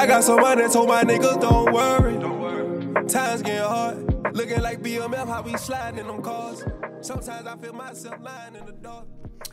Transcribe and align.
I 0.00 0.06
got 0.06 0.24
some 0.24 0.40
money, 0.40 0.66
told 0.66 0.88
my 0.88 1.02
niggas 1.02 1.42
don't 1.42 1.74
worry. 1.74 2.16
Don't 2.18 2.40
worry. 2.40 3.04
Times 3.06 3.42
getting 3.42 3.62
hard. 3.62 4.34
Looking 4.34 4.62
like 4.62 4.80
BMF, 4.80 5.28
how 5.28 5.42
we 5.42 5.54
sliding 5.58 6.00
in 6.00 6.06
them 6.06 6.22
cars. 6.22 6.64
Sometimes 7.02 7.46
I 7.46 7.54
feel 7.58 7.74
myself 7.74 8.16
lying 8.22 8.54
in 8.54 8.64
the 8.64 8.72
dark. 8.72 9.04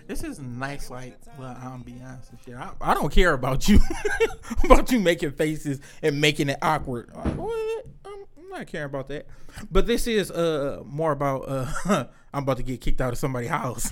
This 0.07 0.23
is 0.23 0.39
nice, 0.39 0.89
like 0.89 1.17
little 1.37 1.53
ambiance 1.55 2.29
and 2.29 2.39
shit. 2.45 2.55
I, 2.55 2.71
I 2.79 2.93
don't 2.93 3.11
care 3.11 3.33
about 3.33 3.67
you, 3.67 3.81
about 4.63 4.89
you 4.89 5.01
making 5.01 5.31
faces 5.31 5.81
and 6.01 6.21
making 6.21 6.47
it 6.47 6.59
awkward. 6.61 7.11
Like, 7.13 7.35
what? 7.35 7.85
I'm, 8.05 8.25
I'm 8.37 8.49
not 8.49 8.67
caring 8.67 8.85
about 8.85 9.09
that. 9.09 9.27
But 9.69 9.85
this 9.85 10.07
is 10.07 10.31
uh 10.31 10.81
more 10.85 11.11
about 11.11 11.39
uh 11.45 12.05
I'm 12.33 12.43
about 12.43 12.55
to 12.55 12.63
get 12.63 12.79
kicked 12.79 13.01
out 13.01 13.11
of 13.11 13.19
somebody's 13.19 13.49
house. 13.49 13.91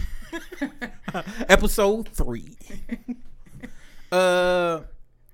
Episode 1.50 2.08
three. 2.08 2.56
uh, 4.10 4.84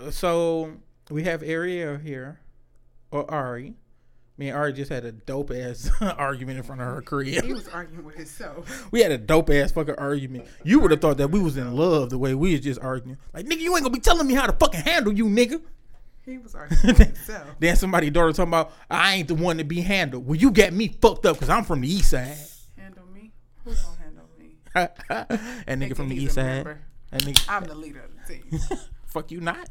so 0.10 0.78
we 1.12 1.24
have 1.24 1.44
Ariel 1.44 1.98
here, 1.98 2.40
or 3.12 3.30
Ari. 3.30 3.76
Me 4.38 4.48
and 4.50 4.58
Ari 4.58 4.74
just 4.74 4.90
had 4.92 5.06
a 5.06 5.12
dope 5.12 5.52
ass 5.52 5.92
argument 6.02 6.58
in 6.58 6.64
front 6.64 6.82
of 6.82 6.88
her 6.88 7.02
crib. 7.02 7.44
He 7.44 7.54
was 7.54 7.68
arguing 7.68 8.04
with 8.04 8.16
himself. 8.16 8.92
We 8.92 9.02
had 9.02 9.12
a 9.12 9.18
dope 9.18 9.50
ass 9.52 9.72
fucking 9.72 9.96
argument. 9.96 10.48
You 10.64 10.80
would 10.80 10.92
have 10.92 11.02
thought 11.02 11.18
that 11.18 11.30
we 11.30 11.40
was 11.40 11.58
in 11.58 11.76
love 11.76 12.10
the 12.10 12.18
way 12.18 12.34
we 12.34 12.54
was 12.54 12.62
just 12.62 12.80
arguing. 12.82 13.18
Like, 13.34 13.46
nigga, 13.46 13.60
you 13.60 13.76
ain't 13.76 13.84
gonna 13.84 13.94
be 13.94 14.00
telling 14.00 14.26
me 14.26 14.34
how 14.34 14.48
to 14.48 14.54
fucking 14.54 14.82
handle 14.82 15.14
you, 15.14 15.26
nigga. 15.26 15.62
He 16.26 16.38
was 16.38 16.56
arguing 16.56 16.82
with 16.88 16.98
himself. 16.98 17.48
Then 17.60 17.76
somebody 17.76 18.10
daughter 18.10 18.32
talking 18.32 18.50
about 18.50 18.72
I 18.90 19.16
ain't 19.16 19.28
the 19.28 19.36
one 19.36 19.58
to 19.58 19.64
be 19.64 19.82
handled. 19.82 20.26
Well, 20.26 20.38
you 20.38 20.50
got 20.50 20.74
me 20.74 20.88
fucked 20.88 21.26
up 21.26 21.36
because 21.36 21.50
I'm 21.50 21.64
from 21.64 21.82
the 21.82 21.92
east 21.94 22.12
side. 22.12 22.38
Handle 22.78 23.06
me? 23.14 23.32
Who's 23.64 23.82
gonna 23.82 23.98
handle 24.02 24.26
me? 24.40 24.56
that 24.74 25.68
nigga 25.68 25.96
from 25.96 26.10
the 26.10 26.16
east 26.16 26.36
side. 26.36 26.66
That 27.12 27.22
nigga, 27.22 27.46
I'm 27.50 27.66
the 27.66 27.76
leader 27.76 28.02
of 28.02 28.12
the 28.28 28.34
team. 28.34 28.80
fuck 29.06 29.30
you 29.30 29.42
not. 29.42 29.70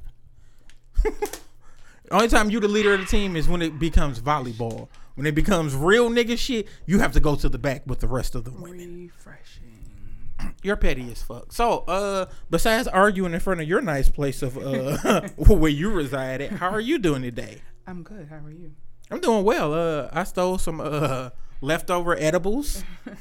Only 2.10 2.28
time 2.28 2.50
you 2.50 2.58
the 2.60 2.68
leader 2.68 2.92
of 2.94 3.00
the 3.00 3.06
team 3.06 3.36
is 3.36 3.48
when 3.48 3.62
it 3.62 3.78
becomes 3.78 4.20
volleyball. 4.20 4.88
When 5.14 5.26
it 5.26 5.34
becomes 5.34 5.74
real 5.76 6.10
nigga 6.10 6.38
shit, 6.38 6.66
you 6.86 6.98
have 6.98 7.12
to 7.12 7.20
go 7.20 7.36
to 7.36 7.48
the 7.48 7.58
back 7.58 7.82
with 7.86 8.00
the 8.00 8.08
rest 8.08 8.34
of 8.34 8.44
the 8.44 8.50
women. 8.50 9.10
Refreshing. 9.14 10.54
You're 10.62 10.76
petty 10.76 11.10
as 11.12 11.22
fuck. 11.22 11.52
So, 11.52 11.80
uh, 11.80 12.26
besides 12.48 12.88
arguing 12.88 13.34
in 13.34 13.40
front 13.40 13.60
of 13.60 13.68
your 13.68 13.80
nice 13.80 14.08
place 14.08 14.42
of 14.42 14.56
uh 14.56 15.28
where 15.36 15.70
you 15.70 15.90
reside 15.90 16.40
at, 16.40 16.52
how 16.52 16.70
are 16.70 16.80
you 16.80 16.98
doing 16.98 17.22
today? 17.22 17.62
I'm 17.86 18.02
good. 18.02 18.28
How 18.28 18.36
are 18.36 18.50
you? 18.50 18.72
I'm 19.10 19.20
doing 19.20 19.44
well. 19.44 19.74
Uh, 19.74 20.08
I 20.12 20.24
stole 20.24 20.58
some 20.58 20.80
uh 20.80 21.30
leftover 21.60 22.16
edibles, 22.18 22.84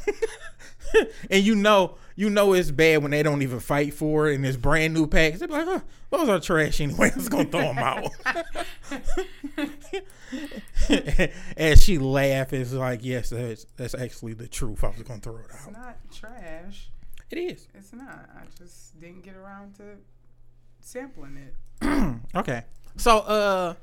and 1.29 1.43
you 1.43 1.55
know, 1.55 1.95
you 2.15 2.29
know 2.29 2.53
it's 2.53 2.71
bad 2.71 3.01
when 3.01 3.11
they 3.11 3.23
don't 3.23 3.41
even 3.41 3.59
fight 3.59 3.93
for 3.93 4.29
it, 4.29 4.35
and 4.35 4.45
it's 4.45 4.57
brand 4.57 4.93
new 4.93 5.07
packs. 5.07 5.39
They're 5.39 5.47
like, 5.47 5.67
oh, 5.67 5.81
those 6.09 6.29
are 6.29 6.39
trash 6.39 6.81
anyway. 6.81 7.11
Let's 7.15 7.29
go 7.29 7.43
throw 7.43 7.73
them 7.73 7.77
out. 7.77 8.11
and 11.57 11.79
she 11.79 11.97
laughed. 11.97 12.53
It's 12.53 12.73
like, 12.73 13.03
yes, 13.03 13.29
that's 13.29 13.65
that's 13.77 13.95
actually 13.95 14.33
the 14.33 14.47
truth. 14.47 14.83
I 14.83 14.89
was 14.89 15.01
gonna 15.03 15.19
throw 15.19 15.37
it 15.37 15.45
out. 15.51 15.67
It's 15.67 15.71
not 15.71 15.97
trash. 16.13 16.89
It 17.29 17.37
is. 17.37 17.67
It's 17.75 17.93
not. 17.93 18.29
I 18.35 18.41
just 18.57 18.99
didn't 18.99 19.23
get 19.23 19.35
around 19.35 19.75
to 19.75 19.83
sampling 20.81 21.37
it. 21.37 21.55
Okay. 22.35 22.63
So, 22.97 23.19
uh, 23.19 23.73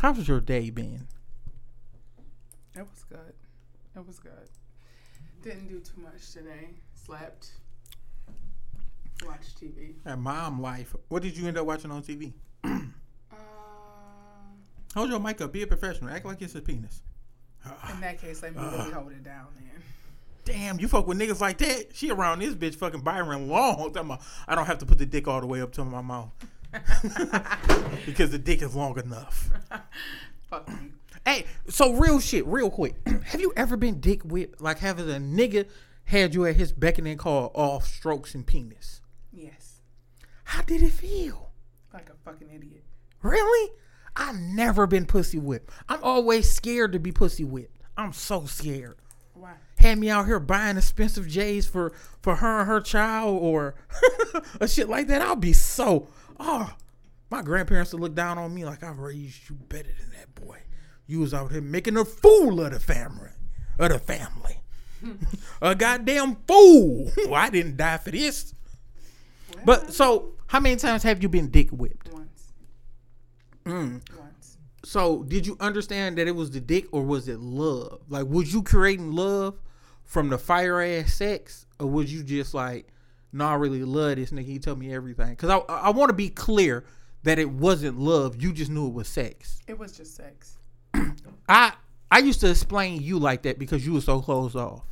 how's 0.00 0.28
your 0.28 0.40
day 0.40 0.70
been? 0.70 1.06
It 2.80 2.86
was 2.90 3.04
good. 3.04 3.34
It 3.94 4.06
was 4.06 4.18
good. 4.18 4.48
Didn't 5.42 5.68
do 5.68 5.80
too 5.80 6.00
much 6.00 6.32
today. 6.32 6.70
Slept. 6.94 7.50
Watched 9.26 9.60
TV. 9.60 9.96
That 10.04 10.18
mom 10.18 10.62
life. 10.62 10.96
What 11.08 11.22
did 11.22 11.36
you 11.36 11.46
end 11.46 11.58
up 11.58 11.66
watching 11.66 11.90
on 11.90 12.02
TV? 12.02 12.32
Uh, 12.64 12.78
Hold 14.94 15.10
your 15.10 15.20
mic 15.20 15.42
up. 15.42 15.52
Be 15.52 15.60
a 15.60 15.66
professional. 15.66 16.08
Act 16.08 16.24
like 16.24 16.40
it's 16.40 16.54
a 16.54 16.62
penis. 16.62 17.02
in 17.92 18.00
that 18.00 18.18
case, 18.18 18.42
let 18.42 18.56
me 18.56 18.62
really 18.62 18.90
hold 18.94 19.12
it 19.12 19.24
down 19.24 19.48
then. 19.56 19.82
Damn, 20.46 20.80
you 20.80 20.88
fuck 20.88 21.06
with 21.06 21.18
niggas 21.18 21.42
like 21.42 21.58
that. 21.58 21.88
She 21.92 22.10
around 22.10 22.38
this 22.38 22.54
bitch 22.54 22.76
fucking 22.76 23.02
Byron 23.02 23.48
Long. 23.48 23.94
About, 23.94 24.22
I 24.48 24.54
don't 24.54 24.64
have 24.64 24.78
to 24.78 24.86
put 24.86 24.96
the 24.96 25.04
dick 25.04 25.28
all 25.28 25.42
the 25.42 25.46
way 25.46 25.60
up 25.60 25.72
to 25.72 25.84
my 25.84 26.00
mouth 26.00 26.32
because 28.06 28.30
the 28.30 28.38
dick 28.42 28.62
is 28.62 28.74
long 28.74 28.98
enough. 28.98 29.50
Fuck 30.48 30.66
you. 30.70 30.92
Hey, 31.24 31.44
so 31.68 31.92
real 31.92 32.20
shit, 32.20 32.46
real 32.46 32.70
quick. 32.70 32.96
have 33.24 33.40
you 33.40 33.52
ever 33.56 33.76
been 33.76 34.00
dick 34.00 34.22
whipped? 34.22 34.60
Like 34.60 34.78
having 34.78 35.08
a 35.10 35.14
nigga 35.14 35.66
had 36.04 36.34
you 36.34 36.46
at 36.46 36.56
his 36.56 36.72
beckoning 36.72 37.18
call 37.18 37.50
off 37.54 37.86
strokes 37.86 38.34
and 38.34 38.46
penis? 38.46 39.00
Yes. 39.32 39.80
How 40.44 40.62
did 40.62 40.82
it 40.82 40.92
feel? 40.92 41.52
Like 41.92 42.10
a 42.10 42.14
fucking 42.24 42.48
idiot. 42.52 42.84
Really? 43.22 43.72
I've 44.16 44.38
never 44.38 44.86
been 44.86 45.06
pussy 45.06 45.38
whipped. 45.38 45.70
I'm 45.88 46.02
always 46.02 46.50
scared 46.50 46.92
to 46.92 46.98
be 46.98 47.12
pussy 47.12 47.44
whipped. 47.44 47.80
I'm 47.96 48.12
so 48.12 48.46
scared. 48.46 48.96
Why? 49.34 49.54
Had 49.76 49.98
me 49.98 50.10
out 50.10 50.26
here 50.26 50.40
buying 50.40 50.76
expensive 50.76 51.28
J's 51.28 51.66
for 51.66 51.92
for 52.20 52.36
her 52.36 52.60
and 52.60 52.68
her 52.68 52.80
child 52.80 53.38
or 53.40 53.74
a 54.60 54.68
shit 54.68 54.88
like 54.88 55.06
that. 55.06 55.22
I'll 55.22 55.36
be 55.36 55.52
so 55.52 56.08
oh 56.38 56.74
my 57.30 57.42
grandparents 57.42 57.92
would 57.92 58.02
look 58.02 58.14
down 58.14 58.36
on 58.38 58.54
me 58.54 58.64
like 58.64 58.82
I 58.82 58.90
raised 58.90 59.48
you 59.48 59.56
better 59.68 59.90
than 59.98 60.10
that 60.18 60.34
boy. 60.34 60.58
You 61.10 61.18
was 61.18 61.34
out 61.34 61.50
here 61.50 61.60
making 61.60 61.96
a 61.96 62.04
fool 62.04 62.60
of 62.60 62.72
the 62.72 62.78
family. 62.78 63.30
Of 63.80 63.90
the 63.90 63.98
family. 63.98 64.60
a 65.62 65.74
goddamn 65.74 66.36
fool. 66.46 67.10
I 67.34 67.50
didn't 67.50 67.76
die 67.76 67.98
for 67.98 68.12
this. 68.12 68.54
But 69.64 69.92
so 69.92 70.34
how 70.46 70.60
many 70.60 70.76
times 70.76 71.02
have 71.02 71.20
you 71.20 71.28
been 71.28 71.48
dick 71.48 71.70
whipped? 71.70 72.12
Once. 72.12 72.52
Mm. 73.64 74.00
Once. 74.16 74.58
So, 74.84 75.24
did 75.24 75.48
you 75.48 75.56
understand 75.58 76.16
that 76.18 76.28
it 76.28 76.36
was 76.36 76.52
the 76.52 76.60
dick 76.60 76.86
or 76.92 77.02
was 77.02 77.26
it 77.26 77.40
love? 77.40 78.02
Like, 78.08 78.28
was 78.28 78.54
you 78.54 78.62
creating 78.62 79.10
love 79.10 79.58
from 80.04 80.28
the 80.28 80.38
fire 80.38 80.80
ass 80.80 81.14
sex, 81.14 81.66
or 81.80 81.88
was 81.88 82.12
you 82.12 82.22
just 82.22 82.54
like, 82.54 82.86
no, 83.32 83.46
I 83.46 83.54
really 83.54 83.82
love 83.82 84.16
this 84.16 84.30
nigga. 84.30 84.44
He 84.44 84.60
told 84.60 84.78
me 84.78 84.94
everything. 84.94 85.30
Because 85.30 85.50
I, 85.50 85.58
I 85.72 85.90
want 85.90 86.10
to 86.10 86.14
be 86.14 86.28
clear 86.28 86.84
that 87.24 87.40
it 87.40 87.50
wasn't 87.50 87.98
love. 87.98 88.40
You 88.40 88.52
just 88.52 88.70
knew 88.70 88.86
it 88.86 88.94
was 88.94 89.08
sex. 89.08 89.60
It 89.66 89.76
was 89.76 89.90
just 89.92 90.14
sex. 90.14 90.56
I 91.48 91.72
I 92.10 92.18
used 92.18 92.40
to 92.40 92.50
explain 92.50 93.02
you 93.02 93.18
like 93.18 93.42
that 93.42 93.58
because 93.58 93.86
you 93.86 93.92
were 93.92 94.00
so 94.00 94.20
closed 94.20 94.56
off. 94.56 94.82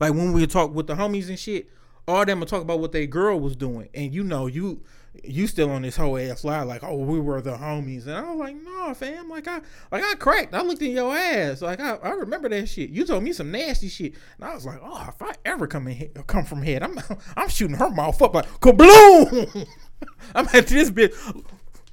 Like 0.00 0.14
when 0.14 0.32
we 0.32 0.40
would 0.40 0.50
talk 0.50 0.74
with 0.74 0.86
the 0.86 0.94
homies 0.94 1.28
and 1.28 1.38
shit, 1.38 1.68
all 2.06 2.24
them 2.24 2.40
would 2.40 2.48
talk 2.48 2.62
about 2.62 2.80
what 2.80 2.92
their 2.92 3.06
girl 3.06 3.38
was 3.38 3.56
doing, 3.56 3.88
and 3.94 4.14
you 4.14 4.24
know 4.24 4.46
you 4.46 4.82
you 5.22 5.46
still 5.46 5.70
on 5.70 5.82
this 5.82 5.96
whole 5.96 6.16
ass 6.18 6.42
lie 6.42 6.62
like, 6.62 6.82
oh, 6.82 6.96
we 6.96 7.20
were 7.20 7.40
the 7.40 7.52
homies, 7.52 8.06
and 8.06 8.16
I 8.16 8.30
was 8.30 8.38
like, 8.38 8.56
no, 8.56 8.94
fam, 8.94 9.28
like 9.28 9.46
I 9.46 9.60
like 9.90 10.02
I 10.02 10.14
cracked, 10.14 10.54
I 10.54 10.62
looked 10.62 10.82
in 10.82 10.92
your 10.92 11.14
ass, 11.14 11.62
like 11.62 11.80
I, 11.80 11.94
I 11.96 12.10
remember 12.10 12.48
that 12.48 12.68
shit. 12.68 12.90
You 12.90 13.04
told 13.04 13.22
me 13.22 13.32
some 13.32 13.50
nasty 13.50 13.88
shit, 13.88 14.14
and 14.36 14.48
I 14.48 14.54
was 14.54 14.64
like, 14.64 14.80
oh, 14.82 15.06
if 15.08 15.20
I 15.20 15.34
ever 15.44 15.66
come 15.66 15.88
in 15.88 16.08
come 16.26 16.44
from 16.44 16.62
head, 16.62 16.82
I'm 16.82 16.98
I'm 17.36 17.48
shooting 17.48 17.76
her 17.76 17.90
mouth 17.90 18.20
up 18.22 18.34
like 18.34 18.48
kabloom. 18.60 19.68
I'm 20.34 20.48
at 20.52 20.66
this 20.66 20.90
bitch. 20.90 21.14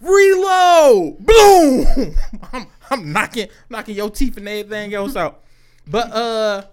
Reload, 0.02 1.18
boom! 1.26 2.16
I'm, 2.54 2.68
I'm 2.92 3.12
knocking, 3.12 3.48
knocking 3.70 3.96
your 3.96 4.10
teeth 4.10 4.38
and 4.38 4.48
everything 4.48 4.94
else 4.94 5.16
out. 5.16 5.44
But 5.88 6.12
uh, 6.12 6.64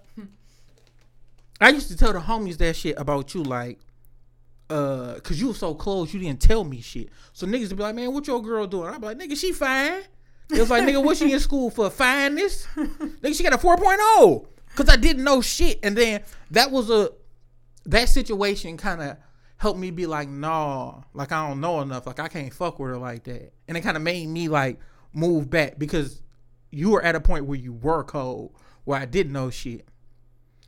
I 1.59 1.69
used 1.69 1.89
to 1.89 1.97
tell 1.97 2.13
the 2.13 2.19
homies 2.19 2.57
that 2.57 2.75
shit 2.75 2.95
about 2.97 3.33
you, 3.33 3.43
like, 3.43 3.79
uh, 4.69 5.15
cause 5.23 5.39
you 5.39 5.47
were 5.47 5.53
so 5.53 5.73
close, 5.73 6.13
you 6.13 6.19
didn't 6.19 6.41
tell 6.41 6.63
me 6.63 6.81
shit. 6.81 7.09
So 7.33 7.47
niggas 7.47 7.69
would 7.69 7.77
be 7.77 7.83
like, 7.83 7.95
man, 7.95 8.13
what 8.13 8.27
your 8.27 8.41
girl 8.41 8.67
doing? 8.67 8.93
I'd 8.93 8.99
be 8.99 9.07
like, 9.07 9.17
nigga, 9.17 9.37
she 9.37 9.53
fine. 9.53 10.01
It 10.49 10.59
was 10.59 10.69
like, 10.69 10.83
nigga, 10.83 11.03
what 11.03 11.17
she 11.17 11.31
in 11.31 11.39
school 11.39 11.69
for? 11.69 11.89
Fineness? 11.89 12.67
nigga, 12.75 13.35
she 13.35 13.43
got 13.43 13.53
a 13.53 13.57
4.0. 13.57 14.45
Cause 14.75 14.89
I 14.89 14.95
didn't 14.95 15.23
know 15.23 15.41
shit. 15.41 15.79
And 15.83 15.97
then 15.97 16.21
that 16.51 16.69
was 16.69 16.89
a, 16.89 17.11
that 17.85 18.09
situation 18.09 18.77
kind 18.77 19.01
of 19.01 19.17
helped 19.57 19.79
me 19.79 19.91
be 19.91 20.05
like, 20.05 20.29
nah, 20.29 21.01
like 21.13 21.31
I 21.31 21.47
don't 21.47 21.59
know 21.59 21.81
enough. 21.81 22.05
Like 22.05 22.19
I 22.19 22.27
can't 22.27 22.53
fuck 22.53 22.79
with 22.79 22.91
her 22.91 22.97
like 22.97 23.23
that. 23.23 23.53
And 23.67 23.75
it 23.75 23.81
kind 23.81 23.97
of 23.97 24.03
made 24.03 24.27
me 24.27 24.47
like 24.47 24.79
move 25.17 25.49
back 25.49 25.79
because 25.79 26.21
you 26.69 26.91
were 26.91 27.01
at 27.01 27.15
a 27.15 27.19
point 27.19 27.45
where 27.45 27.57
you 27.57 27.73
were 27.73 28.03
cold, 28.03 28.53
where 28.83 28.99
I 28.99 29.05
didn't 29.05 29.33
know 29.33 29.49
shit. 29.49 29.87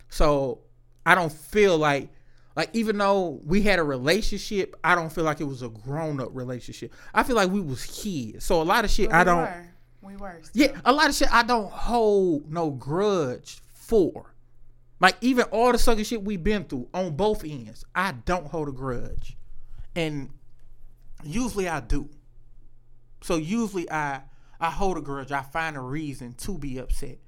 So 0.09 0.61
I 1.05 1.13
don't 1.15 1.31
feel 1.31 1.77
like 1.77 2.09
like 2.55 2.69
even 2.73 2.97
though 2.97 3.39
we 3.45 3.61
had 3.61 3.79
a 3.79 3.83
relationship, 3.83 4.75
I 4.83 4.95
don't 4.95 5.11
feel 5.11 5.23
like 5.23 5.39
it 5.39 5.45
was 5.45 5.61
a 5.61 5.69
grown 5.69 6.19
up 6.19 6.29
relationship. 6.33 6.93
I 7.13 7.23
feel 7.23 7.35
like 7.35 7.51
we 7.51 7.61
was 7.61 7.85
kids. 7.85 8.43
So 8.43 8.61
a 8.61 8.63
lot 8.63 8.83
of 8.83 8.91
shit 8.91 9.09
But 9.09 9.15
I 9.15 9.19
we 9.19 9.25
don't 9.25 9.37
Were. 9.37 9.69
We 10.01 10.15
were. 10.15 10.39
still. 10.43 10.61
yeah, 10.67 10.81
a 10.83 10.91
lot 10.91 11.09
of 11.09 11.15
shit 11.15 11.31
I 11.31 11.43
don't 11.43 11.71
hold 11.71 12.51
no 12.51 12.71
grudge 12.71 13.61
for. 13.73 14.33
Like 14.99 15.15
even 15.21 15.45
all 15.45 15.71
the 15.71 15.77
sucker 15.77 16.03
shit 16.03 16.23
we've 16.23 16.43
been 16.43 16.65
through 16.65 16.89
on 16.93 17.15
both 17.15 17.45
ends, 17.45 17.85
I 17.93 18.13
don't 18.25 18.47
hold 18.47 18.67
a 18.67 18.71
grudge. 18.71 19.37
And 19.95 20.29
usually 21.23 21.69
I 21.69 21.79
do. 21.81 22.09
So 23.21 23.35
usually 23.35 23.89
I 23.91 24.21
I 24.59 24.69
hold 24.69 24.97
a 24.97 25.01
grudge. 25.01 25.31
I 25.31 25.41
find 25.41 25.77
a 25.77 25.81
reason 25.81 26.33
to 26.39 26.57
be 26.57 26.77
upset. 26.77 27.19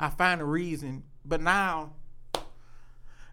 I 0.00 0.08
find 0.08 0.40
a 0.40 0.44
reason, 0.44 1.04
but 1.24 1.40
now 1.40 1.92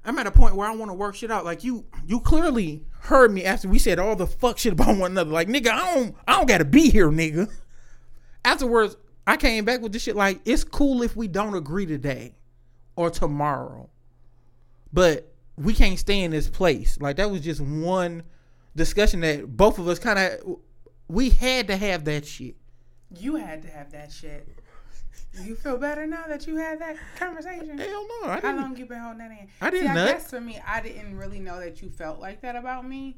I'm 0.05 0.19
at 0.19 0.27
a 0.27 0.31
point 0.31 0.55
where 0.55 0.67
I 0.67 0.75
want 0.75 0.89
to 0.89 0.93
work 0.93 1.15
shit 1.15 1.31
out. 1.31 1.45
Like 1.45 1.63
you 1.63 1.85
you 2.05 2.19
clearly 2.19 2.85
heard 3.01 3.31
me 3.31 3.43
after 3.43 3.67
we 3.67 3.79
said 3.79 3.97
all 3.97 4.15
the 4.15 4.27
fuck 4.27 4.57
shit 4.57 4.73
about 4.73 4.97
one 4.97 5.11
another. 5.11 5.31
Like, 5.31 5.47
nigga, 5.47 5.69
I 5.69 5.95
don't 5.95 6.15
I 6.27 6.33
don't 6.33 6.47
gotta 6.47 6.65
be 6.65 6.89
here, 6.89 7.09
nigga. 7.09 7.51
Afterwards, 8.43 8.95
I 9.25 9.37
came 9.37 9.65
back 9.65 9.81
with 9.81 9.91
this 9.91 10.03
shit 10.03 10.15
like 10.15 10.41
it's 10.45 10.63
cool 10.63 11.01
if 11.01 11.15
we 11.15 11.27
don't 11.27 11.55
agree 11.55 11.87
today 11.87 12.35
or 12.95 13.09
tomorrow. 13.09 13.89
But 14.93 15.33
we 15.57 15.73
can't 15.73 15.97
stay 15.97 16.21
in 16.21 16.31
this 16.31 16.49
place. 16.49 16.97
Like 17.01 17.15
that 17.17 17.31
was 17.31 17.41
just 17.41 17.61
one 17.61 18.23
discussion 18.75 19.21
that 19.21 19.57
both 19.57 19.79
of 19.79 19.87
us 19.87 19.97
kind 19.97 20.19
of 20.19 20.57
we 21.07 21.31
had 21.31 21.67
to 21.67 21.77
have 21.77 22.05
that 22.05 22.25
shit. 22.25 22.55
You 23.19 23.35
had 23.35 23.61
to 23.63 23.67
have 23.69 23.91
that 23.91 24.11
shit. 24.11 24.47
You 25.41 25.55
feel 25.55 25.77
better 25.77 26.05
now 26.07 26.23
that 26.27 26.47
you 26.47 26.55
had 26.57 26.79
that 26.79 26.95
conversation? 27.17 27.77
Hell 27.77 28.07
no, 28.21 28.27
I 28.27 28.27
How 28.27 28.35
didn't. 28.35 28.57
How 28.57 28.61
long 28.63 28.77
you 28.77 28.85
been 28.85 28.99
holding 28.99 29.19
that 29.19 29.31
in? 29.31 29.47
I 29.61 29.69
didn't 29.69 29.87
See, 29.95 30.01
I 30.01 30.05
guess 30.13 30.29
for 30.29 30.39
me, 30.41 30.59
I 30.65 30.81
didn't 30.81 31.17
really 31.17 31.39
know 31.39 31.59
that 31.59 31.81
you 31.81 31.89
felt 31.89 32.19
like 32.19 32.41
that 32.41 32.55
about 32.55 32.87
me. 32.87 33.17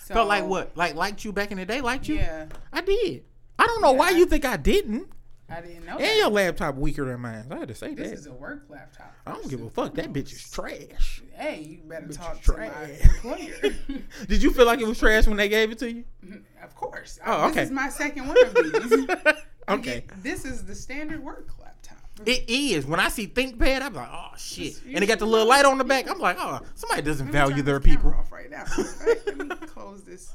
So, 0.00 0.14
Felt 0.14 0.28
like 0.28 0.44
what? 0.46 0.76
Like 0.76 0.94
liked 0.94 1.24
you 1.24 1.32
back 1.32 1.50
in 1.50 1.58
the 1.58 1.66
day? 1.66 1.80
Liked 1.80 2.08
you? 2.08 2.16
Yeah, 2.16 2.46
I 2.72 2.80
did. 2.80 3.24
I 3.58 3.66
don't 3.66 3.82
know 3.82 3.92
Yeah, 3.92 3.98
why 3.98 4.08
I- 4.08 4.12
you 4.12 4.26
think 4.26 4.44
I 4.44 4.56
didn't. 4.56 5.08
I 5.50 5.60
didn't 5.60 5.84
know. 5.84 5.92
And 5.92 6.00
that. 6.00 6.16
your 6.16 6.28
laptop 6.28 6.76
weaker 6.76 7.04
than 7.04 7.20
mine. 7.20 7.46
I 7.50 7.58
had 7.58 7.68
to 7.68 7.74
say 7.74 7.88
that. 7.88 7.96
This 7.96 8.20
is 8.20 8.26
a 8.26 8.32
work 8.32 8.64
laptop. 8.68 9.12
I 9.26 9.32
don't 9.32 9.48
give 9.50 9.62
a 9.62 9.70
fuck. 9.70 9.94
That 9.94 10.12
bitch 10.12 10.32
is 10.32 10.50
trash. 10.50 11.22
Hey, 11.34 11.60
you 11.62 11.78
better 11.88 12.06
Bitch 12.06 12.16
talk 12.16 12.40
to 12.42 12.52
my 12.52 12.68
trash. 12.68 13.00
employer. 13.04 13.74
Did 14.28 14.42
you 14.42 14.52
feel 14.52 14.66
like 14.66 14.80
it 14.80 14.86
was 14.86 14.98
trash 14.98 15.26
when 15.26 15.36
they 15.36 15.48
gave 15.48 15.72
it 15.72 15.78
to 15.78 15.90
you? 15.90 16.04
of 16.62 16.74
course. 16.76 17.18
Oh, 17.26 17.48
okay. 17.48 17.60
This 17.60 17.68
is 17.68 17.70
my 17.74 17.88
second 17.88 18.28
one 18.28 18.36
of 18.44 18.54
these. 18.54 19.08
okay. 19.68 20.04
This 20.22 20.44
is 20.44 20.64
the 20.64 20.74
standard 20.74 21.22
work 21.22 21.48
laptop. 21.60 21.98
It 22.26 22.44
is. 22.48 22.86
When 22.86 23.00
I 23.00 23.08
see 23.08 23.26
ThinkPad, 23.26 23.82
I'm 23.82 23.94
like, 23.94 24.08
oh 24.12 24.28
shit. 24.36 24.80
And 24.86 25.02
it 25.02 25.06
got 25.06 25.18
the 25.18 25.26
little 25.26 25.48
light 25.48 25.64
on 25.64 25.78
the 25.78 25.84
back. 25.84 26.08
I'm 26.10 26.18
like, 26.18 26.36
oh, 26.38 26.60
somebody 26.74 27.02
doesn't 27.02 27.30
value 27.32 27.62
their 27.62 27.78
this 27.78 27.94
people. 27.94 28.10
Off 28.10 28.30
right 28.30 28.50
now. 28.50 28.64
Right, 29.06 29.18
Let 29.26 29.36
me 29.38 29.66
close 29.66 30.02
this. 30.02 30.32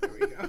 There 0.00 0.10
we 0.12 0.26
go. 0.26 0.48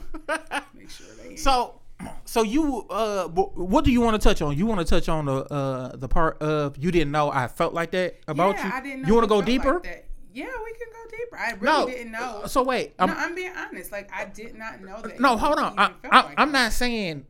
Make 0.74 0.90
sure 0.90 1.08
they. 1.24 1.36
So, 1.38 1.80
so 2.26 2.44
you, 2.44 2.86
uh, 2.90 3.28
what 3.28 3.84
do 3.84 3.92
you 3.92 4.02
want 4.02 4.22
to 4.22 4.28
touch 4.30 4.42
on? 4.42 4.58
You 4.58 4.66
want 4.66 4.80
to 4.80 4.86
touch 4.86 5.10
on 5.10 5.26
the, 5.26 5.44
uh, 5.54 5.96
the 5.96 6.08
part 6.08 6.42
of 6.42 6.78
you 6.78 6.92
didn't 6.92 7.12
know 7.12 7.32
I 7.32 7.48
felt 7.48 7.74
like 7.74 7.92
that 7.92 8.20
about 8.28 8.56
yeah, 8.56 8.68
you. 8.68 8.74
I 8.74 8.82
didn't 8.82 9.02
know 9.02 9.08
you 9.08 9.14
want 9.16 9.24
to 9.26 9.30
go 9.30 9.42
deeper? 9.42 9.82
Like. 9.84 10.10
Yeah, 10.32 10.46
we 10.46 10.74
can 10.74 10.88
go 10.94 11.18
deeper. 11.18 11.38
I 11.38 11.52
really 11.54 11.64
no. 11.64 11.88
didn't 11.88 12.12
know. 12.12 12.42
uh, 12.44 12.48
So 12.48 12.64
wait, 12.64 12.94
I'm, 13.00 13.10
no, 13.10 13.16
I'm 13.18 13.36
being 13.36 13.52
honest. 13.56 13.92
Like 13.92 14.10
I 14.14 14.26
did 14.26 14.56
not 14.56 14.82
know 14.82 15.02
that. 15.02 15.20
no, 15.20 15.38
hold 15.38 15.58
on. 15.58 15.78
I, 15.78 15.92
I, 16.10 16.22
like 16.22 16.34
i'm 16.38 16.52
that. 16.52 16.64
not 16.64 16.74
saying. 16.74 17.26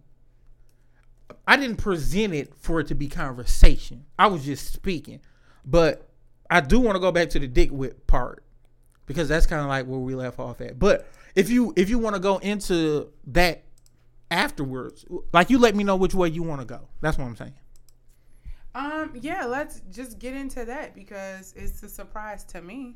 I 1.48 1.57
didn't 1.57 1.77
present 1.77 2.33
it 2.33 2.54
for 2.60 2.80
it 2.80 2.88
to 2.88 2.95
be 2.95 3.07
conversation. 3.07 4.06
I 4.19 4.27
was 4.27 4.45
just 4.45 4.71
speaking, 4.71 5.19
but 5.66 6.07
I 6.50 6.62
do 6.62 6.80
want 6.80 6.95
to 6.95 7.00
go 7.00 7.12
back 7.12 7.30
to 7.31 7.39
the 7.39 7.48
dick 7.48 7.71
whip 7.71 8.06
part 8.06 8.44
because 9.07 9.27
that's 9.27 9.48
kind 9.48 9.62
of 9.62 9.68
like 9.68 9.88
where 9.88 10.00
we 10.00 10.13
left 10.13 10.38
off 10.38 10.62
at. 10.62 10.77
But 10.77 11.07
if 11.36 11.50
you 11.50 11.74
if 11.75 11.89
you 11.89 11.98
want 11.98 12.16
to 12.16 12.19
go 12.21 12.38
into 12.38 13.10
that 13.27 13.63
afterwards, 14.31 15.06
like 15.34 15.50
you 15.50 15.60
let 15.60 15.76
me 15.76 15.84
know 15.84 15.96
which 15.96 16.14
way 16.14 16.30
you 16.30 16.44
want 16.44 16.62
to 16.62 16.66
go. 16.66 16.88
That's 17.02 17.18
what 17.18 17.26
I'm 17.26 17.36
saying. 17.36 17.54
Um. 18.76 19.14
Yeah. 19.20 19.46
Let's 19.46 19.81
just 19.92 20.20
get 20.20 20.36
into 20.36 20.66
that 20.66 20.94
because 20.96 21.54
it's 21.56 21.81
a 21.84 21.90
surprise 21.90 22.44
to 22.46 22.62
me. 22.62 22.96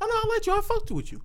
Oh 0.00 0.06
no, 0.06 0.14
I'll 0.22 0.30
let 0.30 0.46
you. 0.46 0.52
I 0.56 0.60
fucked 0.60 0.90
with 0.90 1.12
you. 1.12 1.22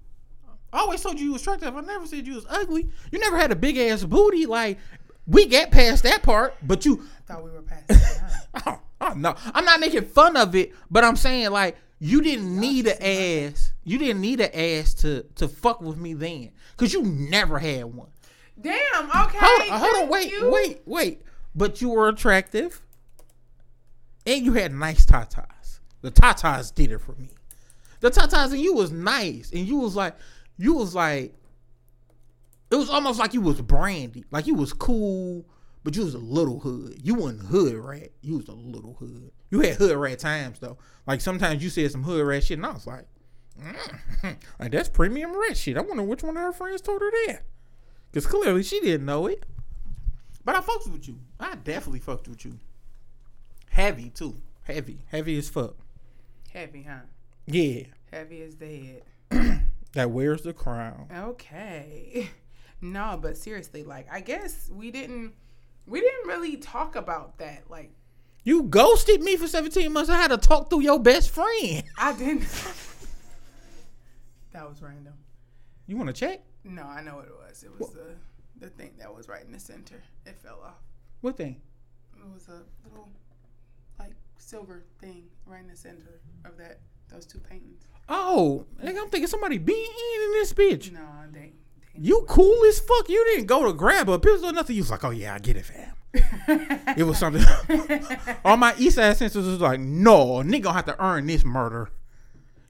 I 0.73 0.79
always 0.79 1.01
told 1.01 1.19
you 1.19 1.27
you 1.27 1.33
was 1.33 1.41
attractive. 1.41 1.75
I 1.75 1.81
never 1.81 2.05
said 2.05 2.27
you 2.27 2.35
was 2.35 2.45
ugly. 2.49 2.89
You 3.11 3.19
never 3.19 3.37
had 3.37 3.51
a 3.51 3.55
big 3.55 3.77
ass 3.77 4.03
booty. 4.03 4.45
Like 4.45 4.77
we 5.25 5.45
get 5.45 5.71
past 5.71 6.03
that 6.03 6.23
part, 6.23 6.55
but 6.61 6.85
you. 6.85 7.03
Thought 7.25 7.43
we 7.43 7.51
were 7.51 7.61
past 7.61 7.87
that. 7.87 8.41
huh? 8.55 8.61
Oh, 8.65 8.81
oh 9.01 9.13
no, 9.13 9.35
I'm 9.53 9.65
not 9.65 9.79
making 9.79 10.05
fun 10.05 10.37
of 10.37 10.55
it, 10.55 10.73
but 10.91 11.03
I'm 11.03 11.15
saying 11.15 11.51
like 11.51 11.77
you 11.99 12.21
didn't 12.21 12.59
need 12.59 12.87
an 12.87 13.01
ass. 13.01 13.73
You 13.83 13.97
didn't 13.97 14.21
need 14.21 14.39
an 14.41 14.51
ass 14.53 14.93
to 14.95 15.23
to 15.35 15.47
fuck 15.47 15.81
with 15.81 15.97
me 15.97 16.13
then, 16.13 16.51
cause 16.75 16.93
you 16.93 17.03
never 17.03 17.59
had 17.59 17.85
one. 17.85 18.09
Damn. 18.59 19.05
Okay. 19.05 19.37
Hold, 19.39 19.71
on, 19.71 19.79
hold 19.79 20.03
on, 20.03 20.09
wait, 20.09 20.31
you. 20.31 20.49
wait, 20.49 20.81
wait. 20.85 21.21
But 21.55 21.81
you 21.81 21.89
were 21.89 22.07
attractive, 22.09 22.81
and 24.25 24.45
you 24.45 24.53
had 24.53 24.73
nice 24.73 25.05
tatas. 25.05 25.79
The 26.01 26.11
tatas 26.11 26.73
did 26.73 26.91
it 26.91 26.99
for 26.99 27.13
me. 27.13 27.29
The 27.99 28.11
tatas 28.11 28.51
and 28.51 28.61
you 28.61 28.73
was 28.73 28.91
nice, 28.91 29.51
and 29.51 29.67
you 29.67 29.77
was 29.77 29.95
like, 29.95 30.15
you 30.57 30.73
was 30.73 30.93
like, 30.93 31.33
it 32.69 32.75
was 32.75 32.89
almost 32.89 33.19
like 33.19 33.33
you 33.33 33.41
was 33.41 33.61
brandy, 33.61 34.25
like 34.29 34.45
you 34.45 34.53
was 34.53 34.73
cool, 34.73 35.45
but 35.83 35.95
you 35.95 36.03
was 36.03 36.13
a 36.13 36.19
little 36.19 36.59
hood. 36.59 36.99
You 37.01 37.15
wasn't 37.15 37.43
hood 37.43 37.75
rat. 37.75 38.09
You 38.21 38.37
was 38.37 38.49
a 38.49 38.53
little 38.53 38.93
hood. 38.95 39.31
You 39.49 39.61
had 39.61 39.75
hood 39.75 39.95
rat 39.95 40.19
times 40.19 40.59
though. 40.59 40.77
Like 41.07 41.21
sometimes 41.21 41.63
you 41.63 41.69
said 41.69 41.89
some 41.91 42.03
hood 42.03 42.25
rat 42.25 42.43
shit, 42.43 42.57
and 42.57 42.65
I 42.65 42.73
was 42.73 42.85
like, 42.85 43.05
mm, 43.59 44.37
like 44.59 44.71
that's 44.71 44.89
premium 44.89 45.39
rat 45.39 45.57
shit. 45.57 45.77
I 45.77 45.81
wonder 45.81 46.03
which 46.03 46.23
one 46.23 46.35
of 46.35 46.43
her 46.43 46.51
friends 46.51 46.81
told 46.81 47.01
her 47.01 47.11
that. 47.27 47.43
Cause 48.17 48.25
clearly 48.25 48.63
she 48.63 48.79
didn't 48.79 49.05
know 49.05 49.27
it. 49.27 49.45
But 50.43 50.55
I 50.55 50.61
fucked 50.61 50.87
with 50.87 51.07
you. 51.07 51.19
I 51.39 51.53
definitely 51.53 51.99
fucked 51.99 52.27
with 52.27 52.45
you. 52.45 52.57
Heavy 53.69 54.09
too. 54.09 54.37
Heavy. 54.63 54.97
Heavy 55.11 55.37
as 55.37 55.49
fuck. 55.49 55.75
Heavy, 56.51 56.81
huh? 56.81 57.01
Yeah. 57.45 57.83
Heavy 58.11 58.41
as 58.41 58.55
the 58.55 59.01
head. 59.29 59.61
That 59.93 60.09
wears 60.09 60.41
the 60.41 60.53
crown. 60.53 61.05
Okay. 61.15 62.31
No, 62.81 63.19
but 63.21 63.37
seriously, 63.37 63.83
like 63.83 64.07
I 64.11 64.19
guess 64.21 64.67
we 64.73 64.89
didn't 64.89 65.33
we 65.85 65.99
didn't 66.01 66.27
really 66.27 66.57
talk 66.57 66.95
about 66.95 67.37
that. 67.37 67.69
Like 67.69 67.91
You 68.43 68.63
ghosted 68.63 69.21
me 69.21 69.35
for 69.35 69.47
17 69.47 69.93
months. 69.93 70.09
I 70.09 70.17
had 70.17 70.29
to 70.29 70.37
talk 70.37 70.71
through 70.71 70.81
your 70.81 70.99
best 70.99 71.29
friend. 71.29 71.83
I 71.99 72.13
didn't 72.17 72.41
That 74.53 74.67
was 74.67 74.81
random. 74.81 75.13
You 75.85 75.97
want 75.97 76.07
to 76.07 76.13
check? 76.13 76.41
No, 76.67 76.83
I 76.83 77.01
know 77.01 77.15
what 77.15 77.25
it 77.25 77.33
was. 77.47 77.63
It 77.63 77.71
was 77.79 77.91
the 77.91 78.15
the 78.59 78.69
thing 78.69 78.91
that 78.99 79.13
was 79.13 79.27
right 79.27 79.43
in 79.45 79.51
the 79.51 79.59
center. 79.59 80.01
It 80.25 80.37
fell 80.43 80.59
off. 80.65 80.75
What 81.21 81.37
thing? 81.37 81.61
It 82.15 82.33
was 82.33 82.47
a 82.47 82.63
little 82.89 83.09
like 83.99 84.11
silver 84.37 84.83
thing 84.99 85.25
right 85.45 85.61
in 85.61 85.67
the 85.67 85.75
center 85.77 86.19
of 86.45 86.57
that 86.57 86.79
those 87.09 87.25
two 87.25 87.39
paintings. 87.39 87.83
Oh, 88.09 88.65
nigga, 88.83 89.01
I'm 89.01 89.09
thinking 89.09 89.27
somebody 89.27 89.57
being 89.57 89.79
in 90.23 90.31
this 90.33 90.53
bitch. 90.53 90.91
No, 90.91 90.99
they, 91.31 91.39
they 91.39 91.53
You 92.01 92.25
cool 92.27 92.63
as 92.65 92.79
fuck. 92.79 93.09
You 93.09 93.23
didn't 93.25 93.47
go 93.47 93.65
to 93.65 93.73
grab 93.73 94.09
a 94.09 94.19
pistol 94.19 94.49
or 94.49 94.53
nothing. 94.53 94.75
You 94.75 94.81
was 94.81 94.91
like, 94.91 95.03
oh 95.03 95.09
yeah, 95.09 95.33
I 95.33 95.39
get 95.39 95.57
it, 95.57 95.65
fam. 95.65 95.93
It 96.97 97.03
was 97.03 97.17
something. 97.17 97.43
All 98.45 98.57
my 98.57 98.73
East 98.77 98.95
Side 98.95 99.17
senses 99.17 99.45
was 99.45 99.59
like, 99.59 99.79
no, 99.79 100.37
nigga 100.37 100.63
gonna 100.63 100.75
have 100.75 100.85
to 100.85 101.03
earn 101.03 101.27
this 101.27 101.45
murder. 101.45 101.89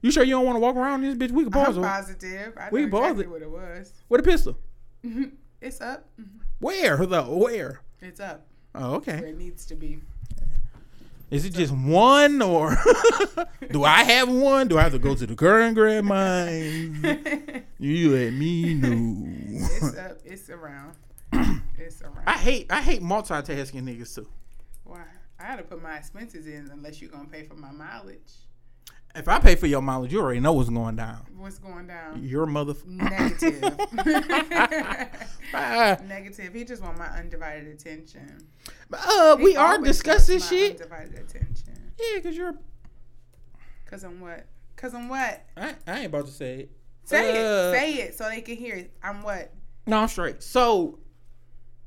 You 0.02 0.10
sure 0.12 0.22
you 0.24 0.30
don't 0.32 0.44
want 0.46 0.56
to 0.56 0.60
walk 0.60 0.76
around 0.76 1.02
this 1.02 1.14
bitch? 1.16 1.32
We 1.32 1.42
can 1.44 1.52
pause 1.52 1.76
I'm 1.76 1.82
positive. 1.82 2.54
I 2.56 2.64
know 2.64 2.68
We 2.72 2.86
both- 2.86 3.02
exactly 3.04 3.26
what 3.26 3.42
it 3.42 3.50
was. 3.50 3.92
with 4.08 4.20
a 4.20 4.24
pistol. 4.24 4.58
It's 5.60 5.80
up. 5.80 6.08
Mhm. 6.20 6.26
Where 6.60 6.96
though? 7.06 7.36
Where? 7.36 7.80
It's 8.00 8.20
up. 8.20 8.46
Oh, 8.74 8.94
okay. 8.96 9.16
Where 9.20 9.30
it 9.30 9.38
needs 9.38 9.66
to 9.66 9.74
be. 9.74 10.00
Is 11.30 11.44
it 11.44 11.50
just 11.50 11.72
one 11.74 12.40
or 12.40 12.74
do 13.70 13.84
I 13.84 14.02
have 14.04 14.28
one? 14.30 14.66
Do 14.68 14.78
I 14.78 14.82
have 14.82 14.92
to 14.92 14.98
go 14.98 15.14
to 15.14 15.26
the 15.26 15.34
current 15.36 15.74
grab 15.74 16.04
mine? 16.04 17.64
You 17.80 18.10
let 18.16 18.32
me 18.32 18.74
know. 18.74 19.24
It's 19.70 19.96
up. 19.96 20.18
It's 20.24 20.50
around. 20.50 20.94
It's 21.78 22.02
around. 22.02 22.24
I 22.26 22.32
hate 22.32 22.66
I 22.72 22.82
hate 22.82 23.02
multitasking 23.02 23.82
niggas 23.84 24.14
too. 24.14 24.26
Why? 24.84 25.04
I 25.38 25.44
had 25.44 25.56
to 25.58 25.62
put 25.62 25.80
my 25.80 25.96
expenses 25.96 26.46
in 26.48 26.68
unless 26.72 27.00
you're 27.00 27.10
gonna 27.10 27.28
pay 27.28 27.44
for 27.44 27.54
my 27.54 27.70
mileage. 27.70 28.32
If 29.14 29.26
I 29.26 29.38
pay 29.40 29.56
for 29.56 29.66
your 29.66 29.82
mileage, 29.82 30.12
you 30.12 30.20
already 30.20 30.40
know 30.40 30.52
what's 30.52 30.68
going 30.70 30.96
down. 30.96 31.26
What's 31.36 31.58
going 31.58 31.86
down? 31.86 32.22
Your 32.22 32.46
mother. 32.46 32.74
Negative. 32.86 33.62
Negative. 35.52 36.54
He 36.54 36.64
just 36.64 36.82
want 36.82 36.98
my 36.98 37.06
undivided 37.06 37.66
attention. 37.68 38.46
uh, 38.92 39.36
He 39.36 39.44
we 39.44 39.56
are 39.56 39.78
discussing 39.78 40.38
shit. 40.40 40.80
Undivided 40.80 41.14
attention. 41.14 41.92
Yeah, 41.98 42.20
cause 42.20 42.36
you're. 42.36 42.54
Cause 43.86 44.04
I'm 44.04 44.20
what? 44.20 44.46
Cause 44.76 44.94
I'm 44.94 45.08
what? 45.08 45.42
I, 45.56 45.74
I 45.86 45.96
ain't 45.98 46.06
about 46.06 46.26
to 46.26 46.32
say 46.32 46.60
it. 46.60 46.70
Say 47.04 47.30
Uh, 47.30 47.70
it. 47.72 47.72
Say 47.74 47.94
it 47.94 48.14
so 48.18 48.28
they 48.28 48.42
can 48.42 48.56
hear 48.56 48.74
it. 48.76 48.92
I'm 49.02 49.22
what? 49.22 49.52
No, 49.86 49.98
I'm 50.00 50.08
straight. 50.08 50.42
So, 50.42 50.98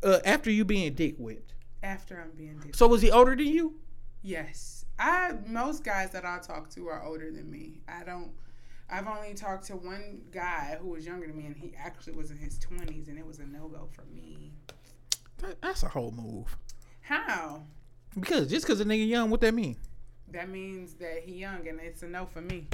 uh, 0.04 0.20
after 0.26 0.50
you 0.50 0.66
being 0.66 0.94
dick 0.96 1.16
whipped, 1.20 1.54
After 1.84 2.20
I'm 2.20 2.32
being 2.36 2.60
dick. 2.60 2.76
so 2.76 2.88
was 2.88 3.02
he 3.04 3.12
older 3.12 3.36
than 3.36 3.46
you? 3.46 3.76
Yes. 4.24 4.81
I 5.02 5.34
most 5.48 5.84
guys 5.84 6.12
that 6.12 6.26
I 6.26 6.38
talk 6.38 6.70
to 6.76 6.88
are 6.88 7.04
older 7.04 7.32
than 7.32 7.50
me. 7.50 7.80
I 7.88 8.04
don't 8.04 8.32
I've 8.88 9.08
only 9.08 9.34
talked 9.34 9.66
to 9.68 9.76
one 9.76 10.22
guy 10.32 10.78
who 10.80 10.90
was 10.90 11.06
younger 11.06 11.26
than 11.26 11.38
me 11.38 11.48
and 11.48 11.56
he 11.58 11.74
actually 11.76 12.14
was 12.14 12.30
in 12.30 12.38
his 12.38 12.60
20s 12.60 13.08
and 13.08 13.18
it 13.18 13.26
was 13.26 13.40
a 13.40 13.46
no-go 13.46 13.88
for 13.92 14.04
me. 14.14 14.52
That, 15.40 15.60
that's 15.62 15.82
a 15.82 15.88
whole 15.88 16.12
move. 16.12 16.56
How? 17.02 17.64
Because 18.20 18.48
just 18.48 18.66
because 18.66 18.80
a 18.80 18.86
nigga 18.86 19.08
young, 19.08 19.32
what 19.32 19.42
that 19.42 19.56
mean? 19.56 19.78
That 20.32 20.50
means 20.50 20.94
that 20.96 21.24
he 21.24 21.34
young 21.34 21.68
and 21.68 21.80
it's 21.80 22.04
a 22.04 22.08
no 22.08 22.28
for 22.28 22.42
me. 22.42 22.68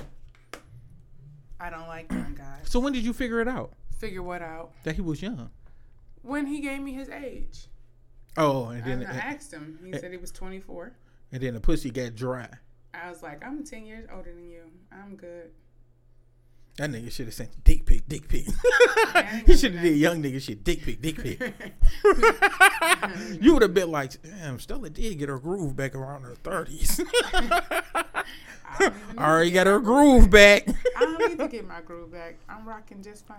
I 1.62 1.69
don't 1.69 1.88
like 1.88 2.12
young 2.12 2.34
guys. 2.38 2.63
So 2.65 2.79
when 2.81 2.91
did 2.91 3.05
you 3.05 3.13
figure 3.13 3.39
it 3.39 3.48
out 3.48 3.72
Figure 3.98 4.22
what 4.22 4.41
out? 4.41 4.72
that 4.84 4.96
he 4.96 5.01
was 5.01 5.22
young? 5.22 5.50
When 6.24 6.46
he 6.48 6.60
gave 6.60 6.81
me 6.81 6.91
his 6.93 7.07
age. 7.07 7.67
Oh, 8.36 8.67
and 8.67 8.84
then 8.84 9.03
And 9.03 9.12
I 9.12 9.15
asked 9.15 9.53
him. 9.53 9.79
He 9.81 9.93
said 9.93 10.12
he 10.12 10.17
was 10.17 10.31
24. 10.31 10.91
And 11.31 11.41
then 11.41 11.53
the 11.53 11.60
pussy 11.60 11.89
got 11.89 12.15
dry. 12.15 12.50
I 12.93 13.10
was 13.10 13.22
like, 13.22 13.46
I'm 13.46 13.63
10 13.63 13.86
years 13.86 14.07
older 14.13 14.34
than 14.34 14.50
you. 14.50 14.63
I'm 14.91 15.15
good. 15.15 15.51
That 16.77 16.91
nigga 16.91 17.12
should 17.12 17.25
have 17.25 17.34
sent 17.34 17.63
dick 17.63 17.88
pic, 17.88 18.07
dick 18.07 18.27
pic. 18.27 18.46
he 19.48 19.57
should 19.57 19.74
have 19.74 19.81
did 19.81 19.98
young 19.98 20.22
nigga 20.22 20.39
shit, 20.39 20.63
dick 20.63 20.84
pic, 20.84 21.01
dick 21.01 21.17
pic. 21.17 21.39
you 23.41 23.53
would 23.53 23.63
have 23.63 23.74
been 23.74 23.89
like, 23.89 24.22
damn, 24.22 24.60
Stella 24.60 24.91
did 24.91 25.17
get 25.17 25.27
her 25.27 25.39
groove 25.39 25.75
back 25.75 25.96
around 25.96 26.22
her 26.22 26.36
thirties. 26.36 27.01
I 27.34 28.24
don't 28.79 28.93
even 28.93 29.07
need 29.10 29.17
Already 29.17 29.51
got 29.51 29.65
her 29.65 29.79
groove 29.79 30.29
back. 30.29 30.67
I 30.98 31.00
don't 31.00 31.29
need 31.29 31.39
to 31.39 31.48
get 31.48 31.67
my 31.67 31.81
groove 31.81 32.12
back. 32.12 32.36
I'm 32.48 32.67
rocking 32.67 33.01
just 33.01 33.25
fine. 33.25 33.38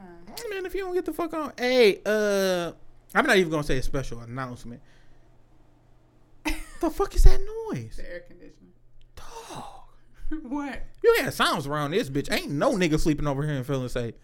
Man, 0.51 0.67
if 0.67 0.75
you 0.75 0.81
don't 0.81 0.95
get 0.95 1.05
the 1.05 1.13
fuck 1.13 1.33
on, 1.33 1.53
hey, 1.57 2.01
uh, 2.05 2.73
I'm 3.15 3.25
not 3.25 3.37
even 3.37 3.53
gonna 3.53 3.63
say 3.63 3.79
a 3.79 3.83
special 3.83 4.19
announcement. 4.21 4.83
The 6.81 6.91
fuck 6.91 7.15
is 7.15 7.25
that 7.25 7.41
noise? 7.71 7.97
The 7.97 8.11
air 8.11 8.21
conditioner. 8.21 8.71
Dog. 9.17 9.65
what? 10.51 10.83
You 11.03 11.17
got 11.19 11.33
sounds 11.33 11.67
around 11.67 11.93
this 11.93 12.11
bitch. 12.11 12.31
Ain't 12.33 12.51
no 12.51 12.73
nigga 12.73 12.99
sleeping 12.99 13.27
over 13.27 13.43
here 13.43 13.55
and 13.55 13.67
feeling 13.67 13.89
safe. 13.89 14.15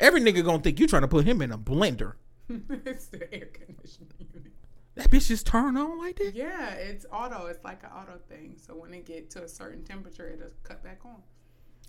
Every 0.00 0.20
nigga 0.20 0.44
gonna 0.44 0.60
think 0.60 0.80
you 0.80 0.86
trying 0.86 1.02
to 1.02 1.08
put 1.08 1.24
him 1.24 1.40
in 1.40 1.52
a 1.52 1.58
blender. 1.58 2.14
it's 2.48 3.06
the 3.06 3.32
air 3.32 3.46
conditioner 3.46 4.08
unit. 4.18 4.52
That 4.96 5.10
bitch 5.10 5.28
just 5.28 5.46
turn 5.46 5.76
on 5.76 5.98
like 5.98 6.16
that. 6.16 6.34
Yeah, 6.34 6.70
it's 6.70 7.04
auto. 7.10 7.46
It's 7.46 7.64
like 7.64 7.82
an 7.82 7.90
auto 7.90 8.18
thing. 8.28 8.56
So 8.64 8.74
when 8.74 8.94
it 8.94 9.06
get 9.06 9.30
to 9.30 9.42
a 9.42 9.48
certain 9.48 9.82
temperature, 9.82 10.28
it'll 10.28 10.50
cut 10.62 10.84
back 10.84 11.00
on. 11.04 11.22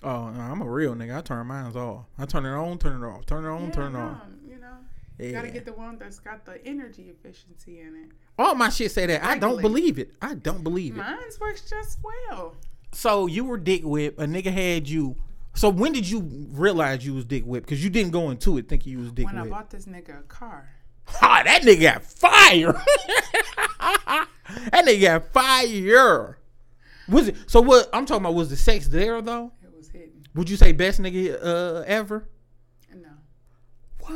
Oh, 0.03 0.29
no, 0.29 0.39
I'm 0.39 0.61
a 0.61 0.69
real 0.69 0.93
nigga. 0.95 1.17
I 1.17 1.21
turn 1.21 1.47
mine 1.47 1.75
off. 1.75 2.05
I 2.17 2.25
turn 2.25 2.45
it 2.45 2.49
on, 2.49 2.77
turn 2.77 3.01
it 3.01 3.05
off, 3.05 3.25
turn 3.25 3.45
it 3.45 3.49
on, 3.49 3.65
yeah, 3.65 3.71
turn 3.71 3.95
it 3.95 3.97
no, 3.97 4.05
off. 4.05 4.21
You 5.19 5.27
Yeah. 5.27 5.31
gotta 5.31 5.49
get 5.51 5.65
the 5.65 5.73
one 5.73 5.97
that's 5.97 6.19
got 6.19 6.45
the 6.45 6.65
energy 6.65 7.03
efficiency 7.09 7.79
in 7.79 7.95
it. 7.95 8.09
All 8.37 8.53
my 8.55 8.69
shit 8.69 8.91
say 8.91 9.05
that. 9.05 9.23
I 9.23 9.37
don't 9.37 9.61
believe 9.61 9.97
it. 9.97 10.11
I 10.21 10.35
don't 10.35 10.63
believe 10.63 10.93
it. 10.95 10.97
Mine's 10.97 11.39
works 11.39 11.61
just 11.69 11.99
well. 12.29 12.55
So 12.91 13.27
you 13.27 13.45
were 13.45 13.57
dick 13.57 13.81
whipped. 13.83 14.19
A 14.19 14.25
nigga 14.25 14.51
had 14.51 14.87
you. 14.89 15.15
So 15.53 15.69
when 15.69 15.93
did 15.93 16.09
you 16.09 16.19
realize 16.51 17.05
you 17.05 17.13
was 17.13 17.23
dick 17.25 17.43
whipped? 17.45 17.65
Because 17.67 17.81
you 17.83 17.89
didn't 17.89 18.11
go 18.11 18.29
into 18.29 18.57
it 18.57 18.67
thinking 18.67 18.91
you 18.91 18.99
was 18.99 19.11
dick 19.13 19.25
whipped. 19.25 19.37
When 19.39 19.47
I 19.47 19.49
bought 19.49 19.69
this 19.69 19.85
nigga 19.85 20.19
a 20.19 20.23
car. 20.23 20.69
Ah, 21.21 21.43
that 21.45 21.61
nigga 21.61 21.81
got 21.81 22.03
fire. 22.03 22.73
that 23.79 24.85
nigga 24.85 25.01
got 25.01 25.33
fire. 25.33 26.37
Was 27.07 27.27
it? 27.29 27.37
So 27.47 27.61
what? 27.61 27.89
I'm 27.93 28.05
talking 28.05 28.23
about. 28.23 28.33
Was 28.33 28.49
the 28.49 28.55
sex 28.57 28.87
there 28.87 29.21
though? 29.21 29.51
It 29.63 29.71
was 29.75 29.87
hidden. 29.89 30.25
Would 30.33 30.49
you 30.49 30.57
say 30.57 30.71
best 30.71 30.99
nigga 30.99 31.37
uh, 31.43 31.83
ever? 31.85 32.27
No, 32.93 33.09
What? 33.99 34.13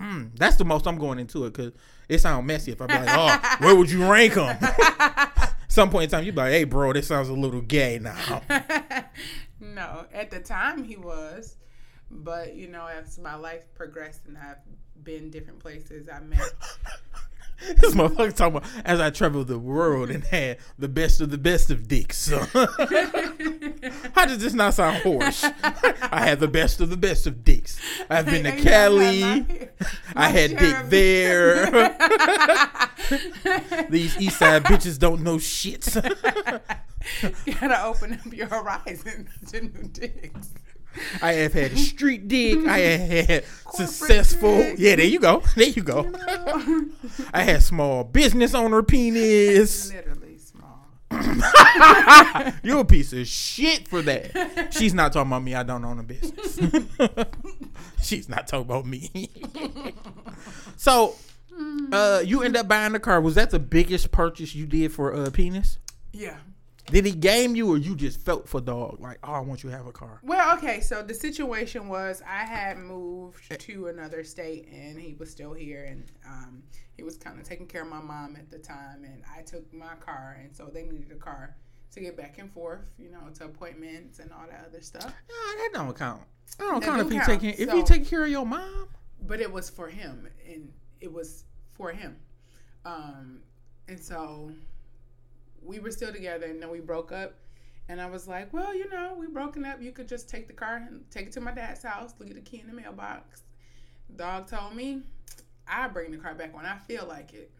Mm, 0.00 0.30
that's 0.36 0.56
the 0.56 0.64
most 0.64 0.86
I'm 0.86 0.96
going 0.96 1.18
into 1.18 1.44
it 1.44 1.52
because 1.52 1.72
it 2.08 2.18
sounds 2.20 2.46
messy 2.46 2.72
if 2.72 2.80
I'm 2.80 2.88
like, 2.88 3.08
oh, 3.08 3.56
where 3.64 3.76
would 3.76 3.90
you 3.90 4.10
rank 4.10 4.34
him? 4.34 4.56
Some 5.68 5.90
point 5.90 6.04
in 6.04 6.10
time, 6.10 6.24
you'd 6.24 6.34
be 6.34 6.40
like, 6.40 6.52
hey, 6.52 6.64
bro, 6.64 6.92
this 6.92 7.06
sounds 7.06 7.28
a 7.28 7.34
little 7.34 7.60
gay 7.60 8.00
now. 8.00 8.42
no, 9.60 10.06
at 10.12 10.30
the 10.30 10.40
time 10.40 10.82
he 10.82 10.96
was, 10.96 11.56
but 12.10 12.54
you 12.54 12.66
know, 12.68 12.86
as 12.86 13.18
my 13.18 13.34
life 13.34 13.72
progressed 13.74 14.26
and 14.26 14.38
I've 14.38 14.56
been 15.04 15.30
different 15.30 15.60
places, 15.60 16.08
I 16.08 16.20
met. 16.20 16.40
this 17.76 17.94
motherfucker 17.94 18.34
talking 18.34 18.56
about 18.56 18.68
as 18.84 19.00
I 19.00 19.10
traveled 19.10 19.48
the 19.48 19.58
world 19.58 20.10
and 20.10 20.24
had 20.24 20.58
the 20.78 20.88
best 20.88 21.20
of 21.20 21.30
the 21.30 21.38
best 21.38 21.70
of 21.70 21.88
dicks. 21.88 22.18
So. 22.18 22.38
How 24.14 24.26
does 24.26 24.38
this 24.38 24.54
not 24.54 24.74
sound 24.74 24.98
hoarse? 24.98 25.44
I 25.44 26.24
had 26.24 26.40
the 26.40 26.48
best 26.48 26.80
of 26.80 26.90
the 26.90 26.96
best 26.96 27.26
of 27.26 27.44
dicks. 27.44 27.80
I've 28.08 28.26
been 28.26 28.44
to 28.44 28.50
And 28.50 28.58
you 28.64 28.64
know, 28.64 28.70
Cali. 28.70 29.68
I 30.14 30.28
had 30.28 30.56
dick 30.56 30.76
there. 30.86 31.96
These 33.90 34.18
East 34.20 34.38
Side 34.38 34.64
bitches 34.64 34.98
don't 34.98 35.22
know 35.22 35.38
shit. 35.38 35.94
you 35.94 37.54
gotta 37.54 37.84
open 37.84 38.14
up 38.14 38.32
your 38.32 38.48
horizons 38.48 39.28
to 39.50 39.60
new 39.62 39.88
dicks. 39.88 40.54
I 41.22 41.32
have 41.34 41.52
had 41.52 41.72
a 41.72 41.76
street 41.76 42.28
dick. 42.28 42.66
I 42.66 42.78
have 42.78 43.28
had 43.28 43.44
successful. 43.72 44.56
dick. 44.56 44.76
Yeah, 44.78 44.96
there 44.96 45.06
you 45.06 45.20
go. 45.20 45.42
There 45.56 45.68
you 45.68 45.82
go. 45.82 46.10
I 47.32 47.42
had 47.42 47.62
small 47.62 48.04
business 48.04 48.54
owner 48.54 48.82
penis. 48.82 49.92
Literally 49.92 50.38
small. 50.38 50.86
You're 52.62 52.80
a 52.80 52.84
piece 52.84 53.12
of 53.12 53.26
shit 53.26 53.88
for 53.88 54.02
that. 54.02 54.68
She's 54.72 54.94
not 54.94 55.12
talking 55.12 55.30
about 55.30 55.42
me. 55.42 55.54
I 55.54 55.62
don't 55.62 55.84
own 55.84 55.98
a 55.98 56.02
business. 56.02 56.58
She's 58.02 58.28
not 58.28 58.46
talking 58.46 58.66
about 58.66 58.86
me. 58.86 59.30
so, 60.76 61.14
uh, 61.92 62.22
you 62.24 62.42
end 62.42 62.56
up 62.56 62.66
buying 62.68 62.92
the 62.92 63.00
car. 63.00 63.20
Was 63.20 63.34
that 63.36 63.50
the 63.50 63.58
biggest 63.58 64.10
purchase 64.10 64.54
you 64.54 64.66
did 64.66 64.92
for 64.92 65.12
a 65.12 65.24
uh, 65.24 65.30
penis? 65.30 65.78
Yeah. 66.12 66.36
Did 66.90 67.06
he 67.06 67.12
game 67.12 67.54
you, 67.54 67.68
or 67.72 67.76
you 67.78 67.94
just 67.94 68.20
felt 68.20 68.48
for 68.48 68.60
dog? 68.60 69.00
Like, 69.00 69.18
oh, 69.22 69.32
I 69.32 69.40
want 69.40 69.62
you 69.62 69.70
to 69.70 69.76
have 69.76 69.86
a 69.86 69.92
car. 69.92 70.20
Well, 70.22 70.56
okay, 70.58 70.80
so 70.80 71.02
the 71.02 71.14
situation 71.14 71.88
was 71.88 72.22
I 72.26 72.44
had 72.44 72.78
moved 72.78 73.58
to 73.60 73.86
another 73.88 74.24
state 74.24 74.68
and 74.72 74.98
he 74.98 75.14
was 75.14 75.30
still 75.30 75.52
here 75.52 75.84
and 75.84 76.10
um, 76.26 76.62
he 76.96 77.02
was 77.02 77.16
kind 77.16 77.38
of 77.38 77.46
taking 77.46 77.66
care 77.66 77.82
of 77.82 77.88
my 77.88 78.00
mom 78.00 78.36
at 78.36 78.50
the 78.50 78.58
time 78.58 79.04
and 79.04 79.22
I 79.36 79.42
took 79.42 79.72
my 79.72 79.94
car 80.00 80.38
and 80.42 80.54
so 80.54 80.66
they 80.66 80.82
needed 80.84 81.12
a 81.12 81.16
car 81.16 81.56
to 81.92 82.00
get 82.00 82.16
back 82.16 82.38
and 82.38 82.52
forth, 82.52 82.80
you 82.98 83.10
know, 83.10 83.20
to 83.34 83.44
appointments 83.44 84.18
and 84.18 84.30
all 84.32 84.46
that 84.48 84.64
other 84.68 84.80
stuff. 84.80 85.04
Nah, 85.04 85.10
that 85.56 85.70
don't 85.72 85.96
count. 85.96 86.22
That 86.58 86.64
don't 86.64 86.80
That 86.80 86.86
count 86.86 87.06
if 87.06 87.12
you 87.12 87.20
taking 87.24 87.50
if 87.50 87.68
So- 87.68 87.76
you 87.76 87.84
take 87.84 88.06
care 88.06 88.24
of 88.24 88.30
your 88.30 88.46
mom. 88.46 88.88
But 89.26 89.40
it 89.40 89.52
was 89.52 89.68
for 89.70 89.88
him 89.88 90.28
and 90.48 90.72
it 91.00 91.12
was 91.12 91.44
for 91.74 91.92
him. 91.92 92.16
Um, 92.84 93.40
and 93.88 93.98
so 93.98 94.52
we 95.62 95.78
were 95.78 95.90
still 95.90 96.12
together 96.12 96.46
and 96.46 96.62
then 96.62 96.70
we 96.70 96.80
broke 96.80 97.12
up. 97.12 97.34
And 97.88 98.00
I 98.00 98.06
was 98.06 98.28
like, 98.28 98.52
well, 98.52 98.74
you 98.74 98.88
know, 98.88 99.16
we 99.18 99.26
broken 99.26 99.64
up. 99.64 99.82
You 99.82 99.90
could 99.90 100.08
just 100.08 100.28
take 100.28 100.46
the 100.46 100.52
car 100.52 100.76
and 100.76 101.04
take 101.10 101.26
it 101.26 101.32
to 101.32 101.40
my 101.40 101.52
dad's 101.52 101.82
house, 101.82 102.14
leave 102.20 102.34
the 102.34 102.40
key 102.40 102.60
in 102.60 102.68
the 102.68 102.72
mailbox. 102.72 103.42
Dog 104.14 104.46
told 104.46 104.76
me, 104.76 105.02
I 105.66 105.88
bring 105.88 106.12
the 106.12 106.18
car 106.18 106.34
back 106.34 106.54
when 106.54 106.66
I 106.66 106.76
feel 106.78 107.06
like 107.06 107.32
it. 107.32 107.50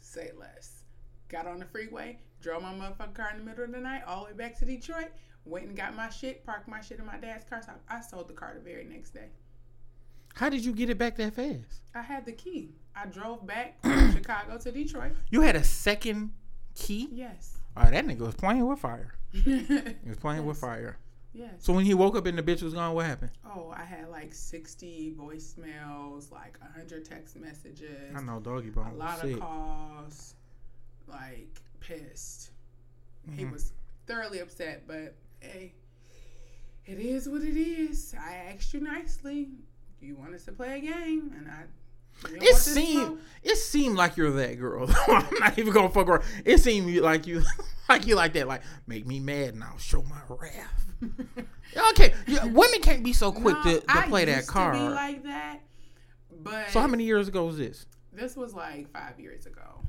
Say 0.00 0.30
less. 0.38 0.84
Got 1.28 1.46
on 1.46 1.58
the 1.58 1.64
freeway, 1.64 2.18
drove 2.40 2.62
my 2.62 2.72
motherfucking 2.72 3.14
car 3.14 3.30
in 3.32 3.38
the 3.38 3.44
middle 3.44 3.64
of 3.64 3.72
the 3.72 3.80
night, 3.80 4.02
all 4.06 4.24
the 4.24 4.26
way 4.26 4.36
back 4.36 4.58
to 4.58 4.64
Detroit, 4.64 5.08
went 5.44 5.66
and 5.66 5.76
got 5.76 5.96
my 5.96 6.08
shit, 6.10 6.44
parked 6.44 6.68
my 6.68 6.80
shit 6.80 6.98
in 6.98 7.06
my 7.06 7.16
dad's 7.16 7.44
car. 7.44 7.62
So 7.64 7.72
I 7.88 8.00
sold 8.00 8.28
the 8.28 8.34
car 8.34 8.54
the 8.54 8.60
very 8.60 8.84
next 8.84 9.10
day. 9.10 9.30
How 10.34 10.48
did 10.48 10.64
you 10.64 10.72
get 10.72 10.90
it 10.90 10.98
back 10.98 11.16
that 11.16 11.34
fast? 11.34 11.82
I 11.94 12.02
had 12.02 12.24
the 12.24 12.32
key. 12.32 12.70
I 12.94 13.06
drove 13.06 13.46
back 13.46 13.78
from 13.82 14.12
Chicago 14.12 14.58
to 14.58 14.72
Detroit. 14.72 15.12
You 15.30 15.40
had 15.42 15.56
a 15.56 15.64
second 15.64 16.32
key. 16.74 17.08
Yes. 17.12 17.58
All 17.76 17.84
right, 17.84 17.92
that 17.92 18.06
nigga 18.06 18.20
was 18.20 18.34
playing 18.34 18.66
with 18.66 18.78
fire. 18.80 19.14
He 19.32 19.96
was 20.06 20.18
playing 20.18 20.44
with 20.44 20.58
fire. 20.58 20.98
Yes. 21.34 21.52
So 21.60 21.72
when 21.72 21.86
he 21.86 21.94
woke 21.94 22.14
up 22.16 22.26
and 22.26 22.36
the 22.36 22.42
bitch 22.42 22.62
was 22.62 22.74
gone, 22.74 22.94
what 22.94 23.06
happened? 23.06 23.30
Oh, 23.46 23.72
I 23.74 23.84
had 23.84 24.10
like 24.10 24.34
60 24.34 25.14
voicemails, 25.18 26.30
like 26.30 26.58
100 26.60 27.04
text 27.06 27.36
messages, 27.36 28.14
I 28.14 28.20
know 28.20 28.38
doggy 28.40 28.68
bones. 28.68 28.94
a 28.94 28.98
lot 28.98 29.18
sick. 29.20 29.34
of 29.34 29.40
calls, 29.40 30.34
like 31.08 31.60
pissed. 31.80 32.50
He 33.34 33.44
Mhm. 33.44 33.52
was 33.52 33.72
thoroughly 34.06 34.40
upset, 34.40 34.86
but 34.86 35.14
hey, 35.40 35.72
it 36.84 36.98
is 36.98 37.28
what 37.28 37.42
it 37.42 37.56
is. 37.56 38.14
I 38.20 38.34
asked 38.52 38.74
you 38.74 38.80
nicely. 38.80 39.48
You 40.00 40.16
want 40.16 40.34
us 40.34 40.44
to 40.46 40.52
play 40.52 40.76
a 40.76 40.80
game, 40.80 41.32
and 41.38 41.48
I. 41.50 41.64
It 42.30 42.56
seemed 42.56 43.18
it 43.42 43.56
seemed 43.56 43.96
like 43.96 44.16
you're 44.16 44.30
that 44.30 44.58
girl. 44.58 44.88
I'm 45.08 45.26
not 45.40 45.58
even 45.58 45.72
gonna 45.72 45.88
fuck 45.88 46.08
around. 46.08 46.24
It 46.44 46.58
seemed 46.58 46.94
like 47.00 47.26
you 47.26 47.42
like 47.88 48.06
you 48.06 48.14
like 48.14 48.32
that. 48.34 48.46
Like 48.46 48.62
make 48.86 49.06
me 49.06 49.18
mad 49.20 49.54
and 49.54 49.64
I'll 49.64 49.78
show 49.78 50.02
my 50.04 50.20
wrath. 50.28 50.86
okay, 51.90 52.14
yeah, 52.28 52.44
women 52.44 52.80
can't 52.80 53.02
be 53.02 53.12
so 53.12 53.32
quick 53.32 53.56
No, 53.56 53.62
to, 53.64 53.80
to 53.80 54.02
play 54.02 54.24
that 54.26 54.46
card. 54.46 54.74
be 54.74 54.80
like 54.80 55.24
that, 55.24 55.60
but 56.30 56.70
so 56.70 56.80
how 56.80 56.86
many 56.86 57.02
years 57.04 57.26
ago 57.26 57.44
was 57.46 57.58
this? 57.58 57.86
This 58.12 58.36
was 58.36 58.54
like 58.54 58.92
five 58.92 59.18
years 59.18 59.46
ago. 59.46 59.82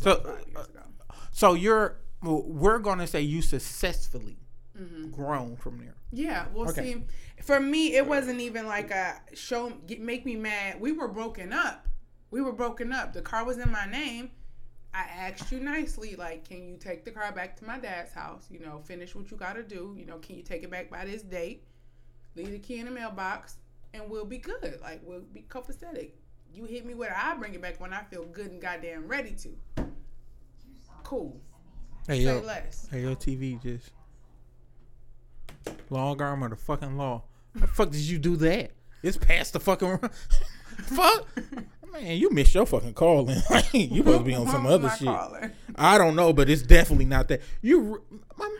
So 0.00 0.16
Five 0.16 0.46
years 0.48 0.66
ago. 0.68 0.82
so 1.30 1.54
you're 1.54 1.98
well, 2.22 2.42
we're 2.44 2.80
gonna 2.80 3.06
say 3.06 3.20
you 3.20 3.40
successfully 3.42 4.38
Mm-hmm. 4.80 5.10
grown 5.10 5.56
from 5.56 5.78
there. 5.78 5.94
Yeah, 6.12 6.46
well, 6.54 6.68
Okay. 6.70 6.94
see, 6.94 7.04
for 7.42 7.58
me, 7.60 7.96
it 7.96 8.06
wasn't 8.06 8.40
even 8.40 8.66
like 8.66 8.90
a 8.90 9.20
show 9.34 9.70
get, 9.86 10.00
make 10.00 10.24
me 10.24 10.36
mad. 10.36 10.80
We 10.80 10.92
were 10.92 11.08
broken 11.08 11.52
up. 11.52 11.88
We 12.30 12.40
were 12.40 12.52
broken 12.52 12.92
up. 12.92 13.12
The 13.12 13.22
car 13.22 13.44
was 13.44 13.58
in 13.58 13.70
my 13.72 13.86
name. 13.86 14.30
I 14.94 15.00
asked 15.02 15.50
you 15.52 15.60
nicely, 15.60 16.14
like, 16.16 16.48
can 16.48 16.66
you 16.66 16.76
take 16.76 17.04
the 17.04 17.10
car 17.10 17.30
back 17.32 17.56
to 17.58 17.64
my 17.64 17.78
dad's 17.78 18.12
house? 18.12 18.46
You 18.50 18.60
know, 18.60 18.80
finish 18.84 19.14
what 19.14 19.30
you 19.30 19.36
got 19.36 19.54
to 19.56 19.62
do. 19.62 19.94
You 19.98 20.06
know, 20.06 20.18
can 20.18 20.36
you 20.36 20.42
take 20.42 20.62
it 20.62 20.70
back 20.70 20.90
by 20.90 21.04
this 21.04 21.22
date? 21.22 21.64
Leave 22.36 22.50
the 22.52 22.58
key 22.58 22.78
in 22.78 22.86
the 22.86 22.90
mailbox, 22.92 23.56
and 23.94 24.08
we'll 24.08 24.24
be 24.24 24.38
good. 24.38 24.78
Like, 24.80 25.00
we'll 25.04 25.20
be 25.20 25.44
copacetic. 25.48 26.12
You 26.52 26.64
hit 26.64 26.86
me 26.86 26.94
with, 26.94 27.10
I 27.14 27.34
bring 27.36 27.54
it 27.54 27.60
back 27.60 27.80
when 27.80 27.92
I 27.92 28.02
feel 28.04 28.24
good 28.24 28.50
and 28.50 28.60
goddamn 28.62 29.06
ready 29.08 29.32
to. 29.42 29.84
Cool. 31.04 31.40
Hey 32.06 32.24
Say 32.24 32.34
yo, 32.34 32.40
less. 32.40 32.88
hey 32.90 33.02
your 33.02 33.14
TV 33.16 33.60
just 33.62 33.90
long 35.90 36.20
arm 36.22 36.42
of 36.42 36.50
the 36.50 36.56
fucking 36.56 36.96
law. 36.96 37.22
How 37.54 37.60
the 37.62 37.66
fuck 37.66 37.90
did 37.90 38.00
you 38.00 38.18
do 38.18 38.36
that? 38.36 38.70
It's 39.02 39.16
past 39.16 39.52
the 39.52 39.60
fucking 39.60 39.98
fuck. 40.82 41.26
Man, 41.92 42.16
you 42.18 42.30
missed 42.30 42.54
your 42.54 42.66
fucking 42.66 42.94
calling. 42.94 43.36
you 43.72 43.98
supposed 43.98 44.18
to 44.18 44.24
be 44.24 44.34
on 44.34 44.46
some 44.48 44.66
other 44.66 44.90
shit. 44.90 45.06
calling? 45.06 45.50
I 45.76 45.96
don't 45.98 46.14
know, 46.16 46.32
but 46.32 46.50
it's 46.50 46.62
definitely 46.62 47.06
not 47.06 47.28
that. 47.28 47.40
You, 47.62 48.02
I'm- 48.40 48.50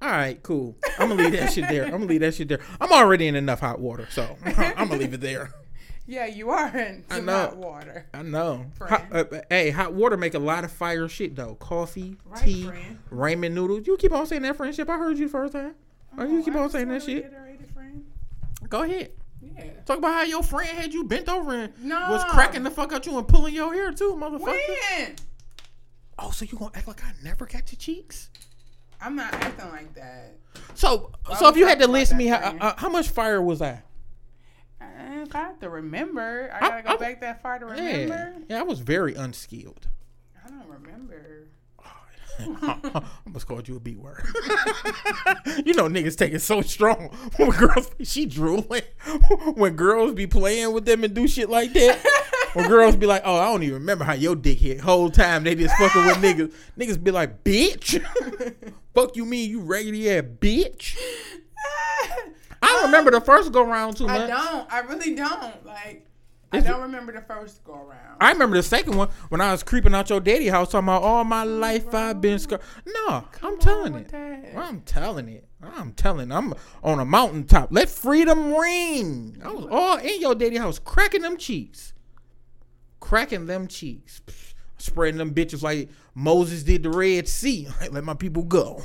All 0.00 0.08
right, 0.10 0.40
cool. 0.42 0.76
I'm 0.98 1.08
gonna 1.08 1.22
leave 1.24 1.32
that 1.32 1.52
shit 1.52 1.68
there. 1.68 1.84
I'm 1.86 1.90
gonna 1.92 2.04
leave 2.06 2.20
that 2.20 2.34
shit 2.34 2.48
there. 2.48 2.60
I'm 2.80 2.92
already 2.92 3.26
in 3.26 3.34
enough 3.34 3.60
hot 3.60 3.80
water, 3.80 4.06
so 4.10 4.36
I'm 4.44 4.88
gonna 4.88 4.96
leave 5.00 5.14
it 5.14 5.20
there. 5.20 5.50
Yeah, 6.06 6.24
you 6.26 6.48
are 6.50 6.68
in 6.74 7.04
I 7.10 7.16
some 7.16 7.26
know. 7.26 7.32
hot 7.36 7.56
water. 7.56 8.06
I 8.14 8.22
know. 8.22 8.66
Hot, 8.80 9.04
uh, 9.12 9.24
hey, 9.50 9.70
hot 9.70 9.92
water 9.92 10.16
make 10.16 10.32
a 10.34 10.38
lot 10.38 10.64
of 10.64 10.70
fire 10.72 11.06
shit 11.08 11.34
though. 11.36 11.56
Coffee, 11.56 12.16
Right, 12.24 12.42
tea, 12.44 12.62
friend. 12.64 12.98
ramen 13.10 13.52
noodles. 13.52 13.86
You 13.86 13.96
keep 13.98 14.12
on 14.12 14.26
saying 14.26 14.42
that 14.42 14.56
friendship. 14.56 14.88
I 14.88 14.96
heard 14.98 15.18
you 15.18 15.26
the 15.26 15.32
first 15.32 15.52
time. 15.52 15.74
Oh, 16.16 16.24
you 16.24 16.42
keep 16.42 16.54
I 16.54 16.58
on 16.60 16.70
saying 16.70 16.88
that 16.88 17.02
shit. 17.02 17.24
reiterate 17.24 17.60
it, 17.60 17.70
friend. 17.72 18.04
Go 18.68 18.82
ahead. 18.82 19.10
Yeah. 19.40 19.64
Talk 19.86 19.98
about 19.98 20.14
how 20.14 20.22
your 20.22 20.42
friend 20.42 20.68
had 20.68 20.92
you 20.92 21.04
bent 21.04 21.28
over 21.28 21.54
and 21.54 21.72
No. 21.84 22.10
was 22.10 22.24
cracking 22.24 22.62
the 22.64 22.70
fuck 22.70 22.92
out 22.92 23.06
you 23.06 23.16
and 23.18 23.26
pulling 23.28 23.54
your 23.54 23.72
hair 23.72 23.92
too, 23.92 24.14
motherfucker. 24.20 24.40
When? 24.96 25.16
Oh, 26.18 26.30
so 26.30 26.44
you 26.44 26.58
gonna 26.58 26.72
act 26.74 26.88
like 26.88 27.04
I 27.04 27.12
never 27.22 27.46
got 27.46 27.70
your 27.70 27.78
cheeks? 27.78 28.30
I'm 29.00 29.14
not 29.14 29.32
acting 29.32 29.68
like 29.70 29.94
that. 29.94 30.34
So, 30.74 31.12
Why 31.26 31.36
so 31.38 31.48
if 31.48 31.56
you 31.56 31.66
had 31.68 31.78
to 31.78 31.86
list 31.86 32.14
me, 32.14 32.26
how, 32.26 32.38
uh, 32.38 32.74
how 32.76 32.88
much 32.88 33.08
fire 33.10 33.40
was 33.40 33.62
I? 33.62 33.82
Uh, 34.80 34.84
If 35.22 35.34
I 35.36 35.38
have 35.40 35.60
to 35.60 35.70
remember, 35.70 36.50
I 36.52 36.56
I- 36.56 36.68
gotta 36.68 36.82
go 36.82 36.88
I- 36.90 36.96
back 36.96 37.20
that 37.20 37.40
far 37.42 37.60
to 37.60 37.66
remember. 37.66 38.34
Yeah, 38.38 38.44
yeah, 38.48 38.58
I 38.58 38.62
was 38.64 38.80
very 38.80 39.14
unskilled. 39.14 39.86
I 40.44 40.48
don't 40.48 40.66
remember. 40.68 41.44
I 42.38 43.02
almost 43.26 43.46
called 43.46 43.68
you 43.68 43.76
a 43.76 43.80
B 43.80 43.96
word. 43.96 44.22
you 45.64 45.74
know 45.74 45.88
niggas 45.88 46.16
take 46.16 46.32
it 46.32 46.40
so 46.40 46.60
strong 46.60 47.08
when 47.36 47.50
girls 47.50 47.90
she 48.02 48.26
drooling. 48.26 48.82
When 49.54 49.76
girls 49.76 50.14
be 50.14 50.26
playing 50.26 50.72
with 50.72 50.84
them 50.84 51.04
and 51.04 51.14
do 51.14 51.26
shit 51.26 51.50
like 51.50 51.72
that. 51.72 52.04
When 52.54 52.68
girls 52.68 52.96
be 52.96 53.06
like, 53.06 53.22
"Oh, 53.24 53.36
I 53.36 53.46
don't 53.46 53.62
even 53.62 53.74
remember 53.74 54.04
how 54.04 54.14
your 54.14 54.34
dick 54.34 54.58
hit." 54.58 54.80
Whole 54.80 55.10
time 55.10 55.44
they 55.44 55.54
just 55.54 55.74
fucking 55.76 56.06
with 56.06 56.16
niggas. 56.16 56.52
Niggas 56.78 57.02
be 57.02 57.10
like, 57.10 57.44
"Bitch, 57.44 58.02
fuck 58.94 59.16
you 59.16 59.24
mean 59.24 59.50
you 59.50 59.60
raggedy 59.60 60.10
ass 60.10 60.24
bitch." 60.40 60.96
I 62.60 62.66
don't 62.66 62.84
remember 62.86 63.10
the 63.10 63.20
first 63.20 63.52
go 63.52 63.62
round 63.62 63.96
too 63.96 64.06
much. 64.06 64.22
I 64.22 64.26
don't. 64.26 64.72
I 64.72 64.80
really 64.80 65.14
don't. 65.14 65.64
Like, 65.64 66.07
I 66.50 66.60
don't 66.60 66.80
remember 66.80 67.12
the 67.12 67.20
first 67.20 67.62
go 67.62 67.74
around. 67.74 68.16
I 68.20 68.32
remember 68.32 68.56
the 68.56 68.62
second 68.62 68.96
one 68.96 69.08
when 69.28 69.40
I 69.40 69.52
was 69.52 69.62
creeping 69.62 69.94
out 69.94 70.08
your 70.08 70.20
daddy 70.20 70.48
house 70.48 70.70
talking 70.70 70.88
about 70.88 71.02
all 71.02 71.24
my 71.24 71.44
life 71.44 71.94
I've 71.94 72.20
been 72.20 72.38
scar. 72.38 72.60
No, 72.86 73.24
I'm 73.42 73.58
telling 73.58 73.94
it. 73.94 74.08
that. 74.08 74.56
I'm 74.56 74.80
telling 74.80 75.28
it. 75.28 75.46
I'm 75.62 75.92
telling. 75.92 76.32
I'm 76.32 76.54
on 76.82 77.00
a 77.00 77.04
mountaintop. 77.04 77.68
Let 77.70 77.90
freedom 77.90 78.54
ring. 78.54 79.40
I 79.44 79.52
was 79.52 79.66
all 79.70 79.98
in 79.98 80.20
your 80.20 80.34
daddy 80.34 80.56
house, 80.56 80.78
cracking 80.78 81.22
them 81.22 81.36
cheeks, 81.36 81.92
cracking 83.00 83.46
them 83.46 83.66
cheeks, 83.66 84.22
Pfft, 84.26 84.54
spreading 84.78 85.18
them 85.18 85.34
bitches 85.34 85.62
like 85.62 85.90
Moses 86.14 86.62
did 86.62 86.82
the 86.82 86.90
Red 86.90 87.28
Sea. 87.28 87.68
Let 87.90 88.04
my 88.04 88.14
people 88.14 88.44
go. 88.44 88.82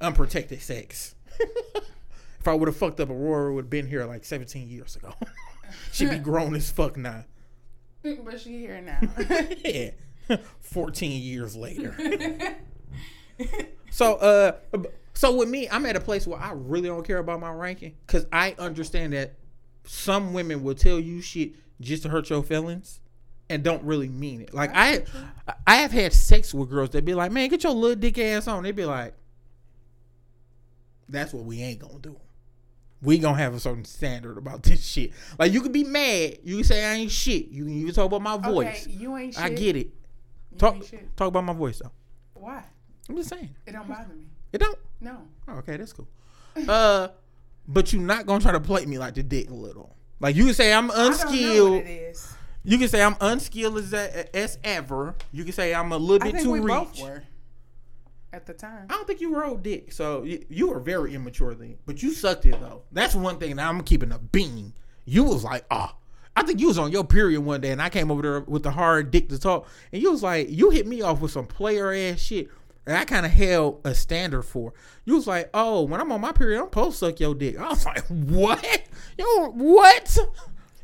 Unprotected 0.00 0.60
sex. 0.60 1.14
if 1.40 2.48
I 2.48 2.54
would 2.54 2.68
have 2.68 2.76
fucked 2.76 2.98
up, 3.00 3.10
Aurora 3.10 3.54
would 3.54 3.64
have 3.64 3.70
been 3.70 3.86
here 3.86 4.04
like 4.06 4.24
17 4.24 4.68
years 4.68 4.96
ago. 4.96 5.12
She'd 5.92 6.10
be 6.10 6.18
grown 6.18 6.54
as 6.54 6.70
fuck 6.70 6.96
now. 6.96 7.24
but 8.02 8.40
she 8.40 8.58
here 8.58 8.80
now. 8.80 9.00
Yeah. 9.64 9.90
14 10.60 11.22
years 11.22 11.56
later. 11.56 11.96
so 13.90 14.16
uh 14.16 14.52
so 15.14 15.34
with 15.34 15.48
me, 15.48 15.68
I'm 15.70 15.86
at 15.86 15.96
a 15.96 16.00
place 16.00 16.26
where 16.26 16.38
I 16.38 16.52
really 16.52 16.88
don't 16.88 17.04
care 17.06 17.18
about 17.18 17.40
my 17.40 17.50
ranking 17.50 17.94
cuz 18.06 18.26
I 18.30 18.54
understand 18.58 19.14
that 19.14 19.34
some 19.84 20.34
women 20.34 20.62
will 20.62 20.74
tell 20.74 21.00
you 21.00 21.22
shit 21.22 21.52
just 21.80 22.02
to 22.02 22.10
hurt 22.10 22.28
your 22.28 22.42
feelings 22.42 23.00
and 23.48 23.62
don't 23.62 23.82
really 23.84 24.08
mean 24.08 24.40
it. 24.42 24.52
Like 24.52 24.70
I 24.74 25.04
I 25.66 25.76
have 25.76 25.92
had 25.92 26.12
sex 26.12 26.52
with 26.52 26.70
girls 26.70 26.90
that 26.90 27.04
be 27.04 27.14
like, 27.14 27.32
"Man, 27.32 27.48
get 27.48 27.64
your 27.64 27.72
little 27.72 27.96
dick 27.96 28.18
ass 28.18 28.46
on." 28.46 28.62
They 28.62 28.72
be 28.72 28.84
like, 28.84 29.14
"That's 31.08 31.32
what 31.32 31.44
we 31.44 31.62
ain't 31.62 31.80
going 31.80 32.00
to 32.00 32.08
do." 32.10 32.16
We 33.00 33.18
gonna 33.18 33.38
have 33.38 33.54
a 33.54 33.60
certain 33.60 33.84
standard 33.84 34.38
about 34.38 34.62
this 34.64 34.84
shit. 34.84 35.12
Like 35.38 35.52
you 35.52 35.60
can 35.60 35.70
be 35.72 35.84
mad, 35.84 36.38
you 36.42 36.56
can 36.56 36.64
say 36.64 36.84
I 36.84 36.94
ain't 36.94 37.10
shit. 37.10 37.48
You 37.48 37.64
can 37.64 37.74
even 37.74 37.94
talk 37.94 38.06
about 38.06 38.22
my 38.22 38.36
voice. 38.36 38.86
Okay, 38.86 38.96
you 38.96 39.16
ain't 39.16 39.34
shit. 39.34 39.44
I 39.44 39.50
get 39.50 39.76
it. 39.76 39.88
You 40.52 40.58
Talk 40.58 40.76
talk 41.16 41.28
about 41.28 41.44
my 41.44 41.52
voice 41.52 41.78
though. 41.78 41.92
Why? 42.34 42.62
I'm 43.08 43.16
just 43.16 43.28
saying. 43.28 43.50
It 43.66 43.72
don't 43.72 43.88
bother 43.88 44.14
me. 44.14 44.24
It 44.52 44.58
don't. 44.58 44.78
No. 45.00 45.18
Oh, 45.46 45.54
okay, 45.58 45.76
that's 45.76 45.92
cool. 45.92 46.08
Uh, 46.68 47.08
but 47.68 47.92
you're 47.92 48.02
not 48.02 48.26
gonna 48.26 48.40
try 48.40 48.52
to 48.52 48.60
play 48.60 48.84
me 48.86 48.98
like 48.98 49.14
the 49.14 49.22
dick 49.22 49.48
a 49.50 49.54
little. 49.54 49.94
Like 50.20 50.34
you 50.34 50.46
can 50.46 50.54
say 50.54 50.72
I'm 50.72 50.90
I 50.90 50.94
don't 50.94 51.04
know 51.04 51.10
unskilled. 51.12 51.70
what 51.70 51.86
it 51.86 51.90
is. 52.10 52.34
You 52.64 52.78
can 52.78 52.88
say 52.88 53.02
I'm 53.02 53.16
unskilled 53.20 53.78
as 53.78 53.94
as 53.94 54.58
ever. 54.64 55.14
You 55.30 55.44
can 55.44 55.52
say 55.52 55.72
I'm 55.72 55.92
a 55.92 55.96
little 55.96 56.30
bit 56.30 56.42
too 56.42 56.50
we 56.50 56.58
reach. 56.60 56.68
both 56.68 57.00
were 57.00 57.22
at 58.32 58.46
the 58.46 58.54
time. 58.54 58.86
I 58.90 58.94
don't 58.94 59.06
think 59.06 59.20
you 59.20 59.34
rode 59.34 59.62
dick, 59.62 59.92
so 59.92 60.22
you, 60.22 60.44
you 60.48 60.68
were 60.68 60.80
very 60.80 61.14
immature 61.14 61.54
then. 61.54 61.76
But 61.86 62.02
you 62.02 62.12
sucked 62.12 62.46
it 62.46 62.60
though. 62.60 62.82
That's 62.92 63.14
one 63.14 63.38
thing 63.38 63.56
that 63.56 63.66
I'm 63.68 63.82
keeping 63.82 64.12
a 64.12 64.18
bean. 64.18 64.74
You 65.04 65.24
was 65.24 65.44
like, 65.44 65.64
ah. 65.70 65.94
I 66.36 66.42
think 66.44 66.60
you 66.60 66.68
was 66.68 66.78
on 66.78 66.92
your 66.92 67.02
period 67.04 67.40
one 67.40 67.60
day, 67.60 67.72
and 67.72 67.82
I 67.82 67.88
came 67.88 68.12
over 68.12 68.22
there 68.22 68.40
with 68.40 68.62
the 68.62 68.70
hard 68.70 69.10
dick 69.10 69.28
to 69.30 69.40
talk, 69.40 69.66
and 69.92 70.00
you 70.00 70.12
was 70.12 70.22
like, 70.22 70.48
you 70.48 70.70
hit 70.70 70.86
me 70.86 71.02
off 71.02 71.20
with 71.20 71.32
some 71.32 71.46
player 71.46 71.92
ass 71.92 72.20
shit, 72.20 72.48
and 72.86 72.96
I 72.96 73.04
kind 73.04 73.26
of 73.26 73.32
held 73.32 73.80
a 73.84 73.92
standard 73.92 74.42
for. 74.42 74.72
You 75.04 75.16
was 75.16 75.26
like, 75.26 75.50
oh, 75.52 75.82
when 75.82 76.00
I'm 76.00 76.12
on 76.12 76.20
my 76.20 76.30
period, 76.30 76.60
I'm 76.60 76.66
supposed 76.66 77.00
to 77.00 77.06
suck 77.06 77.18
your 77.18 77.34
dick. 77.34 77.58
I 77.60 77.68
was 77.68 77.84
like, 77.84 78.06
what? 78.06 78.82
Yo, 79.18 79.50
what? 79.50 80.16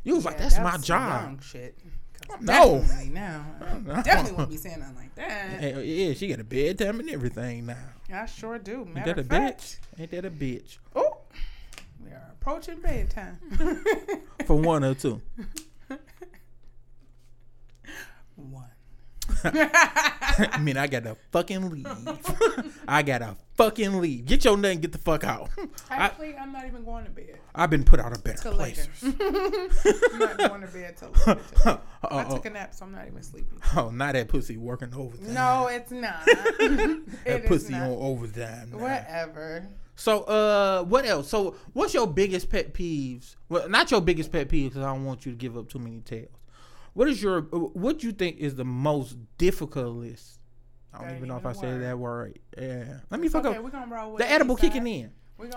You 0.03 0.15
was 0.15 0.25
like, 0.25 0.35
Yeah, 0.35 0.49
that's 0.49 0.59
my 0.59 0.77
job. 0.77 1.41
Shit. 1.41 1.77
No. 2.41 2.79
Definitely 2.79 3.09
now. 3.09 3.45
No. 3.85 4.01
Definitely 4.01 4.31
won't 4.33 4.49
be 4.49 4.57
saying 4.57 4.79
nothing 4.79 4.95
like 4.95 5.15
that. 5.15 5.59
Hell, 5.61 5.81
yeah, 5.81 6.13
she 6.13 6.27
got 6.27 6.39
a 6.39 6.43
bedtime 6.43 6.99
and 6.99 7.09
everything 7.09 7.65
now. 7.67 7.77
I 8.13 8.25
sure 8.25 8.59
do. 8.59 8.87
Ain't 8.95 9.05
that 9.05 9.19
a 9.19 9.23
fact. 9.23 9.79
bitch? 9.97 10.01
Ain't 10.01 10.11
that 10.11 10.25
a 10.25 10.29
bitch? 10.31 10.77
Oh, 10.95 11.17
we 12.03 12.11
are 12.11 12.31
approaching 12.33 12.79
bedtime. 12.81 13.37
For 14.45 14.55
one 14.55 14.83
or 14.83 14.93
two. 14.93 15.21
One. 18.35 18.65
I 19.43 20.59
mean, 20.61 20.77
I 20.77 20.87
gotta 20.87 21.15
fucking 21.31 21.69
leave. 21.69 21.87
I 22.87 23.01
gotta 23.03 23.35
fucking 23.55 23.99
leave. 24.01 24.25
Get 24.25 24.43
your 24.45 24.57
nut 24.57 24.71
and 24.71 24.81
get 24.81 24.91
the 24.91 24.97
fuck 24.97 25.23
out. 25.23 25.49
I, 25.89 25.95
Actually, 25.95 26.35
I'm 26.35 26.51
not 26.51 26.65
even 26.65 26.83
going 26.83 27.05
to 27.05 27.11
bed 27.11 27.39
I've 27.53 27.69
been 27.69 27.83
put 27.83 27.99
out 27.99 28.11
of 28.11 28.23
better 28.23 28.41
till 28.43 28.53
later. 28.53 28.85
places. 28.99 29.15
I'm 30.13 30.19
not 30.19 30.37
going 30.37 30.61
to 30.61 30.67
bed 30.67 30.97
till 30.97 31.09
later. 31.25 31.39
oh, 31.65 31.79
I 32.17 32.23
took 32.25 32.45
a 32.45 32.49
nap, 32.49 32.73
so 32.73 32.85
I'm 32.85 32.91
not 32.91 33.07
even 33.07 33.23
sleeping. 33.23 33.59
oh, 33.75 33.89
not 33.91 34.13
that 34.13 34.27
pussy 34.27 34.57
working 34.57 34.93
overtime. 34.93 35.33
No, 35.33 35.67
it's 35.67 35.91
not. 35.91 36.25
that 36.25 37.01
It 37.25 37.43
is 37.43 37.47
pussy 37.47 37.73
not. 37.73 37.83
on 37.83 37.91
overtime. 37.91 38.69
now. 38.71 38.77
Whatever. 38.77 39.67
So, 39.97 40.23
uh, 40.23 40.83
what 40.83 41.05
else? 41.05 41.29
So, 41.29 41.55
what's 41.71 41.93
your 41.93 42.07
biggest 42.07 42.49
pet 42.49 42.73
peeves? 42.73 43.37
Well, 43.47 43.69
not 43.69 43.89
your 43.91 44.01
biggest 44.01 44.29
pet 44.31 44.49
peeves 44.49 44.65
because 44.69 44.81
I 44.83 44.93
don't 44.93 45.05
want 45.05 45.25
you 45.25 45.31
to 45.31 45.37
give 45.37 45.55
up 45.57 45.69
too 45.69 45.79
many 45.79 46.01
tales. 46.01 46.27
What 46.95 47.07
is 47.07 47.21
your 47.21 47.41
what 47.41 47.99
do 47.99 48.07
you 48.07 48.13
think 48.13 48.37
is 48.37 48.55
the 48.55 48.65
most 48.65 49.15
difficult 49.37 49.97
list? 49.97 50.39
I 50.93 51.03
don't 51.05 51.17
even 51.17 51.27
know 51.27 51.35
if 51.37 51.45
I 51.45 51.51
said 51.51 51.81
that 51.83 51.99
word. 51.99 52.39
Yeah, 52.57 53.01
let 53.11 53.19
me 53.19 53.27
fuck 53.27 53.45
Okay, 53.45 53.57
up. 53.57 53.63
we're 53.63 53.69
gonna 53.69 53.93
roll 53.93 54.13
with 54.13 54.19
The 54.21 54.31
edible 54.31 54.55
kicking 54.55 54.87
in. 54.87 55.11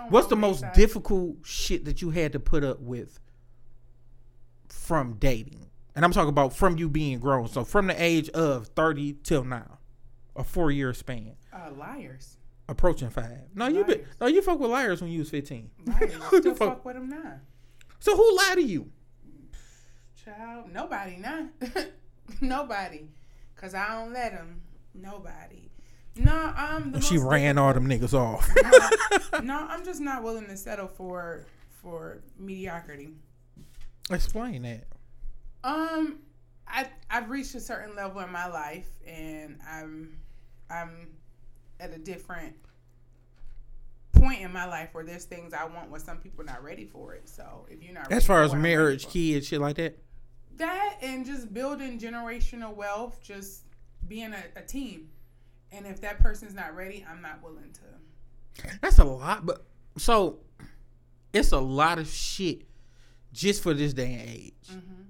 What's 0.09 0.27
the 0.27 0.35
most 0.35 0.63
difficult 0.75 1.37
shit 1.45 1.85
that 1.85 2.01
you 2.01 2.09
had 2.09 2.33
to 2.33 2.39
put 2.41 2.63
up 2.65 2.81
with 2.81 3.19
from 4.67 5.13
dating? 5.13 5.67
And 5.95 6.05
I'm 6.05 6.11
talking 6.11 6.29
about 6.29 6.53
from 6.53 6.77
you 6.77 6.89
being 6.89 7.19
grown. 7.19 7.47
So 7.47 7.63
from 7.63 7.87
the 7.87 8.01
age 8.01 8.29
of 8.29 8.67
30 8.67 9.13
till 9.23 9.43
now, 9.43 9.79
a 10.35 10.43
four 10.43 10.71
year 10.71 10.93
span, 10.93 11.35
Uh, 11.53 11.71
liars. 11.77 12.37
approaching 12.67 13.09
five. 13.09 13.39
No, 13.55 13.67
you 13.67 13.83
been, 13.83 14.05
no, 14.21 14.27
you 14.27 14.41
fuck 14.41 14.59
with 14.59 14.71
liars 14.71 15.01
when 15.01 15.09
you 15.11 15.19
was 15.19 15.29
15. 15.29 15.71
Liars. 15.85 16.13
You 16.31 16.39
Still 16.39 16.55
fuck- 16.55 16.69
fuck 16.69 16.85
with 16.85 16.95
them 16.95 17.09
now. 17.09 17.39
So 17.99 18.15
who 18.15 18.37
lied 18.37 18.55
to 18.57 18.63
you? 18.63 18.91
Child, 20.37 20.71
nobody 20.73 21.17
now. 21.17 21.47
nobody. 22.41 23.05
Cause 23.55 23.73
I 23.73 23.87
don't 23.95 24.13
let 24.13 24.31
them. 24.33 24.61
Nobody. 24.93 25.69
No, 26.15 26.53
I'm. 26.55 26.91
The 26.91 27.01
She 27.01 27.15
most 27.17 27.23
ran 27.31 27.57
all 27.57 27.73
them 27.73 27.87
niggas 27.87 28.13
off. 28.13 28.47
difficult- 28.53 29.43
No, 29.43 29.65
I'm 29.69 29.83
just 29.83 30.01
not 30.01 30.23
willing 30.23 30.45
to 30.47 30.57
settle 30.57 30.87
for 30.87 31.45
for 31.81 32.19
mediocrity. 32.37 33.09
Explain 34.11 34.61
that. 34.63 34.85
Um, 35.63 36.19
I 36.67 36.87
I've 37.09 37.29
reached 37.29 37.55
a 37.55 37.59
certain 37.59 37.95
level 37.95 38.21
in 38.21 38.31
my 38.31 38.47
life, 38.47 38.87
and 39.07 39.57
I'm 39.67 40.17
I'm 40.69 41.07
at 41.79 41.93
a 41.93 41.97
different 41.97 42.53
point 44.13 44.41
in 44.41 44.51
my 44.51 44.65
life 44.65 44.89
where 44.91 45.03
there's 45.03 45.25
things 45.25 45.53
I 45.53 45.65
want 45.65 45.89
where 45.89 45.99
some 45.99 46.17
people 46.17 46.41
are 46.41 46.45
not 46.45 46.63
ready 46.63 46.85
for 46.85 47.13
it. 47.13 47.27
So 47.29 47.65
if 47.69 47.81
you're 47.81 47.93
not 47.93 48.03
ready 48.03 48.15
As 48.15 48.25
far 48.25 48.39
for 48.39 48.43
as 48.43 48.51
it, 48.51 48.55
I'm 48.55 48.61
ready 48.63 48.75
marriage, 48.75 49.07
kids, 49.07 49.47
shit 49.47 49.61
like 49.61 49.77
that. 49.77 49.97
That 50.59 50.95
and 51.01 51.25
just 51.25 51.53
building 51.53 51.99
generational 51.99 52.73
wealth, 52.75 53.19
just 53.21 53.63
being 54.07 54.33
a, 54.33 54.43
a 54.55 54.61
team. 54.61 55.09
And 55.71 55.85
if 55.85 56.01
that 56.01 56.19
person's 56.19 56.53
not 56.53 56.75
ready, 56.75 57.05
I'm 57.09 57.21
not 57.21 57.43
willing 57.43 57.71
to. 57.73 58.69
That's 58.81 58.99
a 58.99 59.03
lot, 59.03 59.45
but 59.45 59.65
so 59.97 60.39
it's 61.33 61.51
a 61.51 61.59
lot 61.59 61.99
of 61.99 62.07
shit 62.07 62.63
just 63.31 63.61
for 63.63 63.73
this 63.73 63.93
day 63.93 64.13
and 64.13 64.29
age. 64.29 64.53
Mm-hmm. 64.71 65.03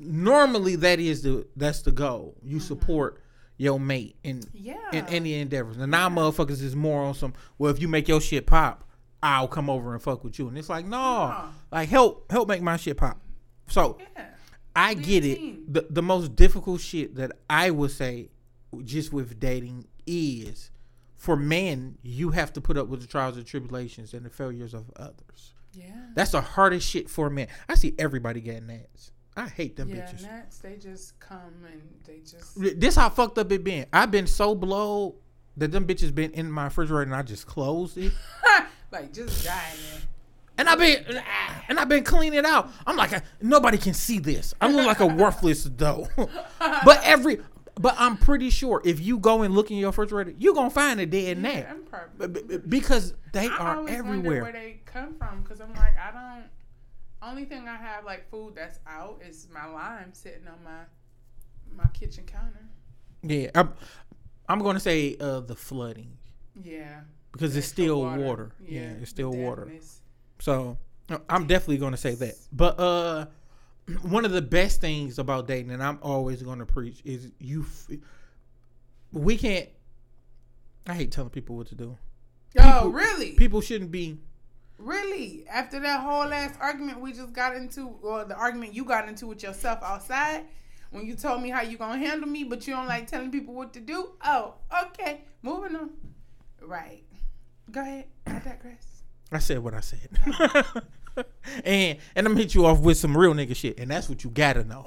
Normally, 0.00 0.76
that 0.76 0.98
is 0.98 1.22
the 1.22 1.46
that's 1.56 1.82
the 1.82 1.92
goal. 1.92 2.34
You 2.42 2.58
support 2.58 3.22
your 3.56 3.78
mate 3.78 4.16
in 4.24 4.42
Yeah. 4.52 4.74
in 4.92 5.06
any 5.06 5.34
endeavors. 5.34 5.76
And 5.76 5.90
now 5.90 6.08
motherfuckers 6.08 6.62
is 6.62 6.74
more 6.74 7.02
on 7.04 7.14
some. 7.14 7.34
Well, 7.58 7.70
if 7.70 7.80
you 7.80 7.86
make 7.86 8.08
your 8.08 8.20
shit 8.20 8.46
pop, 8.46 8.88
I'll 9.22 9.46
come 9.46 9.70
over 9.70 9.92
and 9.92 10.02
fuck 10.02 10.24
with 10.24 10.38
you. 10.38 10.48
And 10.48 10.58
it's 10.58 10.68
like, 10.68 10.84
no, 10.86 10.96
Nah. 10.98 11.48
like 11.70 11.88
help 11.88 12.32
help 12.32 12.48
make 12.48 12.62
my 12.62 12.76
shit 12.76 12.96
pop. 12.96 13.20
So 13.68 13.98
yeah. 14.16 14.26
I 14.74 14.94
get 14.94 15.24
it. 15.24 15.72
The 15.72 15.86
the 15.90 16.02
most 16.02 16.34
difficult 16.36 16.80
shit 16.80 17.16
that 17.16 17.32
I 17.48 17.70
would 17.70 17.90
say, 17.90 18.30
just 18.84 19.12
with 19.12 19.38
dating, 19.38 19.86
is 20.06 20.70
for 21.14 21.36
men 21.36 21.98
you 22.02 22.30
have 22.30 22.52
to 22.54 22.60
put 22.60 22.76
up 22.76 22.88
with 22.88 23.00
the 23.00 23.06
trials 23.06 23.36
and 23.36 23.46
tribulations 23.46 24.12
and 24.14 24.24
the 24.24 24.30
failures 24.30 24.74
of 24.74 24.90
others. 24.96 25.54
Yeah. 25.72 25.86
That's 26.14 26.32
the 26.32 26.40
hardest 26.40 26.88
shit 26.88 27.08
for 27.08 27.30
men. 27.30 27.48
I 27.68 27.74
see 27.74 27.94
everybody 27.98 28.40
getting 28.40 28.66
that. 28.66 28.88
I 29.36 29.48
hate 29.48 29.76
them 29.76 29.88
Yeah, 29.88 30.02
bitches. 30.02 30.22
Gnats, 30.22 30.58
they 30.58 30.76
just 30.76 31.18
come 31.20 31.64
and 31.70 31.82
they 32.04 32.18
just 32.18 32.80
This 32.80 32.96
how 32.96 33.08
fucked 33.08 33.38
up 33.38 33.50
it 33.50 33.64
been. 33.64 33.86
I've 33.92 34.10
been 34.10 34.26
so 34.26 34.54
blowed 34.54 35.14
that 35.56 35.70
them 35.70 35.86
bitches 35.86 36.14
been 36.14 36.32
in 36.32 36.50
my 36.50 36.64
refrigerator 36.64 37.02
and 37.02 37.14
I 37.14 37.22
just 37.22 37.46
closed 37.46 37.96
it. 37.98 38.12
like 38.90 39.12
just 39.12 39.44
dying. 39.44 40.02
And 40.62 40.68
I've 40.68 40.78
been 40.78 41.22
and 41.68 41.78
I've 41.80 41.88
been 41.88 42.04
cleaning 42.04 42.38
it 42.38 42.44
out. 42.44 42.70
I'm 42.86 42.96
like 42.96 43.12
nobody 43.40 43.78
can 43.78 43.94
see 43.94 44.18
this. 44.20 44.54
I 44.60 44.70
look 44.70 44.86
like 44.86 45.00
a 45.00 45.06
worthless 45.22 45.64
dough. 45.64 46.08
but 46.58 47.00
every 47.02 47.38
but 47.80 47.96
I'm 47.98 48.16
pretty 48.16 48.50
sure 48.50 48.80
if 48.84 49.00
you 49.00 49.18
go 49.18 49.42
and 49.42 49.54
look 49.54 49.70
in 49.72 49.76
your 49.78 49.88
refrigerator, 49.90 50.34
you're 50.38 50.54
gonna 50.54 50.70
find 50.70 51.00
a 51.00 51.06
dead 51.06 51.38
Yeah, 51.38 51.42
gnat. 51.42 51.66
I'm 51.70 51.82
probably. 51.84 52.28
B- 52.28 52.42
b- 52.48 52.62
Because 52.68 53.14
they 53.32 53.48
I 53.48 53.56
are 53.56 53.88
everywhere. 53.88 54.42
where 54.42 54.52
they 54.52 54.80
come 54.84 55.14
from 55.16 55.42
because 55.42 55.60
I'm 55.60 55.74
like 55.74 55.94
I 55.98 56.12
don't. 56.12 56.44
Only 57.28 57.44
thing 57.44 57.66
I 57.68 57.76
have 57.76 58.04
like 58.04 58.30
food 58.30 58.54
that's 58.54 58.78
out 58.86 59.20
is 59.28 59.48
my 59.52 59.66
lime 59.66 60.10
sitting 60.12 60.46
on 60.46 60.62
my 60.64 60.80
my 61.76 61.88
kitchen 61.92 62.24
counter. 62.24 62.66
Yeah, 63.22 63.50
I'm, 63.54 63.72
I'm 64.48 64.58
gonna 64.60 64.80
say 64.80 65.16
uh, 65.18 65.40
the 65.40 65.56
flooding 65.56 66.18
Yeah. 66.62 67.00
because 67.32 67.56
it's 67.56 67.66
still 67.66 68.02
water. 68.02 68.52
Yeah, 68.64 68.90
it's 69.00 69.10
still 69.10 69.32
water. 69.32 69.70
So 70.42 70.76
I'm 71.28 71.46
definitely 71.46 71.76
gonna 71.76 71.96
say 71.96 72.16
that. 72.16 72.34
But 72.50 72.80
uh, 72.80 73.26
one 74.02 74.24
of 74.24 74.32
the 74.32 74.42
best 74.42 74.80
things 74.80 75.20
about 75.20 75.46
dating, 75.46 75.70
and 75.70 75.80
I'm 75.80 76.00
always 76.02 76.42
gonna 76.42 76.66
preach, 76.66 77.00
is 77.04 77.30
you. 77.38 77.60
F- 77.62 77.96
we 79.12 79.36
can't. 79.36 79.68
I 80.84 80.94
hate 80.94 81.12
telling 81.12 81.30
people 81.30 81.56
what 81.56 81.68
to 81.68 81.76
do. 81.76 81.96
Oh, 82.58 82.88
really? 82.88 83.34
People 83.34 83.60
shouldn't 83.60 83.92
be. 83.92 84.18
Really? 84.78 85.44
After 85.48 85.78
that 85.78 86.00
whole 86.00 86.26
last 86.26 86.58
argument 86.60 87.00
we 87.00 87.12
just 87.12 87.32
got 87.32 87.54
into, 87.54 87.94
or 88.02 88.24
the 88.24 88.34
argument 88.34 88.74
you 88.74 88.84
got 88.84 89.06
into 89.06 89.28
with 89.28 89.44
yourself 89.44 89.78
outside, 89.84 90.46
when 90.90 91.06
you 91.06 91.14
told 91.14 91.40
me 91.40 91.50
how 91.50 91.62
you 91.62 91.78
gonna 91.78 92.04
handle 92.04 92.28
me, 92.28 92.42
but 92.42 92.66
you 92.66 92.74
don't 92.74 92.88
like 92.88 93.06
telling 93.06 93.30
people 93.30 93.54
what 93.54 93.72
to 93.74 93.80
do. 93.80 94.14
Oh, 94.24 94.54
okay. 94.86 95.20
Moving 95.40 95.76
on. 95.76 95.90
Right. 96.60 97.04
Go 97.70 97.80
ahead. 97.80 98.06
I 98.26 98.40
digress. 98.40 98.91
I 99.34 99.38
said 99.38 99.58
what 99.58 99.74
I 99.74 99.80
said. 99.80 100.08
and 101.64 101.98
and 102.14 102.26
I'm 102.26 102.36
hit 102.36 102.54
you 102.54 102.66
off 102.66 102.80
with 102.80 102.96
some 102.98 103.16
real 103.16 103.34
nigga 103.34 103.54
shit, 103.56 103.78
and 103.78 103.90
that's 103.90 104.08
what 104.08 104.24
you 104.24 104.30
gotta 104.30 104.64
know. 104.64 104.86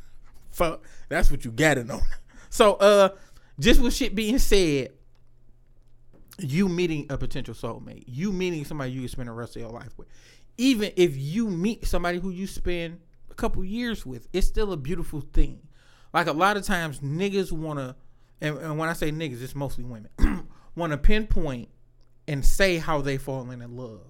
Fuck, 0.50 0.82
that's 1.08 1.30
what 1.30 1.44
you 1.44 1.50
gotta 1.50 1.84
know. 1.84 2.00
So 2.50 2.74
uh, 2.74 3.08
just 3.58 3.80
with 3.80 3.92
shit 3.92 4.14
being 4.14 4.38
said, 4.38 4.92
you 6.38 6.68
meeting 6.68 7.06
a 7.10 7.18
potential 7.18 7.52
soulmate, 7.52 8.04
you 8.06 8.32
meeting 8.32 8.64
somebody 8.64 8.92
you 8.92 9.00
can 9.00 9.08
spend 9.08 9.28
the 9.28 9.32
rest 9.32 9.56
of 9.56 9.62
your 9.62 9.72
life 9.72 9.92
with, 9.96 10.06
even 10.56 10.92
if 10.94 11.16
you 11.16 11.48
meet 11.48 11.84
somebody 11.84 12.20
who 12.20 12.30
you 12.30 12.46
spend 12.46 13.00
a 13.28 13.34
couple 13.34 13.64
years 13.64 14.06
with, 14.06 14.28
it's 14.32 14.46
still 14.46 14.70
a 14.70 14.76
beautiful 14.76 15.20
thing. 15.20 15.66
Like 16.12 16.28
a 16.28 16.32
lot 16.32 16.56
of 16.56 16.62
times, 16.62 17.00
niggas 17.00 17.50
wanna, 17.50 17.96
and, 18.40 18.56
and 18.58 18.78
when 18.78 18.88
I 18.88 18.92
say 18.92 19.10
niggas, 19.10 19.42
it's 19.42 19.56
mostly 19.56 19.82
women, 19.82 20.08
wanna 20.76 20.96
pinpoint 20.96 21.70
and 22.28 22.44
say 22.44 22.78
how 22.78 23.00
they 23.00 23.16
falling 23.18 23.60
in 23.62 23.76
love. 23.76 24.00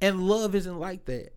And 0.00 0.26
love 0.28 0.54
isn't 0.54 0.78
like 0.78 1.04
that. 1.06 1.32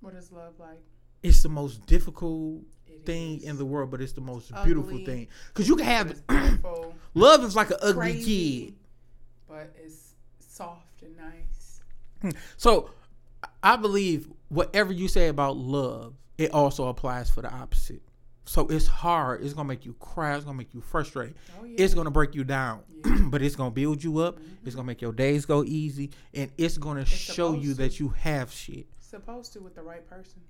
What 0.00 0.14
is 0.14 0.30
love 0.30 0.54
like? 0.58 0.80
It's 1.22 1.42
the 1.42 1.48
most 1.48 1.86
difficult 1.86 2.62
It 2.86 3.04
thing 3.06 3.38
is. 3.38 3.44
in 3.44 3.56
the 3.58 3.64
world, 3.64 3.90
but 3.90 4.00
it's 4.00 4.12
the 4.12 4.20
most 4.20 4.52
beautiful 4.64 4.98
thing. 5.04 5.28
Cause 5.54 5.66
you 5.68 5.76
can 5.76 5.86
have 5.86 6.20
love 7.14 7.42
is 7.44 7.56
like 7.56 7.70
an 7.70 7.76
ugly 7.82 8.22
kid. 8.22 8.74
but 9.48 9.74
it's 9.82 10.14
soft 10.38 11.02
and 11.02 11.16
nice. 11.16 11.80
So 12.56 12.90
I 13.62 13.76
believe 13.76 14.28
whatever 14.48 14.92
you 14.92 15.08
say 15.08 15.28
about 15.28 15.56
love, 15.56 16.14
it 16.38 16.52
also 16.52 16.88
applies 16.88 17.30
for 17.30 17.42
the 17.42 17.52
opposite. 17.52 18.02
So 18.46 18.66
it's 18.68 18.86
hard. 18.86 19.42
It's 19.42 19.52
gonna 19.54 19.68
make 19.68 19.84
you 19.84 19.94
cry. 19.94 20.36
It's 20.36 20.44
gonna 20.44 20.56
make 20.56 20.72
you 20.72 20.80
frustrated. 20.80 21.34
Oh 21.60 21.64
yeah. 21.64 21.76
It's 21.78 21.94
gonna 21.94 22.10
break 22.12 22.34
you 22.34 22.44
down, 22.44 22.80
Yeah. 23.04 23.18
but 23.30 23.42
it's 23.42 23.56
gonna 23.56 23.70
build 23.72 24.02
you 24.04 24.18
up. 24.20 24.36
Mm-hmm. 24.36 24.66
It's 24.66 24.74
gonna 24.76 24.86
make 24.86 25.02
your 25.02 25.12
days 25.12 25.44
go 25.46 25.64
easy, 25.64 26.10
and 26.32 26.50
it's 26.56 26.78
gonna 26.78 27.04
show 27.04 27.54
you 27.54 27.70
supposed 27.72 27.78
that 27.78 28.00
you 28.00 28.08
have 28.10 28.52
shit. 28.52 28.86
supposed 29.00 29.52
to 29.54 29.60
with 29.60 29.74
the 29.74 29.82
right 29.82 30.08
person. 30.08 30.40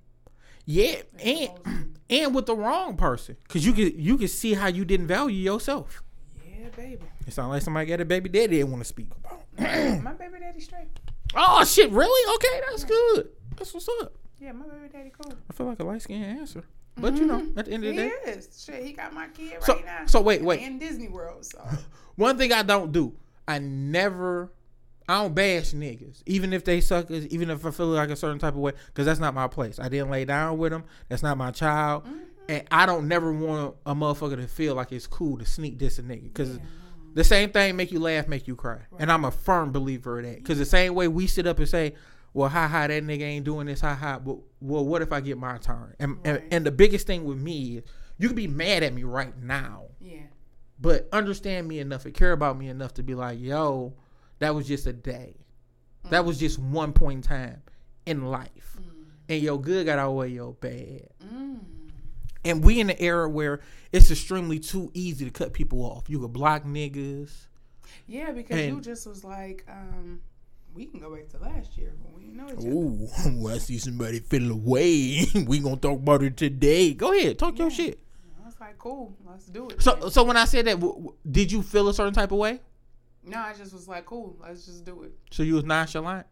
Yeah, 0.65 0.97
It's 1.19 1.51
and 1.67 1.97
and 2.09 2.35
with 2.35 2.45
the 2.45 2.55
wrong 2.55 2.97
person, 2.97 3.37
cause 3.47 3.65
you 3.65 3.71
can 3.73 3.97
you 3.99 4.17
can 4.17 4.27
see 4.27 4.53
how 4.53 4.67
you 4.67 4.83
didn't 4.85 5.07
value 5.07 5.37
yourself. 5.51 6.03
Yeah, 6.45 6.67
baby. 6.75 6.99
It 7.25 7.33
sounds 7.33 7.49
like 7.49 7.61
somebody 7.61 7.85
got 7.87 8.01
a 8.01 8.05
baby 8.05 8.29
daddy 8.29 8.57
they 8.57 8.63
want 8.63 8.81
to 8.81 8.85
speak 8.87 9.07
about. 9.17 9.41
my 10.03 10.13
baby 10.13 10.39
daddy 10.39 10.59
straight. 10.59 10.87
oh 11.35 11.63
shit, 11.65 11.89
really? 11.89 12.35
Okay, 12.35 12.61
that's 12.69 12.83
good. 12.83 13.29
That's 13.55 13.73
what's 13.73 13.87
up. 14.01 14.13
Yeah, 14.39 14.51
my 14.51 14.65
baby 14.67 14.89
daddy 14.91 15.11
cool. 15.19 15.33
I 15.49 15.53
feel 15.53 15.65
like 15.67 15.79
a 15.79 15.83
light 15.83 16.01
skinned 16.01 16.23
answer, 16.25 16.63
but 16.99 17.15
you 17.15 17.25
know, 17.25 17.45
at 17.55 17.65
the 17.65 17.71
end 17.71 17.83
of 17.85 17.95
the 17.95 17.97
day, 18.01 18.11
he 18.25 18.31
is. 18.31 18.63
Shit, 18.65 18.83
he 18.83 18.93
got 18.93 19.13
my 19.13 19.27
kid 19.27 19.53
right 19.53 19.63
So- 19.63 19.81
now. 19.85 20.05
so 20.05 20.21
wait, 20.21 20.41
wait. 20.41 20.61
In 20.61 20.79
Disney 20.79 21.07
World, 21.07 21.45
so 21.45 21.59
one 22.15 22.37
thing 22.37 22.51
I 22.53 22.63
don't 22.63 22.91
do, 22.91 23.13
I 23.47 23.59
never, 23.59 24.51
I 25.07 25.21
don't 25.21 25.33
bash 25.35 25.71
niggas, 25.73 26.21
even 26.25 26.53
if 26.53 26.63
they 26.65 26.81
suckers, 26.81 27.25
even 27.27 27.49
if 27.49 27.65
I 27.65 27.71
feel 27.71 27.87
like 27.87 28.09
a 28.09 28.15
certain 28.15 28.39
type 28.39 28.53
of 28.53 28.59
way, 28.59 28.73
because 28.87 29.05
that's 29.05 29.19
not 29.19 29.33
my 29.33 29.47
place. 29.47 29.79
I 29.79 29.89
didn't 29.89 30.09
lay 30.09 30.25
down 30.25 30.57
with 30.57 30.71
them. 30.71 30.83
That's 31.09 31.23
not 31.23 31.37
my 31.37 31.51
child, 31.51 32.03
Mm-hmm. 32.05 32.17
and 32.49 32.63
I 32.71 32.85
don't 32.85 33.07
never 33.07 33.31
want 33.31 33.75
a 33.85 33.93
motherfucker 33.95 34.35
to 34.37 34.47
feel 34.47 34.75
like 34.75 34.91
it's 34.91 35.07
cool 35.07 35.37
to 35.37 35.45
sneak 35.45 35.79
this 35.79 35.99
a 35.99 36.03
nigga, 36.03 36.23
because. 36.23 36.59
The 37.13 37.23
same 37.23 37.49
thing 37.49 37.75
make 37.75 37.91
you 37.91 37.99
laugh, 37.99 38.27
make 38.27 38.47
you 38.47 38.55
cry, 38.55 38.77
and 38.99 39.11
I'm 39.11 39.25
a 39.25 39.31
firm 39.31 39.71
believer 39.71 40.19
of 40.19 40.25
that. 40.25 40.35
Because 40.35 40.59
the 40.59 40.65
same 40.67 40.93
way 40.93 41.07
we 41.07 41.25
sit 41.25 41.47
up 41.47 41.57
and 41.57 41.67
say, 41.67 41.95
"Well, 42.31 42.47
ha 42.47 42.67
ha, 42.67 42.85
that 42.85 43.03
nigga 43.03 43.21
ain't 43.21 43.43
doing 43.43 43.65
this, 43.65 43.81
ha 43.81 43.95
ha." 43.95 44.19
But 44.19 44.37
well, 44.59 44.85
what 44.85 45.01
if 45.01 45.11
I 45.11 45.21
get 45.21 45.37
my 45.37 45.57
turn? 45.57 45.95
And, 45.99 46.17
and 46.23 46.37
Right. 46.37 46.47
and 46.51 46.65
the 46.65 46.71
biggest 46.71 47.07
thing 47.07 47.25
with 47.25 47.37
me 47.37 47.77
is, 47.77 47.83
you 48.17 48.27
can 48.27 48.35
be 48.35 48.47
mad 48.47 48.83
at 48.83 48.93
me 48.93 49.03
right 49.03 49.37
now, 49.41 49.85
yeah. 50.01 50.23
but 50.79 51.07
understand 51.11 51.67
me 51.67 51.79
enough 51.79 52.05
and 52.05 52.13
care 52.13 52.31
about 52.31 52.57
me 52.57 52.67
enough 52.67 52.95
to 52.95 53.03
be 53.03 53.13
like, 53.13 53.39
yo, 53.39 53.93
that 54.39 54.55
was 54.55 54.67
just 54.67 54.87
a 54.87 54.93
day. 54.93 55.35
That 56.09 56.23
was 56.25 56.39
just 56.39 56.57
one 56.57 56.93
point 56.93 57.17
in 57.17 57.21
time 57.21 57.61
in 58.05 58.25
life. 58.25 58.77
And 59.29 59.41
your 59.41 59.59
good 59.59 59.85
got 59.85 59.99
outweigh 59.99 60.29
your 60.29 60.53
bad. 60.53 61.09
Mm. 61.21 61.59
And 62.45 62.63
we 62.63 62.79
in 62.79 62.87
the 62.87 63.01
era 63.01 63.27
where 63.27 63.59
it's 63.91 64.09
extremely 64.09 64.57
too 64.57 64.89
easy 64.93 65.25
to 65.25 65.31
cut 65.31 65.51
people 65.51 65.81
off. 65.81 66.09
You 66.09 66.19
could 66.21 66.31
block 66.31 66.63
niggas. 66.63 67.31
Yeah, 68.07 68.31
because 68.31 68.65
you 68.67 68.79
just 68.79 69.05
was 69.05 69.25
like, 69.25 69.65
um, 69.69 70.21
we 70.77 70.85
can 70.85 70.99
go 70.99 71.13
back 71.15 71.27
to 71.29 71.37
last 71.39 71.77
year 71.77 71.93
when 72.03 72.13
we 72.15 72.21
didn't 72.21 72.37
know 72.37 72.47
each 72.47 72.57
other. 72.59 73.29
Ooh, 73.29 73.47
I 73.53 73.57
see 73.57 73.77
somebody 73.79 74.19
feel 74.19 74.51
away. 74.51 75.25
we 75.47 75.59
gonna 75.59 75.77
talk 75.77 75.97
about 75.99 76.23
it 76.23 76.37
today. 76.37 76.93
Go 76.93 77.11
ahead, 77.13 77.39
talk 77.39 77.57
your 77.57 77.71
shit. 77.71 77.99
I 78.41 78.45
was 78.45 78.55
like, 78.59 78.77
cool, 78.77 79.15
let's 79.27 79.45
do 79.47 79.67
it. 79.69 79.81
So, 79.81 79.95
then. 79.95 80.11
so 80.11 80.23
when 80.23 80.37
I 80.37 80.45
said 80.45 80.65
that, 80.67 80.75
w- 80.79 80.93
w- 80.93 81.13
did 81.29 81.51
you 81.51 81.63
feel 81.63 81.89
a 81.89 81.93
certain 81.93 82.13
type 82.13 82.31
of 82.31 82.37
way? 82.37 82.61
no, 83.23 83.39
I 83.39 83.53
just 83.53 83.73
was 83.73 83.87
like, 83.89 84.05
cool, 84.05 84.37
let's 84.39 84.65
just 84.65 84.85
do 84.85 85.03
it. 85.03 85.11
So 85.31 85.43
you 85.43 85.55
was 85.55 85.65
nonchalant. 85.65 86.25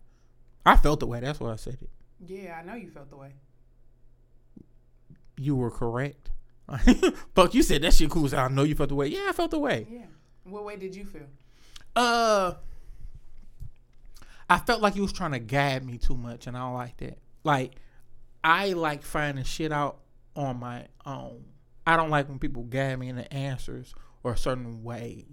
I 0.65 0.77
felt 0.77 1.01
the 1.01 1.07
way. 1.07 1.19
That's 1.19 1.39
why 1.41 1.51
I 1.51 1.57
said 1.57 1.77
it. 1.81 1.89
Yeah, 2.25 2.57
I 2.57 2.65
know 2.65 2.75
you 2.75 2.89
felt 2.89 3.09
the 3.09 3.17
way. 3.17 3.33
you 5.37 5.55
were 5.55 5.71
correct. 5.71 6.31
Fuck, 7.35 7.53
you 7.53 7.61
said 7.63 7.81
that 7.81 7.93
shit 7.93 8.09
cool. 8.09 8.27
So 8.29 8.37
I 8.37 8.47
know 8.47 8.63
you 8.63 8.75
felt 8.75 8.89
the 8.89 8.95
way. 8.95 9.07
Yeah, 9.07 9.25
I 9.27 9.31
felt 9.33 9.51
the 9.51 9.59
way. 9.59 9.85
Yeah. 9.89 10.05
What 10.45 10.63
way 10.63 10.77
did 10.77 10.95
you 10.95 11.05
feel? 11.05 11.27
Uh, 11.95 12.53
I 14.49 14.59
felt 14.59 14.81
like 14.81 14.93
he 14.93 15.01
was 15.01 15.13
trying 15.13 15.31
to 15.31 15.39
guide 15.39 15.85
me 15.85 15.97
too 15.97 16.15
much, 16.15 16.47
and 16.47 16.55
I 16.55 16.61
don't 16.61 16.73
like 16.75 16.97
that. 16.97 17.17
Like, 17.43 17.75
I 18.43 18.73
like 18.73 19.01
finding 19.03 19.43
shit 19.43 19.71
out 19.71 19.99
on 20.35 20.59
my 20.59 20.87
own. 21.05 21.45
I 21.87 21.97
don't 21.97 22.09
like 22.09 22.29
when 22.29 22.39
people 22.39 22.63
guide 22.63 22.99
me 22.99 23.09
in 23.09 23.15
the 23.15 23.31
answers 23.33 23.93
or 24.23 24.35
certain 24.35 24.83
ways. 24.83 25.25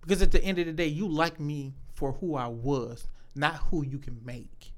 Because 0.00 0.22
at 0.22 0.32
the 0.32 0.42
end 0.42 0.58
of 0.58 0.66
the 0.66 0.72
day, 0.72 0.86
you 0.86 1.08
like 1.08 1.38
me 1.38 1.74
for 1.92 2.12
who 2.12 2.34
I 2.34 2.48
was, 2.48 3.08
not 3.34 3.54
who 3.54 3.84
you 3.84 3.98
can 3.98 4.20
make. 4.24 4.72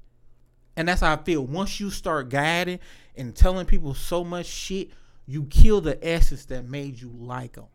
And 0.75 0.87
that's 0.87 1.01
how 1.01 1.13
I 1.13 1.17
feel. 1.17 1.45
Once 1.45 1.79
you 1.79 1.89
start 1.89 2.29
guiding 2.29 2.79
and 3.15 3.35
telling 3.35 3.65
people 3.65 3.93
so 3.93 4.23
much 4.23 4.45
shit, 4.45 4.89
you 5.25 5.45
kill 5.45 5.81
the 5.81 5.97
essence 6.05 6.45
that 6.45 6.67
made 6.67 6.99
you 6.99 7.11
like 7.13 7.53
them. 7.53 7.67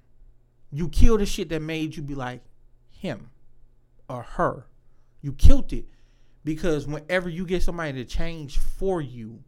You 0.70 0.88
kill 0.88 1.16
the 1.16 1.24
shit 1.24 1.48
that 1.50 1.62
made 1.62 1.96
you 1.96 2.02
be 2.02 2.14
like 2.14 2.42
him 2.90 3.30
or 4.08 4.22
her. 4.22 4.66
You 5.20 5.32
killed 5.32 5.72
it 5.72 5.86
because 6.44 6.86
whenever 6.86 7.28
you 7.28 7.46
get 7.46 7.62
somebody 7.62 7.92
to 7.94 8.04
change 8.04 8.58
for 8.58 9.00
you, 9.00 9.42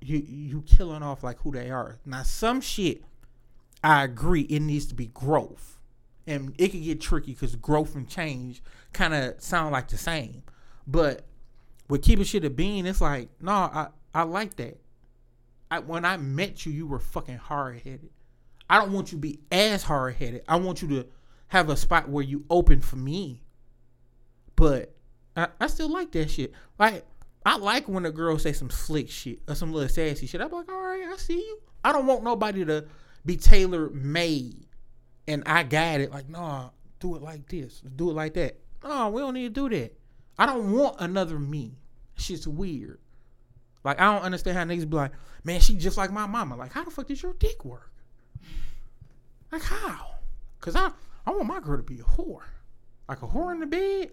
you 0.00 0.18
you 0.18 0.62
killing 0.62 1.02
off 1.02 1.22
like 1.22 1.40
who 1.40 1.52
they 1.52 1.70
are. 1.70 1.98
Now 2.04 2.22
some 2.22 2.60
shit 2.60 3.02
I 3.82 4.04
agree 4.04 4.42
it 4.42 4.60
needs 4.60 4.86
to 4.86 4.94
be 4.94 5.06
growth. 5.06 5.78
And 6.26 6.54
it 6.58 6.68
can 6.70 6.82
get 6.82 7.00
tricky 7.00 7.32
because 7.32 7.56
growth 7.56 7.94
and 7.94 8.08
change 8.08 8.62
kind 8.92 9.14
of 9.14 9.40
sound 9.40 9.72
like 9.72 9.88
the 9.88 9.96
same. 9.96 10.42
But 10.86 11.24
with 11.88 12.02
keeping 12.02 12.24
shit 12.24 12.44
a 12.44 12.50
bean, 12.50 12.86
it's 12.86 13.00
like, 13.00 13.30
no, 13.40 13.52
I, 13.52 13.88
I 14.14 14.22
like 14.22 14.56
that. 14.56 14.80
I, 15.70 15.78
when 15.80 16.04
I 16.04 16.16
met 16.18 16.66
you, 16.66 16.72
you 16.72 16.86
were 16.86 16.98
fucking 16.98 17.38
hard 17.38 17.80
headed. 17.80 18.10
I 18.68 18.78
don't 18.78 18.92
want 18.92 19.12
you 19.12 19.18
to 19.18 19.22
be 19.22 19.40
as 19.50 19.82
hard 19.82 20.14
headed. 20.16 20.42
I 20.46 20.56
want 20.56 20.82
you 20.82 20.88
to 20.88 21.06
have 21.48 21.68
a 21.68 21.76
spot 21.76 22.08
where 22.08 22.22
you 22.22 22.44
open 22.50 22.80
for 22.80 22.96
me. 22.96 23.42
But 24.60 24.94
I, 25.38 25.48
I 25.58 25.68
still 25.68 25.88
like 25.88 26.12
that 26.12 26.30
shit. 26.30 26.52
Like 26.78 27.06
I 27.46 27.56
like 27.56 27.88
when 27.88 28.04
a 28.04 28.10
girl 28.10 28.38
say 28.38 28.52
some 28.52 28.68
slick 28.68 29.08
shit 29.08 29.38
or 29.48 29.54
some 29.54 29.72
little 29.72 29.88
sassy 29.88 30.26
shit. 30.26 30.42
I'm 30.42 30.50
like, 30.50 30.70
all 30.70 30.82
right, 30.82 31.02
I 31.10 31.16
see 31.16 31.38
you. 31.38 31.60
I 31.82 31.92
don't 31.92 32.04
want 32.04 32.22
nobody 32.22 32.66
to 32.66 32.84
be 33.24 33.38
tailor 33.38 33.88
made 33.88 34.66
and 35.26 35.42
I 35.46 35.62
got 35.62 36.02
it. 36.02 36.10
Like, 36.10 36.28
nah, 36.28 36.68
do 36.98 37.16
it 37.16 37.22
like 37.22 37.48
this, 37.48 37.80
do 37.96 38.10
it 38.10 38.12
like 38.12 38.34
that. 38.34 38.60
No, 38.84 39.08
we 39.08 39.22
don't 39.22 39.32
need 39.32 39.54
to 39.54 39.68
do 39.68 39.74
that. 39.74 39.98
I 40.38 40.44
don't 40.44 40.72
want 40.72 40.96
another 41.00 41.38
me. 41.38 41.78
Shit's 42.16 42.46
weird. 42.46 42.98
Like 43.82 43.98
I 43.98 44.12
don't 44.12 44.24
understand 44.24 44.58
how 44.58 44.64
niggas 44.64 44.90
be 44.90 44.96
like, 44.96 45.12
man, 45.42 45.60
she 45.60 45.74
just 45.74 45.96
like 45.96 46.12
my 46.12 46.26
mama. 46.26 46.56
Like, 46.56 46.74
how 46.74 46.84
the 46.84 46.90
fuck 46.90 47.06
does 47.06 47.22
your 47.22 47.32
dick 47.32 47.64
work? 47.64 47.90
Like 49.50 49.62
how? 49.62 50.16
Cause 50.60 50.76
I 50.76 50.90
I 51.26 51.30
want 51.30 51.46
my 51.46 51.60
girl 51.60 51.78
to 51.78 51.82
be 51.82 52.00
a 52.00 52.02
whore. 52.02 52.42
Like 53.08 53.22
a 53.22 53.26
whore 53.26 53.54
in 53.54 53.60
the 53.60 53.66
bed. 53.66 54.10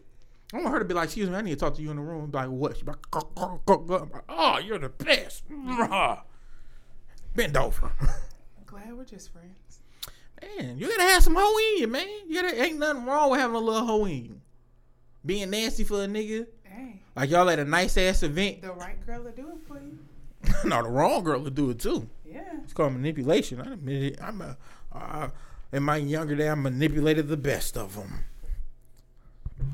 I 0.54 0.58
want 0.58 0.70
her 0.70 0.80
to 0.80 0.86
be 0.86 0.94
like, 0.94 1.06
excuse 1.06 1.30
me, 1.30 1.36
I 1.36 1.42
need 1.42 1.52
to 1.52 1.56
talk 1.58 1.76
to 1.76 1.82
you 1.82 1.92
in 1.92 1.98
the 1.98 2.02
room. 2.02 2.32
Be 2.32 2.38
like, 2.38 2.50
what? 2.50 2.78
She 2.78 2.84
be 2.84 2.92
like, 2.92 3.16
like, 3.16 4.24
oh, 4.30 4.60
you're 4.60 4.80
the 4.80 4.90
best. 4.90 5.44
Bend 7.36 7.58
over. 7.58 7.92
Glad 8.66 8.98
we're 8.98 9.04
just 9.06 9.32
friends. 9.32 9.80
Man, 10.42 10.78
you 10.78 10.88
gotta 10.88 11.04
have 11.04 11.24
some 11.24 11.36
hoe 11.38 11.58
in 11.74 11.82
you, 11.82 11.88
man. 11.88 12.08
You 12.28 12.42
gotta 12.42 12.62
ain't 12.64 12.80
nothing 12.80 13.06
wrong 13.06 13.32
with 13.32 13.40
having 13.40 13.56
a 13.56 13.60
little 13.60 13.86
hoe 13.86 14.06
in 14.06 14.26
you. 14.26 14.42
Being 15.26 15.50
nasty 15.50 15.84
for 15.84 16.04
a 16.04 16.08
nigga. 16.08 16.48
Hey, 16.64 17.02
Like 17.16 17.30
y'all 17.30 17.50
at 17.50 17.60
a 17.60 17.66
nice 17.66 17.98
ass 17.98 18.24
event. 18.24 18.62
the 18.62 18.72
right 18.72 19.04
girl 19.06 19.24
to 19.24 19.32
do 19.32 19.50
it 19.50 19.68
for 19.68 19.80
you. 19.80 19.98
no, 20.70 20.84
the 20.84 20.90
wrong 20.90 21.24
girl 21.24 21.44
to 21.44 21.50
do 21.50 21.72
it 21.72 21.80
too. 21.80 22.08
Yeah. 22.26 22.44
It's 22.64 22.74
called 22.74 22.94
manipulation. 22.94 23.60
I 23.62 23.74
admit 23.74 24.04
it. 24.04 24.20
I'm 24.22 24.42
a, 24.42 24.58
uh, 24.94 25.30
in 25.72 25.84
my 25.84 25.98
younger 25.98 26.36
day, 26.36 26.50
I 26.50 26.56
manipulated 26.56 27.28
the 27.28 27.38
best 27.38 27.76
of 27.78 27.96
them. 27.96 28.24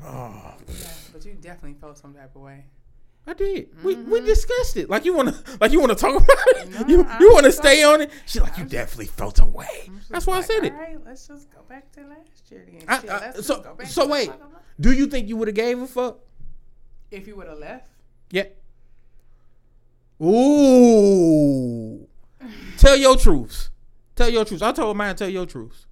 Oh, 0.04 0.54
Yeah, 0.66 0.88
but 1.12 1.24
you 1.24 1.34
definitely 1.34 1.74
felt 1.80 1.98
some 1.98 2.14
type 2.14 2.34
of 2.34 2.42
way. 2.42 2.64
I 3.26 3.32
did. 3.32 3.68
We 3.82 3.94
we 3.94 4.20
discussed 4.20 4.76
it. 4.76 4.90
Like 4.90 5.04
you 5.06 5.14
wanna 5.14 5.34
like 5.60 5.72
you 5.72 5.80
wanna 5.80 5.94
talk 5.94 6.14
about 6.14 6.28
it. 6.56 6.68
Mm-hmm. 6.70 6.82
No, 6.82 6.88
you 6.88 7.04
I 7.08 7.18
you 7.20 7.32
wanna 7.32 7.52
stay 7.52 7.82
on 7.82 8.02
it. 8.02 8.10
She 8.26 8.38
like 8.40 8.56
you 8.58 8.64
was- 8.64 8.72
definitely 8.72 9.06
felt 9.06 9.38
a 9.38 9.46
way. 9.46 9.88
That's 10.10 10.26
why 10.26 10.36
I 10.38 10.40
said 10.42 10.64
it. 10.64 10.72
All 10.72 10.78
right, 10.78 10.98
let's 11.06 11.26
just 11.28 11.50
go 11.50 11.60
back 11.68 11.90
to 11.92 12.00
last 12.06 12.50
year 12.50 12.62
again. 12.68 12.82
I- 12.86 13.00
Shit, 13.00 13.10
I- 13.10 13.18
let's 13.20 13.36
just 13.36 13.48
so 13.48 13.60
go 13.62 13.74
back 13.74 13.86
so 13.86 14.06
wait. 14.06 14.30
Do 14.78 14.92
you 14.92 15.06
think 15.06 15.28
you 15.28 15.36
would 15.38 15.48
have 15.48 15.54
gave 15.54 15.80
a 15.80 15.86
fuck? 15.86 16.18
If 17.10 17.26
you 17.26 17.36
would 17.36 17.46
have 17.48 17.58
left, 17.58 17.88
Yeah. 18.30 18.44
Ooh. 20.74 22.06
tell 22.78 22.96
your 22.96 23.16
truths. 23.16 23.70
Tell 24.16 24.28
your 24.28 24.44
truths. 24.44 24.62
I 24.62 24.72
told 24.72 24.96
mine. 24.96 25.16
Tell 25.16 25.28
your 25.28 25.46
truths. 25.46 25.86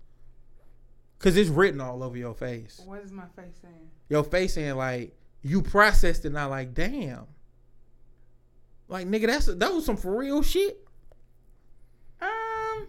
Cause 1.23 1.37
it's 1.37 1.49
written 1.49 1.81
all 1.81 2.03
over 2.03 2.19
your 2.19 2.35
face. 2.35 2.81
what 2.85 3.01
is 3.03 3.13
my 3.13 3.25
face 3.37 3.55
saying? 3.63 3.91
Your 4.09 4.25
face 4.25 4.55
saying 4.55 4.75
like 4.75 5.17
you 5.43 5.63
processed 5.63 6.25
it. 6.25 6.31
Not 6.31 6.51
like 6.51 6.75
damn. 6.75 7.27
Like 8.89 9.07
nigga, 9.07 9.27
that's 9.27 9.47
that 9.47 9.73
was 9.73 9.87
some 9.87 9.97
for 9.97 10.17
real 10.17 10.43
shit. 10.43 10.85
Um, 12.21 12.89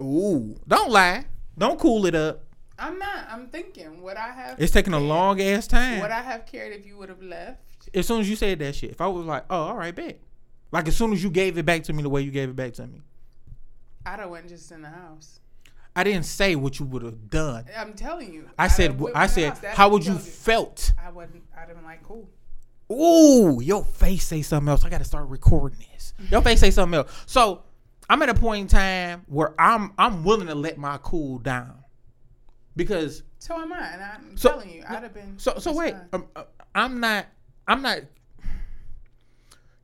Ooh. 0.00 0.56
Don't 0.66 0.90
lie. 0.90 1.24
Don't 1.56 1.78
cool 1.78 2.04
it 2.06 2.14
up. 2.14 2.44
I'm 2.78 2.98
not. 2.98 3.26
I'm 3.30 3.46
thinking. 3.46 4.02
what 4.02 4.16
I 4.16 4.32
have? 4.32 4.60
It's 4.60 4.72
taking 4.72 4.92
a 4.92 5.00
long 5.00 5.40
ass 5.40 5.66
time. 5.68 6.00
Would 6.00 6.10
I 6.10 6.20
have 6.20 6.46
cared 6.46 6.72
if 6.72 6.84
you 6.84 6.96
would 6.98 7.08
have 7.08 7.22
left? 7.22 7.60
as 7.94 8.06
soon 8.06 8.20
as 8.20 8.28
you 8.30 8.36
said 8.36 8.58
that 8.60 8.74
shit, 8.74 8.90
if 8.90 9.00
I 9.00 9.06
was 9.06 9.26
like, 9.26 9.44
oh, 9.50 9.56
all 9.56 9.76
right, 9.76 9.94
bet. 9.94 10.20
Like 10.70 10.88
as 10.88 10.96
soon 10.96 11.12
as 11.12 11.22
you 11.22 11.30
gave 11.30 11.58
it 11.58 11.66
back 11.66 11.82
to 11.84 11.92
me 11.92 12.02
the 12.02 12.08
way 12.08 12.22
you 12.22 12.30
gave 12.30 12.48
it 12.48 12.56
back 12.56 12.72
to 12.74 12.86
me, 12.86 13.02
I'd 14.06 14.20
have 14.20 14.30
went 14.30 14.48
just 14.48 14.72
in 14.72 14.82
the 14.82 14.88
house. 14.88 15.40
I 15.94 16.04
didn't 16.04 16.24
say 16.24 16.56
what 16.56 16.78
you 16.80 16.86
would 16.86 17.02
have 17.02 17.28
done. 17.28 17.66
I'm 17.76 17.92
telling 17.92 18.32
you. 18.32 18.48
I 18.58 18.64
I'd 18.64 18.68
said, 18.68 19.00
I 19.14 19.26
said. 19.26 19.58
How 19.64 19.88
would 19.90 20.06
you 20.06 20.16
felt? 20.16 20.92
I 21.02 21.10
wouldn't. 21.10 21.42
I'd 21.56 21.68
have 21.68 21.76
been 21.76 21.84
like, 21.84 22.02
cool. 22.02 22.28
Ooh, 22.90 23.60
your 23.62 23.84
face 23.84 24.24
say 24.26 24.42
something 24.42 24.68
else. 24.68 24.84
I 24.84 24.88
got 24.90 24.98
to 24.98 25.04
start 25.04 25.28
recording 25.28 25.78
this. 25.92 26.14
Your 26.30 26.40
face 26.42 26.60
say 26.60 26.70
something 26.70 26.96
else. 26.98 27.10
So 27.26 27.62
I'm 28.08 28.20
at 28.22 28.28
a 28.28 28.34
point 28.34 28.62
in 28.62 28.66
time 28.68 29.24
where 29.28 29.54
I'm 29.60 29.92
I'm 29.98 30.24
willing 30.24 30.46
to 30.48 30.54
let 30.54 30.76
my 30.78 30.98
cool 31.02 31.38
down 31.38 31.84
because 32.76 33.22
So 33.38 33.58
am 33.60 33.72
I, 33.72 33.88
and 33.92 34.02
I'm 34.02 34.36
So- 34.36 34.50
telling 34.50 34.70
you, 34.70 34.84
I'd 34.88 35.02
have 35.02 35.14
been. 35.14 35.38
so 35.38 35.54
so 35.58 35.72
wait, 35.74 35.94
fine. 35.94 36.08
um, 36.14 36.26
uh, 36.36 36.44
I'm 36.74 37.00
not 37.00 37.26
I'm 37.68 37.80
not. 37.82 38.00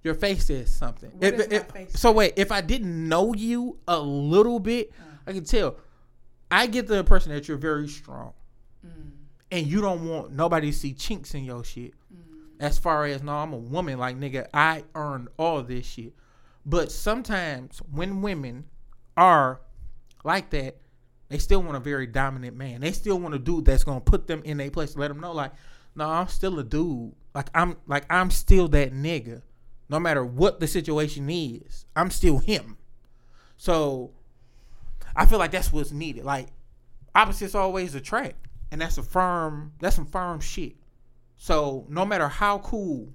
Your 0.03 0.14
face 0.14 0.47
says 0.47 0.71
something. 0.71 1.11
If- 1.21 1.53
if- 1.53 1.71
face 1.71 1.99
so 2.01 2.12
wait, 2.12 2.35
if 2.37 2.53
I 2.53 2.61
didn't 2.61 3.09
know 3.09 3.35
you 3.35 3.79
a 3.88 3.99
little 3.99 4.59
bit, 4.61 4.90
Uh. 4.99 5.05
I 5.27 5.33
can 5.33 5.44
tell. 5.44 5.77
I 6.50 6.66
get 6.66 6.87
the 6.87 6.96
impression 6.98 7.32
that 7.32 7.48
you're 7.48 7.56
very 7.58 7.88
strong, 7.88 8.32
Mm, 8.87 9.11
and 9.50 9.66
you 9.66 9.80
don't 9.80 10.08
want 10.08 10.32
nobody 10.32 10.70
to 10.70 10.76
see 10.76 10.92
chinks 10.94 11.34
in 11.34 11.44
your 11.44 11.64
shit. 11.64 11.92
mm. 12.14 12.20
As 12.61 12.78
far 12.78 13.04
as 13.06 13.22
no, 13.22 13.32
I'm 13.32 13.52
a 13.52 13.56
woman. 13.58 13.98
Like 13.98 14.16
nigga, 14.18 14.46
I 14.54 14.84
earned 14.94 15.28
all 15.37 15.62
this 15.62 15.87
shit. 15.87 16.14
But 16.64 16.92
sometimes 16.92 17.80
when 17.90 18.22
women 18.22 18.64
are 19.16 19.61
like 20.24 20.50
that, 20.50 20.76
they 21.28 21.38
still 21.38 21.62
want 21.62 21.76
a 21.76 21.80
very 21.80 22.06
dominant 22.06 22.56
man. 22.56 22.80
They 22.80 22.92
still 22.92 23.18
want 23.18 23.34
a 23.34 23.38
dude 23.38 23.64
that's 23.64 23.84
gonna 23.84 24.00
put 24.00 24.26
them 24.26 24.42
in 24.44 24.61
a 24.61 24.70
place 24.70 24.92
to 24.94 24.98
let 25.00 25.08
them 25.08 25.20
know, 25.20 25.32
like, 25.32 25.52
no, 25.94 26.08
I'm 26.08 26.28
still 26.28 26.58
a 26.58 26.64
dude. 26.64 27.12
Like 27.34 27.48
I'm, 27.54 27.76
like 27.87 28.04
I'm 28.11 28.30
still 28.30 28.68
that 28.68 28.92
nigga. 28.92 29.42
No 29.88 29.98
matter 29.98 30.24
what 30.24 30.61
the 30.61 30.66
situation 30.66 31.28
is, 31.30 31.87
I'm 31.96 32.11
still 32.11 32.38
him. 32.38 32.76
So 33.56 34.12
I 35.18 35.26
feel 35.26 35.38
like 35.38 35.50
that's 35.50 35.72
what's 35.72 35.90
needed. 35.90 36.24
Like 36.24 36.46
opposites 37.14 37.57
always 37.57 37.96
attract, 37.96 38.46
and 38.70 38.81
that's 38.81 38.96
a 38.96 39.02
firm. 39.02 39.72
That's 39.81 39.96
some 39.96 40.07
firm 40.07 40.38
shit. 40.40 40.76
So 41.37 41.85
no 41.88 42.07
matter 42.07 42.28
how 42.28 42.59
cool 42.59 43.12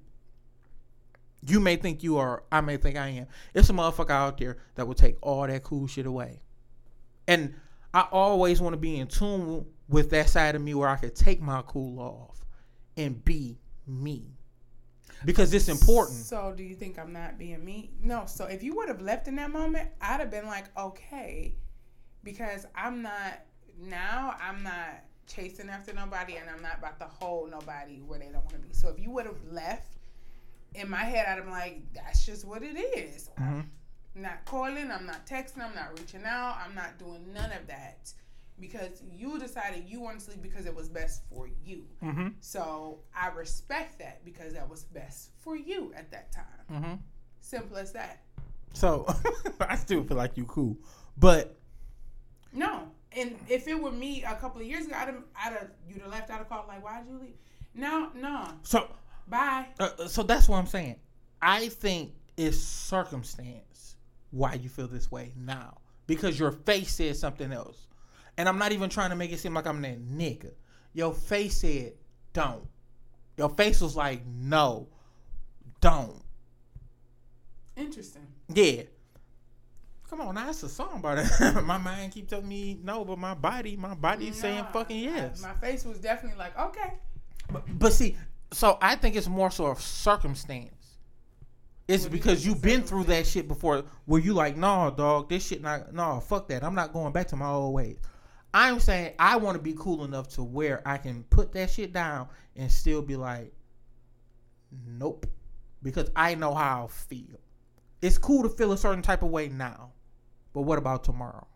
you 1.47 1.59
may 1.59 1.77
think 1.77 2.03
you 2.03 2.17
are, 2.17 2.43
I 2.51 2.61
may 2.61 2.77
think 2.77 2.97
I 2.97 3.07
am. 3.07 3.27
It's 3.53 3.69
a 3.69 3.73
motherfucker 3.73 4.11
out 4.11 4.37
there 4.37 4.57
that 4.75 4.85
will 4.85 4.93
take 4.93 5.17
all 5.21 5.47
that 5.47 5.63
cool 5.63 5.87
shit 5.87 6.05
away. 6.05 6.41
And 7.27 7.55
I 7.93 8.01
always 8.11 8.59
want 8.61 8.73
to 8.73 8.77
be 8.77 8.99
in 8.99 9.07
tune 9.07 9.65
with 9.87 10.09
that 10.11 10.29
side 10.29 10.55
of 10.55 10.61
me 10.61 10.73
where 10.73 10.89
I 10.89 10.97
could 10.97 11.15
take 11.15 11.41
my 11.41 11.61
cool 11.65 11.99
off 11.99 12.45
and 12.97 13.23
be 13.23 13.59
me. 13.87 14.25
Because 15.25 15.53
it's 15.53 15.69
important. 15.69 16.19
So, 16.19 16.53
do 16.55 16.63
you 16.63 16.75
think 16.75 16.99
I'm 16.99 17.13
not 17.13 17.37
being 17.37 17.63
me? 17.63 17.91
No. 18.01 18.23
So, 18.25 18.45
if 18.45 18.61
you 18.61 18.75
would 18.75 18.89
have 18.89 19.01
left 19.01 19.29
in 19.29 19.35
that 19.37 19.51
moment, 19.51 19.89
I'd 20.01 20.19
have 20.19 20.31
been 20.31 20.47
like, 20.47 20.65
okay, 20.77 21.55
because 22.23 22.65
I'm 22.75 23.01
not 23.01 23.41
now. 23.79 24.35
I'm 24.41 24.63
not 24.63 25.03
chasing 25.27 25.69
after 25.69 25.93
nobody, 25.93 26.35
and 26.35 26.49
I'm 26.49 26.61
not 26.61 26.79
about 26.79 26.99
to 26.99 27.05
hold 27.05 27.51
nobody 27.51 28.01
where 28.05 28.19
they 28.19 28.25
don't 28.25 28.45
want 28.45 28.53
to 28.53 28.59
be. 28.59 28.73
So, 28.73 28.89
if 28.89 28.99
you 28.99 29.11
would 29.11 29.25
have 29.25 29.43
left, 29.51 29.97
in 30.75 30.89
my 30.89 31.03
head, 31.03 31.25
I'd 31.27 31.35
have 31.35 31.45
been 31.45 31.53
like, 31.53 31.81
that's 31.93 32.25
just 32.25 32.45
what 32.45 32.63
it 32.63 32.77
is. 32.77 33.29
Mhm. 33.39 33.65
I'm 34.15 34.21
not 34.21 34.45
calling. 34.45 34.91
I'm 34.91 35.05
not 35.05 35.25
texting. 35.25 35.61
I'm 35.61 35.75
not 35.75 35.97
reaching 35.99 36.23
out. 36.23 36.57
I'm 36.63 36.75
not 36.75 36.97
doing 36.99 37.33
none 37.33 37.51
of 37.51 37.67
that 37.67 38.13
because 38.59 39.01
you 39.11 39.39
decided 39.39 39.85
you 39.87 39.99
want 39.99 40.19
to 40.19 40.25
sleep 40.25 40.41
because 40.41 40.65
it 40.65 40.75
was 40.75 40.87
best 40.87 41.23
for 41.29 41.49
you. 41.65 41.85
Mm-hmm. 42.03 42.27
So 42.39 42.99
I 43.15 43.29
respect 43.29 43.99
that 43.99 44.23
because 44.23 44.53
that 44.53 44.69
was 44.69 44.83
best 44.83 45.31
for 45.39 45.55
you 45.55 45.93
at 45.95 46.11
that 46.11 46.31
time. 46.31 46.45
Mm-hmm. 46.71 46.93
Simple 47.41 47.77
as 47.77 47.91
that. 47.93 48.21
So 48.73 49.07
I 49.59 49.75
still 49.75 50.03
feel 50.03 50.17
like 50.17 50.37
you 50.37 50.45
cool. 50.45 50.77
But 51.17 51.57
No, 52.53 52.87
and 53.15 53.35
if 53.49 53.67
it 53.67 53.81
were 53.81 53.91
me 53.91 54.23
a 54.23 54.35
couple 54.35 54.61
of 54.61 54.67
years 54.67 54.85
ago, 54.85 54.95
I'd 54.97 55.07
have, 55.07 55.23
I'd 55.35 55.53
have 55.53 55.69
you'd 55.87 56.01
have 56.01 56.11
left. 56.11 56.29
I'd 56.29 56.37
have 56.37 56.49
called 56.49 56.67
like, 56.67 56.83
why'd 56.83 57.05
you 57.07 57.19
leave? 57.19 57.35
No, 57.75 58.09
no, 58.15 58.47
so 58.63 58.87
bye. 59.27 59.67
uh, 59.79 60.07
so 60.07 60.23
that's 60.23 60.47
what 60.47 60.57
I'm 60.57 60.67
saying. 60.67 60.95
I 61.41 61.69
think 61.69 62.13
it's 62.37 62.57
circumstance 62.57 63.95
why 64.31 64.53
you 64.55 64.69
feel 64.69 64.87
this 64.87 65.11
way 65.11 65.33
now. 65.37 65.77
Because 66.07 66.39
your 66.39 66.51
face 66.51 66.93
said 66.95 67.15
something 67.15 67.51
else. 67.51 67.87
And 68.37 68.49
I'm 68.49 68.57
not 68.57 68.71
even 68.71 68.89
trying 68.89 69.11
to 69.11 69.15
make 69.15 69.31
it 69.31 69.39
seem 69.39 69.53
like 69.53 69.67
I'm 69.67 69.81
that 69.83 69.99
nigga. 70.05 70.51
Your 70.93 71.13
face 71.13 71.57
said 71.57 71.93
don't. 72.33 72.67
Your 73.37 73.49
face 73.49 73.81
was 73.81 73.95
like, 73.95 74.25
no, 74.25 74.87
don't. 75.81 76.21
Interesting. 77.75 78.27
Yeah. 78.53 78.83
Come 80.13 80.27
on, 80.27 80.35
now 80.35 80.47
it's 80.47 80.61
a 80.61 80.69
song 80.69 80.97
about 80.97 81.17
it. 81.41 81.63
my 81.63 81.79
mind 81.79 82.11
keep 82.11 82.29
telling 82.29 82.47
me 82.47 82.77
no, 82.83 83.03
but 83.03 83.17
my 83.17 83.33
body, 83.33 83.75
my 83.75 83.95
body's 83.95 84.39
saying 84.39 84.63
fucking 84.71 84.99
yes. 84.99 85.41
My 85.41 85.53
face 85.53 85.85
was 85.85 85.97
definitely 85.97 86.37
like, 86.37 86.55
okay. 86.55 86.93
But, 87.51 87.63
but 87.79 87.93
see, 87.93 88.15
so 88.51 88.77
I 88.79 88.95
think 88.95 89.15
it's 89.15 89.27
more 89.27 89.49
so 89.49 89.65
of 89.65 89.81
circumstance. 89.81 90.99
It's 91.87 92.03
What 92.03 92.11
because 92.11 92.45
you've 92.45 92.61
been 92.61 92.83
through 92.83 93.05
that 93.05 93.25
shit 93.25 93.47
before 93.47 93.85
where 94.05 94.21
you 94.21 94.33
like, 94.35 94.55
nah, 94.55 94.91
dog, 94.91 95.29
this 95.29 95.47
shit 95.47 95.63
not 95.63 95.95
nah, 95.95 96.19
fuck 96.19 96.47
that. 96.49 96.63
I'm 96.63 96.75
not 96.75 96.93
going 96.93 97.11
back 97.11 97.29
to 97.29 97.35
my 97.35 97.49
old 97.49 97.73
ways. 97.73 97.97
I'm 98.53 98.79
saying 98.79 99.13
I 99.17 99.37
want 99.37 99.57
to 99.57 99.63
be 99.63 99.73
cool 99.75 100.05
enough 100.05 100.27
to 100.35 100.43
where 100.43 100.87
I 100.87 100.99
can 100.99 101.23
put 101.31 101.53
that 101.53 101.71
shit 101.71 101.91
down 101.91 102.27
and 102.55 102.71
still 102.71 103.01
be 103.01 103.15
like, 103.15 103.51
nope. 104.85 105.25
Because 105.81 106.11
I 106.15 106.35
know 106.35 106.53
how 106.53 106.83
I 106.83 106.87
feel. 106.87 107.39
It's 108.03 108.19
cool 108.19 108.43
to 108.43 108.49
feel 108.49 108.73
a 108.73 108.77
certain 108.77 109.01
type 109.01 109.23
of 109.23 109.29
way 109.29 109.49
now. 109.49 109.89
But 110.53 110.61
what 110.61 110.77
about 110.77 111.03
tomorrow? 111.03 111.47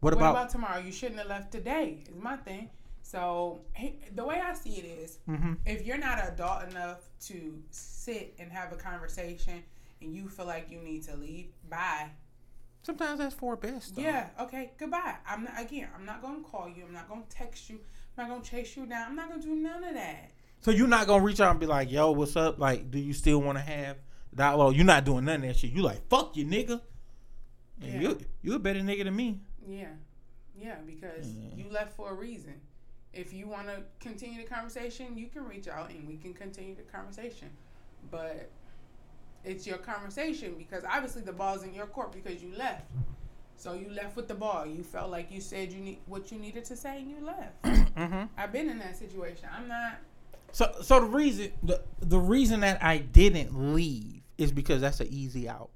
What, 0.00 0.14
What 0.14 0.20
about, 0.20 0.30
about, 0.30 0.50
tomorrow? 0.50 0.78
You 0.78 0.92
shouldn't 0.92 1.18
have 1.18 1.28
left 1.28 1.50
today. 1.52 2.04
Is 2.08 2.14
my 2.20 2.36
thing. 2.36 2.70
So 3.02 3.60
hey, 3.72 3.96
the 4.14 4.24
way 4.24 4.40
I 4.40 4.54
see 4.54 4.76
it 4.76 4.84
is, 4.84 5.18
Mhm. 5.28 5.56
if 5.66 5.84
you're 5.86 5.98
not 5.98 6.18
adult 6.26 6.64
enough 6.70 6.98
to 7.26 7.62
sit 7.70 8.34
and 8.38 8.52
have 8.52 8.72
a 8.72 8.76
conversation, 8.76 9.62
and 10.00 10.14
you 10.14 10.28
feel 10.28 10.46
like 10.46 10.70
you 10.70 10.78
need 10.80 11.02
to 11.04 11.16
leave, 11.16 11.46
bye. 11.68 12.10
sometimes 12.84 13.18
that's 13.18 13.34
for 13.34 13.56
best. 13.56 13.96
though. 13.96 14.02
Yeah. 14.02 14.28
Okay. 14.40 14.70
Goodbye. 14.78 15.16
I'm 15.26 15.44
not 15.44 15.60
again. 15.60 15.88
I'm 15.94 16.06
not 16.06 16.22
gonna 16.22 16.42
call 16.42 16.68
you. 16.68 16.84
I'm 16.86 16.92
not 16.94 17.08
gonna 17.08 17.22
text 17.28 17.68
you. 17.68 17.80
I'm 18.16 18.28
not 18.28 18.34
gonna 18.34 18.44
chase 18.44 18.76
you 18.76 18.86
down. 18.86 19.08
I'm 19.08 19.16
not 19.16 19.28
gonna 19.28 19.42
do 19.42 19.54
none 19.54 19.82
of 19.84 19.94
that. 19.94 20.30
So 20.60 20.70
you're 20.70 20.86
not 20.88 21.06
gonna 21.06 21.22
reach 21.24 21.40
out 21.40 21.50
and 21.50 21.60
be 21.60 21.66
like, 21.66 21.90
"Yo, 21.90 22.12
what's 22.12 22.34
up? 22.36 22.58
Like, 22.58 22.90
do 22.90 22.98
you 22.98 23.12
still 23.12 23.42
want 23.42 23.58
to 23.58 23.62
have 23.62 23.98
dialogue?" 24.34 24.74
You're 24.76 24.84
not 24.86 25.04
doing 25.04 25.24
none 25.24 25.36
of 25.36 25.42
that 25.42 25.56
shit. 25.56 25.70
You 25.72 25.82
like, 25.82 26.06
"Fuck 26.08 26.36
you, 26.36 26.46
nigga." 26.46 26.80
Yeah. 27.80 28.00
You 28.00 28.18
you 28.42 28.54
a 28.54 28.58
better 28.58 28.80
nigga 28.80 29.04
than 29.04 29.16
me. 29.16 29.40
Yeah. 29.66 29.86
Yeah. 30.56 30.76
Because 30.86 31.26
Mm. 31.26 31.58
you 31.58 31.64
left 31.70 31.94
for 31.96 32.10
a 32.10 32.14
reason. 32.14 32.54
If 33.12 33.32
you 33.32 33.48
want 33.48 33.66
to 33.68 33.82
continue 34.00 34.42
the 34.42 34.48
conversation, 34.48 35.16
you 35.16 35.28
can 35.28 35.46
reach 35.46 35.66
out 35.68 35.90
and 35.90 36.06
we 36.06 36.16
can 36.16 36.34
continue 36.34 36.74
the 36.74 36.82
conversation. 36.82 37.48
But 38.10 38.50
it's 39.44 39.66
your 39.66 39.78
conversation 39.78 40.54
because 40.58 40.84
obviously 40.84 41.22
the 41.22 41.32
ball's 41.32 41.62
in 41.62 41.72
your 41.74 41.86
court 41.86 42.12
because 42.12 42.42
you 42.42 42.52
left. 42.56 42.84
So 43.56 43.72
you 43.72 43.90
left 43.90 44.14
with 44.14 44.28
the 44.28 44.34
ball. 44.34 44.66
You 44.66 44.82
felt 44.84 45.10
like 45.10 45.32
you 45.32 45.40
said 45.40 45.72
you 45.72 45.80
need 45.80 45.98
what 46.06 46.30
you 46.30 46.38
needed 46.38 46.64
to 46.66 46.76
say 46.76 46.98
and 46.98 47.10
you 47.10 47.16
left. 47.24 47.64
Mm-hmm. 47.98 48.26
I've 48.36 48.52
been 48.52 48.68
in 48.70 48.78
that 48.78 48.96
situation. 48.96 49.48
I'm 49.52 49.66
not. 49.66 49.98
So 50.52 50.72
so 50.82 51.00
the 51.00 51.06
reason 51.06 51.50
the 51.64 51.82
the 52.00 52.18
reason 52.18 52.60
that 52.60 52.80
I 52.82 52.98
didn't 52.98 53.74
leave 53.74 54.22
is 54.38 54.52
because 54.52 54.80
that's 54.82 55.00
an 55.00 55.08
easy 55.10 55.48
out. 55.48 55.70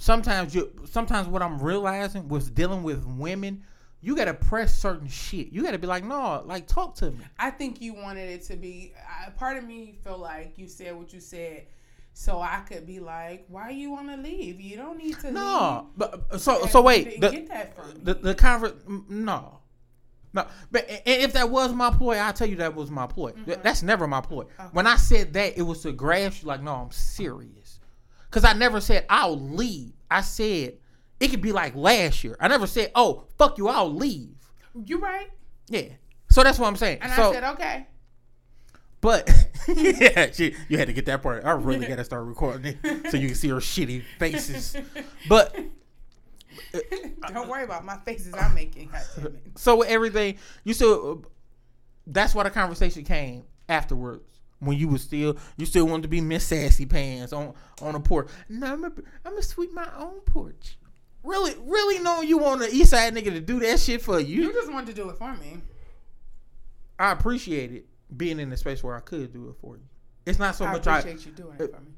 Sometimes 0.00 0.54
you 0.54 0.72
sometimes 0.86 1.28
what 1.28 1.42
I'm 1.42 1.58
realizing 1.58 2.26
was 2.26 2.48
dealing 2.48 2.82
with 2.82 3.04
women, 3.04 3.62
you 4.00 4.16
gotta 4.16 4.32
press 4.32 4.74
certain 4.78 5.08
shit. 5.08 5.52
You 5.52 5.62
gotta 5.62 5.78
be 5.78 5.86
like, 5.86 6.04
no, 6.04 6.42
like 6.46 6.66
talk 6.66 6.94
to 6.96 7.10
me. 7.10 7.18
I 7.38 7.50
think 7.50 7.82
you 7.82 7.92
wanted 7.92 8.30
it 8.30 8.42
to 8.44 8.56
be. 8.56 8.94
I, 8.96 9.28
part 9.28 9.58
of 9.58 9.64
me 9.64 9.98
feel 10.02 10.16
like 10.16 10.54
you 10.56 10.68
said 10.68 10.96
what 10.96 11.12
you 11.12 11.20
said, 11.20 11.66
so 12.14 12.40
I 12.40 12.60
could 12.66 12.86
be 12.86 12.98
like, 12.98 13.44
"Why 13.48 13.68
you 13.70 13.90
want 13.90 14.08
to 14.08 14.16
leave? 14.16 14.58
You 14.58 14.78
don't 14.78 14.96
need 14.96 15.18
to 15.20 15.30
No, 15.30 15.88
leave." 15.90 15.98
but 15.98 16.24
uh, 16.30 16.38
so 16.38 16.64
so 16.64 16.80
wait, 16.80 17.20
the 17.20 17.28
get 17.28 17.48
that 17.48 17.76
from 17.76 17.88
me. 17.92 18.00
the 18.02 18.14
the 18.14 18.34
conver- 18.34 19.08
no. 19.10 19.58
No, 20.32 20.46
but 20.70 20.88
and 20.88 21.02
if 21.22 21.32
that 21.34 21.50
was 21.50 21.72
my 21.74 21.90
ploy, 21.90 22.14
I'll 22.16 22.32
tell 22.32 22.46
you 22.48 22.56
that 22.56 22.74
was 22.74 22.88
my 22.90 23.06
ploy. 23.06 23.32
Mm-hmm. 23.32 23.62
That's 23.62 23.82
never 23.82 24.06
my 24.06 24.20
ploy. 24.20 24.44
When 24.72 24.86
I 24.86 24.94
said 24.96 25.32
that, 25.32 25.58
it 25.58 25.62
was 25.62 25.82
to 25.82 25.90
grasp 25.92 26.42
you 26.42 26.48
like, 26.48 26.62
no, 26.62 26.72
I'm 26.72 26.90
serious. 26.92 27.59
Because 28.30 28.44
I 28.44 28.52
never 28.52 28.80
said 28.80 29.06
I'll 29.08 29.38
leave. 29.38 29.92
I 30.10 30.20
said 30.20 30.74
it 31.18 31.28
could 31.28 31.42
be 31.42 31.52
like 31.52 31.74
last 31.74 32.24
year. 32.24 32.36
I 32.40 32.48
never 32.48 32.66
said, 32.66 32.92
oh, 32.94 33.24
fuck 33.38 33.58
you, 33.58 33.68
I'll 33.68 33.92
leave. 33.92 34.34
you 34.86 34.98
right, 34.98 35.30
Yeah. 35.68 35.88
So 36.30 36.42
that's 36.44 36.58
what 36.58 36.68
I'm 36.68 36.76
saying. 36.76 36.98
and 37.02 37.12
so, 37.12 37.30
I 37.30 37.32
said 37.32 37.44
okay. 37.44 37.86
but 39.00 39.28
yeah, 39.68 40.30
she, 40.30 40.54
you 40.68 40.78
had 40.78 40.86
to 40.86 40.92
get 40.92 41.06
that 41.06 41.22
part. 41.22 41.44
I 41.44 41.52
really 41.52 41.86
got 41.86 41.96
to 41.96 42.04
start 42.04 42.24
recording 42.24 42.78
it 42.82 43.10
so 43.10 43.16
you 43.16 43.26
can 43.26 43.36
see 43.36 43.48
her 43.48 43.56
shitty 43.56 44.04
faces. 44.18 44.76
But 45.28 45.56
Don't 47.32 47.48
worry 47.48 47.64
about 47.64 47.84
my 47.84 47.96
faces 47.98 48.34
I'm 48.34 48.54
making. 48.54 48.88
God 48.88 49.02
damn 49.16 49.26
it. 49.26 49.42
so 49.56 49.76
with 49.76 49.88
everything, 49.88 50.36
you 50.64 50.74
still. 50.74 51.24
That's 52.06 52.34
why 52.34 52.44
the 52.44 52.50
conversation 52.50 53.04
came 53.04 53.44
afterwards. 53.68 54.22
When 54.60 54.76
you 54.78 54.88
was 54.88 55.02
still, 55.02 55.36
you 55.56 55.66
still 55.66 55.86
wanted 55.86 56.02
to 56.02 56.08
be 56.08 56.20
Miss 56.20 56.46
Sassy 56.46 56.86
Pants 56.86 57.32
on 57.32 57.54
on 57.80 57.94
the 57.94 58.00
porch. 58.00 58.28
No, 58.48 58.72
I'm 58.72 58.82
gonna 58.82 58.94
I'm 59.24 59.32
gonna 59.32 59.42
sweep 59.42 59.72
my 59.72 59.88
own 59.98 60.20
porch. 60.20 60.76
Really, 61.22 61.54
really 61.62 61.98
knowing 62.02 62.28
you 62.28 62.38
want 62.38 62.62
an 62.62 62.68
East 62.72 62.90
Side 62.90 63.14
nigga 63.14 63.30
to 63.30 63.40
do 63.40 63.58
that 63.60 63.80
shit 63.80 64.00
for 64.02 64.20
you. 64.20 64.42
You 64.42 64.52
just 64.52 64.70
wanted 64.72 64.94
to 64.94 65.02
do 65.02 65.08
it 65.10 65.16
for 65.16 65.34
me. 65.36 65.58
I 66.98 67.12
appreciate 67.12 67.72
it 67.72 67.86
being 68.16 68.38
in 68.38 68.50
the 68.50 68.56
space 68.56 68.82
where 68.84 68.96
I 68.96 69.00
could 69.00 69.32
do 69.32 69.48
it 69.48 69.56
for 69.60 69.76
you. 69.76 69.82
It's 70.26 70.38
not 70.38 70.54
so 70.54 70.66
I 70.66 70.72
much 70.72 70.86
I 70.86 70.98
appreciate 70.98 71.26
you 71.26 71.32
doing 71.32 71.56
it 71.58 71.62
uh, 71.62 71.76
for 71.76 71.82
me. 71.82 71.92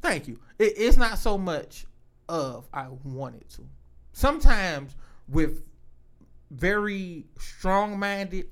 thank 0.00 0.28
you. 0.28 0.38
It, 0.58 0.74
it's 0.76 0.96
not 0.96 1.18
so 1.18 1.36
much 1.36 1.86
of 2.28 2.68
I 2.72 2.88
wanted 3.04 3.48
to. 3.50 3.62
Sometimes 4.12 4.94
with 5.28 5.64
very 6.50 7.24
strong 7.38 7.98
minded, 7.98 8.46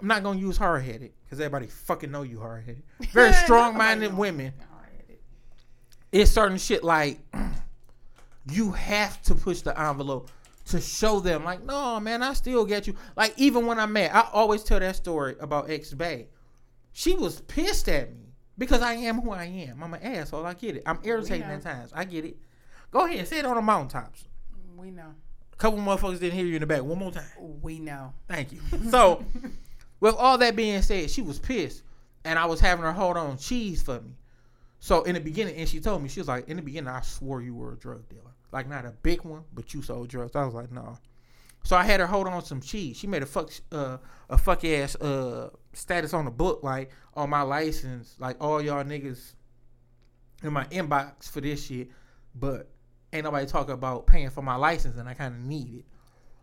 I'm 0.00 0.06
not 0.06 0.22
gonna 0.22 0.38
use 0.38 0.56
hard 0.56 0.84
headed 0.84 1.12
because 1.34 1.44
everybody 1.44 1.66
fucking 1.66 2.10
know 2.12 2.22
you 2.22 2.38
hard 2.38 2.64
headed. 2.64 2.82
Very 3.10 3.32
strong 3.44 3.76
minded 3.76 4.16
women. 4.16 4.52
It's 6.12 6.30
certain 6.30 6.58
shit 6.58 6.84
like 6.84 7.18
you 8.50 8.70
have 8.70 9.20
to 9.22 9.34
push 9.34 9.62
the 9.62 9.78
envelope 9.78 10.30
to 10.66 10.80
show 10.80 11.18
them 11.18 11.44
like, 11.44 11.64
no 11.64 11.98
man, 11.98 12.22
I 12.22 12.34
still 12.34 12.64
get 12.64 12.86
you. 12.86 12.94
Like 13.16 13.34
even 13.36 13.66
when 13.66 13.80
I'm 13.80 13.92
mad, 13.92 14.12
I 14.12 14.28
always 14.32 14.62
tell 14.62 14.78
that 14.78 14.94
story 14.94 15.34
about 15.40 15.68
ex 15.68 15.92
Bay. 15.92 16.28
She 16.92 17.14
was 17.14 17.40
pissed 17.40 17.88
at 17.88 18.14
me 18.14 18.28
because 18.56 18.80
I 18.80 18.92
am 18.92 19.20
who 19.20 19.32
I 19.32 19.44
am. 19.44 19.82
I'm 19.82 19.92
an 19.92 20.02
asshole. 20.02 20.46
I 20.46 20.54
get 20.54 20.76
it. 20.76 20.84
I'm 20.86 21.00
irritating 21.02 21.42
at 21.42 21.62
times. 21.62 21.90
I 21.92 22.04
get 22.04 22.24
it. 22.24 22.36
Go 22.92 23.06
ahead, 23.06 23.26
say 23.26 23.40
it 23.40 23.44
on 23.44 23.56
the 23.56 23.62
mountaintops. 23.62 24.28
We 24.76 24.92
know. 24.92 25.14
A 25.52 25.56
couple 25.56 25.80
motherfuckers 25.80 26.20
didn't 26.20 26.38
hear 26.38 26.46
you 26.46 26.54
in 26.54 26.60
the 26.60 26.66
back. 26.66 26.84
One 26.84 26.98
more 26.98 27.10
time. 27.10 27.24
We 27.60 27.80
know. 27.80 28.12
Thank 28.28 28.52
you. 28.52 28.60
So, 28.90 29.24
with 30.00 30.14
all 30.16 30.38
that 30.38 30.56
being 30.56 30.82
said, 30.82 31.10
she 31.10 31.22
was 31.22 31.38
pissed, 31.38 31.82
and 32.24 32.38
I 32.38 32.46
was 32.46 32.60
having 32.60 32.84
her 32.84 32.92
hold 32.92 33.16
on 33.16 33.38
cheese 33.38 33.82
for 33.82 34.00
me. 34.00 34.16
So 34.78 35.02
in 35.04 35.14
the 35.14 35.20
beginning, 35.20 35.56
and 35.56 35.68
she 35.68 35.80
told 35.80 36.02
me 36.02 36.08
she 36.08 36.20
was 36.20 36.28
like, 36.28 36.48
in 36.48 36.56
the 36.56 36.62
beginning, 36.62 36.88
I 36.88 37.00
swore 37.00 37.40
you 37.40 37.54
were 37.54 37.72
a 37.72 37.76
drug 37.76 38.08
dealer, 38.08 38.32
like 38.52 38.68
not 38.68 38.84
a 38.84 38.90
big 38.90 39.24
one, 39.24 39.44
but 39.54 39.72
you 39.72 39.82
sold 39.82 40.08
drugs. 40.08 40.36
I 40.36 40.44
was 40.44 40.54
like, 40.54 40.70
no. 40.70 40.98
So 41.64 41.76
I 41.76 41.84
had 41.84 42.00
her 42.00 42.06
hold 42.06 42.28
on 42.28 42.44
some 42.44 42.60
cheese. 42.60 42.98
She 42.98 43.06
made 43.06 43.22
a 43.22 43.26
fuck, 43.26 43.50
uh, 43.72 43.96
a 44.28 44.36
fuck 44.36 44.64
ass 44.66 44.94
uh 44.96 45.48
status 45.72 46.12
on 46.12 46.26
the 46.26 46.30
book, 46.30 46.62
like 46.62 46.90
on 47.14 47.30
my 47.30 47.40
license, 47.40 48.14
like 48.18 48.36
all 48.42 48.60
y'all 48.60 48.84
niggas 48.84 49.34
in 50.42 50.52
my 50.52 50.64
inbox 50.66 51.30
for 51.30 51.40
this 51.40 51.64
shit, 51.64 51.88
but 52.34 52.68
ain't 53.14 53.24
nobody 53.24 53.46
talking 53.46 53.72
about 53.72 54.06
paying 54.06 54.28
for 54.28 54.42
my 54.42 54.56
license, 54.56 54.98
and 54.98 55.08
I 55.08 55.14
kind 55.14 55.34
of 55.34 55.40
need 55.40 55.76
it. 55.76 55.84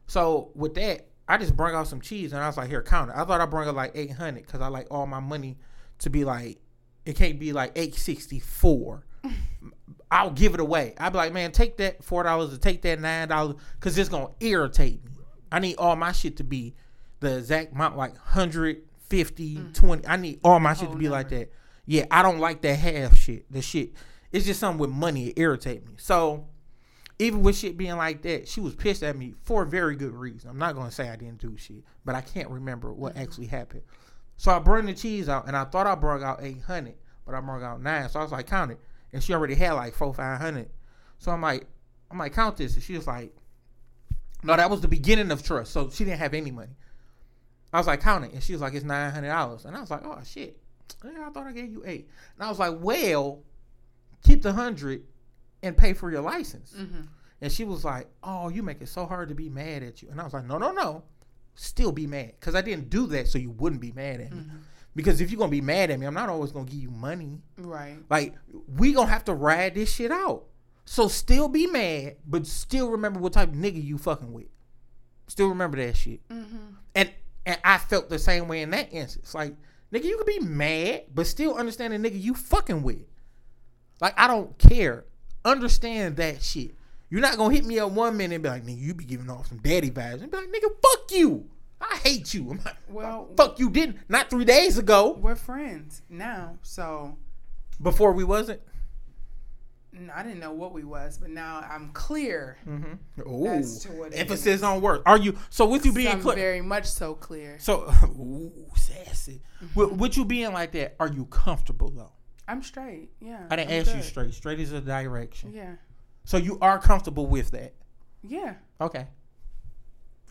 So 0.07 0.49
with 0.55 0.73
that, 0.73 1.07
I 1.31 1.37
just 1.37 1.55
brought 1.55 1.73
out 1.73 1.87
some 1.87 2.01
cheese 2.01 2.33
and 2.33 2.43
I 2.43 2.47
was 2.47 2.57
like, 2.57 2.67
here, 2.67 2.81
count 2.81 3.09
it. 3.09 3.15
I 3.15 3.23
thought 3.23 3.39
I 3.39 3.45
brought 3.45 3.65
out 3.65 3.73
like 3.73 3.93
800 3.95 4.45
because 4.45 4.59
I 4.59 4.67
like 4.67 4.87
all 4.91 5.07
my 5.07 5.21
money 5.21 5.57
to 5.99 6.09
be 6.09 6.25
like, 6.25 6.59
it 7.05 7.15
can't 7.15 7.39
be 7.39 7.53
like 7.53 7.71
864. 7.77 9.05
I'll 10.11 10.31
give 10.31 10.55
it 10.55 10.59
away. 10.59 10.93
I'd 10.97 11.13
be 11.13 11.17
like, 11.17 11.31
man, 11.31 11.53
take 11.53 11.77
that 11.77 12.01
$4 12.05 12.53
or 12.53 12.57
take 12.57 12.81
that 12.81 12.99
$9 12.99 13.57
because 13.79 13.97
it's 13.97 14.09
going 14.09 14.27
to 14.27 14.45
irritate 14.45 15.05
me. 15.05 15.11
I 15.49 15.59
need 15.59 15.77
all 15.77 15.95
my 15.95 16.11
shit 16.11 16.35
to 16.37 16.43
be 16.43 16.75
the 17.21 17.37
exact 17.37 17.71
amount, 17.71 17.95
like 17.95 18.11
150, 18.11 19.59
20. 19.71 20.05
I 20.05 20.17
need 20.17 20.41
all 20.43 20.59
my 20.59 20.73
shit 20.73 20.81
to 20.81 20.87
Whole 20.87 20.97
be 20.97 21.07
like 21.07 21.29
that. 21.29 21.49
Yeah, 21.85 22.07
I 22.11 22.23
don't 22.23 22.39
like 22.39 22.61
that 22.63 22.75
half 22.75 23.17
shit. 23.17 23.49
The 23.49 23.61
shit, 23.61 23.91
it's 24.33 24.45
just 24.45 24.59
something 24.59 24.79
with 24.79 24.89
money. 24.89 25.29
It 25.29 25.39
irritate 25.39 25.87
me. 25.87 25.93
So, 25.95 26.47
even 27.21 27.43
with 27.43 27.55
shit 27.55 27.77
being 27.77 27.97
like 27.97 28.23
that, 28.23 28.47
she 28.47 28.59
was 28.59 28.73
pissed 28.73 29.03
at 29.03 29.15
me 29.15 29.35
for 29.43 29.61
a 29.61 29.65
very 29.65 29.95
good 29.95 30.13
reason. 30.13 30.49
I'm 30.49 30.57
not 30.57 30.75
gonna 30.75 30.91
say 30.91 31.07
I 31.09 31.15
didn't 31.15 31.39
do 31.39 31.55
shit, 31.55 31.83
but 32.03 32.15
I 32.15 32.21
can't 32.21 32.49
remember 32.49 32.91
what 32.91 33.13
mm-hmm. 33.13 33.21
actually 33.21 33.45
happened. 33.47 33.83
So 34.37 34.51
I 34.51 34.57
brought 34.57 34.85
the 34.85 34.93
cheese 34.93 35.29
out, 35.29 35.47
and 35.47 35.55
I 35.55 35.65
thought 35.65 35.85
I 35.85 35.93
brought 35.93 36.23
out 36.23 36.39
800, 36.41 36.95
but 37.25 37.35
I 37.35 37.41
brought 37.41 37.61
out 37.61 37.79
nine. 37.79 38.09
So 38.09 38.19
I 38.19 38.23
was 38.23 38.31
like, 38.31 38.47
count 38.47 38.71
it, 38.71 38.79
and 39.13 39.21
she 39.21 39.33
already 39.33 39.53
had 39.53 39.73
like 39.73 39.93
four, 39.93 40.13
500. 40.15 40.67
So 41.19 41.31
I'm 41.31 41.41
like, 41.41 41.67
I'm 42.09 42.17
like, 42.17 42.33
count 42.33 42.57
this, 42.57 42.73
and 42.73 42.81
she 42.81 42.93
was 42.93 43.05
like, 43.05 43.35
no, 44.41 44.55
that 44.55 44.71
was 44.71 44.81
the 44.81 44.87
beginning 44.87 45.29
of 45.29 45.43
trust. 45.43 45.71
So 45.71 45.91
she 45.91 46.03
didn't 46.03 46.19
have 46.19 46.33
any 46.33 46.49
money. 46.49 46.75
I 47.71 47.77
was 47.77 47.85
like, 47.85 48.01
count 48.01 48.25
it, 48.25 48.33
and 48.33 48.41
she 48.41 48.53
was 48.53 48.61
like, 48.61 48.73
it's 48.73 48.83
nine 48.83 49.11
hundred 49.11 49.27
dollars, 49.27 49.65
and 49.65 49.77
I 49.77 49.79
was 49.79 49.91
like, 49.91 50.03
oh 50.03 50.17
shit, 50.25 50.57
yeah, 51.05 51.27
I 51.27 51.29
thought 51.29 51.45
I 51.45 51.51
gave 51.51 51.71
you 51.71 51.83
eight, 51.85 52.09
and 52.35 52.43
I 52.43 52.49
was 52.49 52.57
like, 52.57 52.73
well, 52.79 53.43
keep 54.23 54.41
the 54.41 54.53
hundred 54.53 55.03
and 55.63 55.77
pay 55.77 55.93
for 55.93 56.11
your 56.11 56.21
license. 56.21 56.73
Mm-hmm. 56.77 57.01
And 57.41 57.51
she 57.51 57.63
was 57.63 57.83
like, 57.83 58.07
"Oh, 58.23 58.49
you 58.49 58.63
make 58.63 58.81
it 58.81 58.87
so 58.87 59.05
hard 59.05 59.29
to 59.29 59.35
be 59.35 59.49
mad 59.49 59.83
at 59.83 60.01
you." 60.01 60.09
And 60.09 60.21
I 60.21 60.23
was 60.23 60.33
like, 60.33 60.45
"No, 60.45 60.57
no, 60.57 60.71
no, 60.71 61.03
still 61.55 61.91
be 61.91 62.07
mad 62.07 62.33
because 62.39 62.55
I 62.55 62.61
didn't 62.61 62.89
do 62.89 63.07
that 63.07 63.27
so 63.27 63.37
you 63.37 63.51
wouldn't 63.51 63.81
be 63.81 63.91
mad 63.91 64.21
at 64.21 64.31
me. 64.31 64.43
Because 64.95 65.21
if 65.21 65.31
you're 65.31 65.39
gonna 65.39 65.51
be 65.51 65.61
mad 65.61 65.89
at 65.89 65.99
me, 65.99 66.05
I'm 66.05 66.13
not 66.13 66.29
always 66.29 66.51
gonna 66.51 66.65
give 66.65 66.79
you 66.79 66.91
money. 66.91 67.41
Right. 67.57 67.97
Like 68.09 68.35
we 68.77 68.93
gonna 68.93 69.09
have 69.09 69.25
to 69.25 69.33
ride 69.33 69.75
this 69.75 69.93
shit 69.93 70.11
out. 70.11 70.43
So 70.85 71.07
still 71.07 71.47
be 71.47 71.67
mad, 71.67 72.17
but 72.27 72.45
still 72.45 72.89
remember 72.89 73.19
what 73.19 73.33
type 73.33 73.49
of 73.49 73.55
nigga 73.55 73.81
you 73.81 73.97
fucking 73.97 74.33
with. 74.33 74.47
Still 75.27 75.47
remember 75.47 75.77
that 75.77 75.95
shit. 75.95 76.27
Mm-hmm. 76.27 76.57
And 76.95 77.11
and 77.45 77.59
I 77.63 77.77
felt 77.77 78.09
the 78.09 78.19
same 78.19 78.47
way 78.47 78.61
in 78.61 78.71
that 78.71 78.91
instance. 78.91 79.33
Like 79.33 79.55
nigga, 79.93 80.03
you 80.03 80.17
could 80.17 80.27
be 80.27 80.39
mad, 80.39 81.03
but 81.13 81.27
still 81.27 81.55
understand 81.55 81.93
the 81.93 81.97
nigga 81.97 82.21
you 82.21 82.33
fucking 82.33 82.83
with. 82.83 83.05
Like 84.01 84.19
I 84.19 84.27
don't 84.27 84.57
care. 84.57 85.05
Understand 85.43 86.17
that 86.17 86.41
shit. 86.41 86.75
You're 87.09 87.21
not 87.21 87.37
gonna 87.37 87.53
hit 87.53 87.65
me 87.65 87.79
up 87.79 87.91
one 87.91 88.15
minute 88.15 88.35
and 88.35 88.43
be 88.43 88.49
like, 88.49 88.65
nigga, 88.65 88.79
you 88.79 88.93
be 88.93 89.03
giving 89.03 89.29
off 89.29 89.47
some 89.47 89.57
daddy 89.57 89.91
vibes, 89.91 90.21
and 90.21 90.31
be 90.31 90.37
like, 90.37 90.47
nigga, 90.47 90.69
fuck 90.81 91.11
you. 91.11 91.49
I 91.81 91.97
hate 91.97 92.33
you. 92.33 92.51
I'm 92.51 92.59
like, 92.63 92.77
Well, 92.89 93.29
fuck 93.35 93.59
you 93.59 93.69
didn't. 93.69 93.97
Not 94.07 94.29
three 94.29 94.45
days 94.45 94.77
ago. 94.77 95.17
we're 95.19 95.35
friends 95.35 96.03
now, 96.09 96.57
so 96.61 97.17
Before 97.81 98.13
we 98.13 98.23
wasn't. 98.23 98.61
I 100.15 100.23
didn't 100.23 100.39
know 100.39 100.53
what 100.53 100.71
we 100.71 100.85
was, 100.85 101.17
but 101.17 101.29
now 101.29 101.65
I'm 101.69 101.91
clear. 101.91 102.57
Ooh. 103.19 103.45
As 103.45 103.79
to 103.79 103.91
what 103.91 104.13
it 104.13 104.17
Emphasis 104.17 104.63
on 104.63 104.79
words. 104.79 105.03
Are 105.05 105.17
you 105.17 105.37
so 105.49 105.65
with 105.65 105.85
you 105.85 105.91
being 105.91 106.21
clear? 106.21 106.35
very 106.35 106.61
much 106.61 106.85
so 106.85 107.13
clear. 107.13 107.57
So, 107.59 107.93
ooh, 108.03 108.51
sassy. 108.77 109.41
With, 109.75 109.89
mm-hmm. 109.89 109.97
with 109.97 110.17
you 110.17 110.23
being 110.23 110.53
like 110.53 110.71
that, 110.73 110.95
are 110.99 111.09
you 111.09 111.25
comfortable 111.25 111.89
though? 111.89 112.11
I'm 112.47 112.61
straight. 112.63 113.09
Yeah. 113.21 113.45
I 113.49 113.55
didn't 113.55 113.71
I'm 113.71 113.79
ask 113.81 113.95
you 113.95 114.01
straight. 114.01 114.33
Straight 114.33 114.59
is 114.59 114.71
a 114.73 114.81
direction. 114.81 115.53
Yeah. 115.53 115.75
So 116.25 116.37
you 116.37 116.57
are 116.61 116.79
comfortable 116.79 117.25
with 117.27 117.51
that? 117.51 117.73
Yeah. 118.23 118.55
Okay. 118.79 119.07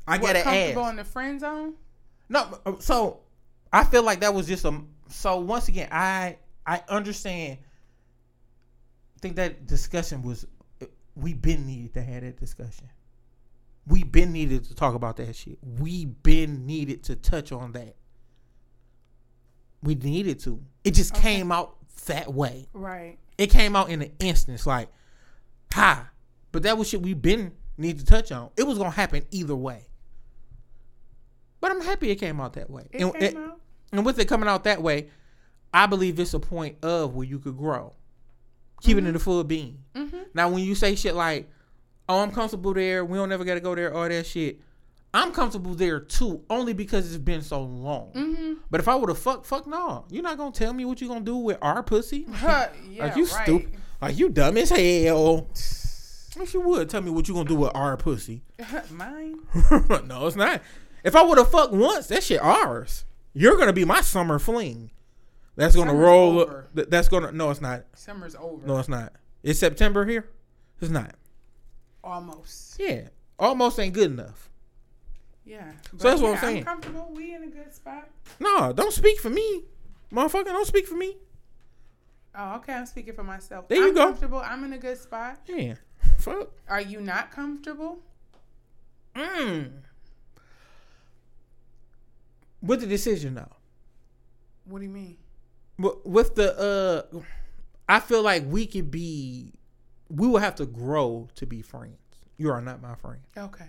I 0.06 0.18
What, 0.18 0.28
gotta 0.34 0.42
comfortable 0.42 0.82
ask. 0.84 0.90
in 0.90 0.96
the 0.96 1.04
friend 1.04 1.40
zone? 1.40 1.74
No, 2.28 2.58
uh, 2.66 2.72
so 2.78 3.20
I 3.72 3.84
feel 3.84 4.02
like 4.02 4.20
that 4.20 4.34
was 4.34 4.46
just 4.46 4.64
a. 4.64 4.80
So 5.08 5.38
once 5.40 5.68
again, 5.68 5.88
I 5.90 6.36
I 6.66 6.82
understand. 6.88 7.58
I 9.16 9.18
think 9.20 9.36
that 9.36 9.66
discussion 9.66 10.22
was. 10.22 10.46
We 11.16 11.34
been 11.34 11.66
needed 11.66 11.94
to 11.94 12.02
have 12.02 12.22
that 12.22 12.38
discussion. 12.38 12.88
We 13.86 14.04
been 14.04 14.32
needed 14.32 14.64
to 14.64 14.74
talk 14.74 14.94
about 14.94 15.16
that 15.16 15.34
shit. 15.34 15.58
We 15.80 16.04
been 16.06 16.66
needed 16.66 17.02
to 17.04 17.16
touch 17.16 17.50
on 17.50 17.72
that. 17.72 17.96
We 19.82 19.94
needed 19.96 20.38
to. 20.40 20.60
It 20.84 20.92
just 20.92 21.12
Okay. 21.14 21.36
came 21.36 21.50
out 21.52 21.76
that 22.02 22.32
way. 22.32 22.66
Right. 22.72 23.18
It 23.38 23.48
came 23.50 23.74
out 23.76 23.90
in 23.90 24.02
an 24.02 24.12
instance, 24.18 24.66
like, 24.66 24.88
ha. 25.72 26.10
But 26.52 26.64
that 26.64 26.76
was 26.78 26.88
shit 26.88 27.00
we 27.02 27.14
been 27.14 27.52
need 27.78 27.98
to 27.98 28.04
touch 28.04 28.32
on. 28.32 28.50
It 28.56 28.64
was 28.64 28.76
gonna 28.78 28.90
happen 28.90 29.24
either 29.30 29.54
way. 29.56 29.86
But 31.60 31.70
I'm 31.70 31.80
happy 31.80 32.10
it 32.10 32.16
came 32.16 32.40
out 32.40 32.54
that 32.54 32.70
way. 32.70 32.88
It 32.90 33.02
and, 33.02 33.14
came 33.14 33.36
and- 33.36 33.38
out. 33.50 33.60
and 33.92 34.04
with 34.06 34.18
it 34.18 34.26
coming 34.28 34.48
out 34.48 34.64
that 34.64 34.82
way, 34.82 35.08
I 35.72 35.86
believe 35.86 36.18
it's 36.18 36.34
a 36.34 36.40
point 36.40 36.76
of 36.82 37.14
where 37.14 37.26
you 37.26 37.38
could 37.38 37.56
grow. 37.56 37.94
Keeping 38.82 39.06
it 39.06 39.14
a 39.14 39.18
full 39.18 39.44
being. 39.44 39.78
Mm-hmm. 39.94 40.18
Now 40.34 40.48
when 40.48 40.64
you 40.64 40.74
say 40.74 40.94
shit 40.94 41.14
like, 41.14 41.48
Oh, 42.08 42.22
I'm 42.22 42.32
comfortable 42.32 42.74
there, 42.74 43.04
we 43.04 43.18
don't 43.18 43.30
ever 43.30 43.44
gotta 43.44 43.60
go 43.60 43.74
there, 43.74 43.94
all 43.94 44.08
that 44.08 44.26
shit. 44.26 44.60
I'm 45.12 45.32
comfortable 45.32 45.74
there 45.74 45.98
too, 46.00 46.44
only 46.48 46.72
because 46.72 47.06
it's 47.08 47.16
been 47.22 47.42
so 47.42 47.62
long. 47.62 48.12
Mm-hmm. 48.14 48.52
But 48.70 48.80
if 48.80 48.86
I 48.88 48.94
would 48.94 49.08
have 49.08 49.18
fuck, 49.18 49.44
fuck 49.44 49.66
no. 49.66 50.04
You're 50.10 50.22
not 50.22 50.38
gonna 50.38 50.52
tell 50.52 50.72
me 50.72 50.84
what 50.84 51.00
you 51.00 51.08
gonna 51.08 51.20
do 51.24 51.36
with 51.36 51.58
our 51.60 51.82
pussy. 51.82 52.26
yeah, 52.42 52.68
Like 52.98 53.16
you 53.16 53.24
right. 53.24 53.42
stupid. 53.44 53.76
Like 54.00 54.16
you 54.18 54.28
dumb 54.28 54.56
as 54.56 54.70
hell. 54.70 55.48
Wish 56.36 56.54
you 56.54 56.60
would 56.60 56.88
tell 56.88 57.02
me 57.02 57.10
what 57.10 57.26
you 57.26 57.34
gonna 57.34 57.48
do 57.48 57.56
with 57.56 57.72
our 57.74 57.96
pussy. 57.96 58.42
Mine. 58.92 59.40
no, 60.06 60.26
it's 60.28 60.36
not. 60.36 60.62
If 61.02 61.16
I 61.16 61.22
would 61.22 61.38
have 61.38 61.50
fucked 61.50 61.72
once, 61.72 62.06
that 62.06 62.22
shit 62.22 62.40
ours. 62.40 63.04
You're 63.34 63.56
gonna 63.56 63.72
be 63.72 63.84
my 63.84 64.00
summer 64.02 64.38
fling. 64.38 64.90
That's 65.56 65.74
gonna 65.74 65.90
Summer's 65.90 66.04
roll. 66.04 66.40
over. 66.40 66.68
That's 66.72 67.08
gonna. 67.08 67.32
No, 67.32 67.50
it's 67.50 67.60
not. 67.60 67.84
Summer's 67.94 68.36
over. 68.36 68.64
No, 68.66 68.78
it's 68.78 68.88
not. 68.88 69.12
It's 69.42 69.58
September 69.58 70.06
here. 70.06 70.28
It's 70.80 70.90
not. 70.90 71.14
Almost. 72.02 72.76
Yeah, 72.78 73.08
almost 73.38 73.78
ain't 73.78 73.94
good 73.94 74.10
enough. 74.12 74.49
Yeah. 75.44 75.72
So 75.98 76.08
that's 76.08 76.20
what 76.20 76.34
I'm 76.34 76.40
saying. 76.40 76.58
I'm 76.58 76.64
comfortable. 76.64 77.10
We 77.14 77.34
in 77.34 77.42
a 77.44 77.46
good 77.48 77.74
spot. 77.74 78.08
No, 78.38 78.72
don't 78.72 78.92
speak 78.92 79.18
for 79.20 79.30
me, 79.30 79.64
motherfucker. 80.12 80.44
Don't 80.46 80.66
speak 80.66 80.86
for 80.86 80.94
me. 80.96 81.16
Oh, 82.34 82.56
okay. 82.56 82.74
I'm 82.74 82.86
speaking 82.86 83.14
for 83.14 83.24
myself. 83.24 83.66
There 83.68 83.78
you 83.78 83.88
I'm 83.88 83.94
go. 83.94 84.04
Comfortable. 84.06 84.38
I'm 84.38 84.62
in 84.64 84.72
a 84.74 84.78
good 84.78 84.98
spot. 84.98 85.38
Yeah, 85.46 85.74
fuck. 86.18 86.50
Are 86.68 86.80
you 86.80 87.00
not 87.00 87.30
comfortable? 87.32 87.98
Mm. 89.16 89.70
With 92.62 92.80
the 92.80 92.86
decision 92.86 93.34
though. 93.34 93.56
What 94.64 94.78
do 94.80 94.84
you 94.84 94.90
mean? 94.90 95.16
With 96.04 96.34
the 96.34 97.06
uh 97.14 97.20
i 97.88 97.98
feel 97.98 98.22
like 98.22 98.44
we 98.46 98.66
could 98.66 98.90
be 98.90 99.52
we 100.10 100.28
will 100.28 100.38
have 100.38 100.54
to 100.54 100.66
grow 100.66 101.26
to 101.34 101.46
be 101.46 101.62
friends 101.62 101.96
you 102.36 102.50
are 102.50 102.60
not 102.60 102.80
my 102.82 102.94
friend 102.94 103.20
Okay. 103.36 103.64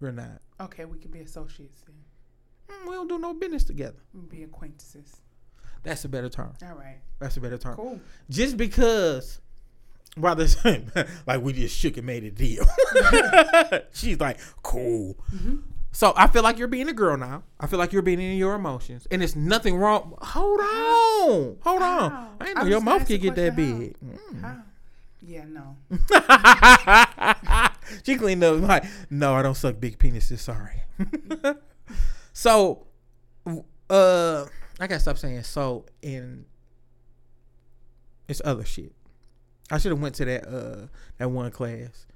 you're 0.00 0.12
not 0.12 0.40
Okay. 0.60 0.84
We 0.84 0.98
can 0.98 1.10
be 1.10 1.20
associates 1.20 1.82
then. 1.86 1.96
Mm, 2.76 2.88
we 2.88 2.94
don't 2.94 3.08
do 3.08 3.18
no 3.18 3.32
business 3.34 3.64
together 3.64 3.98
We 4.12 4.20
can 4.20 4.28
be 4.28 4.42
acquaintances. 4.42 5.16
that's 5.82 6.04
a 6.04 6.08
better 6.08 6.28
term 6.28 6.52
All 6.62 6.74
right. 6.76 6.98
that's 7.18 7.36
a 7.36 7.40
better 7.40 7.56
term 7.58 7.76
Cool. 7.76 8.00
just 8.28 8.56
because 8.58 9.40
while 10.16 10.34
the 10.34 10.48
same 10.48 10.90
like 11.26 11.40
we 11.40 11.52
just 11.54 11.76
shook 11.76 11.96
and 11.96 12.04
made 12.06 12.24
a 12.24 12.30
deal 12.30 12.64
she's 13.92 14.18
like 14.20 14.38
cool 14.62 15.16
so 15.92 16.12
i 16.16 16.26
feel 16.26 16.42
like 16.42 16.58
you're 16.58 16.66
being 16.68 16.88
a 16.88 16.92
girl 16.92 17.16
now 17.16 17.42
i 17.60 17.66
feel 17.66 17.78
like 17.78 17.92
you're 17.92 18.02
being 18.02 18.20
in 18.20 18.36
your 18.36 18.54
emotions 18.56 19.06
and 19.12 19.22
it's 19.22 19.36
nothing 19.36 19.76
wrong 19.76 20.14
hold 20.20 20.58
on 20.60 21.56
hold 21.62 21.82
on 21.82 22.10
How? 22.10 22.28
i 22.40 22.46
ain't 22.48 22.56
know 22.56 22.62
I 22.62 22.66
your 22.66 22.80
mouth 22.80 23.06
could 23.06 23.20
get 23.22 23.34
that 23.36 23.54
big 23.56 23.96
Mm. 24.04 24.62
Yeah. 25.20 25.44
No. 25.46 25.76
she 28.04 28.16
cleaned 28.16 28.44
up 28.44 28.60
like, 28.60 28.84
no, 29.10 29.34
I 29.34 29.42
don't 29.42 29.56
suck 29.56 29.80
big 29.80 29.98
penises. 29.98 30.38
Sorry. 30.38 30.82
so, 32.32 32.86
uh, 33.90 34.44
I 34.80 34.86
gotta 34.86 35.00
stop 35.00 35.18
saying 35.18 35.42
so. 35.42 35.86
In 36.02 36.44
it's 38.28 38.42
other 38.44 38.64
shit. 38.64 38.92
I 39.70 39.78
should 39.78 39.90
have 39.90 40.00
went 40.00 40.14
to 40.16 40.24
that 40.26 40.46
uh 40.46 40.86
that 41.18 41.30
one 41.30 41.50
class. 41.50 42.06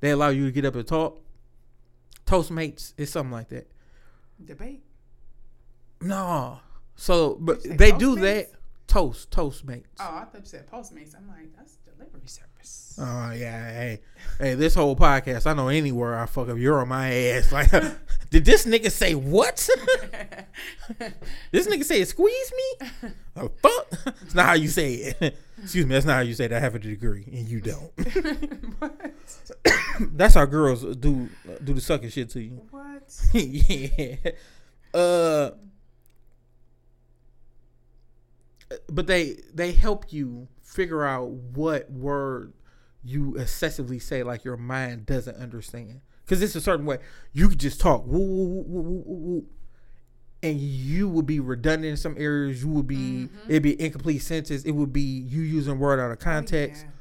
They 0.00 0.10
allow 0.10 0.28
you 0.28 0.46
to 0.46 0.52
get 0.52 0.64
up 0.64 0.74
and 0.74 0.86
talk. 0.86 1.22
Toastmates 2.26 2.94
is 2.96 3.10
something 3.10 3.32
like 3.32 3.48
that. 3.48 3.70
Debate. 4.44 4.82
No, 6.00 6.60
so 6.96 7.36
but 7.40 7.62
Did 7.62 7.64
you 7.64 7.70
say 7.70 7.76
they 7.76 7.92
do 7.92 8.16
that. 8.16 8.50
Toast 8.88 9.30
Toastmates. 9.30 9.84
Oh, 10.00 10.16
I 10.16 10.24
thought 10.24 10.40
you 10.40 10.46
said 10.46 10.66
Postmates. 10.66 11.14
I'm 11.14 11.28
like, 11.28 11.54
that's 11.56 11.76
delivery 11.76 12.26
service. 12.26 12.98
Oh 12.98 13.32
yeah, 13.32 13.70
hey, 13.70 14.00
hey, 14.38 14.54
this 14.54 14.74
whole 14.74 14.96
podcast, 14.96 15.46
I 15.46 15.52
know 15.52 15.68
anywhere 15.68 16.18
I 16.18 16.24
fuck 16.26 16.48
up, 16.48 16.56
you're 16.56 16.80
on 16.80 16.88
my 16.88 17.12
ass. 17.12 17.52
Like, 17.58 17.70
did 18.30 18.44
this 18.44 18.64
nigga 18.66 18.90
say 18.90 19.14
what? 19.14 19.56
this 21.52 21.66
nigga 21.68 21.84
say 21.84 22.02
squeeze 22.04 22.52
me? 22.56 22.88
Oh 23.36 23.50
fuck! 23.62 24.16
It's 24.22 24.34
not 24.34 24.46
how 24.46 24.54
you 24.54 24.68
say 24.68 24.94
it. 24.94 25.36
Excuse 25.62 25.86
me, 25.86 25.92
that's 25.92 26.06
not 26.06 26.14
how 26.14 26.20
you 26.20 26.34
say 26.34 26.46
that. 26.46 26.56
I 26.56 26.60
have 26.60 26.74
a 26.74 26.78
degree 26.78 27.24
and 27.26 27.46
you 27.46 27.60
don't. 27.60 27.92
what? 28.78 29.14
that's 30.12 30.34
how 30.34 30.46
girls 30.46 30.82
do 30.96 31.28
do 31.62 31.74
the 31.74 31.80
sucking 31.80 32.10
shit 32.10 32.30
to 32.30 32.40
you. 32.40 32.62
What? 32.70 33.20
yeah. 33.34 34.16
Uh. 34.94 35.50
But 38.90 39.06
they 39.06 39.36
they 39.54 39.72
help 39.72 40.12
you 40.12 40.48
figure 40.62 41.04
out 41.04 41.30
what 41.30 41.90
word 41.90 42.52
you 43.02 43.36
excessively 43.36 43.98
say, 43.98 44.22
like 44.22 44.44
your 44.44 44.56
mind 44.56 45.06
doesn't 45.06 45.36
understand. 45.36 46.00
Because 46.24 46.42
it's 46.42 46.54
a 46.54 46.60
certain 46.60 46.84
way 46.84 46.98
you 47.32 47.48
could 47.48 47.58
just 47.60 47.80
talk, 47.80 48.06
woo, 48.06 48.18
woo, 48.18 48.46
woo, 48.46 48.62
woo, 48.66 48.82
woo, 48.82 49.02
woo, 49.06 49.14
woo, 49.16 49.46
and 50.42 50.60
you 50.60 51.08
would 51.08 51.26
be 51.26 51.40
redundant 51.40 51.90
in 51.90 51.96
some 51.96 52.14
areas. 52.18 52.62
You 52.62 52.68
would 52.68 52.86
be 52.86 53.28
it'd 53.48 53.62
be 53.62 53.80
incomplete 53.80 54.22
sentence. 54.22 54.64
It 54.64 54.72
would 54.72 54.92
be 54.92 55.00
you 55.00 55.40
using 55.42 55.78
word 55.78 55.98
out 55.98 56.10
of 56.10 56.18
context. 56.18 56.84
Oh, 56.86 56.88
yeah. 56.88 56.94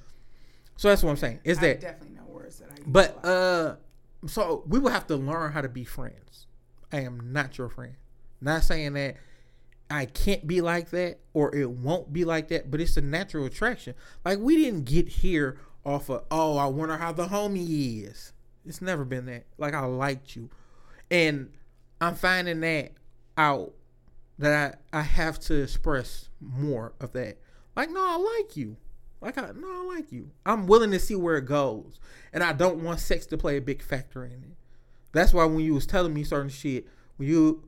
So 0.78 0.88
that's 0.90 1.04
what 1.04 1.10
I'm 1.12 1.18
saying. 1.18 1.40
Is 1.44 1.58
I 1.58 1.62
that 1.62 1.82
definitely 1.82 2.16
know 2.16 2.24
words 2.30 2.60
that 2.60 2.70
I 2.72 2.78
use. 2.78 2.86
but 2.88 3.26
uh 3.26 3.76
so 4.28 4.64
we 4.68 4.80
will 4.80 4.92
have 4.92 5.08
to 5.08 5.16
learn 5.16 5.52
how 5.52 5.62
to 5.62 5.70
be 5.70 5.84
friends. 5.84 6.48
I 6.92 7.02
am 7.02 7.34
not 7.34 7.58
your 7.58 7.70
friend. 7.70 7.96
Not 8.42 8.64
saying 8.64 8.94
that 8.94 9.18
I 9.90 10.06
can't 10.06 10.46
be 10.46 10.62
like 10.62 10.90
that 10.90 11.20
or 11.34 11.56
it 11.56 11.70
won't 11.70 12.12
be 12.12 12.26
like 12.26 12.50
that, 12.50 12.70
but 12.70 12.82
it's 12.82 12.98
a 12.98 13.02
natural 13.02 13.46
attraction. 13.46 13.94
Like 14.26 14.40
we 14.40 14.58
didn't 14.58 14.86
get 14.86 15.08
here 15.08 15.60
off 15.86 16.10
of 16.10 16.26
oh, 16.30 16.58
I 16.58 16.66
wonder 16.66 16.98
how 16.98 17.14
the 17.14 17.28
homie 17.28 18.10
is. 18.10 18.34
It's 18.66 18.82
never 18.82 19.06
been 19.06 19.26
that. 19.28 19.46
Like 19.58 19.74
I 19.74 19.86
liked 19.86 20.36
you. 20.36 20.50
And 21.10 21.52
I'm 22.02 22.16
finding 22.16 22.60
that 22.62 22.92
out 23.38 23.74
that 24.40 24.82
I, 24.94 25.00
I 25.00 25.02
have 25.02 25.40
to 25.42 25.62
express 25.64 26.30
more 26.40 26.94
of 27.00 27.14
that. 27.14 27.38
Like, 27.76 27.90
no, 27.92 28.02
I 28.02 28.16
like 28.16 28.58
you. 28.58 28.78
Like, 29.22 29.38
I, 29.38 29.52
no, 29.56 29.68
I 29.68 29.96
like 29.96 30.12
you. 30.12 30.32
I'm 30.46 30.68
willing 30.68 30.92
to 30.92 31.00
see 31.00 31.16
where 31.16 31.38
it 31.38 31.46
goes. 31.46 32.00
And 32.34 32.44
I 32.44 32.54
don't 32.54 32.84
want 32.84 33.00
sex 33.00 33.26
to 33.28 33.38
play 33.38 33.58
a 33.58 33.62
big 33.62 33.82
factor 33.82 34.26
in 34.26 34.32
it. 34.32 34.58
That's 35.12 35.34
why 35.34 35.46
when 35.46 35.62
you 35.62 35.74
was 35.74 35.88
telling 35.88 36.14
me 36.14 36.24
certain 36.24 36.50
shit, 36.50 36.88
when 37.16 37.30
you 37.30 37.64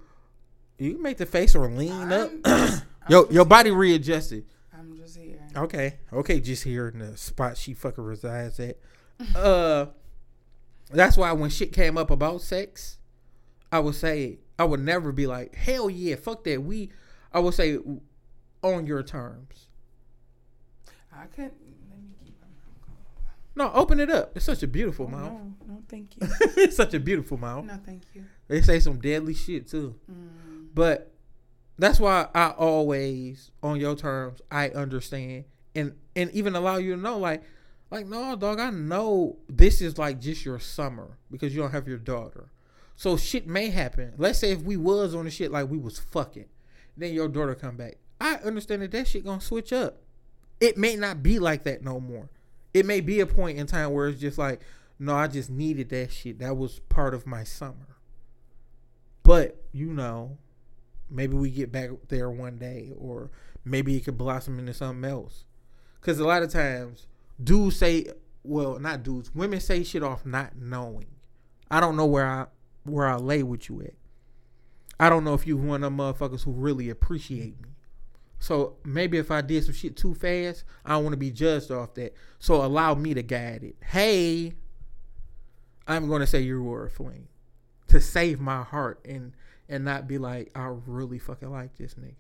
you 0.80 0.94
can 0.94 1.02
make 1.04 1.18
the 1.18 1.26
face 1.26 1.56
or 1.56 1.70
lean 1.70 2.12
up. 2.12 2.32
I'm 2.32 2.44
just- 2.44 2.84
I'm 2.84 2.88
yo, 3.10 3.28
your 3.30 3.46
body 3.46 3.70
here. 3.70 3.78
readjusted. 3.78 4.46
I'm 4.78 4.96
just 4.98 5.18
here. 5.18 5.40
Okay, 5.56 5.98
okay, 6.14 6.40
just 6.40 6.64
here 6.64 6.88
in 6.88 7.00
the 7.00 7.18
spot 7.18 7.58
she 7.58 7.74
fucking 7.74 8.04
resides 8.04 8.60
at. 8.60 8.78
Uh, 9.36 9.88
that's 10.92 11.18
why 11.18 11.32
when 11.34 11.50
shit 11.50 11.74
came 11.74 11.98
up 11.98 12.10
about 12.10 12.42
sex, 12.42 12.98
I 13.72 13.80
would 13.80 13.96
say 13.96 14.40
I 14.58 14.64
would 14.64 14.80
never 14.80 15.12
be 15.12 15.28
like, 15.28 15.54
hell 15.56 15.90
yeah, 15.90 16.16
fuck 16.16 16.46
that. 16.46 16.64
We, 16.64 16.90
I 17.34 17.40
would 17.40 17.54
say 17.54 17.78
on 18.64 18.88
your 18.88 19.04
terms. 19.04 19.68
I 21.14 21.24
I 21.24 21.26
couldn't. 21.26 21.54
Let 21.90 22.00
me 22.00 22.08
keep 22.24 22.36
No, 23.56 23.72
open 23.74 24.00
it 24.00 24.10
up. 24.10 24.32
It's 24.38 24.46
such 24.46 24.64
a 24.64 24.68
beautiful 24.68 25.08
my 25.10 25.18
mouth. 25.20 25.34
No, 25.34 25.56
no, 25.68 25.84
thank 25.90 26.16
you. 26.22 26.28
it's 26.64 26.78
such 26.78 26.94
a 26.94 27.00
beautiful 27.00 27.38
mouth. 27.38 27.66
no, 27.66 27.78
thank 27.86 28.04
you. 28.14 28.24
They 28.48 28.62
say 28.62 28.80
some 28.80 29.00
deadly 29.02 29.34
shit 29.34 29.68
too. 29.68 29.96
Mm. 30.10 30.30
But 30.80 31.12
that's 31.78 32.00
why 32.00 32.30
I 32.34 32.52
always, 32.52 33.52
on 33.62 33.82
your 33.82 33.98
terms, 33.98 34.42
I 34.50 34.70
understand 34.70 35.44
and 35.76 35.94
and 36.16 36.32
even 36.32 36.56
allow 36.56 36.78
you 36.78 36.96
to 36.96 37.02
know, 37.02 37.18
like, 37.18 37.44
like 37.92 38.08
no, 38.08 38.38
dog, 38.38 38.62
I 38.62 38.70
know 38.70 39.36
this 39.50 39.82
is 39.82 39.98
like 39.98 40.22
just 40.22 40.46
your 40.46 40.58
summer 40.58 41.18
because 41.30 41.54
you 41.54 41.62
don't 41.62 41.72
have 41.72 41.90
your 41.90 41.98
daughter. 41.98 42.48
So 42.96 43.18
shit 43.18 43.46
may 43.46 43.72
happen. 43.72 44.14
Let's 44.18 44.40
say 44.40 44.52
if 44.52 44.62
we 44.62 44.78
was 44.78 45.14
on 45.14 45.26
the 45.26 45.32
shit 45.32 45.52
like 45.52 45.70
we 45.70 45.78
was 45.78 46.00
fucking, 46.00 46.48
then 46.96 47.14
your 47.14 47.28
daughter 47.28 47.56
come 47.56 47.76
back. 47.76 47.98
I 48.22 48.36
understand 48.36 48.82
that 48.82 48.92
that 48.92 49.10
shit 49.10 49.26
gonna 49.26 49.42
switch 49.42 49.74
up. 49.74 49.98
It 50.62 50.78
may 50.78 50.96
not 50.96 51.22
be 51.22 51.40
like 51.40 51.64
that 51.64 51.84
no 51.84 52.00
more. 52.00 52.30
It 52.74 52.86
may 52.86 53.02
be 53.02 53.20
a 53.20 53.26
point 53.26 53.60
in 53.60 53.68
time 53.68 53.92
where 53.92 54.08
it's 54.08 54.22
just 54.22 54.38
like, 54.38 54.62
no, 54.98 55.14
I 55.14 55.28
just 55.28 55.50
needed 55.50 55.90
that 55.90 56.14
shit. 56.14 56.40
That 56.40 56.56
was 56.56 56.80
part 56.88 57.14
of 57.14 57.28
my 57.28 57.44
summer. 57.44 57.98
But 59.24 59.62
you 59.74 59.92
know, 59.92 60.38
maybe 61.10 61.36
we 61.36 61.50
get 61.50 61.72
back 61.72 61.90
there 62.08 62.30
one 62.30 62.58
day, 62.58 62.92
or 62.98 63.32
maybe 63.66 63.96
it 63.96 64.06
could 64.06 64.18
blossom 64.18 64.60
into 64.60 64.74
something 64.74 65.10
else. 65.10 65.46
Because 66.00 66.20
a 66.20 66.26
lot 66.26 66.44
of 66.44 66.52
times, 66.52 67.08
dudes 67.42 67.78
say, 67.78 68.08
well, 68.44 68.80
not 68.80 69.04
dudes, 69.04 69.34
women 69.36 69.60
say 69.60 69.84
shit 69.84 70.04
off 70.04 70.26
not 70.26 70.58
knowing. 70.58 71.08
I 71.70 71.80
don't 71.80 71.96
know 71.96 72.06
where 72.06 72.26
I 72.26 72.46
where 72.84 73.08
I 73.08 73.16
lay 73.16 73.44
with 73.44 73.70
you 73.70 73.82
at. 73.82 73.94
I 75.00 75.10
don't 75.10 75.24
know 75.24 75.34
if 75.34 75.46
you 75.46 75.56
one 75.58 75.84
of 75.84 75.96
them 75.96 75.98
motherfuckers 75.98 76.44
who 76.44 76.52
really 76.52 76.90
appreciate 76.90 77.62
me. 77.62 77.70
So 78.40 78.78
maybe 78.84 79.18
if 79.18 79.32
I 79.32 79.42
did 79.42 79.66
some 79.66 79.74
shit 79.74 79.98
too 79.98 80.14
fast, 80.14 80.64
I 80.86 80.92
don't 80.92 81.04
want 81.04 81.14
to 81.14 81.18
be 81.18 81.32
judged 81.32 81.72
off 81.72 81.94
that. 81.96 82.14
So 82.40 82.64
allow 82.64 82.96
me 82.96 83.14
to 83.14 83.22
guide 83.22 83.64
it. 83.64 83.76
Hey, 83.84 84.54
I'm 85.88 86.08
going 86.08 86.22
to 86.22 86.28
say 86.28 86.42
you 86.42 86.64
were 86.64 86.86
a 86.86 86.90
fling 86.90 87.28
to 87.88 88.00
save 88.00 88.40
my 88.40 88.64
heart 88.64 89.00
and 89.06 89.34
and 89.70 89.86
not 89.86 90.08
be 90.08 90.18
like 90.18 90.52
I 90.56 90.74
really 90.86 91.20
fucking 91.20 91.52
like 91.52 91.76
this 91.78 91.94
nigga. 91.94 92.16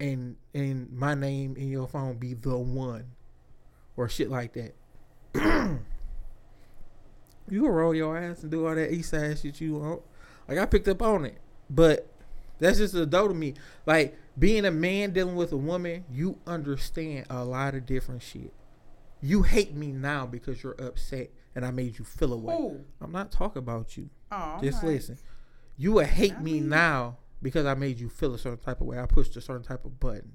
And 0.00 0.36
and 0.54 0.92
my 0.92 1.14
name 1.14 1.56
in 1.56 1.68
your 1.68 1.88
phone 1.88 2.18
be 2.18 2.34
the 2.34 2.56
one 2.58 3.06
or 3.96 4.08
shit 4.08 4.30
like 4.30 4.52
that. 4.54 4.74
you 7.50 7.62
can 7.62 7.70
roll 7.70 7.94
your 7.94 8.16
ass 8.16 8.42
and 8.42 8.50
do 8.50 8.66
all 8.66 8.74
that 8.74 8.92
east 8.92 9.10
side 9.10 9.38
shit 9.38 9.60
you 9.60 9.76
want. 9.76 10.02
Like 10.48 10.58
I 10.58 10.66
picked 10.66 10.88
up 10.88 11.02
on 11.02 11.24
it. 11.24 11.38
But 11.70 12.06
that's 12.58 12.78
just 12.78 12.94
a 12.94 13.06
dope 13.06 13.28
to 13.28 13.34
me. 13.34 13.54
Like 13.86 14.16
being 14.38 14.64
a 14.64 14.70
man 14.70 15.12
dealing 15.12 15.36
with 15.36 15.52
a 15.52 15.56
woman, 15.56 16.04
you 16.10 16.38
understand 16.46 17.26
a 17.30 17.44
lot 17.44 17.74
of 17.74 17.86
different 17.86 18.22
shit. 18.22 18.52
You 19.20 19.42
hate 19.42 19.74
me 19.74 19.88
now 19.92 20.26
because 20.26 20.62
you're 20.62 20.80
upset 20.80 21.30
and 21.54 21.64
I 21.66 21.70
made 21.72 21.98
you 21.98 22.04
feel 22.04 22.32
away. 22.32 22.76
I'm 23.00 23.12
not 23.12 23.32
talking 23.32 23.58
about 23.58 23.96
you. 23.96 24.10
Oh, 24.30 24.58
Just 24.62 24.78
alright. 24.78 24.96
listen. 24.96 25.18
You 25.78 25.92
would 25.92 26.06
hate 26.06 26.34
I 26.34 26.40
me 26.40 26.54
mean- 26.54 26.68
now 26.68 27.16
because 27.40 27.64
I 27.64 27.74
made 27.74 27.98
you 27.98 28.08
feel 28.08 28.34
a 28.34 28.38
certain 28.38 28.58
type 28.58 28.80
of 28.80 28.86
way. 28.88 28.98
I 28.98 29.06
pushed 29.06 29.36
a 29.36 29.40
certain 29.40 29.62
type 29.62 29.84
of 29.84 29.98
button. 30.00 30.32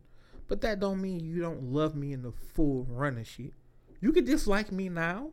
But 0.48 0.62
that 0.62 0.80
don't 0.80 1.02
mean 1.02 1.20
you 1.20 1.42
don't 1.42 1.64
love 1.64 1.96
me 1.96 2.14
in 2.14 2.22
the 2.22 2.32
full 2.32 2.86
run 2.90 3.18
of 3.18 3.28
shit. 3.28 3.54
You 4.02 4.12
can 4.12 4.26
dislike 4.26 4.72
me 4.72 4.90
now. 4.90 5.32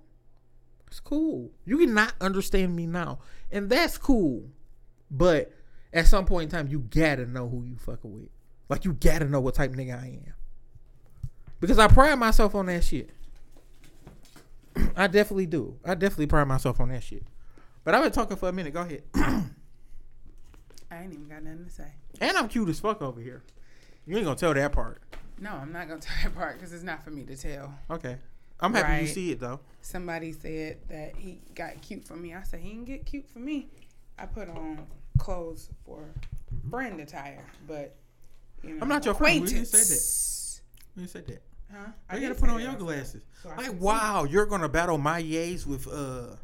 It's 0.89 1.01
cool. 1.01 1.51
You 1.65 1.79
can 1.79 1.95
not 1.95 2.13
understand 2.21 2.75
me 2.75 2.87
now. 2.87 3.21
And 3.51 3.71
that's 3.71 3.97
cool. 3.99 4.45
But 5.11 5.53
at 5.93 6.07
some 6.07 6.27
point 6.27 6.53
in 6.53 6.59
time, 6.59 6.69
you 6.69 6.81
gotta 6.81 7.27
know 7.27 7.49
who 7.49 7.63
you 7.65 7.77
fucking 7.77 8.13
with. 8.13 8.29
Like 8.69 8.85
you 8.85 8.93
gotta 8.93 9.27
know 9.27 9.41
what 9.41 9.55
type 9.55 9.71
of 9.71 9.77
nigga 9.77 10.01
I 10.01 10.07
am. 10.27 10.35
Because 11.61 11.79
I 11.79 11.87
pride 11.89 12.17
myself 12.19 12.55
on 12.55 12.67
that 12.67 12.83
shit. 12.83 13.11
I 14.97 15.07
definitely 15.07 15.47
do. 15.47 15.77
I 15.85 15.95
definitely 15.95 16.27
pride 16.27 16.49
myself 16.49 16.81
on 16.81 16.89
that 16.89 17.03
shit. 17.03 17.25
But 17.85 17.95
I've 17.95 18.03
been 18.03 18.13
talking 18.13 18.37
for 18.37 18.49
a 18.49 18.53
minute. 18.53 18.73
Go 18.75 18.81
ahead. 18.83 19.03
I 20.91 21.03
ain't 21.03 21.12
even 21.12 21.28
got 21.28 21.43
nothing 21.43 21.64
to 21.64 21.70
say. 21.70 21.93
and 22.20 22.36
I'm 22.36 22.49
cute 22.49 22.68
as 22.68 22.80
fuck 22.80 23.01
over 23.03 23.20
here. 23.20 23.43
You 24.07 24.16
ain't 24.16 24.24
gonna 24.24 24.36
tell 24.36 24.55
that 24.55 24.72
part. 24.72 25.01
No, 25.38 25.51
I'm 25.53 25.72
not 25.72 25.88
gonna 25.88 26.01
tell 26.01 26.16
that 26.22 26.34
part 26.34 26.55
because 26.59 26.72
it's 26.72 26.82
not 26.82 27.05
for 27.05 27.11
me 27.11 27.24
to 27.24 27.36
tell. 27.36 27.74
Okay. 27.91 28.16
I'm 28.62 28.74
happy 28.74 29.03
you 29.03 29.09
see 29.09 29.30
it 29.30 29.41
though. 29.41 29.61
Somebody 29.80 30.32
said 30.32 30.78
that 30.88 31.16
he 31.16 31.41
got 31.55 31.80
cute 31.80 32.05
for 32.05 32.14
me. 32.14 32.34
I 32.34 32.43
said 32.43 32.61
he 32.61 32.70
didn't 32.70 32.84
get 32.84 33.07
cute 33.07 33.26
for 33.28 33.38
me. 33.38 33.68
I 34.18 34.26
put 34.26 34.49
on 34.49 34.86
clothes 35.18 35.70
for 35.86 36.05
friend 36.68 37.01
attire, 37.01 37.47
but 37.66 37.97
you 38.62 38.74
know, 38.74 38.78
I'm 38.82 38.88
not 38.88 39.05
your 39.07 39.14
friend. 39.14 39.41
We 39.41 39.49
didn't 39.49 39.66
say 39.66 39.78
acquaintance. 39.78 40.61
You 40.97 41.07
said 41.07 41.26
that. 41.28 41.43
Huh? 41.72 41.93
I 42.11 42.18
gotta 42.18 42.34
put 42.34 42.51
on 42.51 42.61
your 42.61 42.74
glasses. 42.74 43.22
so 43.43 43.49
Like, 43.57 43.80
wow, 43.80 44.24
you're 44.24 44.45
gonna 44.45 44.68
battle 44.68 44.99
my 44.99 45.22
yays 45.22 45.66
with 45.66 45.88
uh 45.88 46.36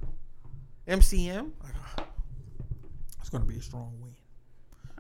MCM. 0.89 1.51
It's 3.21 3.29
gonna 3.31 3.45
be 3.45 3.57
a 3.59 3.61
strong 3.63 3.93
win. 4.01 4.15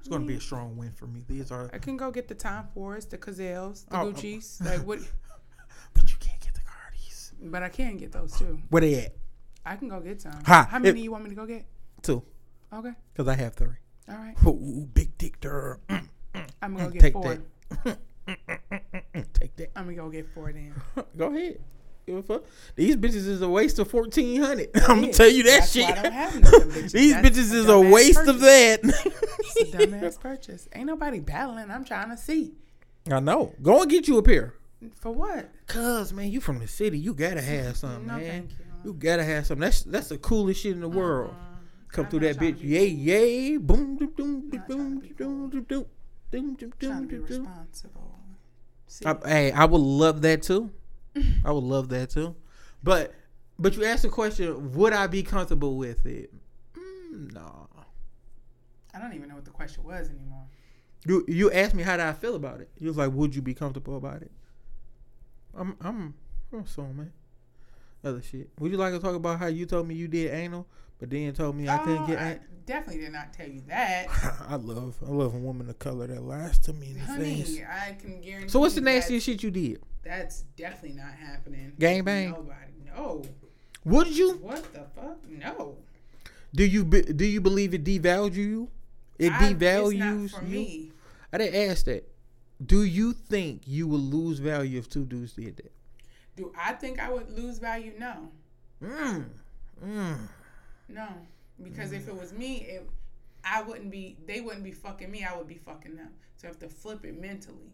It's 0.06 0.12
gonna 0.12 0.24
be 0.24 0.36
a 0.36 0.40
strong 0.40 0.76
win 0.76 0.92
for 0.92 1.08
me. 1.08 1.24
These 1.26 1.50
are, 1.50 1.68
I 1.72 1.78
can 1.78 1.96
go 1.96 2.12
get 2.12 2.28
the 2.28 2.34
Tom 2.36 2.68
Fords, 2.72 3.06
the 3.06 3.18
Cazals, 3.18 3.86
the 3.88 3.96
Oh, 3.98 4.02
oh. 4.02 4.12
Gucci's. 4.12 4.60
Like 4.64 4.86
what? 4.86 5.00
but 5.94 6.04
you 6.12 6.16
can't 6.20 6.38
get 6.40 6.54
the 6.54 6.60
Cardis. 6.60 7.32
But 7.42 7.64
I 7.64 7.68
can 7.68 7.96
get 7.96 8.12
those 8.12 8.38
too. 8.38 8.60
Where 8.68 8.82
they 8.82 8.94
at? 9.06 9.16
I 9.64 9.74
can 9.74 9.88
go 9.88 9.98
get 9.98 10.22
some. 10.22 10.40
Ha, 10.46 10.68
How 10.70 10.78
many 10.78 11.00
it- 11.00 11.02
you 11.02 11.10
want 11.10 11.24
me 11.24 11.30
to 11.30 11.34
go 11.34 11.44
get? 11.44 11.66
Two, 12.02 12.22
Okay. 12.72 12.92
cause 13.16 13.26
I 13.26 13.34
have 13.34 13.54
three. 13.56 13.74
All 14.08 14.14
right. 14.14 14.36
Ooh, 14.46 14.88
big 14.94 15.18
dick 15.18 15.40
there. 15.40 15.80
Mm, 15.88 15.98
mm, 15.98 16.08
mm. 16.36 16.48
I'm 16.62 16.76
gonna 16.76 16.84
go 16.84 16.90
mm, 16.90 16.92
get 16.92 17.00
Take 17.02 17.12
four. 17.14 17.38
that. 17.84 17.98
mm, 19.12 19.26
Take 19.32 19.56
that. 19.56 19.72
I'm 19.74 19.86
gonna 19.86 19.96
go 19.96 20.08
get 20.08 20.28
four 20.32 20.52
then. 20.52 20.72
Go 21.16 21.34
ahead. 21.34 21.58
Give 22.06 22.16
a 22.18 22.22
fuck. 22.22 22.44
These 22.76 22.96
bitches 22.96 23.26
is 23.26 23.42
a 23.42 23.48
waste 23.48 23.80
of 23.80 23.90
fourteen 23.90 24.40
hundred. 24.40 24.70
I'm 24.88 25.00
gonna 25.00 25.12
tell 25.12 25.28
you 25.28 25.42
that 25.42 25.60
That's 25.60 25.72
shit. 25.72 25.84
why 25.84 25.90
I 25.90 26.02
don't 26.02 26.12
have 26.12 26.34
none 26.40 26.54
of 26.54 26.74
them 26.74 26.84
bitches. 26.84 26.92
These 26.92 27.12
That's 27.14 27.28
bitches 27.28 27.52
is 27.52 27.68
a 27.68 27.80
waste 27.80 28.26
of 28.28 28.40
that. 28.40 28.80
It's 28.84 29.74
a 29.74 29.76
dumbass 29.86 30.20
purchase. 30.20 30.68
Ain't 30.72 30.86
nobody 30.86 31.18
battling. 31.18 31.68
I'm 31.70 31.84
trying 31.84 32.10
to 32.10 32.16
see. 32.16 32.52
I 33.10 33.18
know. 33.18 33.52
Go 33.60 33.82
and 33.82 33.90
get 33.90 34.06
you 34.06 34.18
a 34.18 34.22
pair. 34.22 34.54
For 34.94 35.10
what? 35.10 35.50
Cause 35.66 36.12
man, 36.12 36.30
you 36.30 36.40
from 36.40 36.60
the 36.60 36.68
city. 36.68 36.98
You 36.98 37.12
gotta 37.12 37.42
have 37.42 37.76
something, 37.76 38.06
No, 38.06 38.18
man. 38.18 38.24
thank 38.30 38.50
you. 38.50 38.56
You 38.84 38.92
gotta 38.94 39.24
have 39.24 39.46
something. 39.46 39.62
That's 39.62 39.82
that's 39.82 40.08
the 40.08 40.18
coolest 40.18 40.60
shit 40.60 40.72
in 40.72 40.80
the 40.80 40.88
uh-huh. 40.88 40.98
world. 40.98 41.34
Come 41.88 42.04
I'm 42.04 42.10
through 42.10 42.20
that 42.20 42.36
bitch. 42.36 42.62
Yay, 42.62 42.86
yay. 42.86 43.56
Boom, 43.56 43.96
doom, 43.96 44.12
doom, 44.16 44.50
Not 44.52 44.68
doom, 44.68 44.78
trying 44.78 44.94
to 44.94 45.00
be 45.00 45.14
doom, 45.14 45.50
doom, 45.50 45.62
doom, 45.64 45.86
doom, 46.30 46.54
doom, 46.54 46.72
Trying 46.78 47.08
to 47.08 47.16
doom, 47.16 47.22
be 47.22 47.28
doom. 47.28 47.42
responsible. 47.46 48.20
See, 48.86 49.06
I, 49.06 49.16
hey, 49.28 49.52
I 49.52 49.64
would 49.64 49.80
love 49.80 50.22
that 50.22 50.42
too. 50.42 50.70
I 51.44 51.50
would 51.52 51.64
love 51.64 51.88
that 51.90 52.10
too. 52.10 52.34
But 52.82 53.14
but 53.58 53.76
you 53.76 53.84
asked 53.84 54.02
the 54.02 54.08
question, 54.08 54.72
would 54.72 54.92
I 54.92 55.06
be 55.06 55.22
comfortable 55.22 55.76
with 55.76 56.04
it? 56.06 56.32
Mm, 56.76 57.32
no. 57.34 57.68
I 58.94 58.98
don't 58.98 59.12
even 59.14 59.28
know 59.28 59.34
what 59.34 59.44
the 59.44 59.50
question 59.50 59.84
was 59.84 60.08
anymore. 60.10 60.44
You 61.06 61.24
you 61.28 61.50
asked 61.52 61.74
me 61.74 61.82
how 61.82 61.96
did 61.96 62.06
I 62.06 62.12
feel 62.12 62.34
about 62.34 62.60
it. 62.60 62.70
You 62.78 62.88
was 62.88 62.96
like, 62.96 63.12
would 63.12 63.34
you 63.34 63.42
be 63.42 63.54
comfortable 63.54 63.96
about 63.96 64.22
it? 64.22 64.30
I'm 65.54 65.76
I'm 65.80 66.14
I'm 66.52 66.60
assuming. 66.60 67.12
Other 68.04 68.22
shit. 68.22 68.50
Would 68.60 68.70
you 68.70 68.76
like 68.78 68.92
to 68.92 68.98
talk 69.00 69.14
about 69.14 69.38
how 69.38 69.46
you 69.46 69.66
told 69.66 69.88
me 69.88 69.94
you 69.94 70.06
did 70.06 70.30
anal, 70.32 70.66
but 70.98 71.10
then 71.10 71.32
told 71.32 71.56
me 71.56 71.68
I 71.68 71.78
couldn't 71.78 72.02
Oh, 72.02 72.06
get 72.06 72.18
I 72.20 72.24
anal? 72.32 72.38
definitely 72.66 73.02
did 73.02 73.12
not 73.12 73.32
tell 73.32 73.48
you 73.48 73.62
that. 73.68 74.06
I 74.48 74.56
love 74.56 74.96
I 75.06 75.10
love 75.10 75.34
a 75.34 75.38
woman 75.38 75.68
of 75.70 75.78
color 75.78 76.06
that 76.06 76.22
lies 76.22 76.58
to 76.60 76.72
me 76.72 76.90
in 76.90 76.94
the 76.94 77.06
face. 77.06 77.58
Honey, 77.58 77.64
I 77.68 77.92
can 77.94 78.20
guarantee. 78.20 78.48
So 78.50 78.60
what's 78.60 78.74
the 78.74 78.80
nastiest 78.80 79.26
shit 79.26 79.42
you 79.42 79.50
did? 79.50 79.80
That's 80.06 80.42
definitely 80.56 80.96
not 80.96 81.12
happening. 81.14 81.72
Gang 81.78 82.04
bang? 82.04 82.30
Nobody. 82.30 82.72
No. 82.94 83.22
Would 83.84 84.08
you? 84.16 84.34
What 84.34 84.72
the 84.72 84.84
fuck? 84.94 85.18
No. 85.28 85.76
Do 86.54 86.64
you 86.64 86.84
be, 86.84 87.02
do 87.02 87.24
you 87.24 87.40
believe 87.40 87.74
it 87.74 87.84
devalues 87.84 88.34
you? 88.34 88.68
It 89.18 89.32
I- 89.32 89.52
devalues 89.52 90.24
It's 90.24 90.32
not 90.32 90.40
for 90.40 90.46
you. 90.46 90.58
me. 90.58 90.92
I 91.32 91.38
didn't 91.38 91.70
ask 91.70 91.84
that. 91.86 92.08
Do 92.64 92.84
you 92.84 93.12
think 93.12 93.62
you 93.66 93.86
would 93.88 94.00
lose 94.00 94.38
value 94.38 94.78
if 94.78 94.88
two 94.88 95.04
dudes 95.04 95.32
did 95.32 95.56
that? 95.56 95.72
Do 96.36 96.52
I 96.56 96.72
think 96.72 97.00
I 97.00 97.10
would 97.10 97.30
lose 97.36 97.58
value? 97.58 97.92
No. 97.98 98.28
Mm. 98.82 99.24
Mm. 99.84 100.18
No. 100.88 101.08
Because 101.62 101.92
if 101.92 102.06
it 102.08 102.14
was 102.14 102.32
me, 102.32 102.58
it, 102.68 102.88
I 103.44 103.62
wouldn't 103.62 103.90
be. 103.90 104.16
They 104.26 104.40
wouldn't 104.40 104.64
be 104.64 104.72
fucking 104.72 105.10
me. 105.10 105.24
I 105.24 105.36
would 105.36 105.48
be 105.48 105.56
fucking 105.56 105.96
them. 105.96 106.10
So 106.36 106.46
I 106.46 106.50
have 106.50 106.58
to 106.60 106.68
flip 106.68 107.04
it 107.04 107.20
mentally. 107.20 107.72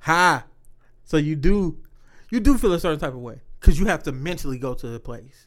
Ha. 0.00 0.44
So 1.04 1.16
you 1.16 1.36
do 1.36 1.78
you 2.30 2.40
do 2.40 2.56
feel 2.58 2.72
a 2.72 2.80
certain 2.80 3.00
type 3.00 3.12
of 3.14 3.20
way 3.20 3.40
because 3.58 3.78
you 3.78 3.86
have 3.86 4.02
to 4.04 4.12
mentally 4.12 4.58
go 4.58 4.74
to 4.74 4.88
the 4.88 5.00
place. 5.00 5.46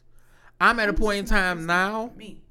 I'm 0.60 0.78
at 0.80 0.88
a 0.88 0.92
point 0.92 1.18
in 1.20 1.24
time 1.24 1.66
now. 1.66 2.12
Me. 2.16 2.42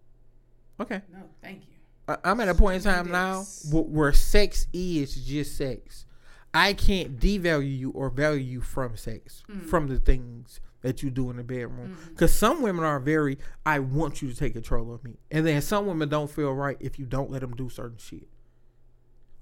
Okay. 0.80 1.02
No, 1.12 1.20
thank 1.42 1.62
you. 1.62 1.74
I- 2.08 2.18
I'm 2.24 2.40
at 2.42 2.50
a 2.50 2.56
point 2.56 2.78
in 2.78 2.82
time 2.92 3.12
now 3.12 3.44
where 3.72 4.12
sex 4.12 4.68
is 4.74 5.16
just 5.16 5.56
sex. 5.56 6.06
I 6.54 6.74
can't 6.74 7.18
devalue 7.20 7.78
you 7.80 7.92
or 7.92 8.10
value 8.10 8.42
you 8.44 8.62
from 8.62 8.96
sex, 8.98 9.44
Mm. 9.50 9.66
from 9.68 9.88
the 9.88 9.98
things 10.00 10.60
that 10.82 11.02
you 11.02 11.10
do 11.10 11.30
in 11.32 11.38
the 11.38 11.44
bedroom. 11.44 11.98
Because 12.10 12.34
some 12.34 12.62
women 12.62 12.84
are 12.84 13.00
very, 13.00 13.38
I 13.66 13.80
want 13.80 14.22
you 14.22 14.30
to 14.30 14.36
take 14.36 14.54
control 14.54 14.94
of 14.94 15.04
me. 15.04 15.18
And 15.32 15.48
then 15.48 15.62
some 15.62 15.86
women 15.88 16.10
don't 16.10 16.30
feel 16.30 16.54
right 16.54 16.78
if 16.80 17.00
you 17.00 17.06
don't 17.06 17.32
let 17.32 17.42
them 17.42 17.56
do 17.56 17.70
certain 17.70 17.98
shit. 17.98 18.28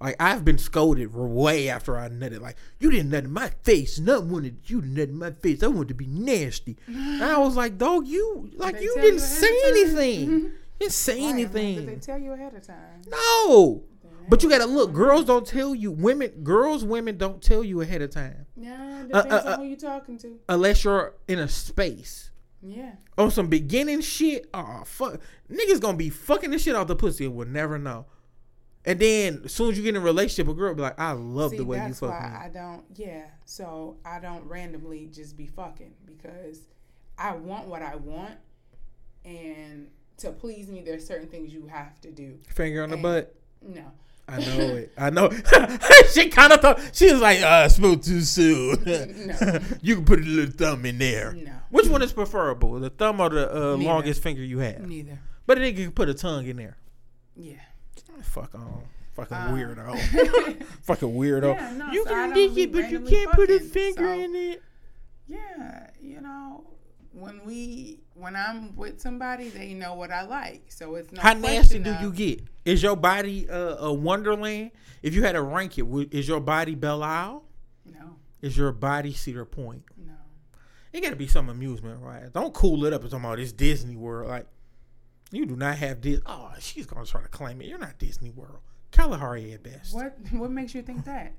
Like 0.02 0.16
I've 0.20 0.44
been 0.44 0.58
scolded 0.58 1.14
way 1.14 1.70
after 1.70 1.98
I 1.98 2.10
nutted. 2.10 2.42
Like 2.42 2.58
you 2.80 2.90
didn't 2.90 3.12
nut 3.12 3.26
in 3.26 3.32
my 3.32 3.50
face, 3.64 4.00
I 4.08 4.18
wanted 4.18 4.58
you 4.66 4.82
nut 4.82 5.10
in 5.10 5.18
my 5.20 5.32
face. 5.32 5.62
I 5.62 5.68
wanted 5.68 5.90
to 5.90 5.94
be 5.94 6.08
nasty. 6.08 6.78
and 6.88 7.24
I 7.24 7.38
was 7.38 7.56
like, 7.56 7.78
dog, 7.78 8.08
you 8.08 8.50
like 8.56 8.76
they 8.78 8.84
you 8.84 8.96
didn't 8.96 9.14
you 9.14 9.20
say 9.20 9.62
anything. 9.68 10.52
You 10.82 10.86
didn't 10.88 10.94
say 10.94 11.14
Right, 11.22 11.46
I'm 11.46 11.52
Did 11.76 11.88
they 11.88 11.96
tell 11.98 12.18
you 12.18 12.32
ahead 12.32 12.56
of 12.56 12.66
time? 12.66 13.04
No. 13.08 13.84
But 14.28 14.42
you 14.42 14.50
gotta 14.50 14.66
look. 14.66 14.94
Girls 14.94 15.26
don't 15.26 15.46
tell 15.46 15.76
you. 15.76 15.92
Women, 15.92 16.32
girls, 16.44 16.84
women 16.84 17.18
don't 17.18 17.40
tell 17.40 17.64
you 17.64 17.82
ahead 17.82 18.02
of 18.02 18.10
time 18.10 18.48
Yeah, 18.56 19.04
Uh, 19.14 19.22
depends 19.22 19.46
uh, 19.46 19.50
uh, 19.50 19.54
on 19.54 19.60
who 19.60 19.66
you 19.66 19.76
talking 19.76 20.18
to. 20.20 20.40
unless 20.50 20.84
you're 20.84 21.14
in 21.28 21.38
a 21.38 21.48
space. 21.48 22.32
Yeah. 22.64 22.94
on 23.18 23.30
some 23.32 23.48
beginning 23.48 24.02
shit, 24.02 24.48
oh 24.54 24.84
fuck, 24.86 25.20
niggas 25.52 25.80
gonna 25.80 25.98
be 25.98 26.10
fucking 26.10 26.52
the 26.52 26.60
shit 26.60 26.76
out 26.76 26.88
the 26.88 26.96
pussy 26.96 27.26
and 27.26 27.36
will 27.36 27.48
never 27.48 27.78
know. 27.78 28.06
And 28.84 29.00
then 29.00 29.42
as 29.46 29.54
soon 29.54 29.70
as 29.72 29.78
you 29.78 29.84
get 29.84 29.96
in 29.96 30.02
a 30.02 30.04
relationship, 30.04 30.52
a 30.52 30.56
girl 30.56 30.74
be 30.74 30.82
like, 30.82 31.00
"I 31.00 31.12
love 31.12 31.52
See, 31.52 31.58
the 31.58 31.66
way 31.66 31.78
you 31.78 31.84
that's 31.84 32.00
fuck 32.00 32.10
why 32.10 32.30
me." 32.30 32.36
I 32.36 32.50
don't. 32.50 32.84
Yeah, 32.96 33.26
so 33.46 33.98
I 34.04 34.20
don't 34.20 34.44
randomly 34.46 35.08
just 35.14 35.38
be 35.38 35.46
fucking 35.46 35.94
because 36.06 36.60
I 37.18 37.36
want 37.36 37.68
what 37.68 37.82
I 37.84 37.96
want, 37.96 38.34
and 39.24 39.88
to 40.18 40.32
please 40.32 40.68
me, 40.68 40.82
there's 40.82 41.06
certain 41.06 41.28
things 41.28 41.54
you 41.54 41.68
have 41.68 42.00
to 42.02 42.12
do. 42.12 42.40
Finger 42.48 42.84
on 42.84 42.90
the 42.90 42.98
butt. 42.98 43.36
No, 43.62 43.84
I 44.28 44.40
know 44.40 44.46
it. 44.76 44.92
I 44.98 45.10
know. 45.12 45.30
she 46.12 46.30
kind 46.30 46.52
of 46.54 46.62
thought 46.62 46.80
she 46.94 47.12
was 47.12 47.22
like, 47.22 47.42
"Uh, 47.42 47.70
spoke 47.70 48.02
too 48.02 48.22
soon." 48.22 48.78
No. 48.86 49.60
you 49.82 49.96
can 49.98 50.06
put 50.06 50.20
a 50.20 50.24
little 50.24 50.52
thumb 50.52 50.86
in 50.86 50.98
there. 50.98 51.34
no, 51.34 51.52
Which 51.70 51.88
one 51.88 52.02
is 52.02 52.12
preferable, 52.14 52.80
the 52.80 52.90
thumb 52.90 53.20
or 53.20 53.30
the 53.30 53.56
uh, 53.74 53.76
longest 53.78 54.24
finger 54.24 54.44
you 54.44 54.60
have? 54.60 54.82
neither. 54.88 55.20
But 55.46 55.58
a 55.58 55.62
nigga 55.62 55.76
can 55.84 55.92
put 55.92 56.10
a 56.10 56.14
tongue 56.16 56.48
in 56.48 56.58
there. 56.58 56.78
Yeah. 57.36 57.56
Fuck 58.24 58.56
on. 58.56 58.84
Fucking 59.16 59.36
Um, 59.38 59.54
weirdo. 59.56 60.64
Fucking 60.84 61.10
weirdo. 61.14 61.54
Yeah, 61.56 61.72
no, 61.78 61.92
you 61.92 62.04
so 62.06 62.10
can 62.10 62.34
lick 62.34 62.58
it, 62.58 62.72
but 62.72 62.90
you 62.90 63.02
can't 63.02 63.32
put 63.32 63.50
a 63.50 63.60
finger 63.60 64.06
so- 64.06 64.20
in 64.20 64.36
it. 64.36 64.64
Yeah, 65.28 65.90
you 66.02 66.20
know, 66.22 66.64
when 67.14 67.42
we 67.46 68.00
when 68.16 68.36
I'm 68.36 68.76
with 68.76 69.00
somebody, 69.00 69.50
they 69.50 69.74
know 69.74 69.94
what 69.96 70.12
I 70.12 70.24
like, 70.24 70.72
so 70.72 70.96
it's 70.96 71.12
not. 71.12 71.22
How 71.24 71.34
nasty 71.34 71.80
do 71.80 71.96
you 72.02 72.12
get? 72.12 72.42
Is 72.66 72.84
your 72.84 72.96
body 72.98 73.50
uh, 73.50 73.78
a 73.86 73.94
wonderland? 73.94 74.72
If 75.02 75.14
you 75.16 75.24
had 75.24 75.34
to 75.34 75.42
rank 75.42 75.78
it, 75.78 75.86
is 76.12 76.28
your 76.28 76.40
body 76.42 76.76
Belle 76.76 77.02
Isle? 77.04 77.44
No, 77.86 78.18
Is 78.42 78.56
your 78.58 78.72
body 78.72 79.14
Cedar 79.14 79.46
Point? 79.46 79.84
no. 79.98 80.14
It 80.94 81.02
got 81.02 81.10
to 81.12 81.16
be 81.16 81.28
some 81.28 81.50
amusement, 81.50 82.02
right? 82.02 82.32
Don't 82.34 82.54
cool 82.54 82.86
it 82.86 82.92
up 82.94 83.02
and 83.02 83.10
talking 83.10 83.26
about 83.26 83.38
this 83.38 83.54
Disney 83.54 83.96
World. 83.96 84.30
Like, 84.30 84.46
you 85.32 85.46
do 85.46 85.56
not 85.56 85.78
have 85.78 86.02
this. 86.02 86.22
Oh, 86.26 86.52
she's 86.60 86.86
gonna 86.86 87.06
try 87.06 87.22
to 87.22 87.28
claim 87.28 87.62
it. 87.62 87.68
You're 87.68 87.80
not 87.80 87.98
Disney 87.98 88.30
World. 88.30 88.60
Kalahari 88.92 89.54
at 89.54 89.64
best. 89.64 89.94
What 89.94 90.18
what 90.34 90.52
makes 90.52 90.76
you 90.76 90.82
think 90.82 91.06
that? 91.06 91.34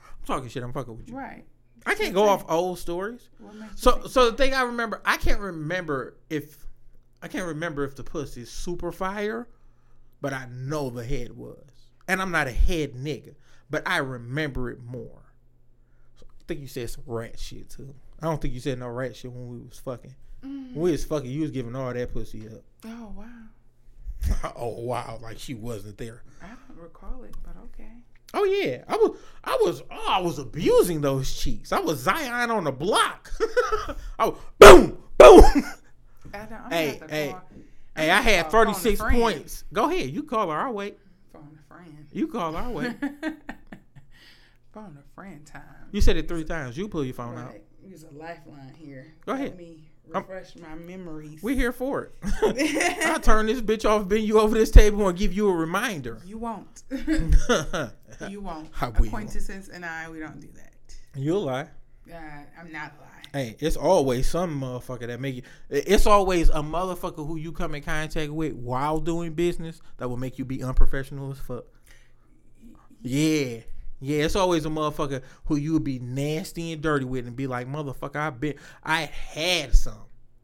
I'm 0.00 0.26
talking 0.26 0.48
shit. 0.48 0.62
I'm 0.62 0.72
fucking 0.72 0.96
with 0.96 1.08
you. 1.08 1.16
Right. 1.16 1.44
I 1.86 1.94
can't 1.94 2.12
go 2.12 2.24
off 2.28 2.44
old 2.48 2.78
stories. 2.78 3.30
What 3.38 3.54
makes 3.54 3.72
you 3.72 3.78
So, 3.78 4.06
so 4.06 4.30
the 4.30 4.36
thing 4.36 4.52
I 4.52 4.62
remember, 4.62 5.00
I 5.04 5.16
can't 5.16 5.40
remember 5.40 6.16
if 6.28 6.66
I 7.22 7.28
can't 7.28 7.46
remember 7.46 7.84
if 7.84 7.96
the 7.96 8.04
pussy 8.04 8.42
is 8.42 8.50
super 8.50 8.92
fire, 8.92 9.48
but 10.20 10.32
I 10.32 10.46
know 10.50 10.90
the 10.90 11.04
head 11.04 11.36
was, 11.36 11.90
and 12.06 12.20
I'm 12.20 12.30
not 12.30 12.48
a 12.48 12.52
head 12.52 12.94
nigga, 12.94 13.34
but 13.70 13.86
I 13.86 13.98
remember 13.98 14.70
it 14.70 14.82
more. 14.82 15.32
So 16.16 16.26
I 16.28 16.42
think 16.46 16.60
you 16.60 16.66
said 16.66 16.90
some 16.90 17.04
rat 17.06 17.38
shit 17.38 17.70
too. 17.70 17.94
I 18.20 18.26
don't 18.26 18.40
think 18.40 18.54
you 18.54 18.60
said 18.60 18.78
no 18.78 18.88
rat 18.88 19.14
shit 19.16 19.32
when 19.32 19.48
we 19.48 19.58
was 19.58 19.78
fucking. 19.78 20.14
When 20.40 20.74
we 20.74 20.90
was 20.92 21.04
fucking, 21.04 21.30
you 21.30 21.42
was 21.42 21.50
giving 21.50 21.74
all 21.74 21.92
that 21.92 22.12
pussy 22.12 22.48
up. 22.48 22.62
Oh 22.86 23.12
wow, 23.16 24.52
oh 24.56 24.80
wow, 24.80 25.18
like 25.22 25.38
she 25.38 25.54
wasn't 25.54 25.98
there. 25.98 26.22
I 26.42 26.46
don't 26.48 26.78
recall 26.82 27.22
it, 27.24 27.34
but 27.44 27.54
okay. 27.64 27.90
Oh 28.34 28.44
yeah, 28.44 28.84
I 28.88 28.96
was, 28.96 29.16
I 29.42 29.58
was, 29.62 29.82
oh, 29.90 30.06
I 30.08 30.20
was 30.20 30.38
abusing 30.38 31.00
those 31.00 31.34
cheeks. 31.34 31.72
I 31.72 31.80
was 31.80 32.00
Zion 32.00 32.50
on 32.50 32.64
the 32.64 32.72
block. 32.72 33.32
I 34.18 34.26
was, 34.28 34.36
boom, 34.58 34.98
boom. 35.16 35.42
I 36.34 36.36
Hey, 36.36 36.44
gonna 36.46 36.48
have 36.56 36.68
to 37.00 37.08
hey, 37.08 37.30
call- 37.30 37.42
Hey, 37.96 38.10
I 38.10 38.20
had 38.20 38.46
a 38.46 38.50
36 38.50 39.00
points. 39.00 39.64
Go 39.72 39.90
ahead. 39.90 40.10
You 40.10 40.22
call 40.22 40.50
her 40.50 40.56
our 40.56 40.70
way. 40.70 40.94
Phone 41.32 41.58
a 41.58 41.74
friend. 41.74 42.06
You 42.12 42.28
call 42.28 42.52
her 42.52 42.58
our 42.58 42.70
way. 42.70 42.94
phone 44.72 44.96
a 44.98 45.14
friend 45.14 45.44
time. 45.46 45.62
You 45.90 46.00
said 46.00 46.16
it 46.16 46.28
three 46.28 46.44
times. 46.44 46.76
You 46.76 46.86
pull 46.88 47.04
your 47.04 47.14
phone 47.14 47.36
out. 47.38 47.48
Right. 47.48 47.64
Use 47.84 48.04
a 48.04 48.14
lifeline 48.16 48.74
here. 48.76 49.14
Go 49.26 49.32
Let 49.32 49.40
ahead. 49.40 49.58
Me 50.08 50.14
I'm- 50.14 50.22
refresh 50.28 50.56
my 50.56 50.74
memories. 50.74 51.42
We're 51.42 51.54
here 51.54 51.72
for 51.72 52.04
it. 52.04 52.12
I'll 53.06 53.20
turn 53.20 53.46
this 53.46 53.60
bitch 53.60 53.88
off, 53.88 54.08
bend 54.08 54.24
you 54.24 54.40
over 54.40 54.56
this 54.56 54.70
table, 54.70 55.08
and 55.08 55.16
give 55.18 55.32
you 55.32 55.48
a 55.48 55.54
reminder. 55.54 56.20
you 56.24 56.38
won't. 56.38 56.82
you 58.28 58.40
won't. 58.40 58.70
I 58.80 58.88
will. 58.88 59.06
Acquaintances 59.06 59.68
and 59.68 59.84
I, 59.84 60.08
we 60.10 60.18
don't 60.20 60.40
do 60.40 60.48
that. 60.56 60.72
You'll 61.14 61.42
lie. 61.42 61.68
Uh, 62.10 62.16
I'm 62.58 62.72
not 62.72 62.94
lying. 63.00 63.08
Hey, 63.34 63.56
it's 63.60 63.76
always 63.76 64.26
some 64.28 64.60
motherfucker 64.60 65.06
that 65.08 65.20
make 65.20 65.36
you. 65.36 65.42
It's 65.68 66.06
always 66.06 66.48
a 66.48 66.62
motherfucker 66.62 67.26
who 67.26 67.36
you 67.36 67.52
come 67.52 67.74
in 67.74 67.82
contact 67.82 68.30
with 68.32 68.54
while 68.54 69.00
doing 69.00 69.34
business 69.34 69.82
that 69.98 70.08
will 70.08 70.16
make 70.16 70.38
you 70.38 70.46
be 70.46 70.62
unprofessional 70.62 71.30
as 71.32 71.38
fuck. 71.38 71.64
Yeah. 73.02 73.58
Yeah, 74.00 74.24
it's 74.24 74.36
always 74.36 74.64
a 74.64 74.68
motherfucker 74.68 75.22
who 75.46 75.56
you 75.56 75.72
would 75.72 75.84
be 75.84 75.98
nasty 75.98 76.72
and 76.72 76.80
dirty 76.82 77.04
with 77.04 77.26
and 77.26 77.34
be 77.34 77.46
like, 77.46 77.66
motherfucker, 77.66 78.16
I've 78.16 78.38
been, 78.40 78.54
I 78.84 79.02
had 79.02 79.74
some. 79.74 79.98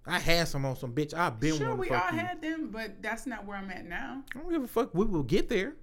I 0.06 0.18
had 0.18 0.48
some 0.48 0.64
on 0.66 0.76
some 0.76 0.92
bitch. 0.92 1.14
I've 1.14 1.40
been 1.40 1.56
Sure, 1.56 1.74
we 1.74 1.88
all 1.90 2.10
you. 2.12 2.18
had 2.18 2.42
them, 2.42 2.68
but 2.70 3.00
that's 3.00 3.26
not 3.26 3.46
where 3.46 3.56
I'm 3.56 3.70
at 3.70 3.86
now. 3.86 4.22
I 4.34 4.38
don't 4.38 4.50
give 4.50 4.62
a 4.62 4.66
fuck. 4.66 4.94
We 4.94 5.06
will 5.06 5.22
get 5.22 5.48
there. 5.48 5.74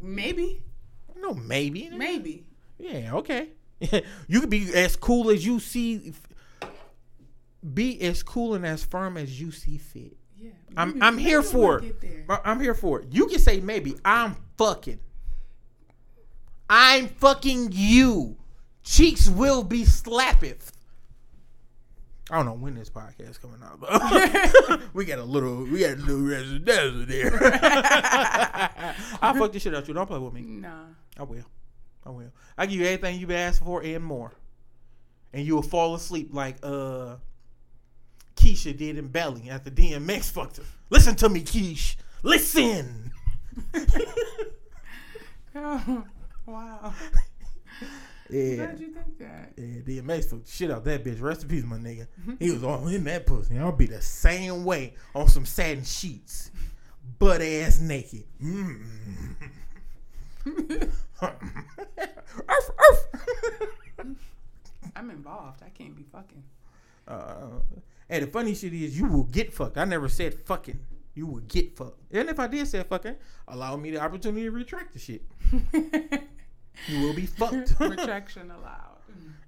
Maybe, 0.00 0.62
No, 1.16 1.34
maybe. 1.34 1.88
maybe. 1.90 2.46
Yeah, 2.78 3.14
okay. 3.14 3.48
you 4.28 4.40
could 4.40 4.50
be 4.50 4.72
as 4.74 4.94
cool 4.94 5.30
as 5.30 5.44
you 5.44 5.58
see. 5.58 6.12
Be 7.74 8.00
as 8.02 8.22
cool 8.22 8.54
and 8.54 8.64
as 8.64 8.84
firm 8.84 9.16
as 9.16 9.40
you 9.40 9.50
see 9.50 9.78
fit. 9.78 10.16
Yeah, 10.36 10.50
I'm 10.76 11.02
I'm 11.02 11.18
here 11.18 11.42
for 11.42 11.78
it. 11.78 11.82
get 11.82 12.00
there. 12.00 12.40
I'm 12.44 12.60
here 12.60 12.74
for 12.74 13.00
it. 13.00 13.08
You 13.10 13.26
can 13.26 13.38
say 13.40 13.60
maybe. 13.60 13.96
I'm 14.04 14.36
fucking. 14.58 15.00
I'm 16.68 17.08
fucking 17.08 17.70
you. 17.72 18.36
Cheeks 18.82 19.28
will 19.28 19.62
be 19.62 19.84
slapping. 19.84 20.54
I 22.30 22.36
don't 22.36 22.46
know 22.46 22.54
when 22.54 22.74
this 22.74 22.90
podcast 22.90 23.40
coming 23.40 23.62
out, 23.62 23.80
but 23.80 24.80
we 24.94 25.04
got 25.04 25.20
a 25.20 25.24
little, 25.24 25.64
we 25.64 25.80
got 25.80 25.92
a 25.92 26.00
little 26.00 26.22
residential 26.22 27.06
there. 27.06 27.32
I'll 29.22 29.34
fuck 29.34 29.52
this 29.52 29.62
shit 29.62 29.74
out 29.74 29.86
you. 29.86 29.94
Don't 29.94 30.08
play 30.08 30.18
with 30.18 30.32
me. 30.32 30.40
Nah, 30.40 30.86
I 31.16 31.22
will. 31.22 31.44
I 32.04 32.10
will. 32.10 32.32
I 32.58 32.66
give 32.66 32.80
you 32.80 32.86
everything 32.86 33.20
you've 33.20 33.30
asked 33.30 33.62
for 33.62 33.82
and 33.82 34.02
more. 34.02 34.32
And 35.32 35.46
you 35.46 35.54
will 35.54 35.62
fall 35.62 35.94
asleep 35.94 36.30
like 36.32 36.56
uh 36.64 37.16
Keisha 38.34 38.76
did 38.76 38.98
in 38.98 39.08
Belly 39.08 39.48
after 39.48 39.70
DMX 39.70 40.30
fucked 40.30 40.56
her. 40.56 40.64
Listen 40.90 41.14
to 41.16 41.28
me, 41.28 41.42
Keish. 41.42 41.96
Listen. 42.22 43.12
wow. 46.46 46.92
Yeah. 48.28 48.66
How'd 48.66 48.80
you 48.80 48.88
think 48.88 49.18
that? 49.18 49.52
Yeah, 49.56 50.00
DMX 50.02 50.30
fucked 50.30 50.46
the 50.46 50.50
shit 50.50 50.70
out 50.70 50.84
that 50.84 51.04
bitch. 51.04 51.22
Rest 51.22 51.42
in 51.44 51.48
peace, 51.48 51.64
my 51.64 51.76
nigga. 51.76 52.08
He 52.40 52.50
was 52.50 52.64
all 52.64 52.86
in 52.88 53.04
that 53.04 53.24
pussy. 53.24 53.56
I'll 53.58 53.70
be 53.72 53.86
the 53.86 54.02
same 54.02 54.64
way 54.64 54.94
on 55.14 55.28
some 55.28 55.46
satin 55.46 55.84
sheets. 55.84 56.50
Butt 57.18 57.40
ass 57.40 57.80
naked. 57.80 58.24
Mm. 58.42 58.84
Arf, 61.22 61.34
arf. 62.48 63.06
I'm 64.94 65.10
involved. 65.10 65.62
I 65.64 65.68
can't 65.68 65.96
be 65.96 66.04
fucking. 66.10 66.42
Uh, 67.06 67.60
and 68.08 68.24
the 68.24 68.26
funny 68.26 68.54
shit 68.54 68.72
is, 68.72 68.98
you 68.98 69.06
will 69.06 69.24
get 69.24 69.52
fucked. 69.52 69.78
I 69.78 69.84
never 69.84 70.08
said 70.08 70.34
fucking. 70.34 70.78
You 71.14 71.26
will 71.26 71.40
get 71.40 71.76
fucked. 71.76 72.00
And 72.12 72.28
if 72.28 72.38
I 72.38 72.46
did 72.46 72.66
say 72.68 72.82
fucking, 72.82 73.16
allow 73.48 73.76
me 73.76 73.92
the 73.92 74.00
opportunity 74.00 74.44
to 74.44 74.50
retract 74.50 74.92
the 74.92 74.98
shit. 74.98 75.22
You 76.88 77.00
will 77.06 77.14
be 77.14 77.26
fucked. 77.26 77.74
Retraction 77.80 78.50
allowed. 78.50 78.98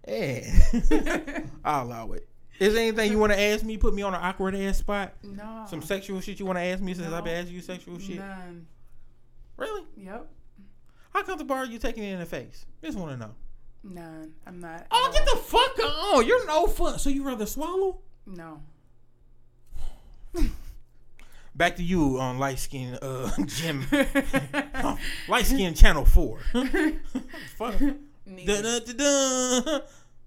yeah. 0.07 1.41
I'll 1.65 1.85
allow 1.87 2.13
it. 2.13 2.29
Is 2.59 2.75
there 2.75 2.83
anything 2.83 3.13
you 3.13 3.19
want 3.19 3.33
to 3.33 3.41
ask 3.41 3.65
me? 3.65 3.77
Put 3.77 3.95
me 3.95 4.03
on 4.03 4.15
an 4.15 4.21
awkward 4.21 4.55
ass 4.57 4.79
spot? 4.79 5.15
No. 5.23 5.65
Some 5.69 5.81
sexual 5.83 6.21
shit 6.21 6.41
you 6.41 6.47
want 6.47 6.59
to 6.59 6.63
ask 6.65 6.83
me 6.83 6.93
since 6.95 7.09
No. 7.09 7.17
I've 7.17 7.25
been 7.25 7.37
asking 7.37 7.55
you 7.55 7.61
sexual 7.61 7.99
shit? 7.99 8.17
None. 8.19 8.67
Really? 9.57 9.85
Yep. 9.97 10.29
How 11.15 11.23
comfortable 11.23 11.55
are 11.57 11.67
you 11.67 11.79
taking 11.79 12.03
it 12.03 12.13
in 12.15 12.19
the 12.19 12.27
face? 12.27 12.67
Just 12.83 12.99
want 12.99 13.13
to 13.13 13.17
know. 13.17 13.31
None. 13.85 14.33
I'm 14.47 14.59
not. 14.61 14.87
Oh, 14.91 15.11
get 15.13 15.25
the 15.25 15.37
fuck 15.41 15.79
on. 15.79 15.93
Oh, 15.95 16.21
you're 16.21 16.45
no 16.47 16.67
fun. 16.67 16.99
So 16.99 17.11
you 17.11 17.23
rather 17.25 17.47
swallow? 17.47 18.01
No. 18.27 18.61
Back 21.59 21.75
to 21.77 21.83
you 21.83 22.21
on 22.21 22.39
light 22.39 22.61
skin 22.61 22.95
uh 23.03 23.33
Jim. 23.47 23.85
light 25.29 25.45
skin 25.45 25.75
channel 25.75 26.05
four. 26.05 26.39
fuck. 27.57 27.75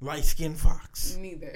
Light 0.02 0.26
skin 0.26 0.56
fox. 0.56 1.16
Neither. 1.16 1.54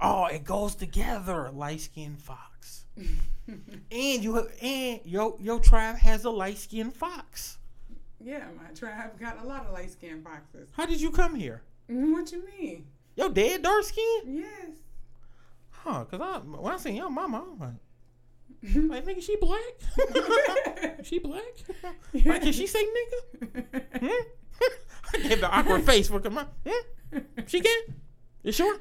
Oh, 0.00 0.24
it 0.26 0.42
goes 0.42 0.74
together. 0.74 1.52
Light 1.52 1.82
skin 1.82 2.16
fox. 2.16 2.84
and 2.96 4.24
you 4.24 4.34
have 4.34 4.48
and 4.60 4.98
your 5.04 5.36
your 5.38 5.60
tribe 5.60 5.98
has 5.98 6.24
a 6.24 6.30
light 6.30 6.58
skin 6.58 6.90
fox. 6.90 7.58
Yeah, 8.20 8.42
my 8.60 8.74
tribe 8.74 9.20
got 9.20 9.40
a 9.40 9.46
lot 9.46 9.66
of 9.66 9.72
light 9.72 9.92
skin 9.92 10.20
foxes. 10.24 10.68
How 10.76 10.84
did 10.84 11.00
you 11.00 11.12
come 11.12 11.36
here? 11.36 11.62
What 11.86 12.32
you 12.32 12.42
mean? 12.58 12.86
Your 13.14 13.28
dad 13.28 13.62
dark 13.62 13.84
skin? 13.84 14.22
Yes. 14.26 14.72
Huh? 15.70 16.06
Cause 16.06 16.20
I 16.20 16.38
when 16.38 16.74
I 16.74 16.76
seen 16.78 16.96
your 16.96 17.10
mama, 17.10 17.44
I'm 17.52 17.58
like, 17.60 17.74
like 18.62 19.04
nigga, 19.04 19.22
she 19.22 19.36
black? 19.36 21.00
she 21.04 21.18
black? 21.18 21.42
Like, 22.14 22.42
can 22.42 22.52
she 22.52 22.66
say 22.66 22.84
nigga? 22.84 23.82
Hmm? 24.00 24.08
I 25.14 25.18
gave 25.28 25.40
the 25.40 25.50
awkward 25.50 25.82
face 25.84 26.08
for 26.08 26.20
come 26.20 26.38
on. 26.38 26.46
Hmm? 26.66 27.18
She 27.46 27.60
can? 27.60 27.82
You 28.42 28.52
sure? 28.52 28.76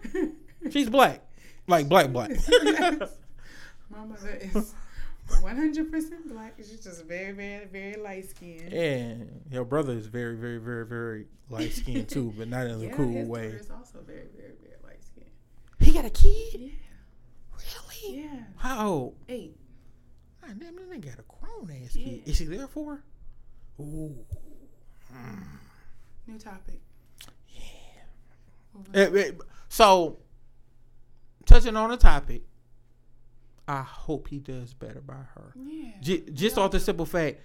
She's 0.69 0.89
black, 0.89 1.21
like 1.67 1.89
black 1.89 2.11
black. 2.13 2.31
My 3.89 4.05
mother 4.05 4.37
is 4.39 4.73
100% 5.29 6.27
black. 6.27 6.53
She's 6.57 6.79
just 6.83 7.05
very, 7.05 7.31
very, 7.33 7.65
very 7.65 7.95
light 8.01 8.29
skinned. 8.29 8.71
and 8.73 9.41
your 9.51 9.65
brother 9.65 9.93
is 9.93 10.07
very, 10.07 10.35
very, 10.35 10.57
very, 10.59 10.85
very 10.85 11.25
light 11.49 11.73
skinned 11.73 12.07
too, 12.09 12.33
but 12.37 12.47
not 12.47 12.67
in 12.67 12.71
a 12.79 12.83
Yeah, 12.85 12.91
cool 12.95 13.11
his 13.11 13.27
way. 13.27 13.43
daughter 13.47 13.57
is 13.59 13.71
also 13.71 13.99
very, 14.05 14.27
very, 14.37 14.53
very 14.61 14.75
light 14.83 15.03
skinned. 15.03 15.29
He 15.79 15.91
got 15.91 16.05
a 16.05 16.09
kid? 16.09 16.59
Yeah. 16.61 16.69
Really? 17.57 18.23
Yeah. 18.23 18.39
How 18.57 18.87
old? 18.87 19.15
Eight. 19.29 19.55
God 20.51 20.59
damn, 20.59 20.75
this 20.75 20.85
nigga 20.85 21.05
got 21.05 21.19
a 21.19 21.23
grown 21.39 21.81
ass 21.83 21.93
kid. 21.93 22.23
Is 22.25 22.39
he 22.39 22.45
there 22.45 22.67
for 22.67 22.95
her? 22.95 23.03
Ooh. 23.83 24.17
New 26.27 26.37
topic. 26.37 26.81
Eh, 28.93 29.09
eh, 29.15 29.31
So, 29.69 30.17
touching 31.45 31.75
on 31.75 31.89
the 31.89 31.97
topic, 31.97 32.43
I 33.67 33.81
hope 33.81 34.27
he 34.27 34.39
does 34.39 34.73
better 34.73 35.01
by 35.01 35.13
her. 35.35 35.53
Yeah. 35.55 35.91
J- 36.01 36.29
just 36.31 36.57
Yeah. 36.57 36.63
off 36.63 36.71
the 36.71 36.79
simple 36.79 37.05
fact, 37.05 37.39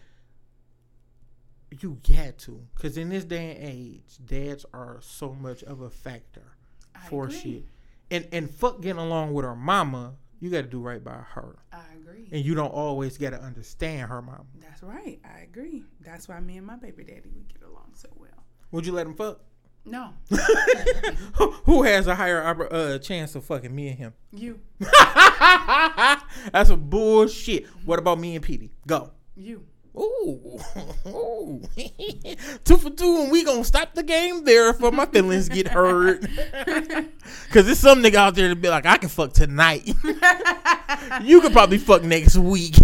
you 1.80 2.00
got 2.08 2.38
to, 2.38 2.66
because 2.74 2.96
in 2.96 3.08
this 3.10 3.24
day 3.24 3.54
and 3.56 3.64
age, 3.64 4.18
dads 4.24 4.64
are 4.72 4.98
so 5.00 5.32
much 5.34 5.62
of 5.64 5.80
a 5.80 5.90
factor 5.90 6.56
I 6.94 7.06
for 7.08 7.26
agree. 7.26 7.38
shit. 7.38 7.64
And 8.10 8.28
and 8.32 8.50
fuck 8.50 8.80
getting 8.80 9.00
along 9.02 9.34
with 9.34 9.44
her 9.44 9.56
mama, 9.56 10.14
you 10.40 10.50
got 10.50 10.62
to 10.62 10.68
do 10.68 10.80
right 10.80 11.02
by 11.02 11.12
her, 11.34 11.56
I 11.72 11.80
agree. 12.00 12.28
and 12.32 12.44
you 12.44 12.54
don't 12.54 12.72
always 12.72 13.16
got 13.18 13.30
to 13.30 13.40
understand 13.42 14.08
her 14.10 14.20
mom. 14.22 14.46
That's 14.60 14.82
right. 14.82 15.18
I 15.24 15.40
agree. 15.40 15.84
That's 16.00 16.28
why 16.28 16.40
me 16.40 16.56
and 16.58 16.66
my 16.66 16.76
baby 16.76 17.04
daddy 17.04 17.30
would 17.34 17.48
get 17.48 17.62
along 17.66 17.92
so 17.94 18.08
well. 18.16 18.44
Would 18.72 18.84
you 18.86 18.92
let 18.92 19.06
him 19.06 19.14
fuck? 19.14 19.40
No, 19.88 20.10
Who- 21.64 21.82
has 21.84 22.08
a 22.08 22.16
higher 22.16 22.42
uh, 22.72 22.98
chance 22.98 23.36
of 23.36 23.44
fucking 23.44 23.72
me 23.72 23.88
and 23.90 23.96
him? 23.98 24.14
you, 24.32 24.58
That's 24.80 26.70
a 26.70 26.76
bullshit. 26.76 27.66
What 27.84 27.98
about 28.00 28.18
me 28.18 28.34
and 28.34 28.44
Petey? 28.44 28.72
Go. 28.86 29.12
you. 29.36 29.64
Ooh, 29.98 30.58
ooh. 31.06 31.62
two 32.64 32.76
for 32.76 32.90
two, 32.90 33.22
and 33.22 33.32
we 33.32 33.44
gonna 33.44 33.64
stop 33.64 33.94
the 33.94 34.02
game 34.02 34.44
there 34.44 34.74
for 34.74 34.92
my 34.92 35.06
feelings 35.06 35.48
get 35.48 35.68
hurt. 35.68 36.20
Cause 37.50 37.64
there's 37.64 37.78
some 37.78 38.02
nigga 38.02 38.16
out 38.16 38.34
there 38.34 38.50
to 38.50 38.56
be 38.56 38.68
like, 38.68 38.84
I 38.84 38.98
can 38.98 39.08
fuck 39.08 39.32
tonight. 39.32 39.86
you 41.22 41.40
could 41.40 41.52
probably 41.52 41.78
fuck 41.78 42.02
next 42.02 42.36
week. 42.36 42.74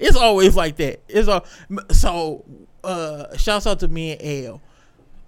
it's 0.00 0.16
always 0.16 0.56
like 0.56 0.76
that. 0.76 1.02
It's 1.08 1.28
all 1.28 1.46
so. 1.90 2.44
Uh, 2.84 3.36
shouts 3.36 3.66
out 3.66 3.80
to 3.80 3.88
me 3.88 4.12
and 4.12 4.46
L. 4.46 4.62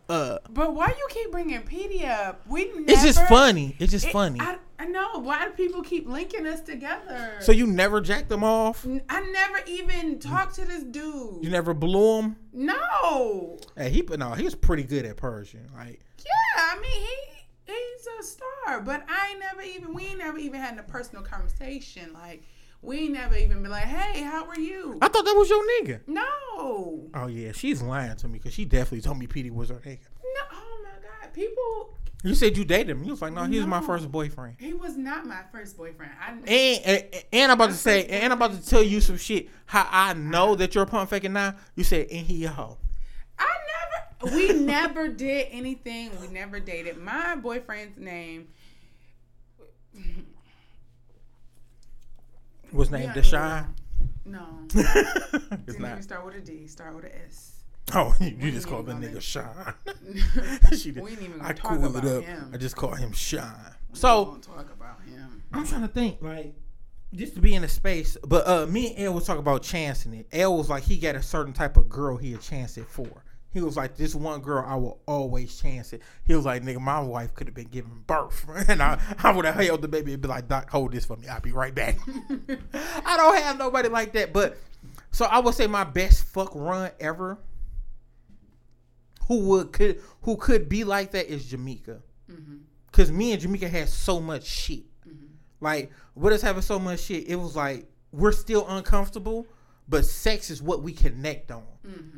Uh, 0.09 0.39
But 0.51 0.75
why 0.75 0.89
you 0.89 1.07
keep 1.11 1.31
bringing 1.31 1.61
Petey 1.63 2.05
up? 2.07 2.41
We 2.49 2.67
never, 2.67 2.85
it's 2.89 3.03
just 3.03 3.23
funny. 3.29 3.77
It's 3.79 3.93
just 3.93 4.07
It- 4.07 4.13
funny. 4.13 4.41
I, 4.41 4.57
I 4.79 4.87
know. 4.87 5.19
Why 5.19 5.45
do 5.45 5.51
people 5.51 5.83
keep 5.83 6.09
linking 6.09 6.47
us 6.47 6.61
together? 6.61 7.35
so 7.41 7.53
you 7.53 7.67
never 7.67 8.01
jacked 8.01 8.29
them 8.29 8.43
off? 8.45 8.87
I 9.09 9.21
never 9.21 9.61
even 9.67 10.19
talked 10.19 10.55
to 10.55 10.65
this 10.65 10.83
dude. 10.85 11.43
You 11.45 11.51
never 11.51 11.75
blew 11.75 12.21
him? 12.23 12.37
no. 12.53 13.59
Hey, 13.77 13.91
he 13.91 14.03
but 14.03 14.19
no, 14.19 14.33
he 14.33 14.45
was 14.45 14.55
pretty 14.55 14.85
good 14.85 15.05
at 15.05 15.17
Persian. 15.17 15.69
Like 15.75 16.01
Yeah, 16.19 16.63
I 16.73 16.81
mean 16.81 16.91
he 16.93 17.17
he's 17.67 18.07
a 18.21 18.23
star, 18.23 18.81
but 18.81 19.05
I 19.09 19.31
ain't 19.31 19.41
never 19.41 19.63
even 19.63 19.93
we 19.95 20.07
ain't 20.07 20.19
never 20.19 20.39
even 20.39 20.61
had 20.61 20.79
a 20.79 20.83
personal 20.85 21.23
conversation. 21.25 22.13
Like 22.15 22.43
we 22.83 22.99
ain't 22.99 23.13
never 23.13 23.37
even 23.37 23.63
been 23.63 23.71
like, 23.71 23.85
hey, 23.85 24.23
how 24.23 24.47
are 24.47 24.59
you? 24.59 24.99
I 25.03 25.09
thought 25.09 25.25
that 25.25 25.35
was 25.35 25.51
your 25.51 25.65
nigga. 25.65 26.01
No, 26.07 27.09
Oh 27.15 27.27
yeah, 27.27 27.53
she's 27.53 27.83
lying 27.83 28.17
to 28.17 28.29
me 28.29 28.39
because 28.39 28.55
she 28.55 28.65
definitely 28.65 29.01
told 29.01 29.19
me 29.19 29.27
Petey 29.27 29.51
was 29.51 29.71
her 29.71 29.77
nigga. 29.77 29.99
no. 30.23 30.41
Oh 30.53 30.85
my 30.85 30.91
god, 31.03 31.33
people. 31.33 31.97
You 32.25 32.35
said 32.35 32.57
you 32.57 32.65
dated 32.65 32.91
him. 32.91 33.05
You 33.05 33.13
was 33.13 33.23
like, 33.23 33.33
no, 33.33 33.45
he 33.45 33.59
was 33.59 33.67
my 33.67 33.81
first 33.81 34.11
boyfriend. 34.11 34.57
He 34.59 34.73
was 34.73 34.97
not 34.97 35.25
my 35.25 35.43
first 35.53 35.77
boyfriend. 35.77 36.13
I 36.21 36.33
And, 36.33 36.49
and 36.85 37.25
and 37.33 37.53
I'm 37.53 37.59
about 37.59 37.71
to 37.71 37.77
say, 37.77 38.07
and 38.07 38.33
I'm 38.33 38.43
about 38.43 38.61
to 38.61 38.69
tell 38.69 38.83
you 38.83 39.01
some 39.01 39.17
shit. 39.17 39.49
How 39.67 39.87
I 39.91 40.15
know 40.15 40.57
that 40.57 40.75
you're 40.75 40.85
a 40.85 40.87
pump 40.87 41.11
faking 41.11 41.33
now. 41.33 41.55
You 41.77 41.85
said, 41.85 42.09
and 42.11 42.27
he 42.27 42.45
a 42.45 42.49
hoe. 42.49 42.79
I 43.39 43.47
never. 44.21 44.37
We 44.37 44.53
never 44.53 45.07
did 45.07 45.47
anything. 45.53 46.11
We 46.21 46.27
never 46.27 46.59
dated. 46.59 46.99
My 46.99 47.37
boyfriend's 47.37 47.97
name. 47.99 48.49
Was 52.73 52.91
named 52.91 53.13
Yeah, 53.17 53.23
Deshaun. 53.23 53.67
No. 54.25 54.47
it's 54.75 55.41
Didn't 55.67 55.85
even 55.85 56.03
start 56.03 56.25
with 56.25 56.35
a 56.35 56.41
D. 56.41 56.67
Start 56.67 56.95
with 56.95 57.05
a 57.07 57.17
S. 57.25 57.63
Oh, 57.95 58.15
you, 58.21 58.37
you 58.39 58.53
just 58.53 58.67
called 58.69 58.87
the 58.87 58.93
nigga 58.93 59.21
Sean. 59.21 59.75
she 60.77 60.91
did. 60.91 61.03
We 61.03 61.13
ain't 61.13 61.23
even 61.23 61.41
I 61.41 61.53
gonna 61.53 61.55
talk 61.55 61.81
cooled 61.81 61.97
it 61.97 62.05
up. 62.05 62.25
him. 62.25 62.51
I 62.53 62.59
just 62.59 62.77
call 62.77 62.95
him 62.95 63.13
Sean. 63.13 63.51
We 63.91 63.99
So 63.99 64.39
talk 64.43 64.71
about 64.71 65.01
him. 65.03 65.43
I'm 65.53 65.67
trying 65.67 65.83
to 65.83 65.89
think, 65.89 66.19
like, 66.21 66.55
just 67.15 67.35
to 67.37 67.41
be 67.41 67.55
in 67.55 67.65
a 67.65 67.69
space. 67.69 68.19
But 68.27 68.47
uh, 68.47 68.67
me 68.67 68.95
and 68.95 69.07
L 69.07 69.15
was 69.15 69.25
talking 69.25 69.41
about 69.41 69.63
chancing 69.63 70.13
it. 70.13 70.27
L 70.33 70.57
was 70.59 70.69
like, 70.69 70.83
he 70.83 70.99
got 70.99 71.15
a 71.15 71.23
certain 71.23 71.55
type 71.55 71.79
of 71.79 71.89
girl 71.89 72.19
he'd 72.19 72.41
chance 72.43 72.77
it 72.77 72.87
for. 72.87 73.25
He 73.51 73.63
was 73.63 73.77
like, 73.77 73.97
this 73.97 74.15
one 74.15 74.41
girl, 74.41 74.65
I 74.67 74.77
will 74.77 75.01
always 75.07 75.59
chance 75.59 75.93
it. 75.93 76.03
He 76.27 76.35
was 76.35 76.45
like, 76.45 76.63
nigga, 76.63 76.81
my 76.81 77.01
wife 77.01 77.35
could 77.35 77.47
have 77.47 77.55
been 77.55 77.69
giving 77.69 78.05
birth. 78.07 78.47
And 78.69 78.83
I, 78.83 79.01
I 79.23 79.33
would 79.33 79.47
have 79.47 79.55
held 79.55 79.83
the 79.83 79.89
baby 79.89 80.13
and 80.13 80.23
be 80.23 80.29
like, 80.29 80.49
Doc, 80.49 80.71
hold 80.71 80.93
this 80.93 81.07
for 81.07 81.17
me. 81.17 81.29
I'll 81.29 81.41
be 81.41 81.53
right 81.53 81.75
back. 81.75 81.99
I 82.75 83.17
don't 83.17 83.43
have 83.43 83.59
nobody 83.59 83.89
like 83.89 84.13
that. 84.13 84.33
But, 84.33 84.59
so 85.11 85.25
I 85.25 85.39
would 85.39 85.55
say 85.55 85.67
my 85.67 85.85
best 85.85 86.25
fuck 86.25 86.51
run 86.55 86.91
ever, 87.01 87.39
who 89.27 89.41
would, 89.49 89.73
could, 89.73 90.03
who 90.23 90.37
could 90.37 90.69
be 90.69 90.85
like 90.85 91.13
that 91.13 91.27
is 91.27 91.47
Jamaica. 91.47 92.03
Mm-hmm. 92.31 92.57
Cause 92.93 93.11
me 93.11 93.33
and 93.33 93.41
Jamaica 93.41 93.69
had 93.69 93.89
so 93.89 94.21
much 94.21 94.45
shit. 94.45 94.85
Mm-hmm. 95.09 95.27
Like 95.61 95.91
with 96.15 96.33
us 96.33 96.43
having 96.43 96.63
so 96.63 96.79
much 96.79 97.01
shit, 97.01 97.29
it 97.29 97.37
was 97.37 97.55
like 97.57 97.87
we're 98.13 98.33
still 98.33 98.67
uncomfortable, 98.69 99.47
but 99.89 100.05
sex 100.05 100.51
is 100.51 100.63
what 100.63 100.83
we 100.83 100.93
connect 100.93 101.51
on, 101.51 101.65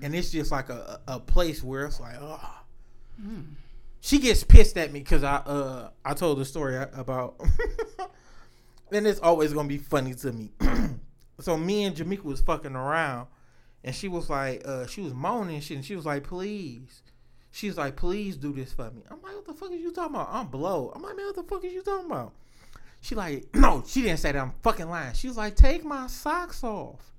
and 0.03 0.15
it's 0.15 0.31
just 0.31 0.51
like 0.51 0.69
a, 0.69 1.01
a 1.07 1.21
place 1.21 1.63
where 1.63 1.87
it's 1.87 2.01
like, 2.01 2.17
oh. 2.21 2.57
She 4.03 4.19
gets 4.19 4.43
pissed 4.45 4.79
at 4.79 4.93
me 4.93 5.01
because 5.01 5.23
I 5.23 5.37
uh 5.37 5.91
I 6.05 6.15
told 6.15 6.39
the 6.39 6.45
story 6.47 6.77
about, 6.77 7.39
and 8.93 9.07
it's 9.07 9.21
always 9.21 9.53
gonna 9.53 9.69
be 9.69 9.77
funny 9.79 10.15
to 10.15 10.33
me. 10.33 10.53
so 11.39 11.57
me 11.57 11.85
and 11.85 11.95
Jamaica 11.95 12.23
was 12.23 12.41
fucking 12.41 12.75
around, 12.75 13.27
and 13.85 13.95
she 13.95 14.09
was 14.09 14.31
like, 14.31 14.67
uh, 14.67 14.87
she 14.87 15.03
was 15.03 15.13
moaning 15.13 15.57
and 15.57 15.65
shit, 15.65 15.77
and 15.77 15.85
she 15.85 15.97
was 15.97 16.07
like, 16.07 16.25
please. 16.25 17.03
She's 17.53 17.77
like, 17.77 17.97
please 17.97 18.37
do 18.37 18.53
this 18.53 18.73
for 18.73 18.91
me. 18.93 19.03
I'm 19.11 19.21
like, 19.23 19.35
what 19.35 19.45
the 19.45 19.55
fuck 19.55 19.73
is 19.73 19.81
you 19.81 19.93
talking 19.93 20.15
about? 20.15 20.29
I'm 20.31 20.47
blow. 20.47 20.93
I'm 20.95 21.03
like, 21.03 21.17
man, 21.17 21.27
what 21.27 21.35
the 21.35 21.43
fuck 21.43 21.65
is 21.65 21.73
you 21.73 21.83
talking 21.83 22.07
about? 22.07 22.33
She 23.01 23.15
like, 23.15 23.49
no, 23.55 23.83
she 23.87 24.03
didn't 24.03 24.21
say 24.21 24.33
that. 24.33 24.41
I'm 24.41 24.53
fucking 24.63 24.89
lying. 24.89 25.15
She 25.15 25.29
was 25.29 25.37
like, 25.37 25.57
take 25.57 25.85
my 25.85 26.07
socks 26.07 26.63
off. 26.63 27.13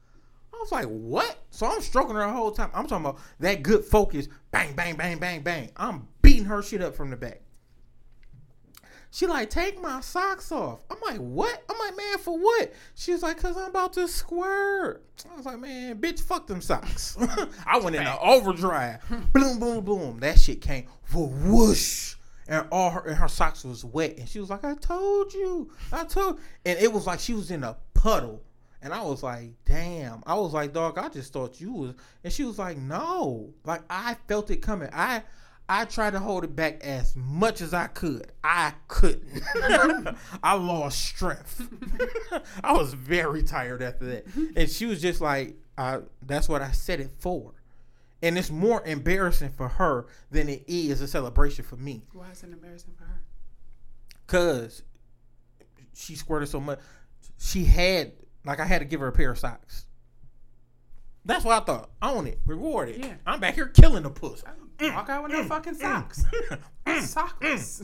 I 0.62 0.64
was 0.64 0.72
like, 0.72 0.86
what? 0.86 1.38
So 1.50 1.66
I'm 1.66 1.82
stroking 1.82 2.16
her 2.16 2.22
the 2.22 2.32
whole 2.32 2.52
time. 2.52 2.70
I'm 2.76 2.86
talking 2.86 3.08
about 3.08 3.20
that 3.40 3.64
good 3.64 3.84
focus. 3.84 4.28
Bang, 4.52 4.76
bang, 4.76 4.96
bang, 4.96 5.18
bang, 5.18 5.42
bang. 5.42 5.72
I'm 5.76 6.08
beating 6.22 6.46
her 6.46 6.62
shit 6.62 6.84
up 6.84 6.94
from 6.94 7.10
the 7.10 7.18
back. 7.18 7.42
She 9.10 9.26
like, 9.26 9.50
take 9.50 9.82
my 9.82 10.02
socks 10.02 10.52
off. 10.52 10.82
I'm 10.92 11.00
like, 11.02 11.18
what? 11.18 11.64
I'm 11.68 11.80
like, 11.80 11.98
man, 11.98 12.20
for 12.20 12.38
what? 12.38 12.72
She 12.94 13.12
was 13.12 13.24
like, 13.24 13.40
cause 13.40 13.58
I'm 13.58 13.72
about 13.72 13.94
to 13.94 14.08
squirt. 14.08 15.04
I 15.32 15.36
was 15.36 15.48
like, 15.48 15.58
man, 15.60 16.00
bitch, 16.00 16.22
fuck 16.22 16.46
them 16.46 16.62
socks. 16.62 17.18
I 17.66 17.80
went 17.80 17.96
in 17.96 18.04
the 18.04 18.20
overdrive. 18.20 19.00
boom, 19.34 19.58
boom, 19.60 19.84
boom. 19.84 20.20
That 20.20 20.40
shit 20.40 20.62
came 20.62 20.86
for 21.02 21.28
whoosh. 21.28 22.18
And 22.48 22.68
all 22.72 22.92
her 22.92 23.02
and 23.02 23.18
her 23.18 23.28
socks 23.28 23.66
was 23.66 23.84
wet. 23.84 24.20
And 24.20 24.30
she 24.30 24.40
was 24.40 24.52
like, 24.52 24.64
I 24.64 24.76
told 24.76 25.34
you. 25.34 25.72
I 25.92 26.04
told 26.04 26.40
and 26.64 26.78
it 26.78 26.94
was 26.94 27.08
like 27.08 27.20
she 27.20 27.34
was 27.34 27.50
in 27.50 27.64
a 27.64 27.78
puddle. 27.96 28.44
And 28.82 28.94
I 28.94 29.04
was 29.04 29.22
like, 29.22 29.52
damn. 29.66 30.24
I 30.26 30.36
was 30.36 30.54
like, 30.54 30.74
dog, 30.74 30.98
I 30.98 31.10
just 31.10 31.32
thought 31.34 31.62
you 31.62 31.74
was 31.74 31.94
and 32.24 32.34
she 32.34 32.44
was 32.44 32.58
like, 32.58 32.78
no. 32.78 33.54
Like 33.64 33.82
I 33.90 34.16
felt 34.28 34.50
it 34.50 34.58
coming. 34.58 34.90
I 34.92 35.24
I 35.70 35.86
tried 35.86 36.12
to 36.12 36.20
hold 36.20 36.44
it 36.44 36.54
back 36.54 36.84
as 36.84 37.16
much 37.16 37.62
as 37.62 37.74
I 37.74 37.88
could. 37.88 38.32
I 38.44 38.74
couldn't. 38.90 39.42
I 40.44 40.56
lost 40.56 41.00
strength. 41.00 41.66
I 42.64 42.74
was 42.74 42.94
very 42.94 43.42
tired 43.42 43.82
after 43.82 44.06
that. 44.06 44.26
And 44.58 44.70
she 44.70 44.86
was 44.86 45.02
just 45.02 45.22
like, 45.22 45.56
I, 45.78 46.00
that's 46.26 46.50
what 46.50 46.62
I 46.62 46.72
said 46.72 47.00
it 47.00 47.12
for. 47.20 47.54
And 48.22 48.38
it's 48.38 48.52
more 48.52 48.86
embarrassing 48.86 49.52
for 49.56 49.70
her 49.70 50.08
than 50.30 50.50
it 50.50 50.64
is 50.68 51.00
a 51.00 51.08
celebration 51.08 51.64
for 51.64 51.78
me. 51.78 52.02
Why 52.12 52.32
is 52.32 52.44
it 52.44 52.52
embarrassing 52.52 52.94
for 52.98 53.06
her? 53.06 53.22
Cause 54.28 54.84
she 55.96 56.16
squirted 56.16 56.50
so 56.50 56.60
much. 56.60 56.80
She 57.40 57.64
had 57.64 58.12
like 58.46 58.60
I 58.60 58.66
had 58.66 58.80
to 58.80 58.86
give 58.86 59.00
her 59.00 59.08
a 59.08 59.12
pair 59.12 59.32
of 59.32 59.40
socks. 59.40 59.86
That's 61.24 61.46
what 61.46 61.62
I 61.62 61.66
thought. 61.66 61.90
Own 62.02 62.28
it, 62.28 62.40
reward 62.46 62.90
it. 62.90 63.00
Yeah. 63.00 63.14
I'm 63.26 63.40
back 63.40 63.54
here 63.56 63.68
killing 63.68 64.04
the 64.04 64.10
puss. 64.10 64.44
Mm, 64.78 64.96
Walk 64.96 65.10
out 65.10 65.24
with 65.24 65.32
no 65.32 65.44
mm, 65.44 65.48
fucking 65.48 65.76
mm, 65.76 65.80
socks. 65.80 66.26
Socks. 67.02 67.84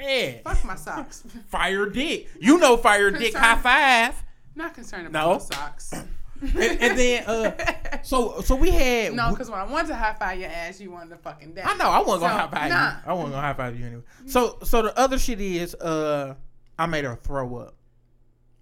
Yeah. 0.00 0.38
Fuck 0.44 0.64
my 0.64 0.76
socks. 0.76 1.24
Fire 1.48 1.86
dick. 1.86 2.28
You 2.40 2.58
know 2.58 2.76
fire 2.76 3.10
dick. 3.10 3.34
High 3.34 3.58
five. 3.58 4.24
Not 4.54 4.74
concerned 4.74 5.12
No. 5.12 5.32
about 5.32 5.50
my 5.50 5.56
socks. 5.56 5.92
And, 6.40 6.80
and 6.80 6.98
then 6.98 7.24
uh, 7.26 7.98
so 8.02 8.40
so 8.42 8.54
we 8.54 8.70
had. 8.70 9.12
no, 9.12 9.30
because 9.30 9.50
when 9.50 9.58
I 9.58 9.64
wanted 9.64 9.88
to 9.88 9.96
high 9.96 10.14
five 10.14 10.38
your 10.38 10.48
ass, 10.50 10.80
you 10.80 10.90
wanted 10.92 11.10
to 11.10 11.16
fucking 11.16 11.54
die. 11.54 11.62
I 11.64 11.76
know 11.76 11.86
I 11.86 11.98
wasn't 11.98 12.30
gonna 12.30 12.34
high 12.34 12.48
five 12.48 12.70
nah. 12.70 12.90
you. 12.90 12.96
I 13.06 13.12
wasn't 13.12 13.32
gonna 13.32 13.46
high 13.46 13.54
five 13.54 13.78
you 13.78 13.86
anyway. 13.86 14.02
So 14.26 14.58
so 14.62 14.82
the 14.82 14.96
other 14.96 15.18
shit 15.18 15.40
is 15.40 15.74
uh 15.74 16.36
I 16.78 16.86
made 16.86 17.04
her 17.04 17.16
throw 17.16 17.56
up. 17.56 17.74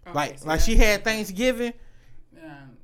Okay, 0.06 0.14
Like 0.14 0.38
so 0.38 0.46
like 0.46 0.60
she 0.60 0.76
had 0.76 1.04
Thanksgiving 1.04 1.72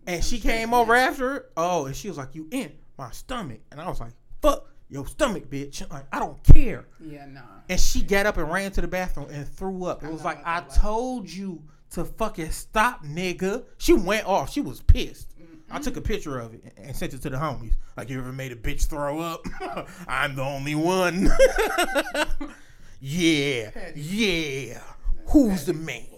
and 0.06 0.24
she 0.24 0.38
came 0.40 0.74
over 0.74 0.94
after. 0.94 1.46
Oh, 1.56 1.86
and 1.86 1.94
she 1.96 2.08
was 2.08 2.18
like, 2.18 2.34
"You 2.34 2.48
in 2.50 2.72
my 2.98 3.10
stomach?" 3.10 3.60
And 3.70 3.80
I 3.80 3.88
was 3.88 4.00
like, 4.00 4.12
"Fuck 4.40 4.68
your 4.88 5.06
stomach, 5.06 5.48
bitch!" 5.48 5.88
Like 5.90 6.06
I 6.12 6.18
don't 6.18 6.42
care. 6.42 6.86
Yeah, 7.00 7.26
nah. 7.26 7.40
And 7.68 7.80
she 7.80 8.02
got 8.02 8.26
up 8.26 8.36
and 8.36 8.50
ran 8.50 8.72
to 8.72 8.80
the 8.80 8.88
bathroom 8.88 9.28
and 9.30 9.46
threw 9.48 9.84
up. 9.84 10.02
It 10.02 10.10
was 10.10 10.24
like, 10.24 10.40
"I 10.44 10.60
told 10.62 11.30
you 11.30 11.62
to 11.92 12.04
fucking 12.04 12.50
stop, 12.50 13.04
nigga." 13.04 13.64
She 13.78 13.92
went 13.92 14.26
off. 14.26 14.52
She 14.52 14.60
was 14.60 14.80
pissed. 14.80 15.28
I 15.70 15.78
took 15.78 15.96
a 15.96 16.02
picture 16.02 16.38
of 16.38 16.52
it 16.52 16.74
and 16.76 16.94
sent 16.94 17.14
it 17.14 17.22
to 17.22 17.30
the 17.30 17.38
homies. 17.38 17.72
Like, 17.96 18.10
you 18.10 18.18
ever 18.18 18.30
made 18.30 18.52
a 18.52 18.56
bitch 18.56 18.88
throw 18.88 19.20
up? 19.20 19.46
I'm 20.06 20.34
the 20.36 20.42
only 20.42 20.74
one. 20.74 21.30
yeah, 23.00 23.70
yeah. 23.94 24.80
Who's 25.28 25.64
the 25.64 25.72
man? 25.72 26.11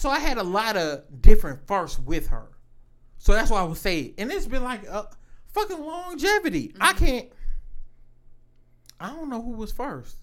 So 0.00 0.08
I 0.08 0.18
had 0.18 0.38
a 0.38 0.42
lot 0.42 0.78
of 0.78 1.02
different 1.20 1.66
firsts 1.66 1.98
with 1.98 2.28
her. 2.28 2.48
So 3.18 3.34
that's 3.34 3.50
why 3.50 3.60
I 3.60 3.64
would 3.64 3.76
say, 3.76 4.14
and 4.16 4.32
it's 4.32 4.46
been 4.46 4.64
like 4.64 4.86
a 4.86 5.06
fucking 5.52 5.78
longevity. 5.78 6.74
I 6.80 6.94
mm-hmm. 6.94 7.04
can't. 7.04 7.28
I 8.98 9.10
don't 9.10 9.28
know 9.28 9.42
who 9.42 9.50
was 9.50 9.72
first. 9.72 10.16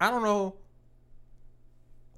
I 0.00 0.10
don't 0.10 0.24
know. 0.24 0.56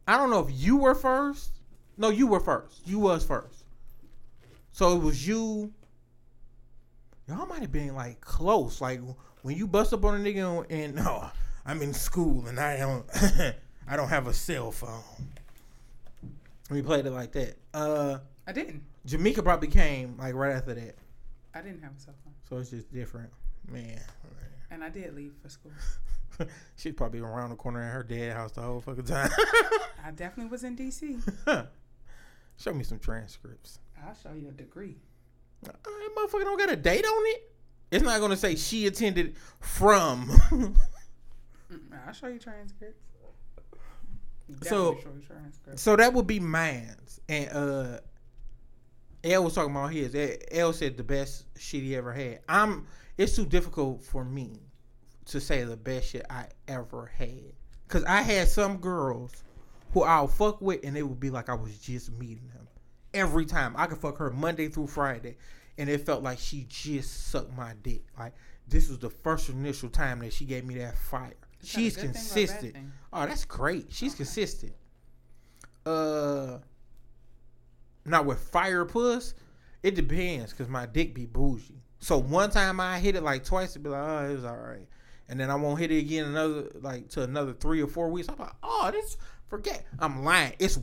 I 0.09 0.17
don't 0.17 0.31
know 0.31 0.39
if 0.41 0.49
you 0.51 0.79
were 0.79 0.95
first. 0.95 1.61
No, 1.99 2.09
you 2.09 2.27
were 2.27 2.41
first. 2.41 2.81
You 2.87 3.01
was 3.01 3.23
first. 3.23 3.65
So 4.71 4.97
it 4.97 5.03
was 5.03 5.29
you. 5.29 5.75
Y'all 7.29 7.45
might 7.45 7.61
have 7.61 7.73
been 7.73 7.95
like 7.95 8.23
close. 8.23 8.81
Like 8.81 9.03
when 9.43 9.59
you 9.59 9.67
bust 9.67 9.93
up 9.93 10.07
on 10.07 10.19
a 10.19 10.25
nigga 10.25 10.65
and 10.71 10.95
no, 10.95 11.29
I'm 11.67 11.83
in 11.83 11.93
school 12.09 12.47
and 12.47 12.59
I 12.59 12.79
don't 12.79 13.05
I 13.87 13.97
don't 13.97 14.09
have 14.09 14.27
a 14.27 14.33
cell 14.33 14.73
phone. 14.73 15.03
We 16.73 16.83
played 16.83 17.07
it 17.07 17.11
like 17.11 17.33
that. 17.33 17.57
Uh 17.75 18.19
I 18.47 18.53
didn't. 18.53 18.83
Jamaica 19.07 19.43
probably 19.43 19.69
came 19.69 20.17
like 20.19 20.35
right 20.35 20.53
after 20.57 20.75
that. 20.75 20.97
I 21.55 21.61
didn't 21.61 21.83
have 21.83 21.93
a 21.97 22.01
cell 22.01 22.15
phone, 22.25 22.35
So 22.49 22.57
it's 22.59 22.71
just 22.71 22.93
different. 22.93 23.31
Man. 23.71 24.01
and 24.71 24.83
I 24.83 24.89
did 24.89 25.15
leave 25.15 25.35
for 25.43 25.49
school. 25.49 25.73
She's 26.77 26.95
probably 26.95 27.21
around 27.21 27.51
the 27.51 27.57
corner 27.57 27.83
at 27.83 27.93
her 27.93 28.03
dad's 28.03 28.35
house 28.35 28.53
the 28.53 28.63
whole 28.63 28.81
fucking 28.81 29.05
time. 29.05 29.31
I 30.05 30.11
definitely 30.13 30.51
was 30.51 30.65
in 30.65 30.77
DC. 30.77 31.21
Show 32.57 32.73
me 32.75 32.85
some 32.85 32.99
transcripts. 32.99 33.79
I'll 34.05 34.15
show 34.15 34.33
you 34.33 34.49
a 34.49 34.53
degree. 34.53 34.97
Uh, 35.67 35.71
That 35.85 36.11
motherfucker 36.17 36.45
don't 36.45 36.59
got 36.59 36.71
a 36.71 36.77
date 36.77 37.05
on 37.05 37.23
it. 37.27 37.51
It's 37.91 38.03
not 38.03 38.21
gonna 38.21 38.37
say 38.37 38.57
she 38.57 38.87
attended 38.87 39.37
from. 39.61 40.31
I'll 42.07 42.13
show 42.13 42.27
you 42.29 42.39
transcripts. 42.39 43.05
So- 44.63 44.95
Definitely 44.95 45.03
show 45.03 45.17
you 45.19 45.27
transcripts. 45.27 45.83
so 45.83 45.97
that 45.97 46.13
would 46.13 46.27
be 46.27 46.41
mine's. 46.41 47.21
And 47.29 47.51
uh 47.51 48.01
L 49.25 49.45
was 49.45 49.55
talking 49.55 49.71
about 49.71 49.93
his. 49.93 50.17
L 50.51 50.73
said 50.73 50.97
the 50.97 51.05
best 51.05 51.45
shit 51.57 51.83
he 51.83 51.95
ever 51.97 52.13
had. 52.13 52.41
I'm 52.49 52.87
it's 53.19 53.37
too 53.37 53.45
difficult 53.47 54.03
for 54.05 54.25
me 54.25 54.61
to 55.27 55.41
say 55.41 55.63
the 55.65 55.77
best 55.77 56.09
shit 56.11 56.27
I 56.29 56.47
ever 56.67 57.07
had. 57.07 57.53
Cause 57.89 58.03
I 58.05 58.23
had 58.23 58.49
some 58.49 58.79
girls 58.79 59.45
who 59.93 60.03
I'll 60.03 60.27
fuck 60.27 60.61
with 60.61 60.81
and 60.85 60.97
it 60.97 61.03
would 61.03 61.21
be 61.21 61.31
like 61.31 61.49
I 61.49 61.55
was 61.55 61.79
just 61.79 62.11
meeting 62.13 62.49
them. 62.55 62.67
Every 63.15 63.45
time. 63.45 63.75
I 63.77 63.87
could 63.87 63.99
fuck 63.99 64.17
her 64.19 64.31
Monday 64.31 64.69
through 64.69 64.87
Friday 64.89 65.37
and 65.79 65.89
it 65.89 66.05
felt 66.07 66.23
like 66.23 66.39
she 66.39 66.67
just 66.69 67.29
sucked 67.29 67.55
my 67.57 67.75
dick. 67.83 68.03
Like 68.19 68.33
this 68.67 68.89
was 68.89 68.99
the 68.99 69.11
first 69.11 69.49
initial 69.51 69.89
time 69.91 70.21
that 70.21 70.33
she 70.33 70.45
gave 70.47 70.65
me 70.65 70.77
that 70.79 70.97
fire. 70.97 71.35
Is 71.63 71.73
that 71.73 71.79
a 71.79 71.81
She's 71.83 71.95
thing 71.97 72.05
or 72.05 72.09
bad 72.09 72.15
consistent. 72.15 72.77
Oh, 73.13 73.27
that's 73.27 73.45
great. 73.45 73.87
She's 73.91 74.13
Okay. 74.13 74.19
consistent. 74.19 74.73
Uh, 75.85 76.59
not 78.05 78.25
with 78.27 78.39
fire 78.39 78.85
puss. 78.85 79.35
It 79.83 79.95
depends 79.95 80.53
because 80.53 80.69
my 80.69 80.87
dick 80.87 81.15
be 81.15 81.27
bougie. 81.27 81.83
So 81.99 82.19
one 82.19 82.51
time 82.51 82.81
I 82.81 82.99
hit 82.99 83.17
it 83.17 83.23
like 83.23 83.45
twice, 83.45 83.75
it 83.77 83.81
be 83.83 83.89
like, 83.91 84.03
oh, 84.03 84.31
it 84.31 84.35
was 84.35 84.45
all 84.45 84.57
right, 84.57 84.89
and 85.29 85.39
then 85.39 85.51
I 85.51 85.55
won't 85.57 85.79
hit 85.81 85.91
it 85.93 85.99
again 85.99 86.27
another 86.27 86.69
like 86.81 87.09
to 87.11 87.23
another 87.23 87.53
three 87.53 87.81
or 87.83 87.87
four 87.87 88.09
weeks. 88.11 88.29
I'm 88.29 88.39
like, 88.39 88.53
oh, 88.63 88.91
this 88.93 89.17
forget. 89.49 89.85
I'm 89.99 90.25
lying. 90.25 90.55
It's 90.59 90.79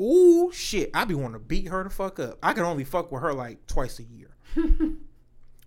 ooh 0.00 0.50
shit. 0.52 0.90
I 0.94 1.04
be 1.04 1.14
wanting 1.14 1.34
to 1.34 1.38
beat 1.40 1.68
her 1.68 1.82
the 1.84 1.90
fuck 1.90 2.18
up. 2.18 2.38
I 2.42 2.52
can 2.52 2.64
only 2.64 2.84
fuck 2.84 3.12
with 3.12 3.22
her 3.22 3.32
like 3.32 3.66
twice 3.66 3.98
a 4.00 4.04
year, 4.04 4.30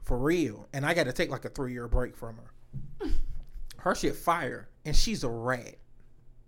for 0.03 0.17
real. 0.17 0.67
And 0.73 0.85
I 0.85 0.93
got 0.93 1.05
to 1.05 1.13
take 1.13 1.29
like 1.29 1.45
a 1.45 1.49
three 1.49 1.73
year 1.73 1.87
break 1.87 2.15
from 2.17 2.37
her. 2.37 3.09
Her 3.77 3.95
shit 3.95 4.15
fire, 4.15 4.67
and 4.85 4.95
she's 4.95 5.23
a 5.23 5.29
rat. 5.29 5.75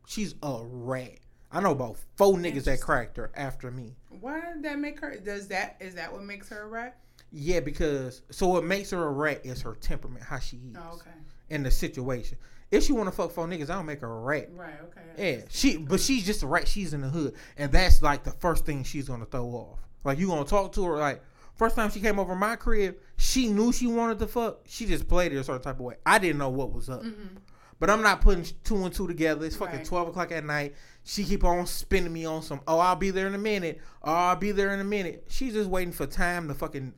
She's 0.10 0.34
a 0.42 0.60
rat. 0.64 1.20
I 1.52 1.62
know 1.62 1.70
about 1.70 1.98
four 2.16 2.34
niggas 2.34 2.64
that 2.64 2.82
cracked 2.82 3.18
her 3.18 3.30
after 3.36 3.70
me. 3.70 3.96
Why 4.22 4.42
did 4.42 4.64
that 4.64 4.80
make 4.80 5.00
her? 5.02 5.16
Does 5.18 5.48
that 5.50 5.76
is 5.80 5.94
that 5.94 6.12
what 6.12 6.24
makes 6.24 6.50
her 6.50 6.64
a 6.64 6.68
rat? 6.68 6.98
Yeah, 7.32 7.60
because 7.60 8.24
so 8.32 8.48
what 8.48 8.64
makes 8.64 8.90
her 8.90 9.04
a 9.06 9.12
rat 9.12 9.42
is 9.46 9.62
her 9.62 9.76
temperament, 9.76 10.26
how 10.26 10.40
she 10.40 10.58
is, 10.58 10.76
Oh, 10.76 10.96
okay. 10.96 11.12
and 11.52 11.64
the 11.64 11.70
situation. 11.70 12.40
If 12.72 12.86
she 12.86 12.92
want 12.92 13.08
to 13.08 13.12
fuck 13.16 13.32
four 13.32 13.46
niggas, 13.46 13.70
I 13.70 13.76
don't 13.76 13.86
make 13.86 14.02
her 14.02 14.12
a 14.12 14.20
rat. 14.22 14.50
Right. 14.52 14.74
Okay. 14.86 15.36
Yeah, 15.38 15.42
she, 15.50 15.78
but 15.78 16.00
she's 16.00 16.26
just 16.26 16.42
a 16.42 16.48
rat. 16.48 16.68
She's 16.68 16.96
in 16.96 17.02
the 17.02 17.10
hood, 17.10 17.36
and 17.58 17.72
that's 17.72 18.02
like 18.02 18.24
the 18.24 18.32
first 18.32 18.66
thing 18.66 18.84
she's 18.84 19.08
gonna 19.08 19.26
throw 19.26 19.46
off. 19.46 19.80
Like 20.04 20.18
you 20.18 20.26
gonna 20.26 20.44
talk 20.44 20.72
to 20.74 20.84
her 20.86 20.98
like 20.98 21.22
first 21.54 21.76
time 21.76 21.92
she 21.92 22.00
came 22.00 22.18
over 22.18 22.34
my 22.36 22.56
crib, 22.56 22.98
she 23.18 23.48
knew 23.48 23.72
she 23.72 23.86
wanted 23.86 24.18
to 24.20 24.28
fuck. 24.28 24.62
She 24.66 24.88
just 24.88 25.08
played 25.08 25.34
it 25.34 25.38
a 25.38 25.44
certain 25.44 25.62
type 25.62 25.76
of 25.76 25.82
way. 25.82 25.98
I 26.04 26.18
didn't 26.18 26.40
know 26.40 26.50
what 26.50 26.72
was 26.74 26.90
up, 26.90 27.04
mm-hmm. 27.04 27.36
But 27.80 27.90
I'm 27.90 28.02
not 28.02 28.22
putting 28.22 28.46
two 28.64 28.84
and 28.86 28.94
two 28.94 29.08
together. 29.08 29.46
It's 29.46 29.56
fucking. 29.56 29.78
Right. 29.78 29.86
twelve 29.86 30.08
o'clock 30.08 30.32
at 30.32 30.44
night. 30.44 30.76
She 31.04 31.24
keep 31.24 31.44
on 31.44 31.66
spinning 31.66 32.14
me 32.14 32.26
on 32.26 32.42
some. 32.44 32.62
Oh, 32.68 32.80
I'll 32.80 32.96
be 32.96 33.10
there 33.10 33.28
in 33.28 33.34
a 33.36 33.40
minute. 33.40 33.80
Oh, 34.04 34.14
I'll 34.14 34.36
be 34.36 34.52
there 34.52 34.74
in 34.74 34.80
a 34.80 34.84
minute. 34.84 35.26
She's 35.30 35.54
just 35.54 35.70
waiting 35.70 35.94
for 35.94 36.06
time 36.06 36.48
to 36.48 36.54
fucking. 36.54 36.94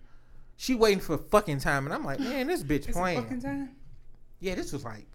She 0.58 0.76
waiting 0.76 1.00
for 1.00 1.18
fucking 1.18 1.60
time, 1.60 1.86
and 1.86 1.94
I'm 1.94 2.04
like, 2.06 2.20
man, 2.20 2.48
this 2.48 2.64
bitch 2.64 2.88
It's 2.88 2.98
playing. 2.98 3.24
fucking 3.24 3.42
time. 3.42 3.76
Yeah, 4.40 4.56
this 4.56 4.72
was 4.74 4.84
like, 4.84 5.08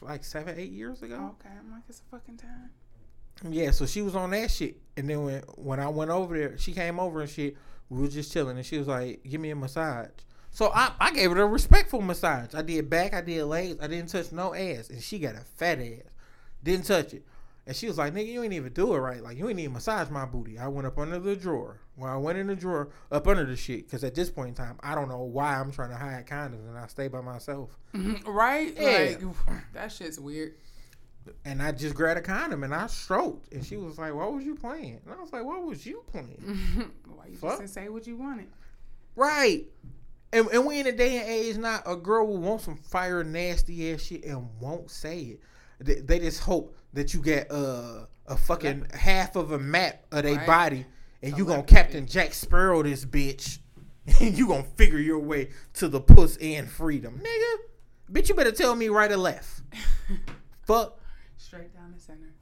like 0.00 0.24
seven, 0.24 0.58
eight 0.58 0.70
years 0.70 1.02
ago. 1.02 1.34
Okay. 1.40 1.54
I'm 1.58 1.70
like, 1.72 1.82
it's 1.88 2.00
a 2.00 2.10
fucking 2.16 2.36
time. 2.36 2.70
Yeah, 3.48 3.70
so 3.72 3.86
she 3.86 4.02
was 4.02 4.14
on 4.14 4.30
that 4.30 4.50
shit, 4.50 4.76
and 4.96 5.08
then 5.10 5.24
when 5.24 5.42
when 5.56 5.80
I 5.80 5.88
went 5.88 6.10
over 6.10 6.36
there, 6.38 6.56
she 6.58 6.72
came 6.72 7.00
over 7.00 7.20
and 7.22 7.30
shit. 7.30 7.56
We 7.88 8.00
were 8.02 8.08
just 8.08 8.32
chilling, 8.32 8.56
and 8.56 8.64
she 8.64 8.78
was 8.78 8.86
like, 8.86 9.22
"Give 9.28 9.40
me 9.40 9.50
a 9.50 9.56
massage." 9.56 10.08
So 10.52 10.70
I, 10.74 10.92
I 11.00 11.10
gave 11.12 11.30
her 11.30 11.40
a 11.40 11.46
respectful 11.46 12.02
massage. 12.02 12.54
I 12.54 12.60
did 12.60 12.90
back, 12.90 13.14
I 13.14 13.22
did 13.22 13.42
legs, 13.44 13.78
I 13.80 13.86
didn't 13.86 14.10
touch 14.10 14.32
no 14.32 14.54
ass, 14.54 14.90
and 14.90 15.02
she 15.02 15.18
got 15.18 15.34
a 15.34 15.40
fat 15.40 15.80
ass. 15.80 16.02
Didn't 16.62 16.84
touch 16.84 17.14
it, 17.14 17.24
and 17.66 17.74
she 17.74 17.88
was 17.88 17.98
like, 17.98 18.12
"Nigga, 18.12 18.28
you 18.28 18.42
ain't 18.42 18.52
even 18.52 18.72
do 18.72 18.94
it 18.94 18.98
right. 18.98 19.22
Like 19.22 19.36
you 19.36 19.48
ain't 19.48 19.58
even 19.58 19.72
massage 19.72 20.10
my 20.10 20.26
booty." 20.26 20.58
I 20.58 20.68
went 20.68 20.86
up 20.86 20.98
under 20.98 21.18
the 21.18 21.34
drawer. 21.34 21.80
When 21.96 22.08
I 22.08 22.16
went 22.16 22.38
in 22.38 22.46
the 22.46 22.54
drawer, 22.54 22.90
up 23.10 23.26
under 23.26 23.44
the 23.44 23.56
shit, 23.56 23.86
because 23.86 24.04
at 24.04 24.14
this 24.14 24.30
point 24.30 24.50
in 24.50 24.54
time, 24.54 24.78
I 24.80 24.94
don't 24.94 25.08
know 25.08 25.22
why 25.22 25.58
I'm 25.58 25.72
trying 25.72 25.90
to 25.90 25.96
hide 25.96 26.26
condoms, 26.26 26.68
and 26.68 26.78
I 26.78 26.86
stay 26.86 27.08
by 27.08 27.20
myself. 27.20 27.76
right? 28.26 28.72
Yeah. 28.78 29.16
Like 29.18 29.62
that 29.72 29.90
shit's 29.90 30.20
weird. 30.20 30.54
And 31.44 31.62
I 31.62 31.72
just 31.72 31.94
grabbed 31.94 32.18
a 32.18 32.22
condom 32.22 32.64
and 32.64 32.74
I 32.74 32.88
stroked, 32.88 33.52
and 33.52 33.64
she 33.64 33.76
was 33.76 33.98
like, 33.98 34.14
"What 34.14 34.32
was 34.34 34.44
you 34.44 34.54
playing?" 34.54 35.00
And 35.04 35.14
I 35.14 35.20
was 35.20 35.32
like, 35.32 35.44
"What 35.44 35.64
was 35.64 35.86
you 35.86 36.04
playing?" 36.12 36.90
Why 37.06 37.26
you 37.28 37.36
Fuck. 37.36 37.50
just 37.50 37.60
didn't 37.60 37.70
say 37.70 37.88
what 37.88 38.06
you 38.06 38.16
wanted? 38.16 38.48
Right. 39.16 39.66
And, 40.32 40.48
and 40.48 40.64
we 40.66 40.80
in 40.80 40.86
a 40.86 40.92
day 40.92 41.18
and 41.18 41.28
age 41.28 41.56
now, 41.56 41.80
a 41.84 41.94
girl 41.96 42.26
will 42.26 42.38
want 42.38 42.62
some 42.62 42.76
fire 42.76 43.22
nasty 43.22 43.92
ass 43.92 44.02
shit 44.02 44.24
and 44.24 44.48
won't 44.60 44.90
say 44.90 45.18
it. 45.20 45.40
They, 45.78 45.96
they 45.96 46.18
just 46.20 46.40
hope 46.40 46.74
that 46.94 47.12
you 47.12 47.20
get 47.20 47.50
uh, 47.50 48.06
a 48.26 48.36
fucking 48.36 48.86
half 48.94 49.36
of 49.36 49.52
a 49.52 49.58
map 49.58 50.04
of 50.12 50.22
their 50.22 50.36
Right. 50.36 50.46
body 50.46 50.86
and 51.22 51.36
you 51.36 51.44
gonna. 51.44 51.62
Captain 51.62 52.06
Jack 52.06 52.32
Sparrow 52.34 52.82
this 52.82 53.04
bitch 53.04 53.58
and 54.20 54.36
you 54.36 54.46
gonna 54.48 54.62
figure 54.76 54.98
your 54.98 55.18
way 55.18 55.50
to 55.74 55.88
the 55.88 56.00
puss 56.00 56.36
and 56.38 56.68
freedom. 56.70 57.20
Nigga, 57.22 57.56
bitch, 58.12 58.28
you 58.28 58.34
better 58.34 58.52
tell 58.52 58.74
me 58.74 58.88
right 58.88 59.10
or 59.12 59.16
left. 59.18 59.60
Fuck. 60.62 60.98
Straight 61.36 61.74
down 61.74 61.92
the 61.94 62.00
center. 62.00 62.32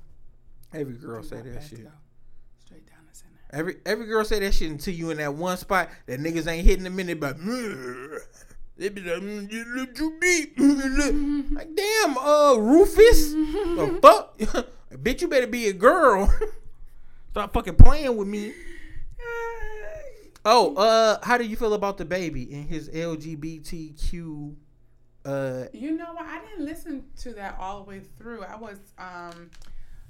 Every 0.72 0.94
girl 0.94 1.22
Do 1.22 1.28
say 1.28 1.40
that 1.42 1.62
shit. 1.64 1.82
go. 1.84 1.90
Straight 2.64 2.86
down 2.86 3.00
the 3.10 3.16
center. 3.16 3.39
Every 3.52 3.76
every 3.84 4.06
girl 4.06 4.24
say 4.24 4.38
that 4.40 4.54
shit 4.54 4.70
until 4.70 4.94
you 4.94 5.10
in 5.10 5.16
that 5.18 5.34
one 5.34 5.56
spot 5.56 5.88
that 6.06 6.20
niggas 6.20 6.46
ain't 6.46 6.64
hitting 6.66 6.86
a 6.86 6.90
minute, 6.90 7.18
but 7.18 7.36
they 8.76 8.88
be 8.88 9.00
like, 9.02 9.22
"Mm, 9.22 9.50
you 9.52 9.64
look 9.74 9.94
too 9.94 10.16
deep. 10.20 10.54
like, 10.58 11.74
damn, 11.74 12.16
uh, 12.16 12.54
Rufus, 12.54 13.32
the 13.32 13.98
fuck, 14.00 14.38
bitch, 14.92 15.20
you 15.22 15.28
better 15.28 15.46
be 15.48 15.66
a 15.66 15.72
girl. 15.72 16.32
Stop 17.32 17.52
fucking 17.52 17.74
playing 17.76 18.16
with 18.16 18.28
me. 18.28 18.52
Oh, 20.44 20.74
uh, 20.76 21.18
how 21.22 21.36
do 21.36 21.44
you 21.44 21.54
feel 21.56 21.74
about 21.74 21.98
DaBaby 21.98 22.52
and 22.52 22.66
his 22.68 22.88
LGBTQ? 22.88 24.54
Uh, 25.24 25.64
You 25.74 25.92
know 25.92 26.12
what? 26.14 26.24
I 26.26 26.40
didn't 26.40 26.64
listen 26.64 27.04
to 27.18 27.34
that 27.34 27.56
all 27.60 27.82
the 27.82 27.88
way 27.88 28.00
through. 28.18 28.42
I 28.44 28.56
was 28.56 28.78
um 28.98 29.50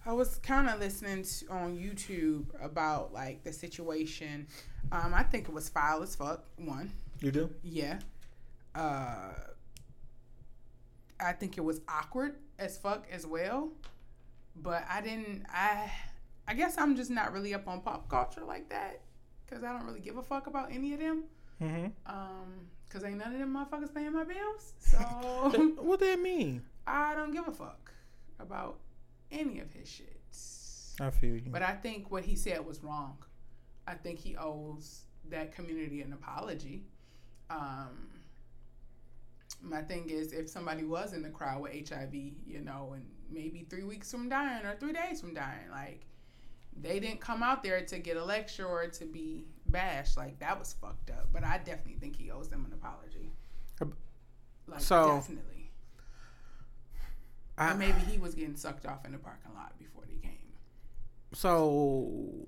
I 0.06 0.12
was 0.12 0.36
kind 0.36 0.68
of 0.68 0.80
listening 0.80 1.24
to, 1.24 1.48
on 1.50 1.76
YouTube 1.76 2.46
about 2.62 3.12
like 3.12 3.44
the 3.44 3.52
situation. 3.52 4.46
Um 4.92 5.12
I 5.14 5.22
think 5.22 5.48
it 5.48 5.52
was 5.52 5.68
foul 5.68 6.02
as 6.02 6.16
fuck. 6.16 6.44
One. 6.56 6.92
you 7.20 7.30
do? 7.30 7.50
Yeah. 7.62 7.98
Uh 8.74 9.32
I 11.20 11.32
think 11.32 11.58
it 11.58 11.64
was 11.64 11.82
awkward 11.88 12.36
as 12.58 12.78
fuck 12.78 13.06
as 13.12 13.26
well. 13.26 13.68
But 14.56 14.84
I 14.88 15.00
didn't 15.02 15.44
I 15.52 15.92
I 16.48 16.54
guess 16.54 16.78
I'm 16.78 16.96
just 16.96 17.10
not 17.10 17.32
really 17.32 17.54
up 17.54 17.68
on 17.68 17.82
pop 17.82 18.08
culture 18.08 18.42
like 18.44 18.68
that 18.70 19.02
cuz 19.48 19.62
I 19.62 19.72
don't 19.72 19.84
really 19.86 20.00
give 20.00 20.16
a 20.16 20.22
fuck 20.22 20.46
about 20.46 20.72
any 20.72 20.94
of 20.94 21.00
them. 21.00 21.24
Mm-hmm. 21.60 21.86
Um 22.06 22.68
cuz 22.88 23.04
ain't 23.04 23.18
none 23.18 23.34
of 23.34 23.38
them 23.38 23.52
motherfuckers 23.52 23.94
paying 23.94 24.12
my 24.12 24.24
bills. 24.24 24.72
So 24.80 24.98
what 25.82 26.00
that 26.00 26.18
mean? 26.20 26.62
I 26.86 27.14
don't 27.14 27.32
give 27.32 27.46
a 27.46 27.52
fuck 27.52 27.92
about 28.38 28.78
any 29.30 29.60
of 29.60 29.72
his 29.72 29.88
shits. 29.88 31.00
I 31.00 31.10
feel 31.10 31.36
you. 31.36 31.50
But 31.50 31.62
I 31.62 31.72
think 31.74 32.10
what 32.10 32.24
he 32.24 32.36
said 32.36 32.64
was 32.64 32.82
wrong. 32.82 33.16
I 33.86 33.94
think 33.94 34.18
he 34.18 34.36
owes 34.36 35.02
that 35.30 35.54
community 35.54 36.02
an 36.02 36.12
apology. 36.12 36.84
Um, 37.48 38.08
my 39.62 39.82
thing 39.82 40.08
is, 40.08 40.32
if 40.32 40.48
somebody 40.48 40.84
was 40.84 41.12
in 41.12 41.22
the 41.22 41.28
crowd 41.30 41.62
with 41.62 41.72
HIV, 41.88 42.14
you 42.14 42.60
know, 42.62 42.92
and 42.94 43.04
maybe 43.30 43.66
three 43.68 43.82
weeks 43.82 44.10
from 44.10 44.28
dying 44.28 44.64
or 44.64 44.76
three 44.76 44.92
days 44.92 45.20
from 45.20 45.34
dying, 45.34 45.70
like 45.70 46.06
they 46.80 47.00
didn't 47.00 47.20
come 47.20 47.42
out 47.42 47.62
there 47.62 47.84
to 47.84 47.98
get 47.98 48.16
a 48.16 48.24
lecture 48.24 48.66
or 48.66 48.86
to 48.86 49.04
be 49.04 49.44
bashed. 49.66 50.16
Like 50.16 50.38
that 50.38 50.58
was 50.58 50.74
fucked 50.80 51.10
up. 51.10 51.28
But 51.32 51.44
I 51.44 51.58
definitely 51.58 51.96
think 52.00 52.16
he 52.16 52.30
owes 52.30 52.48
them 52.48 52.64
an 52.66 52.72
apology. 52.72 53.30
Like 54.66 54.80
So- 54.80 55.16
definitely. 55.16 55.59
I, 57.60 57.72
Or 57.72 57.74
maybe 57.76 58.00
he 58.10 58.18
was 58.18 58.34
getting 58.34 58.56
sucked 58.56 58.86
off 58.86 59.04
in 59.04 59.12
the 59.12 59.18
parking 59.18 59.52
lot 59.54 59.78
before 59.78 60.02
they 60.08 60.16
came. 60.26 60.38
so 61.34 62.46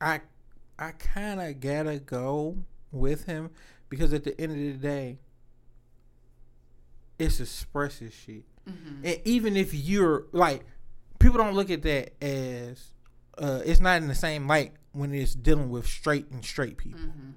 I 0.00 0.20
I 0.78 0.90
kind 0.92 1.40
of 1.40 1.58
gotta 1.60 1.98
go 1.98 2.58
with 2.92 3.24
him 3.24 3.50
because 3.88 4.12
at 4.12 4.24
the 4.24 4.38
end 4.40 4.52
of 4.52 4.58
the 4.58 4.88
day, 4.88 5.18
it's 7.18 7.40
expressive 7.40 8.12
shit. 8.12 8.44
Mm-hmm. 8.68 9.06
And 9.06 9.20
even 9.24 9.56
if 9.56 9.72
you're 9.72 10.26
like, 10.32 10.64
people 11.18 11.38
don't 11.38 11.54
look 11.54 11.70
at 11.70 11.82
that 11.82 12.12
as 12.22 12.92
uh, 13.38 13.62
it's 13.64 13.80
not 13.80 14.02
in 14.02 14.08
the 14.08 14.14
same 14.14 14.46
light 14.46 14.72
when 14.92 15.14
it's 15.14 15.34
dealing 15.34 15.70
with 15.70 15.86
straight 15.86 16.30
and 16.30 16.44
straight 16.44 16.76
people. 16.76 17.00
Mm-hmm. 17.00 17.30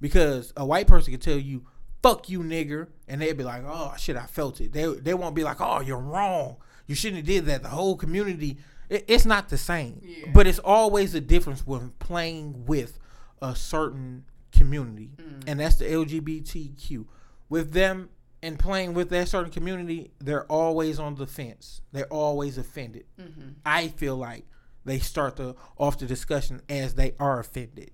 Because 0.00 0.52
a 0.56 0.64
white 0.64 0.86
person 0.86 1.12
can 1.12 1.20
tell 1.20 1.38
you, 1.38 1.66
"Fuck 2.02 2.28
you, 2.28 2.40
nigger," 2.40 2.88
and 3.06 3.20
they'd 3.20 3.36
be 3.36 3.44
like, 3.44 3.62
"Oh 3.66 3.94
shit, 3.98 4.16
I 4.16 4.26
felt 4.26 4.60
it." 4.60 4.72
They 4.72 4.86
they 4.86 5.14
won't 5.14 5.34
be 5.34 5.44
like, 5.44 5.60
"Oh, 5.60 5.80
you're 5.80 5.98
wrong. 5.98 6.56
You 6.86 6.94
shouldn't 6.94 7.18
have 7.18 7.26
did 7.26 7.46
that." 7.46 7.62
The 7.62 7.68
whole 7.68 7.96
community, 7.96 8.58
it, 8.88 9.04
it's 9.08 9.24
not 9.24 9.48
the 9.48 9.58
same. 9.58 10.00
Yeah. 10.02 10.30
But 10.32 10.46
it's 10.46 10.58
always 10.60 11.14
a 11.14 11.20
difference 11.20 11.66
when 11.66 11.90
playing 11.98 12.66
with 12.66 12.98
a 13.42 13.54
certain 13.54 14.24
community, 14.52 15.10
and 15.46 15.60
that's 15.60 15.76
the 15.76 15.84
LGBTQ. 15.86 17.06
With 17.48 17.72
them 17.72 18.10
and 18.42 18.58
playing 18.58 18.94
with 18.94 19.10
that 19.10 19.28
certain 19.28 19.50
community, 19.50 20.12
they're 20.18 20.44
always 20.46 20.98
on 20.98 21.16
the 21.16 21.26
fence. 21.26 21.80
They're 21.92 22.06
always 22.06 22.58
offended. 22.58 23.04
Mm-hmm. 23.20 23.48
I 23.64 23.88
feel 23.88 24.16
like 24.16 24.44
they 24.84 24.98
start 24.98 25.36
the 25.36 25.54
off 25.76 25.98
the 25.98 26.06
discussion 26.06 26.62
as 26.68 26.94
they 26.94 27.14
are 27.18 27.40
offended, 27.40 27.90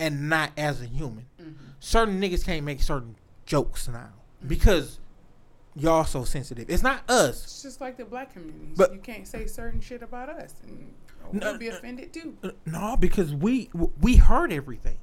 and 0.00 0.28
not 0.28 0.50
as 0.56 0.82
a 0.82 0.86
human. 0.86 1.26
Certain 1.80 2.20
niggas 2.20 2.44
can't 2.44 2.64
make 2.64 2.82
certain 2.82 3.16
jokes 3.48 3.88
now 3.88 4.10
because 4.46 5.00
y'all 5.74 6.04
so 6.04 6.22
sensitive. 6.22 6.68
It's 6.68 6.82
not 6.82 7.08
us. 7.10 7.42
It's 7.44 7.62
just 7.62 7.80
like 7.80 7.96
the 7.96 8.04
black 8.04 8.32
community. 8.34 8.74
But- 8.76 8.92
you 8.92 9.00
can't 9.00 9.26
say 9.26 9.46
certain 9.46 9.80
shit 9.80 10.02
about 10.02 10.28
us, 10.28 10.54
and 10.66 10.94
we'll 11.32 11.40
No, 11.54 11.58
be 11.58 11.68
offended 11.68 12.12
too. 12.12 12.36
Uh, 12.44 12.50
No, 12.66 12.96
because 12.96 13.34
we 13.34 13.70
we 14.00 14.16
heard 14.16 14.52
everything. 14.52 14.98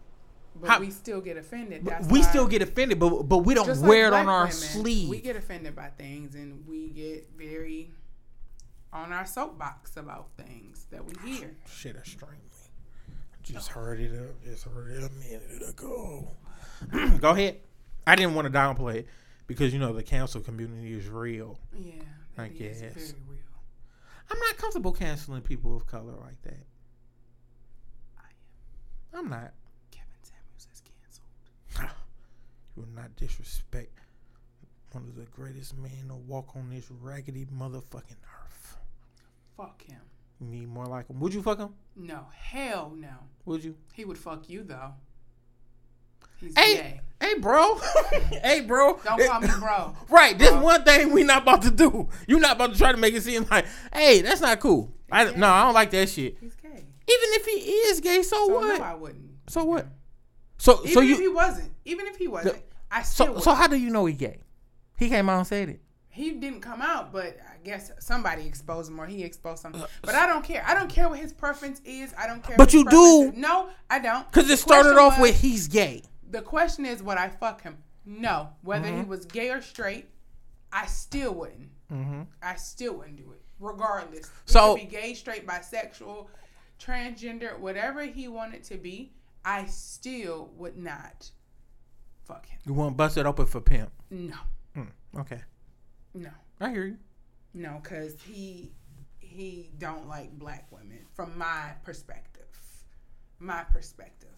But 0.62 0.70
how- 0.70 0.80
we 0.80 0.92
still 0.92 1.20
get 1.20 1.36
offended. 1.38 1.84
That's 1.84 2.08
we 2.08 2.22
still 2.22 2.48
get 2.48 2.62
offended, 2.62 3.00
but 3.00 3.24
but 3.24 3.40
we 3.40 3.56
don't 3.56 3.66
just 3.66 3.82
like 3.82 3.90
wear 3.90 4.08
it 4.08 4.14
on 4.14 4.30
our 4.30 4.44
women, 4.44 4.52
sleeve. 4.54 5.10
We 5.10 5.20
get 5.20 5.36
offended 5.36 5.76
by 5.76 5.88
things, 5.90 6.36
and 6.36 6.66
we 6.68 6.90
get 6.90 7.28
very 7.36 7.92
on 8.94 9.12
our 9.12 9.26
soapbox 9.26 9.98
about 9.98 10.30
things 10.38 10.86
that 10.92 11.04
we 11.04 11.14
hear. 11.30 11.56
Shit, 11.68 11.96
extremely. 11.98 12.38
Just 13.44 13.70
heard 13.70 14.00
it. 14.00 14.12
Up, 14.18 14.44
just 14.44 14.64
heard 14.64 14.92
it 14.92 15.04
a 15.04 15.10
minute 15.12 15.70
ago. 15.70 16.30
Go 17.20 17.30
ahead. 17.32 17.60
I 18.08 18.16
didn't 18.16 18.36
want 18.36 18.52
to 18.52 18.54
downplay 18.58 18.96
it 18.98 19.08
because 19.48 19.74
you 19.74 19.80
know 19.80 19.94
the 19.94 20.04
council 20.04 20.42
community 20.42 20.94
is 20.94 21.08
real. 21.10 21.60
Yeah, 21.78 21.94
I 22.38 22.48
guess. 22.50 22.80
very 22.80 22.94
real. 23.28 23.40
I'm 24.32 24.40
not 24.40 24.58
comfortable 24.58 24.92
canceling 24.92 25.42
people 25.42 25.76
of 25.76 25.86
color 25.88 26.14
like 26.24 26.42
that. 26.44 26.66
I 28.18 29.18
am. 29.18 29.26
I'm 29.26 29.30
not. 29.30 29.54
Kevin 29.92 30.08
Samuels 30.22 30.68
is 30.74 30.82
canceled. 30.82 31.96
You 32.76 32.82
will 32.84 32.90
not 32.94 33.16
disrespect 33.16 34.00
one 34.92 35.04
of 35.06 35.16
the 35.16 35.24
greatest 35.32 35.78
men 35.78 36.10
to 36.10 36.16
walk 36.16 36.50
on 36.58 36.70
this 36.70 36.92
raggedy 37.02 37.46
motherfucking 37.46 38.20
earth. 38.44 38.78
Fuck 39.56 39.82
him. 39.84 40.02
You 40.42 40.48
need 40.48 40.68
more 40.68 40.86
like 40.86 41.08
him. 41.08 41.20
Would 41.22 41.34
you 41.34 41.42
fuck 41.42 41.60
him? 41.60 41.70
No, 41.96 42.26
hell 42.34 42.92
no. 42.94 43.08
Would 43.46 43.64
you? 43.64 43.76
He 43.94 44.04
would 44.04 44.18
fuck 44.18 44.50
you 44.50 44.64
though. 44.64 44.92
He's 46.40 46.54
Hey, 46.58 46.76
gay. 46.76 47.02
hey, 47.22 47.40
bro. 47.40 47.76
hey, 48.44 48.62
bro. 48.62 49.00
Don't 49.04 49.26
call 49.28 49.42
me 49.42 49.48
bro. 49.60 49.96
Right, 50.10 50.38
this 50.38 50.52
bro. 50.52 50.62
one 50.62 50.84
thing 50.84 51.12
we 51.12 51.24
not 51.24 51.44
about 51.44 51.62
to 51.64 51.72
do. 51.72 52.10
You 52.28 52.40
not 52.40 52.56
about 52.58 52.74
to 52.74 52.78
try 52.78 52.92
to 52.92 52.98
make 52.98 53.14
it 53.14 53.24
seem 53.24 53.46
like, 53.50 53.66
hey, 53.94 54.22
that's 54.22 54.42
not 54.42 54.60
cool. 54.60 54.92
I 55.12 55.26
no, 55.32 55.48
I 55.48 55.64
don't 55.64 55.74
like 55.74 55.92
that 55.92 56.10
shit. 56.10 56.38
He's 56.40 56.56
gay. 56.56 56.70
Even 56.70 56.86
if 57.08 57.46
he 57.46 57.52
is 57.52 58.00
gay, 58.02 58.22
so, 58.24 58.48
So 58.48 58.56
what? 58.56 58.80
no, 58.80 58.84
I 58.86 58.96
wouldn't. 58.96 59.30
so 59.48 59.64
what? 59.64 59.88
So 60.58 60.80
Even 60.82 60.94
so 60.94 61.02
if 61.02 61.08
you 61.10 61.18
he 61.20 61.28
wasn't, 61.28 61.72
even 61.86 62.08
if 62.08 62.16
he 62.18 62.28
wasn't, 62.28 62.58
I 62.92 63.02
still 63.04 63.28
so 63.28 63.34
would. 63.34 63.44
so 63.44 63.54
how 63.54 63.68
do 63.68 63.76
you 63.76 63.90
know 63.90 64.06
he 64.06 64.14
gay? 64.14 64.40
He 64.98 65.10
came 65.10 65.30
out 65.30 65.38
and 65.40 65.48
said 65.48 65.70
it. 65.70 65.82
he 66.10 66.32
didn't 66.32 66.62
come 66.62 66.82
out, 66.82 67.12
but 67.12 67.38
I 67.48 67.58
guess 67.64 67.92
somebody 68.00 68.46
exposed 68.48 68.90
him 68.90 69.00
or 69.00 69.06
he 69.06 69.24
exposed 69.24 69.62
something. 69.62 69.82
Uh, 69.82 69.88
But 70.02 70.16
I 70.16 70.26
don't 70.26 70.44
care. 70.44 70.64
I 70.66 70.74
don't 70.74 70.90
care 70.90 71.10
what 71.10 71.20
his 71.20 71.34
preference 71.34 71.82
is. 71.86 72.14
I 72.18 72.26
don't 72.28 72.42
care. 72.42 72.56
But 72.58 72.74
you 72.74 72.86
do. 72.90 73.32
is. 73.34 73.38
No, 73.38 73.68
I 73.90 74.00
don't. 74.00 74.32
Cause 74.32 74.50
it 74.50 74.58
started 74.60 74.98
off 74.98 75.20
was- 75.20 75.30
with 75.32 75.42
he's 75.42 75.68
gay. 75.68 76.02
The 76.30 76.42
question 76.42 76.86
is, 76.86 77.02
would 77.04 77.18
I 77.18 77.30
fuck 77.30 77.62
him? 77.62 77.78
No. 78.06 78.50
Whether 78.62 78.88
Mm-hmm. 78.88 78.98
he 79.00 79.04
was 79.06 79.26
gay 79.26 79.50
or 79.52 79.62
straight, 79.62 80.10
I 80.72 80.86
still 80.86 81.34
wouldn't. 81.34 81.70
Mm-hmm. 81.92 82.22
I 82.42 82.56
still 82.56 82.96
wouldn't 82.96 83.18
do 83.18 83.32
it, 83.34 83.42
regardless. 83.60 84.30
So- 84.46 84.76
be 84.76 84.86
gay, 84.86 85.14
straight, 85.14 85.46
bisexual, 85.48 86.28
transgender, 86.80 87.58
whatever 87.60 88.04
he 88.06 88.28
wanted 88.28 88.64
to 88.66 88.78
be. 88.78 89.14
I 89.44 89.66
still 89.66 90.50
would 90.58 90.76
not 90.78 91.30
fuck 92.24 92.48
him. 92.48 92.60
You 92.66 92.74
want 92.74 92.94
to 92.94 92.96
bust 92.98 93.18
it 93.18 93.26
open 93.28 93.46
for 93.46 93.62
pimp? 93.62 93.92
No, 94.10 94.36
Mm, 94.76 94.88
okay, 95.20 95.42
no. 96.16 96.32
I 96.60 96.72
hear 96.72 96.86
you. 96.88 96.98
No, 97.54 97.80
because 97.82 98.16
he 98.22 98.72
he 99.20 99.70
don't 99.78 100.08
like 100.08 100.32
black 100.40 100.68
women 100.72 101.06
from 101.14 101.38
my 101.38 101.72
perspective. 101.84 102.48
My 103.40 103.64
perspective. 103.66 104.30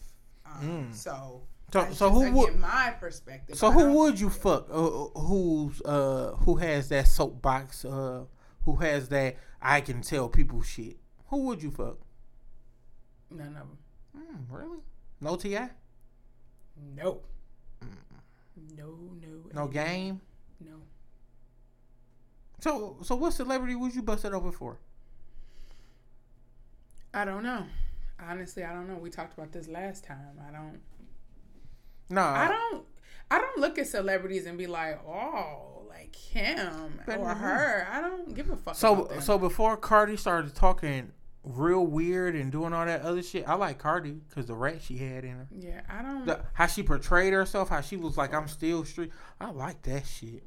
Um, 0.45 0.89
So 0.91 1.43
So- 1.73 1.81
that's 1.81 1.97
so 1.97 2.09
who 2.09 2.31
would- 2.31 2.59
my 2.59 2.95
perspective? 2.99 3.57
So 3.57 3.71
who 3.71 3.93
would 3.93 4.19
you 4.19 4.29
fuck? 4.29 4.69
Uh, 4.69 5.05
uh, 5.05 5.19
who's 5.19 5.81
uh 5.81 6.35
who 6.45 6.55
has 6.55 6.89
that 6.89 7.07
soapbox? 7.07 7.83
Uh, 7.83 8.25
who 8.63 8.75
has 8.77 9.09
that 9.09 9.35
I 9.61 9.81
can 9.81 10.01
tell 10.01 10.29
people 10.29 10.61
shit? 10.61 10.97
Who 11.27 11.37
would 11.47 11.61
you 11.61 11.71
fuck? 11.71 11.97
None 13.29 13.47
of 13.47 13.53
them. 13.53 13.77
Mm, 14.17 14.45
really? 14.49 14.79
No 15.19 15.35
Ti? 15.35 15.57
No. 16.95 17.21
No, 18.75 18.85
no. 19.21 19.49
No 19.53 19.63
and 19.63 19.71
game? 19.73 20.21
No. 20.61 20.77
So 22.61 22.97
so 23.03 23.15
what 23.15 23.33
celebrity 23.33 23.75
would 23.75 23.93
you 23.93 24.01
bust 24.03 24.23
it 24.25 24.31
over 24.33 24.51
for? 24.51 24.79
I 27.13 27.25
don't 27.25 27.43
know. 27.43 27.65
Honestly, 28.19 28.63
I 28.63 28.73
don't 28.73 28.87
know. 28.87 28.95
We 28.95 29.09
talked 29.09 29.37
about 29.37 29.51
this 29.51 29.67
last 29.67 30.03
time. 30.03 30.39
I 30.47 30.51
don't. 30.51 30.79
No, 32.09 32.21
I 32.21 32.47
don't. 32.47 32.85
I 33.29 33.39
don't 33.39 33.59
look 33.59 33.77
at 33.77 33.87
celebrities 33.87 34.45
and 34.45 34.57
be 34.57 34.67
like, 34.67 35.01
oh, 35.05 35.85
like 35.89 36.15
him 36.15 37.01
or 37.07 37.33
her. 37.33 37.87
I 37.91 38.01
don't 38.01 38.33
give 38.33 38.49
a 38.49 38.55
fuck. 38.55 38.75
So 38.75 39.09
so 39.19 39.37
before 39.37 39.75
Cardi 39.77 40.15
started 40.15 40.55
talking 40.55 41.11
real 41.43 41.85
weird 41.85 42.35
and 42.35 42.51
doing 42.51 42.73
all 42.73 42.85
that 42.85 43.01
other 43.01 43.21
shit, 43.23 43.47
I 43.47 43.55
like 43.55 43.77
Cardi 43.79 44.11
because 44.11 44.45
the 44.45 44.55
rat 44.55 44.81
she 44.81 44.97
had 44.97 45.23
in 45.23 45.31
her, 45.31 45.47
yeah, 45.51 45.81
I 45.89 46.01
don't. 46.01 46.25
the, 46.25 46.39
how 46.53 46.67
she 46.67 46.83
portrayed 46.83 47.33
herself, 47.33 47.69
how 47.69 47.81
she 47.81 47.97
was 47.97 48.17
like, 48.17 48.33
I'm 48.33 48.47
still 48.47 48.85
street. 48.85 49.11
I 49.39 49.51
like 49.51 49.81
that 49.83 50.05
shit. 50.05 50.43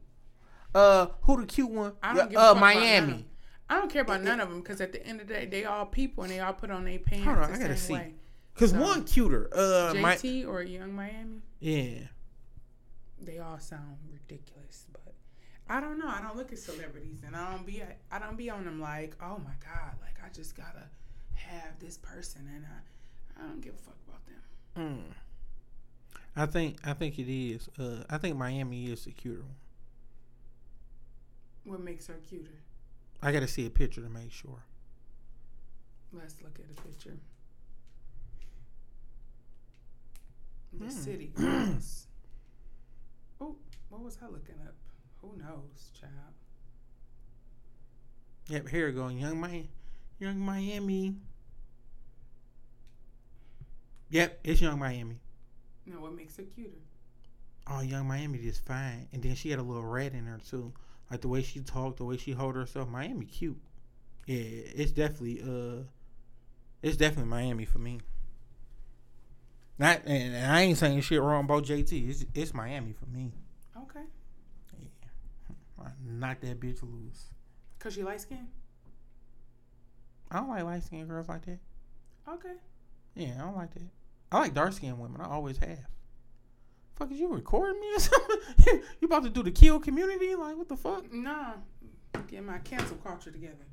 Uh, 0.75 1.09
who 1.23 1.41
the 1.41 1.47
cute 1.47 1.71
one? 1.71 1.93
I 2.03 2.15
don't 2.15 2.31
give 2.31 2.39
a 2.39 2.41
uh, 2.41 2.55
fuck 2.55 2.59
about 2.59 2.75
none 2.75 2.83
of 2.83 3.09
Miami. 3.09 3.27
I 3.69 3.75
don't 3.79 3.91
care 3.91 4.03
about 4.03 4.23
none 4.23 4.41
of 4.41 4.49
them 4.49 4.61
because 4.61 4.81
at 4.81 4.93
the 4.93 5.05
end 5.07 5.21
of 5.21 5.29
the 5.29 5.35
day, 5.35 5.47
they 5.47 5.65
all 5.65 5.87
people 5.87 6.25
and 6.25 6.33
they 6.33 6.41
all 6.41 6.53
put 6.53 6.71
on 6.71 6.85
their 6.85 6.99
pants 6.99 7.25
Hold 7.25 7.39
on, 7.39 7.53
the 7.53 7.57
I 7.57 7.61
gotta 7.61 7.77
see. 7.77 7.93
way. 7.93 8.15
Cause 8.55 8.71
So, 8.71 8.81
one 8.81 9.05
cuter. 9.05 9.49
Uh, 9.55 9.95
my 9.95 10.17
JT 10.17 10.47
or 10.47 10.63
Yung 10.63 10.93
Miami. 10.95 11.43
yeah. 11.61 12.07
They 13.23 13.39
all 13.39 13.59
sound 13.59 13.99
ridiculous, 14.11 14.87
but 14.93 15.15
I 15.69 15.81
don't 15.81 15.99
know. 15.99 16.09
I 16.09 16.21
don't 16.23 16.37
look 16.37 16.53
at 16.53 16.59
celebrities, 16.59 17.21
and 17.27 17.37
I 17.37 17.53
don't 17.53 17.67
be 17.67 17.83
I 18.11 18.19
don't 18.19 18.37
be 18.37 18.49
on 18.51 18.65
them 18.65 18.81
like, 18.81 19.15
oh 19.23 19.39
my 19.39 19.53
god, 19.63 19.93
like 20.01 20.17
I 20.25 20.29
just 20.35 20.57
gotta 20.57 20.85
have 21.35 21.79
this 21.79 21.99
person, 21.99 22.49
and 22.55 22.65
I 22.65 23.43
I 23.43 23.47
don't 23.47 23.61
give 23.61 23.75
a 23.75 23.79
fuck 23.79 23.97
about 24.09 24.25
them. 24.27 25.05
Mm. 25.15 25.15
I 26.37 26.47
think 26.47 26.79
I 26.85 26.95
think 26.95 27.19
it 27.19 27.31
is. 27.31 27.69
Uh, 27.79 28.05
I 28.09 28.17
think 28.19 28.37
Miami 28.37 28.87
is 28.91 29.05
the 29.05 29.11
cuter 29.13 29.43
one. 29.43 29.55
What 31.65 31.81
makes 31.81 32.07
her 32.07 32.19
cuter? 32.29 32.51
I 33.23 33.33
got 33.33 33.41
to 33.41 33.49
see 33.49 33.67
a 33.67 33.71
picture 33.71 34.01
to 34.01 34.09
make 34.09 34.33
sure. 34.33 34.65
Let's 36.13 36.37
look 36.43 36.59
at 36.59 36.65
a 36.71 36.83
picture. 36.89 37.17
The 40.73 40.85
Hmm. 40.85 40.91
city 40.91 41.33
oh, 43.41 43.57
what 43.89 44.03
was 44.03 44.19
I 44.23 44.27
looking 44.27 44.55
up? 44.67 44.75
Who 45.21 45.37
knows, 45.37 45.91
child? 45.99 46.13
Yep, 48.49 48.69
here 48.69 48.87
we 48.87 48.93
go. 48.93 49.09
Yung 49.09 49.39
Miami. 49.41 49.69
Yung 50.19 50.39
Miami. 50.41 51.17
Yep, 54.11 54.41
it's 54.45 54.61
Yung 54.61 54.79
Miami. 54.79 55.21
No, 55.87 56.01
what 56.01 56.15
makes 56.15 56.37
her 56.37 56.43
cuter? 56.45 56.79
Oh, 57.67 57.81
Yung 57.81 58.07
Miami 58.09 58.39
is 58.39 58.59
fine. 58.59 59.09
And 59.13 59.23
then 59.23 59.35
she 59.35 59.51
had 59.51 59.59
a 59.59 59.63
little 59.63 59.85
red 59.85 60.15
in 60.15 60.25
her 60.27 60.39
too. 60.39 60.73
Like 61.11 61.21
the 61.21 61.29
way 61.29 61.43
she 61.43 61.61
talked, 61.61 61.99
the 61.99 62.05
way 62.05 62.17
she 62.17 62.33
hold 62.33 62.55
herself. 62.57 62.89
Miami 62.89 63.27
cute. 63.27 63.61
Yeah, 64.27 64.37
it's 64.39 64.93
definitely 64.93 65.43
uh 65.43 65.83
it's 66.83 66.97
definitely 66.97 67.31
Miami 67.31 67.65
for 67.65 67.79
me. 67.79 68.01
Not 69.81 70.03
and 70.05 70.37
I 70.47 70.61
ain't 70.61 70.77
saying 70.77 71.01
shit 71.01 71.23
wrong 71.23 71.45
about 71.45 71.65
JT. 71.65 72.09
It's 72.11 72.27
it's 72.35 72.53
Miami 72.53 72.93
for 72.93 73.07
me. 73.07 73.33
Okay, 73.75 74.05
I 75.83 75.89
knock 76.05 76.41
that 76.43 76.61
bitch 76.61 76.83
loose. 76.83 77.25
cause 77.79 77.97
you 77.97 78.05
light 78.05 78.21
skin. 78.21 78.47
I 80.31 80.37
don't 80.37 80.51
like 80.51 80.65
light 80.65 80.83
skinned 80.85 81.09
girls 81.09 81.31
like 81.31 81.47
that. 81.47 81.59
Okay. 82.29 82.53
Yeah, 83.15 83.37
I 83.39 83.45
don't 83.47 83.57
like 83.57 83.73
that. 83.73 83.89
I 84.31 84.41
like 84.41 84.53
dark 84.55 84.75
skinned 84.75 84.99
women. 85.01 85.23
I 85.23 85.31
always 85.31 85.57
have. 85.57 85.79
Fuck 86.97 87.11
is 87.13 87.19
you 87.19 87.29
recording 87.33 87.81
me 87.81 87.95
or 87.95 87.99
something? 88.01 88.83
you 89.01 89.07
about 89.07 89.23
to 89.25 89.31
do 89.31 89.43
the 89.43 89.51
kill 89.51 89.81
community? 89.81 90.35
Like 90.35 90.59
what 90.59 90.69
the 90.69 90.77
fuck? 90.77 91.11
Nah. 91.11 91.55
get 92.29 92.45
my 92.45 92.59
cancel 92.59 92.99
culture 92.99 93.31
together. 93.31 93.65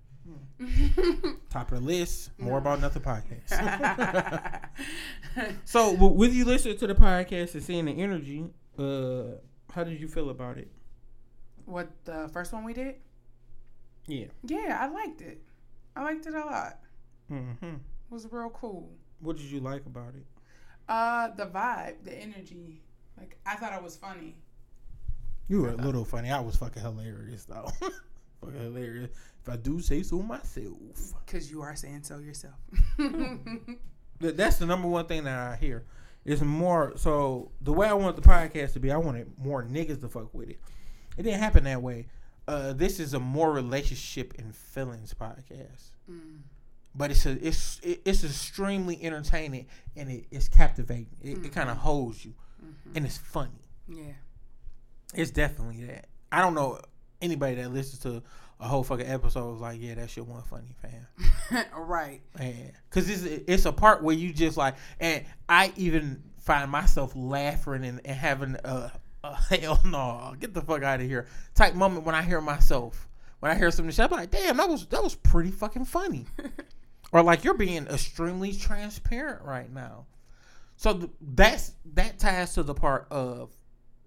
Top 1.49 1.71
of 1.71 1.79
the 1.79 1.85
list. 1.85 2.31
More 2.37 2.57
about 2.57 2.81
nothing 2.81 3.01
podcast. 3.01 4.69
so, 5.65 5.93
with 5.93 6.33
you 6.33 6.45
listening 6.45 6.77
to 6.77 6.87
the 6.87 6.95
podcast 6.95 7.53
and 7.53 7.63
seeing 7.63 7.85
the 7.85 7.93
energy, 7.93 8.45
uh, 8.77 9.39
how 9.73 9.83
did 9.83 9.99
you 9.99 10.07
feel 10.07 10.29
about 10.29 10.57
it? 10.57 10.71
what 11.67 11.89
the 12.05 12.29
first 12.29 12.53
one 12.53 12.63
we 12.63 12.73
did? 12.73 12.95
Yeah. 14.07 14.27
Yeah, 14.43 14.77
I 14.81 14.87
liked 14.87 15.21
it. 15.21 15.41
I 15.95 16.03
liked 16.03 16.25
it 16.25 16.33
a 16.33 16.39
lot. 16.39 16.79
Mm-hmm. 17.31 17.65
It 17.65 17.79
was 18.09 18.25
real 18.31 18.49
cool. 18.49 18.89
What 19.19 19.37
did 19.37 19.45
you 19.47 19.59
like 19.59 19.85
about 19.85 20.13
it? 20.15 20.25
Uh, 20.87 21.29
the 21.35 21.45
vibe, 21.45 22.03
the 22.03 22.13
energy. 22.13 22.81
Like 23.17 23.37
I 23.45 23.55
thought 23.55 23.73
it 23.73 23.83
was 23.83 23.97
funny. 23.97 24.37
You 25.49 25.61
were 25.61 25.69
a 25.69 25.75
little 25.75 26.05
funny. 26.05 26.31
I 26.31 26.39
was 26.39 26.55
fucking 26.55 26.81
hilarious 26.81 27.43
though. 27.45 27.69
fucking 28.41 28.59
hilarious. 28.59 29.09
If 29.43 29.49
I 29.49 29.55
do 29.57 29.79
say 29.79 30.03
so 30.03 30.21
myself. 30.21 30.75
Cause 31.25 31.49
you 31.49 31.61
are 31.61 31.75
saying 31.75 32.03
so 32.03 32.19
yourself. 32.19 32.55
That's 34.19 34.57
the 34.57 34.65
number 34.65 34.87
one 34.87 35.05
thing 35.05 35.23
that 35.25 35.37
I 35.37 35.55
hear. 35.55 35.85
It's 36.25 36.41
more 36.41 36.93
so 36.97 37.51
the 37.61 37.71
way 37.71 37.87
I 37.87 37.93
want 37.93 38.15
the 38.15 38.21
podcast 38.21 38.73
to 38.73 38.79
be. 38.79 38.91
I 38.91 38.97
wanted 38.97 39.31
more 39.37 39.63
niggas 39.63 40.01
to 40.01 40.09
fuck 40.09 40.33
with 40.33 40.49
it. 40.49 40.59
It 41.17 41.23
didn't 41.23 41.39
happen 41.39 41.63
that 41.65 41.81
way. 41.81 42.07
Uh, 42.47 42.73
this 42.73 42.99
is 42.99 43.13
a 43.13 43.19
more 43.19 43.51
relationship 43.51 44.33
and 44.37 44.55
feelings 44.55 45.13
podcast, 45.13 45.91
Mm. 46.09 46.39
but 46.95 47.11
it's 47.11 47.25
a 47.25 47.31
it's 47.45 47.79
it- 47.83 48.01
it's 48.05 48.23
extremely 48.23 49.01
entertaining 49.03 49.67
and 49.95 50.09
it, 50.09 50.25
it's 50.31 50.47
captivating. 50.47 51.07
It, 51.21 51.45
it 51.45 51.51
kind 51.53 51.69
of 51.69 51.77
holds 51.77 52.23
you 52.25 52.33
and 52.95 53.05
it's 53.05 53.17
funny. 53.17 53.51
Yeah. 53.87 54.13
It's 55.13 55.31
definitely 55.31 55.83
that. 55.85 56.07
I 56.31 56.41
don't 56.41 56.53
know 56.55 56.79
anybody 57.21 57.55
that 57.55 57.73
listens 57.73 58.01
to 58.01 58.23
a 58.59 58.67
whole 58.67 58.83
fucking 58.83 59.07
episode 59.07 59.55
is 59.55 59.61
like, 59.61 59.79
yeah, 59.81 59.95
that 59.95 60.09
shit 60.09 60.25
wasn't 60.25 60.47
funny, 60.47 60.75
fam. 60.81 61.65
right. 61.77 62.21
Man, 62.37 62.71
cause 62.89 63.09
it's 63.09 63.23
it's 63.23 63.65
a 63.65 63.71
part 63.71 64.03
where 64.03 64.15
you 64.15 64.33
just 64.33 64.57
like, 64.57 64.75
and 64.99 65.23
I 65.47 65.71
even 65.75 66.23
find 66.39 66.71
myself 66.71 67.11
laughing 67.15 67.83
and, 67.83 68.01
and 68.03 68.15
having 68.15 68.55
a, 68.63 68.91
a 69.23 69.35
hell 69.55 69.79
no, 69.85 70.33
get 70.39 70.53
the 70.53 70.61
fuck 70.61 70.83
out 70.83 71.01
of 71.01 71.07
here 71.07 71.27
type 71.53 71.75
moment 71.75 72.05
when 72.05 72.15
I 72.15 72.21
hear 72.21 72.41
myself. 72.41 73.07
When 73.39 73.51
I 73.51 73.55
hear 73.55 73.69
something, 73.69 73.91
shit, 73.91 74.05
I'm 74.05 74.11
like, 74.11 74.31
damn, 74.31 74.57
that 74.57 74.67
was 74.67 74.87
that 74.87 75.03
was 75.03 75.13
pretty 75.13 75.51
fucking 75.51 75.85
funny. 75.85 76.25
or 77.11 77.21
like 77.21 77.43
you're 77.43 77.53
being 77.53 77.85
extremely 77.87 78.53
transparent 78.53 79.43
right 79.43 79.71
now. 79.71 80.07
So 80.77 80.93
th- 80.93 81.11
that's 81.21 81.73
that 81.93 82.17
ties 82.17 82.53
to 82.53 82.63
the 82.63 82.73
part 82.73 83.07
of 83.11 83.55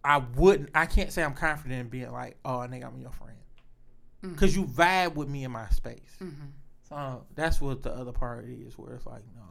I 0.04 0.18
wouldn't, 0.18 0.70
I 0.74 0.86
can't 0.86 1.12
say 1.12 1.22
I'm 1.22 1.34
confident 1.34 1.80
in 1.80 1.88
being 1.88 2.10
like, 2.10 2.36
oh, 2.44 2.58
nigga, 2.70 2.86
I'm 2.86 3.00
your 3.00 3.10
friend, 3.12 3.36
because 4.22 4.56
you 4.56 4.64
vibe 4.64 5.14
with 5.14 5.28
me 5.28 5.44
in 5.44 5.50
my 5.50 5.68
space. 5.68 6.16
Mm-hmm. 6.22 6.46
So 6.88 7.24
that's 7.34 7.60
what 7.60 7.82
the 7.82 7.90
other 7.92 8.12
part 8.12 8.46
is, 8.46 8.78
where 8.78 8.94
it's 8.94 9.06
like, 9.06 9.22
no. 9.34 9.42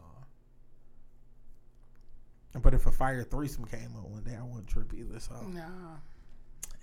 But 2.61 2.73
if 2.73 2.85
a 2.87 2.91
fire 2.91 3.23
threesome 3.23 3.65
came 3.65 3.95
up 3.97 4.09
one 4.09 4.23
day, 4.23 4.35
I 4.37 4.43
wouldn't 4.43 4.67
trip 4.67 4.91
either. 4.93 5.19
So 5.19 5.35
No. 5.53 5.63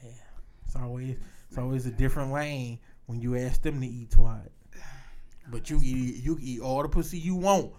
yeah, 0.03 0.11
it's 0.64 0.77
always 0.77 1.17
it's 1.49 1.59
always 1.59 1.87
a 1.87 1.91
different 1.91 2.33
lane 2.33 2.79
when 3.07 3.21
you 3.21 3.37
ask 3.37 3.62
them 3.62 3.81
to 3.81 3.87
eat 3.87 4.11
twat. 4.11 4.49
But 5.49 5.71
you 5.71 5.81
eat 5.83 6.25
you 6.25 6.39
eat 6.41 6.61
all 6.61 6.83
the 6.83 6.89
pussy 6.89 7.19
you 7.19 7.37
want. 7.37 7.73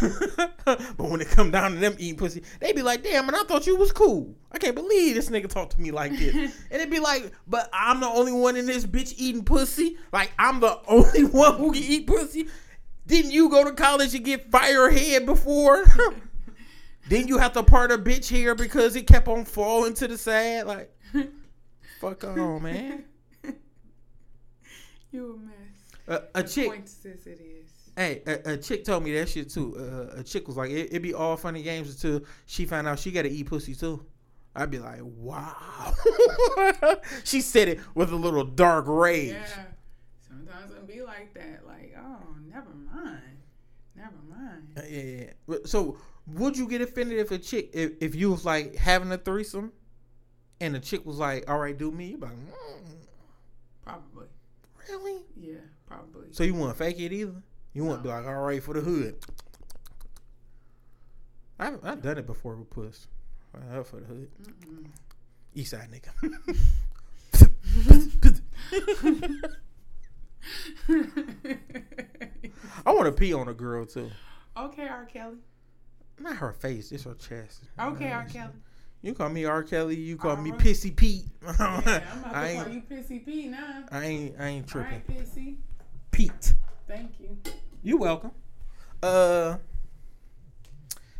but 0.64 0.98
when 0.98 1.20
it 1.20 1.28
come 1.28 1.50
down 1.50 1.72
to 1.72 1.78
them 1.78 1.94
eating 1.98 2.16
pussy, 2.16 2.42
they 2.60 2.72
be 2.72 2.82
like, 2.82 3.02
"Damn, 3.02 3.26
man, 3.26 3.34
I 3.34 3.44
thought 3.44 3.66
you 3.66 3.76
was 3.76 3.92
cool. 3.92 4.34
I 4.50 4.58
can't 4.58 4.74
believe 4.74 5.14
this 5.14 5.28
nigga 5.28 5.48
talked 5.48 5.72
to 5.72 5.80
me 5.80 5.90
like 5.90 6.12
this." 6.12 6.34
and 6.70 6.80
it 6.80 6.90
be 6.90 6.98
like, 6.98 7.30
"But 7.46 7.68
I'm 7.74 8.00
the 8.00 8.06
only 8.06 8.32
one 8.32 8.56
in 8.56 8.64
this 8.64 8.86
bitch 8.86 9.14
eating 9.18 9.44
pussy. 9.44 9.98
Like 10.12 10.32
I'm 10.38 10.60
the 10.60 10.80
only 10.88 11.24
one 11.24 11.58
who 11.58 11.72
can 11.72 11.82
eat 11.82 12.06
pussy. 12.06 12.48
Didn't 13.06 13.32
you 13.32 13.50
go 13.50 13.64
to 13.64 13.72
college 13.72 14.14
and 14.14 14.24
get 14.24 14.50
firehead 14.50 15.26
before? 15.26 15.84
Didn't 17.08 17.28
you 17.28 17.38
have 17.38 17.52
to 17.54 17.62
part 17.62 17.92
a 17.92 17.98
bitch 17.98 18.28
here 18.28 18.54
because 18.54 18.94
it 18.96 19.06
kept 19.06 19.26
on 19.28 19.44
falling 19.44 19.94
to 19.94 20.06
the 20.06 20.16
side? 20.16 20.64
Like, 20.66 20.94
fuck 22.00 22.22
on, 22.24 22.62
man. 22.62 23.04
You 25.12 25.34
a 25.34 25.44
mess. 25.44 25.59
A, 26.08 26.22
a 26.36 26.42
chick, 26.42 26.68
Point 26.68 26.88
sis 26.88 27.26
it 27.26 27.40
is. 27.40 27.70
hey, 27.96 28.22
a, 28.26 28.52
a 28.52 28.56
chick 28.56 28.84
told 28.84 29.04
me 29.04 29.12
that 29.14 29.28
shit 29.28 29.50
too. 29.50 29.76
Uh, 29.78 30.20
a 30.20 30.22
chick 30.22 30.46
was 30.48 30.56
like, 30.56 30.70
it, 30.70 30.92
it 30.92 31.02
be 31.02 31.14
all 31.14 31.36
funny 31.36 31.62
games 31.62 31.90
until 31.94 32.26
she 32.46 32.64
found 32.66 32.88
out 32.88 32.98
she 32.98 33.10
got 33.12 33.22
to 33.22 33.30
eat 33.30 33.46
pussy 33.46 33.74
too. 33.74 34.04
I'd 34.56 34.70
be 34.70 34.78
like, 34.80 35.00
wow. 35.02 35.94
she 37.24 37.40
said 37.40 37.68
it 37.68 37.80
with 37.94 38.10
a 38.10 38.16
little 38.16 38.44
dark 38.44 38.86
rage. 38.88 39.30
Yeah. 39.32 39.64
Sometimes 40.26 40.72
it'll 40.72 40.86
be 40.86 41.02
like 41.02 41.32
that. 41.34 41.64
Like, 41.66 41.94
oh, 41.98 42.26
never 42.52 42.70
mind. 42.92 43.20
Never 43.96 44.16
mind. 44.28 44.68
Uh, 44.76 44.82
Yeah, 44.88 45.24
yeah. 45.48 45.56
So, 45.66 45.98
would 46.26 46.56
you 46.56 46.68
get 46.68 46.80
offended 46.80 47.18
if 47.18 47.30
a 47.30 47.38
chick, 47.38 47.70
if, 47.72 47.92
if 48.00 48.14
you 48.16 48.30
was 48.32 48.44
like 48.44 48.74
having 48.74 49.12
a 49.12 49.18
threesome, 49.18 49.72
and 50.60 50.74
the 50.74 50.80
chick 50.80 51.06
was 51.06 51.16
like, 51.18 51.48
"All 51.48 51.58
right, 51.58 51.76
do 51.76 51.90
me," 51.90 52.08
you 52.08 52.18
be 52.18 52.26
like, 52.26 52.34
mm, 52.34 52.82
Probably. 53.84 54.26
really? 54.88 55.22
Yeah, 55.36 55.54
probably. 55.90 56.28
So 56.30 56.44
you 56.44 56.54
wouldn't 56.54 56.76
fake 56.78 56.98
it 57.00 57.12
either. 57.12 57.42
You 57.74 57.84
wouldn't 57.84 58.02
be 58.02 58.08
like, 58.08 58.24
"All 58.26 58.34
right, 58.42 58.62
for 58.62 58.74
the 58.74 58.80
hood." 58.80 59.16
I've, 61.58 61.78
I've 61.84 62.00
done 62.02 62.16
it 62.18 62.26
before 62.26 62.56
with 62.56 62.70
puss. 62.70 63.06
Uh, 63.54 63.82
for 63.82 63.96
the 64.00 64.06
hood, 64.06 64.28
Mm-mm. 64.42 64.86
east 65.54 65.72
side 65.72 65.88
nigga. 65.90 66.08
I 72.86 72.92
want 72.92 73.06
to 73.06 73.12
pee 73.12 73.32
on 73.32 73.48
a 73.48 73.54
girl 73.54 73.86
too. 73.86 74.10
okay, 74.56 74.88
R. 74.88 75.04
Kelly. 75.06 75.36
Not 76.18 76.36
her 76.36 76.52
face, 76.52 76.92
it's 76.92 77.04
her 77.04 77.14
chest. 77.14 77.64
Okay, 77.80 78.10
R. 78.10 78.24
Kelly. 78.24 78.52
You 79.02 79.14
call 79.14 79.30
me 79.30 79.46
R. 79.46 79.62
Kelly. 79.62 79.96
You 79.96 80.16
call 80.18 80.36
me 80.36 80.50
Alright. 80.52 80.66
Pissy 80.66 80.94
Pete. 80.94 81.24
Yeah, 81.58 82.02
I'm 82.12 82.18
about 82.20 82.34
I 82.34 82.48
to 82.48 82.54
call 82.54 82.72
ain't. 82.72 82.72
you 82.74 82.82
Pissy 82.96 83.24
P 83.24 83.48
now. 83.48 83.84
I 83.90 84.04
ain't. 84.04 84.34
I 84.38 84.46
ain't 84.48 84.66
tripping. 84.68 84.92
right, 84.92 85.06
Pissy. 85.08 85.56
Pete. 86.10 86.54
Thank 86.86 87.20
you. 87.20 87.36
You're 87.82 87.98
welcome. 87.98 88.32
Uh, 89.02 89.56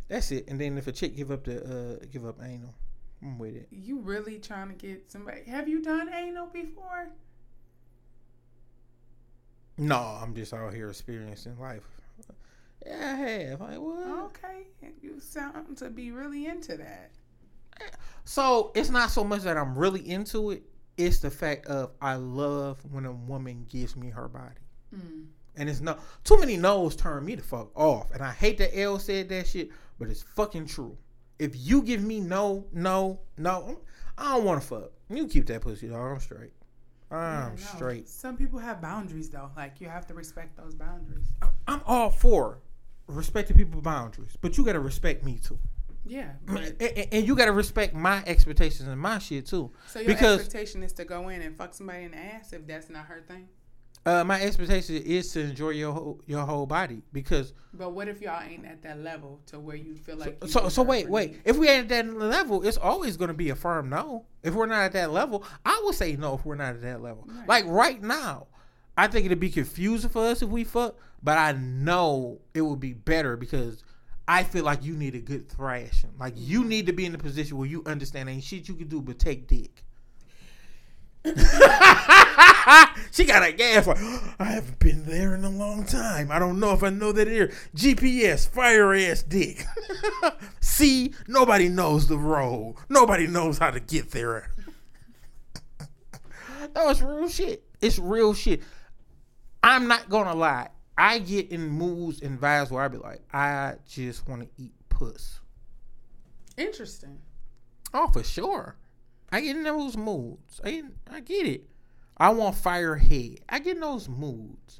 that's 0.07 0.31
it. 0.31 0.47
And 0.47 0.59
then 0.59 0.77
if 0.77 0.87
a 0.87 0.91
chick 0.91 1.15
give 1.15 1.31
up 1.31 1.45
the 1.45 1.99
uh 2.01 2.05
give 2.11 2.25
up 2.25 2.37
anal, 2.43 2.73
I'm 3.21 3.39
with 3.39 3.55
it. 3.55 3.67
You 3.71 3.99
really 3.99 4.39
trying 4.39 4.67
to 4.69 4.75
get 4.75 5.11
somebody? 5.11 5.43
Have 5.47 5.67
you 5.69 5.81
done 5.81 6.13
anal 6.13 6.47
before? 6.47 7.09
No, 9.77 9.97
I'm 9.97 10.35
just 10.35 10.53
out 10.53 10.73
here 10.73 10.89
experiencing 10.89 11.57
life. 11.59 11.87
Yeah, 12.85 13.13
I 13.13 13.15
have. 13.15 13.61
Like 13.61 13.79
what? 13.79 14.07
Okay, 14.25 14.65
you 15.01 15.19
sound 15.19 15.77
to 15.77 15.89
be 15.89 16.11
really 16.11 16.47
into 16.47 16.77
that. 16.77 17.11
So 18.25 18.71
it's 18.75 18.89
not 18.89 19.11
so 19.11 19.23
much 19.23 19.41
that 19.41 19.57
I'm 19.57 19.77
really 19.77 20.07
into 20.07 20.51
it. 20.51 20.63
It's 20.97 21.19
the 21.19 21.31
fact 21.31 21.65
of 21.67 21.91
I 22.01 22.15
love 22.15 22.79
when 22.91 23.05
a 23.05 23.11
woman 23.11 23.65
gives 23.69 23.95
me 23.95 24.09
her 24.09 24.27
body. 24.27 24.55
Mm. 24.95 25.25
And 25.57 25.69
it's 25.69 25.81
no 25.81 25.97
too 26.23 26.39
many 26.39 26.57
no's 26.57 26.95
turn 26.95 27.25
me 27.25 27.35
the 27.35 27.41
fuck 27.43 27.69
off. 27.77 28.11
And 28.11 28.21
I 28.21 28.31
hate 28.31 28.57
that 28.59 28.77
L 28.77 28.99
said 28.99 29.29
that 29.29 29.47
shit, 29.47 29.69
but 29.99 30.09
it's 30.09 30.21
fucking 30.23 30.67
true. 30.67 30.97
If 31.39 31.51
you 31.55 31.81
give 31.81 32.01
me 32.03 32.19
no, 32.19 32.65
no, 32.71 33.19
no, 33.37 33.81
I 34.17 34.35
don't 34.35 34.45
want 34.45 34.61
to 34.61 34.67
fuck. 34.67 34.91
You 35.09 35.27
keep 35.27 35.45
that 35.47 35.61
pussy, 35.61 35.87
dog. 35.89 36.13
I'm 36.13 36.19
straight. 36.19 36.51
I'm 37.09 37.17
Yeah, 37.17 37.49
no. 37.49 37.55
straight. 37.75 38.07
Some 38.07 38.37
people 38.37 38.59
have 38.59 38.81
boundaries 38.81 39.29
though. 39.29 39.49
Like 39.57 39.81
you 39.81 39.89
have 39.89 40.07
to 40.07 40.13
respect 40.13 40.55
those 40.55 40.75
boundaries. 40.75 41.27
I'm 41.67 41.81
all 41.85 42.09
for 42.09 42.59
respecting 43.07 43.57
people's 43.57 43.83
boundaries, 43.83 44.37
but 44.39 44.57
you 44.57 44.63
gotta 44.63 44.79
respect 44.79 45.25
me 45.25 45.37
too. 45.43 45.59
Yeah, 46.05 46.31
And, 46.47 46.75
and- 46.81 47.07
and 47.11 47.27
you 47.27 47.35
gotta 47.35 47.51
respect 47.51 47.93
my 47.93 48.23
expectations 48.25 48.87
and 48.87 48.99
my 48.99 49.19
shit 49.19 49.45
too. 49.47 49.71
so 49.87 49.99
your 49.99 50.07
because 50.07 50.39
expectation 50.39 50.81
is 50.83 50.93
to 50.93 51.05
go 51.05 51.27
in 51.29 51.41
and 51.41 51.55
fuck 51.57 51.73
somebody 51.73 52.05
in 52.05 52.11
the 52.11 52.17
ass 52.17 52.53
if 52.53 52.65
that's 52.65 52.89
not 52.89 53.05
her 53.07 53.21
thing. 53.27 53.47
Uh, 54.05 54.23
my 54.23 54.41
expectation 54.41 54.95
is 54.95 55.31
to 55.33 55.41
enjoy 55.41 55.69
your 55.69 55.93
whole, 55.93 56.21
your 56.25 56.45
whole 56.45 56.65
body 56.65 57.03
because 57.13 57.53
But 57.73 57.91
what 57.91 58.07
if 58.07 58.21
y'all 58.21 58.41
ain't 58.41 58.65
at 58.65 58.81
that 58.81 58.99
level 58.99 59.39
to 59.47 59.59
where 59.59 59.75
you 59.75 59.95
feel 59.95 60.17
like 60.17 60.37
you 60.41 60.49
so 60.49 60.69
so 60.69 60.81
wait 60.81 61.07
wait. 61.07 61.39
if 61.45 61.57
we 61.57 61.69
ain't 61.69 61.91
at 61.91 62.07
that 62.07 62.13
level 62.13 62.63
it's 62.63 62.77
always 62.77 63.15
going 63.15 63.27
to 63.27 63.35
be 63.35 63.49
a 63.49 63.55
firm 63.55 63.89
no. 63.89 64.25
If 64.43 64.55
we're 64.55 64.65
not 64.65 64.81
at 64.81 64.93
that 64.93 65.11
level 65.11 65.43
i 65.65 65.79
would 65.85 65.95
say 65.95 66.15
no 66.15 66.35
if 66.35 66.45
we're 66.45 66.55
not 66.55 66.75
at 66.75 66.81
that 66.81 67.01
level. 67.01 67.27
Right. 67.27 67.47
like 67.47 67.65
right 67.67 68.01
now 68.01 68.47
i 68.97 69.07
think 69.07 69.25
it'd 69.25 69.39
be 69.39 69.51
confusing 69.51 70.09
for 70.09 70.25
us 70.25 70.41
if 70.41 70.49
we 70.49 70.63
fuck 70.63 70.95
but 71.21 71.37
i 71.37 71.51
know 71.51 72.39
it 72.55 72.61
would 72.61 72.79
be 72.79 72.93
better 72.93 73.37
because 73.37 73.83
i 74.27 74.43
feel 74.43 74.63
like 74.63 74.83
you 74.83 74.95
need 74.95 75.13
a 75.13 75.19
good 75.19 75.47
thrashing. 75.47 76.11
Like 76.19 76.33
you 76.35 76.63
need 76.63 76.87
to 76.87 76.93
be 76.93 77.05
in 77.05 77.13
a 77.13 77.19
position 77.19 77.57
where 77.57 77.67
you 77.67 77.83
understand 77.85 78.29
ain't 78.29 78.43
shit 78.43 78.67
you 78.67 78.73
can 78.73 78.87
do 78.87 78.99
but 78.99 79.19
take 79.19 79.47
dick 79.47 79.83
she 83.11 83.25
got 83.25 83.43
a 83.43 83.53
gas 83.55 83.85
like 83.85 83.99
I 84.39 84.45
haven't 84.45 84.79
been 84.79 85.05
there 85.05 85.35
in 85.35 85.43
a 85.43 85.49
long 85.49 85.85
time. 85.85 86.31
I 86.31 86.39
don't 86.39 86.59
know 86.59 86.73
if 86.73 86.81
I 86.81 86.89
know 86.89 87.11
that 87.11 87.27
here. 87.27 87.51
GPS, 87.75 88.47
fire 88.49 88.91
ass 88.95 89.21
dick. 89.21 89.63
See, 90.59 91.13
nobody 91.27 91.69
knows 91.69 92.07
the 92.07 92.17
road. 92.17 92.75
Nobody 92.89 93.27
knows 93.27 93.59
how 93.59 93.69
to 93.69 93.79
get 93.79 94.09
there. 94.11 94.51
that 96.73 96.85
was 96.85 97.03
real 97.03 97.29
shit. 97.29 97.63
It's 97.81 97.99
real 97.99 98.33
shit. 98.33 98.63
I'm 99.61 99.87
not 99.87 100.09
gonna 100.09 100.33
lie. 100.35 100.69
I 100.97 101.19
get 101.19 101.51
in 101.51 101.67
moods 101.67 102.21
and 102.21 102.41
vibes 102.41 102.71
where 102.71 102.83
I 102.83 102.87
be 102.87 102.97
like, 102.97 103.21
I 103.31 103.75
just 103.87 104.27
want 104.27 104.41
to 104.41 104.63
eat 104.63 104.73
puss. 104.89 105.39
Interesting. 106.57 107.19
Oh, 107.93 108.07
for 108.07 108.23
sure. 108.23 108.75
I 109.31 109.41
get 109.41 109.55
in 109.55 109.63
those 109.63 109.95
moods. 109.95 110.59
I 110.63 110.83
I 111.09 111.21
get 111.21 111.47
it. 111.47 111.69
I 112.17 112.29
want 112.29 112.55
fire 112.55 112.95
head. 112.95 113.39
I 113.49 113.59
get 113.59 113.75
in 113.75 113.81
those 113.81 114.07
moods. 114.07 114.79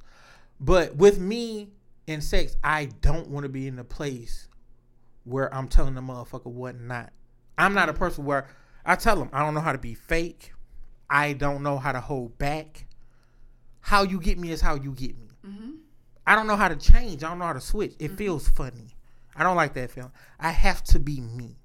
But 0.60 0.96
with 0.96 1.20
me 1.20 1.70
and 2.08 2.24
sex, 2.24 2.56
I 2.64 2.86
don't 3.02 3.30
want 3.30 3.46
to 3.46 3.50
be 3.50 3.68
in 3.68 3.80
a 3.80 3.84
place 3.84 4.48
where 5.24 5.54
I'm 5.54 5.68
telling 5.68 5.96
the 5.96 6.02
motherfucker 6.02 6.52
what 6.52 6.80
not. 6.80 7.12
I'm 7.58 7.74
not 7.74 7.90
a 7.90 7.94
person 7.94 8.26
where 8.26 8.48
I 8.86 8.96
tell 8.96 9.16
them 9.16 9.30
I 9.34 9.44
don't 9.44 9.54
know 9.54 9.62
how 9.62 9.72
to 9.72 9.78
be 9.78 9.94
fake. 9.94 10.54
I 11.10 11.34
don't 11.34 11.64
know 11.64 11.78
how 11.78 11.92
to 11.92 12.00
hold 12.00 12.38
back. 12.38 12.86
How 13.82 14.04
you 14.04 14.20
get 14.20 14.38
me 14.38 14.52
is 14.52 14.62
how 14.62 14.76
you 14.76 14.94
get 14.94 15.18
me. 15.18 15.30
Mm-hmm. 15.46 15.72
I 16.26 16.36
don't 16.36 16.48
know 16.48 16.56
how 16.56 16.68
to 16.68 16.76
change. 16.76 17.24
I 17.24 17.30
don't 17.30 17.40
know 17.40 17.46
how 17.46 17.54
to 17.54 17.62
switch. 17.62 17.96
It 18.00 18.16
feels 18.18 18.48
funny. 18.48 18.96
I 19.36 19.44
don't 19.44 19.56
like 19.56 19.74
that 19.74 19.92
feeling. 19.92 20.12
I 20.40 20.52
have 20.52 20.84
to 20.86 21.00
be 21.00 21.20
me. 21.22 21.58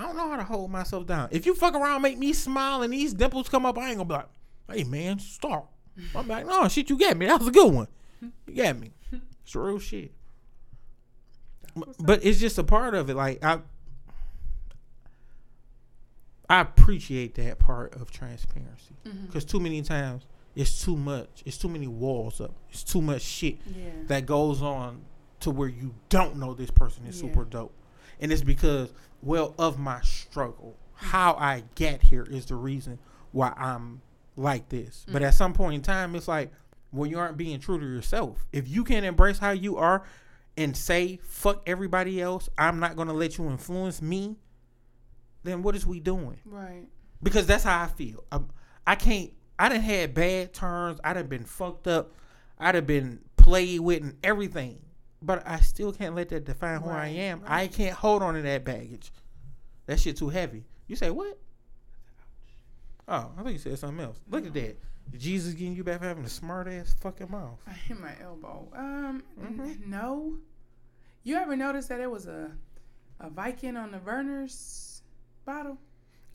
I 0.00 0.04
don't 0.04 0.16
know 0.16 0.30
how 0.30 0.36
to 0.36 0.44
hold 0.44 0.70
myself 0.70 1.06
down. 1.06 1.28
If 1.30 1.44
you 1.44 1.54
fuck 1.54 1.74
around, 1.74 2.00
make 2.00 2.16
me 2.18 2.32
smile, 2.32 2.82
and 2.82 2.92
these 2.92 3.12
dimples 3.12 3.48
come 3.50 3.66
up, 3.66 3.76
I 3.76 3.88
ain't 3.88 3.98
gonna 3.98 4.08
be 4.08 4.14
like, 4.14 4.28
"Hey 4.78 4.84
man, 4.84 5.18
stop." 5.18 5.70
I'm 6.14 6.26
like, 6.26 6.46
"No 6.46 6.66
shit, 6.68 6.88
you 6.88 6.98
got 6.98 7.16
me. 7.18 7.26
That 7.26 7.38
was 7.38 7.48
a 7.48 7.52
good 7.52 7.72
one. 7.72 7.88
You 8.46 8.54
got 8.54 8.78
me. 8.78 8.92
It's 9.42 9.54
real 9.54 9.78
shit." 9.78 10.12
But 11.98 12.24
it's 12.24 12.40
just 12.40 12.56
a 12.58 12.64
part 12.64 12.94
of 12.94 13.10
it. 13.10 13.14
Like 13.14 13.44
I, 13.44 13.60
I 16.48 16.60
appreciate 16.60 17.34
that 17.36 17.58
part 17.58 17.94
of 17.94 18.10
transparency 18.10 18.94
because 19.26 19.44
too 19.44 19.60
many 19.60 19.82
times 19.82 20.24
it's 20.56 20.82
too 20.84 20.96
much. 20.96 21.42
It's 21.44 21.56
too 21.58 21.68
many 21.68 21.86
walls 21.86 22.40
up. 22.40 22.52
It's 22.70 22.82
too 22.82 23.00
much 23.00 23.22
shit 23.22 23.58
Yeah. 23.66 23.90
that 24.08 24.26
goes 24.26 24.62
on 24.62 25.02
to 25.40 25.50
where 25.50 25.68
you 25.68 25.94
don't 26.08 26.36
know 26.36 26.54
this 26.54 26.70
person 26.70 27.04
is 27.06 27.20
Yeah. 27.22 27.28
super 27.28 27.44
dope. 27.44 27.72
And 28.20 28.32
it's 28.32 28.42
because, 28.42 28.92
well, 29.22 29.54
of 29.58 29.78
my 29.78 30.00
struggle. 30.02 30.76
How 30.94 31.32
I 31.34 31.64
get 31.74 32.02
here 32.02 32.26
is 32.28 32.46
the 32.46 32.56
reason 32.56 32.98
why 33.32 33.54
I'm 33.56 34.02
like 34.36 34.68
this. 34.68 35.06
But 35.10 35.22
mm. 35.22 35.26
at 35.26 35.34
some 35.34 35.52
point 35.54 35.74
in 35.76 35.82
time, 35.82 36.14
it's 36.14 36.28
like, 36.28 36.52
well, 36.92 37.08
you 37.08 37.18
aren't 37.18 37.36
being 37.36 37.58
true 37.60 37.78
to 37.78 37.86
yourself. 37.86 38.46
If 38.52 38.68
you 38.68 38.84
can't 38.84 39.06
embrace 39.06 39.38
how 39.38 39.52
you 39.52 39.76
are 39.78 40.02
and 40.56 40.76
say, 40.76 41.18
fuck 41.22 41.62
everybody 41.66 42.20
else, 42.20 42.48
I'm 42.58 42.80
not 42.80 42.96
going 42.96 43.08
to 43.08 43.14
let 43.14 43.38
you 43.38 43.48
influence 43.48 44.02
me, 44.02 44.36
then 45.42 45.62
what 45.62 45.74
is 45.74 45.86
we 45.86 46.00
doing? 46.00 46.38
Right. 46.44 46.86
because 47.22 47.46
that's 47.46 47.64
how 47.64 47.82
I 47.82 47.86
feel. 47.86 48.24
I, 48.30 48.40
I 48.86 48.94
can't. 48.96 49.30
I 49.58 49.68
done 49.68 49.80
had 49.80 50.14
bad 50.14 50.52
turns. 50.52 51.00
I 51.04 51.12
done 51.12 51.26
been 51.26 51.44
fucked 51.44 51.86
up. 51.86 52.12
I 52.58 52.72
done 52.72 52.84
been 52.84 53.20
played 53.36 53.80
with 53.80 54.02
and 54.02 54.16
everything. 54.22 54.80
But 55.22 55.46
I 55.46 55.60
still 55.60 55.92
can't 55.92 56.14
let 56.14 56.30
that 56.30 56.44
define 56.44 56.80
who 56.80 56.88
I 56.90 57.08
am. 57.08 57.40
right. 57.42 57.50
I 57.64 57.66
can't 57.68 57.94
hold 57.94 58.22
on 58.22 58.34
to 58.34 58.42
that 58.42 58.64
baggage. 58.64 59.12
That 59.86 60.00
shit 60.00 60.16
too 60.16 60.28
heavy. 60.30 60.64
You 60.86 60.96
say 60.96 61.10
what? 61.10 61.38
Oh, 63.08 63.30
I 63.36 63.42
think 63.42 63.52
you 63.54 63.58
said 63.58 63.78
something 63.78 64.04
else. 64.04 64.18
Look 64.30 64.46
at 64.46 64.54
that. 64.54 64.78
Jesus 65.18 65.54
getting 65.54 65.74
you 65.74 65.82
back 65.82 65.98
for 66.00 66.06
having 66.06 66.24
a 66.24 66.28
smart 66.28 66.68
ass 66.68 66.94
fucking 67.00 67.30
mouth. 67.30 67.58
I 67.66 67.72
hit 67.72 67.98
my 68.00 68.12
elbow. 68.22 68.68
Um, 68.74 69.22
Mm-hmm. 69.40 69.90
no. 69.90 70.34
You 71.24 71.36
ever 71.36 71.56
notice 71.56 71.86
that 71.86 72.00
it 72.00 72.10
was 72.10 72.26
a 72.26 72.52
a 73.18 73.28
Viking 73.28 73.76
on 73.76 73.90
the 73.90 73.98
Vernors 73.98 75.02
bottle? 75.44 75.76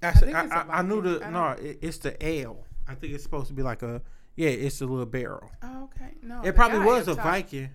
I, 0.03 0.11
think 0.11 0.35
I, 0.35 0.43
it's 0.43 0.53
a 0.53 0.57
I, 0.57 0.79
I 0.79 0.81
knew 0.83 1.01
the 1.01 1.25
I 1.25 1.29
no. 1.31 1.47
It, 1.51 1.79
it's 1.81 1.97
the 1.99 2.23
ale. 2.23 2.65
I 2.87 2.93
think 2.95 3.13
it's 3.13 3.23
supposed 3.23 3.47
to 3.47 3.53
be 3.53 3.63
like 3.63 3.81
a 3.81 4.01
yeah. 4.35 4.49
It's 4.49 4.81
a 4.81 4.85
little 4.85 5.05
barrel. 5.05 5.49
Oh, 5.63 5.85
okay. 5.85 6.11
No. 6.21 6.41
It 6.43 6.53
probably 6.55 6.79
was 6.79 7.07
a 7.07 7.15
Viking. 7.15 7.69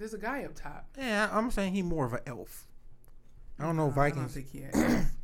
There's 0.00 0.14
a 0.14 0.18
guy 0.18 0.44
up 0.44 0.54
top. 0.54 0.86
Yeah, 0.98 1.28
I'm 1.30 1.50
saying 1.50 1.74
he 1.74 1.82
more 1.82 2.06
of 2.06 2.14
an 2.14 2.20
elf. 2.26 2.66
I 3.58 3.64
don't 3.64 3.76
know 3.76 3.86
No, 3.88 3.92
Vikings. 3.92 4.18
I 4.18 4.20
don't 4.22 4.30
think 4.30 4.50
he 4.50 4.60
had. 4.62 5.06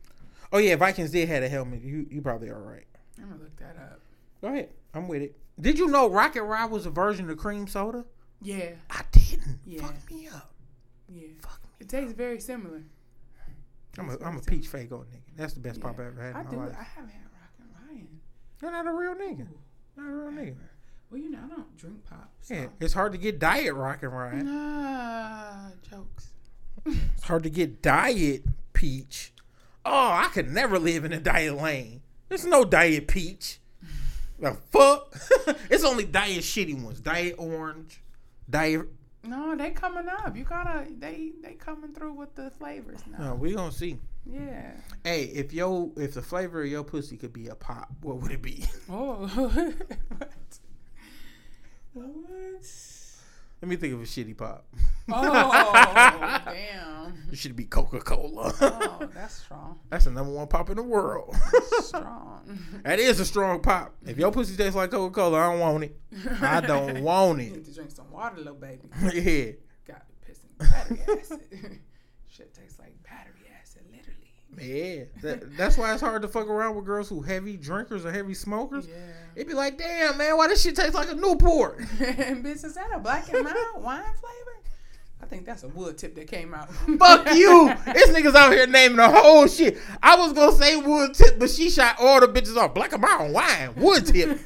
Oh 0.53 0.59
yeah, 0.59 0.77
Vikings 0.77 1.11
did 1.11 1.29
have 1.29 1.43
a 1.43 1.49
helmet. 1.49 1.83
You 1.83 2.07
you 2.09 2.23
probably 2.23 2.51
are 2.51 2.63
right. 2.63 2.85
I'm 3.19 3.29
gonna 3.31 3.43
look 3.43 3.57
that 3.57 3.77
up. 3.79 4.01
Go 4.41 4.47
ahead. 4.49 4.69
I'm 4.95 5.09
with 5.09 5.23
it. 5.23 5.35
Did 5.61 5.77
you 5.79 5.89
know 5.89 6.09
Rock 6.09 6.37
and 6.37 6.49
Rye 6.49 6.67
was 6.67 6.87
a 6.87 6.91
version 6.91 7.29
of 7.29 7.37
cream 7.37 7.67
soda? 7.67 8.05
Yeah. 8.41 8.71
I 8.89 9.03
didn't. 9.11 9.59
Yeah. 9.67 9.81
Fuck 9.83 10.09
me 10.11 10.29
up. 10.29 10.53
Yeah. 11.09 11.29
Fuck 11.41 11.61
me. 11.65 11.71
It 11.81 11.89
tastes 11.89 12.13
very 12.13 12.39
similar. 12.39 12.83
I'm 13.99 14.09
a 14.11 14.19
I'm 14.25 14.37
a 14.37 14.41
peach 14.41 14.71
Faygo 14.71 15.01
nigga. 15.05 15.23
That's 15.37 15.55
the 15.55 15.61
best 15.61 15.81
pop 15.81 15.99
I 15.99 16.03
Yeah. 16.03 16.09
ever 16.09 16.23
had 16.23 16.37
I 16.37 16.41
in 16.43 16.47
do. 16.49 16.57
my 16.57 16.63
I 16.63 16.67
life. 16.67 16.77
have 16.77 17.11
had 17.11 17.25
Rock 17.33 17.53
and 17.59 17.69
Rye. 17.99 18.07
You're 18.63 18.71
not 18.71 18.87
a 18.87 18.93
real 18.93 19.15
nigga. 19.17 19.47
Not 19.97 20.09
a 20.09 20.13
real 20.15 20.31
nigga. 20.31 20.57
Well, 21.11 21.21
you 21.21 21.31
know, 21.31 21.39
I 21.45 21.49
don't 21.49 21.77
drink 21.77 22.05
pop. 22.05 22.33
So. 22.41 22.55
Yeah, 22.55 22.67
it's 22.81 22.95
hard 22.95 23.13
to 23.13 23.19
get 23.19 23.39
diet 23.39 23.75
Rock 23.75 24.03
and 24.03 24.13
Rye. 24.13 24.43
Nah, 24.43 25.71
jokes. 25.89 26.31
It's 26.85 27.25
hard 27.25 27.43
to 27.45 27.51
get 27.51 27.83
diet 27.83 28.45
peach. 28.73 29.33
Oh, 29.85 30.11
I 30.13 30.29
could 30.33 30.51
never 30.51 30.79
live 30.79 31.05
in 31.05 31.13
a 31.13 31.21
diet 31.21 31.57
lane. 31.57 32.03
There's 32.29 32.45
no 32.45 32.65
diet 32.65 33.07
peach. 33.07 33.61
The 34.39 34.53
fuck? 34.71 35.17
it's 35.71 35.85
only 35.85 36.05
diet 36.05 36.41
shitty 36.41 36.83
ones. 36.83 37.01
Diet 37.01 37.37
orange. 37.39 38.03
Diet. 38.51 38.87
No, 39.23 39.57
they 39.57 39.71
coming 39.71 40.09
up. 40.09 40.37
You 40.37 40.45
gotta. 40.45 40.87
They 40.99 41.33
they 41.43 41.55
coming 41.55 41.93
through 41.93 42.13
with 42.13 42.35
the 42.35 42.51
flavors 42.51 43.01
now. 43.11 43.31
No, 43.31 43.35
we 43.35 43.55
gonna 43.55 43.73
see. 43.73 43.99
Yeah. 44.25 44.73
Hey, 45.05 45.25
if 45.25 45.53
yo, 45.53 45.93
if 45.97 46.15
the 46.15 46.23
flavor 46.23 46.63
of 46.63 46.69
your 46.69 46.85
pussy 46.85 47.17
could 47.17 47.33
be 47.33 47.49
a 47.49 47.55
pop, 47.55 47.91
what 48.03 48.21
would 48.21 48.33
it 48.33 48.43
be? 48.43 48.65
Oh. 48.91 49.27
what? 50.19 50.59
What? 51.97 52.67
Let 53.63 53.69
me 53.71 53.77
think 53.77 53.95
of 53.95 54.01
a 54.01 54.05
shitty 54.05 54.37
pop. 54.37 54.67
Oh, 55.09 55.15
oh, 55.15 55.51
oh 55.55 56.53
damn. 56.53 56.83
It 57.33 57.39
should 57.39 57.57
be 57.57 57.65
Coca 57.65 57.99
Cola. 58.01 58.53
Oh, 58.61 59.09
that's 59.15 59.35
strong. 59.37 59.79
That's 59.91 60.05
the 60.05 60.11
number 60.11 60.33
one 60.33 60.47
pop 60.47 60.69
in 60.71 60.77
the 60.77 60.83
world. 60.83 61.35
Strong. 61.81 62.59
that 62.85 62.99
is 62.99 63.19
a 63.19 63.25
strong 63.25 63.61
pop. 63.61 63.95
If 64.05 64.19
your 64.19 64.31
pussy 64.31 64.57
tastes 64.57 64.77
like 64.77 64.91
Coca 64.91 65.13
Cola, 65.15 65.39
I 65.39 65.51
don't 65.53 65.61
want 65.61 65.85
it. 65.85 65.97
I 66.41 66.61
don't 66.67 67.03
want 67.03 67.41
You 67.41 67.47
it. 67.47 67.53
need 67.57 67.65
to 67.65 67.75
drink 67.75 67.91
some 67.91 68.11
water, 68.11 68.37
little 68.39 68.55
baby. 68.55 68.89
yeah. 69.03 69.53
Got 69.87 70.03
me 70.09 70.17
pissing 70.29 70.59
battery 70.59 71.01
acid. 71.21 71.41
Shit 72.29 72.55
tastes 72.55 72.79
like 72.79 72.95
battery. 73.03 73.33
Yeah, 74.61 75.05
that, 75.23 75.57
that's 75.57 75.77
why 75.77 75.93
it's 75.93 76.01
hard 76.01 76.23
to 76.23 76.29
fuck 76.29 76.49
around 76.49 76.77
with 76.77 76.85
girls 76.85 77.09
who 77.09 77.21
heavy 77.21 77.57
drinkers 77.57 78.05
or 78.07 78.13
heavy 78.13 78.35
smokers. 78.35 78.87
Yeah. 78.87 78.95
It'd 79.35 79.49
be 79.49 79.55
like, 79.55 79.77
damn 79.79 80.17
man, 80.17 80.37
why 80.37 80.49
this 80.49 80.63
shit 80.63 80.77
taste 80.77 80.95
like 80.95 81.11
a 81.11 81.15
Newport? 81.15 81.79
and 81.79 81.89
bitch, 82.45 82.65
is 82.65 82.75
that 82.75 82.91
a 82.95 82.99
black 82.99 83.33
and 83.33 83.45
mild 83.45 83.57
wine 83.77 84.03
flavor? 84.03 84.57
I 85.23 85.27
think 85.27 85.47
that's 85.47 85.63
a 85.63 85.69
wood 85.69 85.99
tip 85.99 86.15
that 86.15 86.29
came 86.29 86.55
out. 86.55 86.73
Fuck 86.99 87.35
you. 87.35 87.75
This 87.87 88.11
niggas 88.11 88.35
out 88.35 88.53
here 88.53 88.67
naming 88.67 88.99
the 88.99 89.09
whole 89.09 89.47
shit. 89.47 89.79
I 90.03 90.17
was 90.17 90.33
gonna 90.33 90.53
say 90.53 90.77
wood 90.77 91.15
tip, 91.15 91.39
but 91.39 91.51
she 91.51 91.71
shot 91.71 91.97
all 91.99 92.21
the 92.21 92.29
bitches 92.29 92.57
off. 92.57 92.75
Black 92.75 92.93
and 92.93 93.03
mild 93.03 93.33
wine, 93.33 93.75
wood 93.77 94.07
tip. 94.07 94.39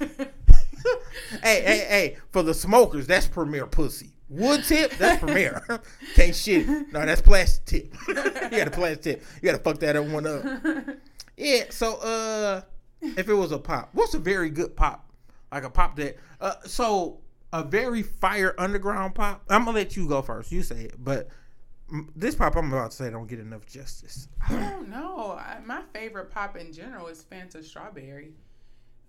hey, 1.42 1.62
hey, 1.62 1.86
hey, 1.88 2.16
for 2.30 2.42
the 2.42 2.54
smokers, 2.54 3.06
that's 3.06 3.26
premier 3.26 3.66
pussy. 3.66 4.09
Wood 4.30 4.62
tip, 4.62 4.92
that's 4.92 5.20
premier. 5.20 5.62
Can't 6.14 6.34
shit. 6.34 6.66
No, 6.68 7.04
that's 7.04 7.20
plastic 7.20 7.66
tip. 7.66 7.94
you 8.08 8.14
got 8.58 8.68
a 8.68 8.70
plastic 8.70 9.02
tip. 9.02 9.24
You 9.42 9.50
gotta 9.50 9.62
fuck 9.62 9.80
that 9.80 9.96
up 9.96 10.06
one 10.06 10.24
up. 10.24 10.96
Yeah, 11.36 11.64
so 11.70 11.96
uh 11.96 12.62
if 13.02 13.28
it 13.28 13.34
was 13.34 13.50
a 13.50 13.58
pop, 13.58 13.90
what's 13.92 14.14
a 14.14 14.20
very 14.20 14.48
good 14.48 14.76
pop? 14.76 15.10
Like 15.50 15.64
a 15.64 15.70
pop 15.70 15.96
that 15.96 16.16
uh 16.40 16.54
so 16.64 17.18
a 17.52 17.64
very 17.64 18.04
fire 18.04 18.54
underground 18.56 19.16
pop. 19.16 19.42
I'm 19.48 19.64
gonna 19.64 19.76
let 19.76 19.96
you 19.96 20.06
go 20.06 20.22
first. 20.22 20.52
You 20.52 20.62
say 20.62 20.82
it, 20.84 20.94
but 20.96 21.28
this 22.14 22.36
pop 22.36 22.54
I'm 22.54 22.72
about 22.72 22.92
to 22.92 22.96
say 22.96 23.10
don't 23.10 23.26
get 23.26 23.40
enough 23.40 23.66
justice. 23.66 24.28
I 24.48 24.54
don't 24.54 24.88
know. 24.88 25.32
I, 25.32 25.58
my 25.66 25.82
favorite 25.92 26.30
pop 26.30 26.56
in 26.56 26.72
general 26.72 27.08
is 27.08 27.24
Fanta 27.24 27.64
Strawberry. 27.64 28.34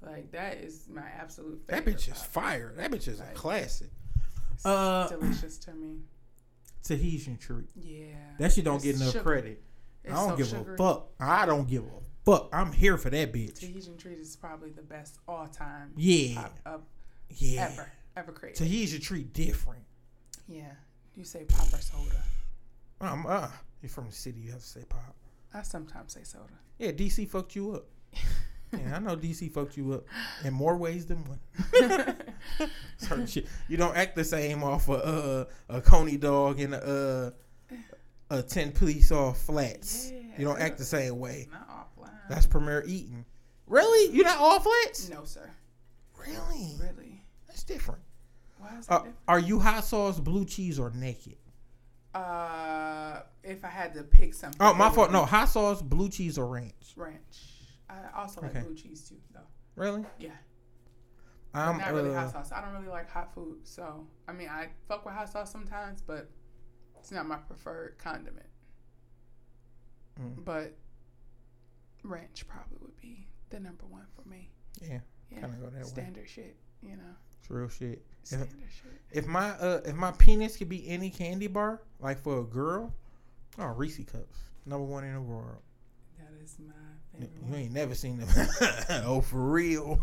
Like 0.01 0.31
that 0.31 0.57
is 0.57 0.87
my 0.91 1.03
absolute 1.19 1.61
favorite. 1.67 1.85
That 1.85 1.91
bitch 1.91 2.07
is 2.11 2.17
pop. 2.17 2.27
fire. 2.27 2.73
That 2.75 2.89
bitch 2.91 3.07
is 3.07 3.19
a 3.19 3.25
classic. 3.35 3.91
It's 4.61 4.65
Uh, 4.67 5.07
delicious 5.09 5.57
to 5.59 5.73
me. 5.73 6.01
Tahitian 6.83 7.37
treat. 7.37 7.69
Yeah. 7.75 8.13
That 8.39 8.51
shit 8.53 8.63
don't 8.65 8.75
It's 8.75 8.83
get 8.85 8.95
enough 8.95 9.11
sugar. 9.13 9.23
credit. 9.23 9.63
It's 10.03 10.13
I 10.13 10.15
don't 10.15 10.29
so 10.29 10.35
give 10.37 10.47
sugary. 10.47 10.73
a 10.75 10.77
fuck. 10.77 11.09
I 11.19 11.45
don't 11.45 11.67
give 11.67 11.83
a 11.83 11.89
fuck. 12.25 12.49
I'm 12.53 12.71
here 12.71 12.97
for 12.97 13.09
that 13.09 13.31
bitch. 13.33 13.59
Tahitian 13.59 13.97
treat 13.97 14.17
is 14.19 14.35
probably 14.35 14.71
the 14.71 14.81
best 14.81 15.17
all 15.27 15.47
time 15.47 15.93
Yeah, 15.95 16.41
pop 16.41 16.59
up 16.65 16.87
yeah. 17.29 17.69
ever 17.71 17.91
ever 18.15 18.31
created. 18.31 18.57
Tahitian 18.57 19.01
treat 19.01 19.33
different. 19.33 19.83
yeah. 20.47 20.73
You 21.15 21.23
say 21.25 21.43
pop 21.45 21.73
or 21.73 21.77
soda. 21.81 22.23
Um, 23.01 23.25
uh, 23.27 23.49
you're 23.81 23.89
from 23.89 24.07
the 24.07 24.13
city. 24.13 24.39
You 24.39 24.51
have 24.51 24.61
to 24.61 24.65
say 24.67 24.83
pop. 24.87 25.15
I 25.53 25.61
sometimes 25.63 26.13
say 26.13 26.23
soda. 26.23 26.53
Yeah, 26.79 26.91
DC 26.91 27.27
fucked 27.29 27.55
you 27.55 27.73
up. 27.73 27.85
Yeah, 28.73 28.95
I 28.95 28.99
know 28.99 29.17
DC 29.17 29.51
fucked 29.51 29.75
you 29.77 29.93
up 29.93 30.05
in 30.45 30.53
more 30.53 30.77
ways 30.77 31.05
than 31.05 31.23
one. 31.25 31.39
Certain 32.97 33.27
shit. 33.27 33.45
You 33.67 33.77
don't 33.77 33.95
act 33.97 34.15
the 34.15 34.23
same 34.23 34.63
off 34.63 34.87
a 34.87 34.93
uh, 34.93 35.45
a 35.69 35.81
coney 35.81 36.17
dog 36.17 36.59
and 36.59 36.73
a 36.75 37.33
uh, 37.71 37.77
a 38.29 38.41
ten 38.43 38.71
piece 38.71 39.11
off 39.11 39.39
flats. 39.41 40.11
you 40.37 40.45
don't 40.45 40.59
act 40.59 40.77
the 40.77 40.85
same 40.85 41.19
way. 41.19 41.47
Not 41.51 41.69
offline. 41.69 42.11
That's 42.29 42.45
premier 42.45 42.83
eating. 42.87 43.25
Really? 43.67 44.13
You're 44.15 44.25
not 44.25 44.37
all 44.37 44.59
flats? 44.59 45.09
no, 45.09 45.23
sir. 45.25 45.49
Really? 46.17 46.75
Really? 46.79 47.23
That's 47.47 47.63
different. 47.63 48.01
Why 48.57 48.69
is 48.79 48.85
that 48.87 48.93
Uh, 48.93 48.97
different? 48.99 49.15
are 49.27 49.39
you 49.39 49.59
hot 49.59 49.83
sauce, 49.85 50.19
blue 50.19 50.45
cheese, 50.45 50.79
or 50.79 50.91
naked? 50.91 51.35
Uh, 52.13 53.21
if 53.43 53.63
I 53.63 53.69
had 53.69 53.93
to 53.95 54.03
pick 54.03 54.33
something. 54.33 54.61
Oh, 54.61 54.73
my 54.73 54.89
fault. 54.89 55.11
No, 55.11 55.25
hot 55.25 55.45
sauce, 55.49 55.81
blue 55.81 56.09
cheese, 56.09 56.37
or 56.37 56.45
ranch. 56.47 56.93
Ranch. 56.95 57.17
I 57.91 58.21
also 58.21 58.41
like 58.41 58.51
Okay. 58.51 58.61
blue 58.61 58.75
cheese 58.75 59.07
too, 59.07 59.17
though. 59.33 59.39
Really? 59.75 60.05
Yeah. 60.19 60.31
I'm 61.53 61.77
Not 61.79 61.93
really 61.93 62.11
uh, 62.11 62.19
hot 62.21 62.31
sauce. 62.31 62.51
I 62.53 62.61
don't 62.61 62.73
really 62.73 62.87
like 62.87 63.09
hot 63.09 63.33
food, 63.33 63.59
so 63.67 64.07
I 64.27 64.31
mean, 64.31 64.47
I 64.49 64.69
fuck 64.87 65.05
with 65.05 65.13
hot 65.13 65.29
sauce 65.29 65.51
sometimes, 65.51 66.01
but 66.01 66.29
it's 66.97 67.11
not 67.11 67.25
my 67.27 67.35
preferred 67.37 67.97
condiment. 67.97 68.45
Mm. 70.19 70.45
But 70.45 70.77
ranch 72.03 72.45
probably 72.47 72.77
would 72.81 72.95
be 73.01 73.27
the 73.49 73.59
number 73.59 73.85
one 73.85 74.05
for 74.15 74.27
me. 74.27 74.49
Yeah, 74.81 74.99
Yeah, 75.29 75.41
kinda 75.41 75.57
go 75.57 75.69
that 75.69 75.83
way. 75.83 75.87
standard 75.89 76.29
shit. 76.29 76.55
You 76.81 76.95
know, 76.95 77.15
it's 77.39 77.49
real 77.49 77.67
shit. 77.67 78.05
If, 78.23 78.27
standard 78.27 78.49
shit. 78.69 79.01
if 79.11 79.27
my 79.27 79.49
uh 79.51 79.81
if 79.85 79.95
my 79.95 80.11
penis 80.11 80.55
could 80.57 80.69
be 80.69 80.87
any 80.87 81.09
candy 81.09 81.47
bar, 81.47 81.81
like 81.99 82.19
for 82.21 82.39
a 82.39 82.43
girl, 82.43 82.93
oh 83.59 83.65
Reese 83.67 83.97
cups, 84.05 84.37
number 84.65 84.85
one 84.85 85.03
in 85.03 85.13
the 85.13 85.21
world. 85.21 85.61
That 86.17 86.29
is 86.41 86.55
my 86.59 86.73
You 87.19 87.27
you 87.47 87.55
ain't 87.55 87.73
never 87.73 87.93
seen 87.93 88.17
them. 88.19 88.29
oh, 89.05 89.21
for 89.21 89.37
real? 89.51 89.99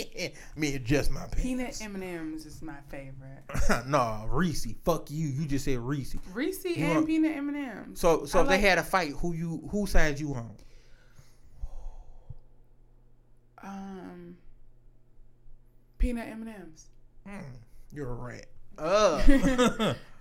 Me 0.56 0.74
adjust 0.74 1.10
my 1.10 1.24
penis. 1.34 1.78
Peanut 1.78 1.82
M 1.82 1.94
and 2.02 2.04
M's 2.04 2.46
is 2.46 2.60
my 2.62 2.76
favorite. 2.88 3.86
no, 3.86 4.26
Reese. 4.28 4.66
Fuck 4.84 5.10
you. 5.10 5.28
You 5.28 5.46
just 5.46 5.64
said 5.64 5.78
Reese. 5.78 6.14
Reese 6.32 6.64
and 6.64 6.88
want- 6.94 7.06
peanut 7.06 7.36
M 7.36 7.48
and 7.48 7.56
M's. 7.56 8.00
So 8.00 8.26
so 8.26 8.42
if 8.42 8.48
they 8.48 8.58
had 8.58 8.78
a 8.78 8.82
fight, 8.82 9.12
who 9.12 9.32
you 9.32 9.66
who 9.70 9.86
side 9.86 10.20
you 10.20 10.34
on? 10.34 10.50
Um, 13.62 14.36
peanut 15.98 16.28
M 16.28 16.42
and 16.42 16.50
M's. 16.50 16.86
Mm, 17.28 17.42
you're 17.92 18.10
a 18.10 18.14
rat. 18.14 18.46
Uh. 18.78 19.22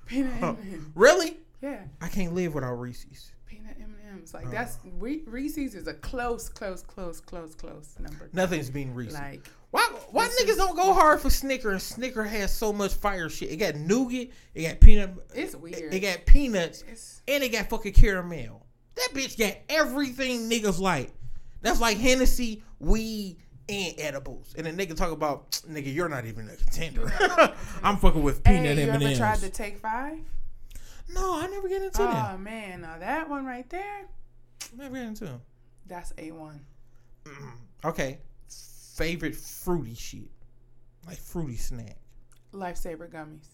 Peanut 0.05 0.41
M 0.41 0.57
and 0.61 0.73
M's. 0.73 0.85
really? 0.95 1.37
Yeah, 1.61 1.81
I 2.01 2.07
can't 2.07 2.33
live 2.33 2.53
without 2.55 2.73
Reese's. 2.73 3.31
peanut 3.45 3.75
M 3.79 3.95
and 3.99 4.00
M's. 4.11 4.33
Like 4.33 4.49
that's 4.51 4.77
Re- 4.99 5.23
Reese's 5.25 5.75
is 5.75 5.87
a 5.87 5.93
close, 5.93 6.49
close, 6.49 6.81
close, 6.81 7.19
close, 7.19 7.55
close 7.55 7.95
number. 7.99 8.29
Nothing's 8.33 8.69
being 8.69 8.93
Reese's. 8.93 9.15
Like 9.19 9.47
Why 9.71 9.81
why 10.11 10.27
niggas 10.27 10.49
is- 10.49 10.57
don't 10.57 10.75
go 10.75 10.93
hard 10.93 11.19
for 11.21 11.29
Snicker 11.29 11.71
and 11.71 11.81
Snicker 11.81 12.23
has 12.23 12.53
so 12.53 12.71
much 12.73 12.93
fire 12.93 13.29
shit. 13.29 13.51
It 13.51 13.57
got 13.57 13.75
nougat, 13.75 14.29
it 14.53 14.63
got 14.67 14.79
peanut 14.79 15.11
it's 15.33 15.53
it, 15.53 15.61
weird. 15.61 15.93
it 15.93 15.99
got 15.99 16.25
peanuts, 16.25 16.83
it's 16.89 17.21
and 17.27 17.43
it 17.43 17.51
got 17.51 17.69
fucking 17.69 17.93
caramel. 17.93 18.65
That 18.95 19.09
bitch 19.13 19.37
got 19.39 19.55
everything 19.69 20.49
niggas 20.49 20.79
like. 20.79 21.11
That's 21.61 21.79
like 21.79 21.97
Hennessy, 21.97 22.63
weed, 22.79 23.37
and 23.69 23.93
edibles. 23.99 24.53
And 24.57 24.65
the 24.67 24.71
nigga 24.71 24.95
talk 24.95 25.11
about 25.11 25.51
nigga, 25.69 25.93
you're 25.93 26.09
not 26.09 26.25
even 26.25 26.49
a 26.49 26.55
contender. 26.55 27.11
I'm 27.83 27.97
fucking 27.97 28.21
with 28.21 28.43
peanut 28.43 28.77
hey, 28.77 28.83
you 28.85 28.89
ever 28.91 29.03
M&Ms. 29.03 29.17
tried 29.17 29.39
to 29.39 29.49
take 29.49 29.77
five? 29.77 30.19
No, 31.13 31.39
I 31.39 31.47
never 31.47 31.67
get 31.67 31.81
into 31.81 31.99
them. 31.99 32.13
Oh 32.33 32.37
man, 32.37 32.81
now 32.81 32.97
that 32.99 33.29
one 33.29 33.45
right 33.45 33.69
there, 33.69 34.05
Never 34.75 34.95
get 34.95 35.05
into 35.07 35.25
them. 35.25 35.41
that's 35.87 36.13
a 36.17 36.31
one. 36.31 36.61
Okay, 37.83 38.19
favorite 38.95 39.35
fruity 39.35 39.95
shit, 39.95 40.29
like 41.07 41.17
fruity 41.17 41.55
snack. 41.57 41.97
Lifesaver 42.53 43.09
gummies. 43.09 43.47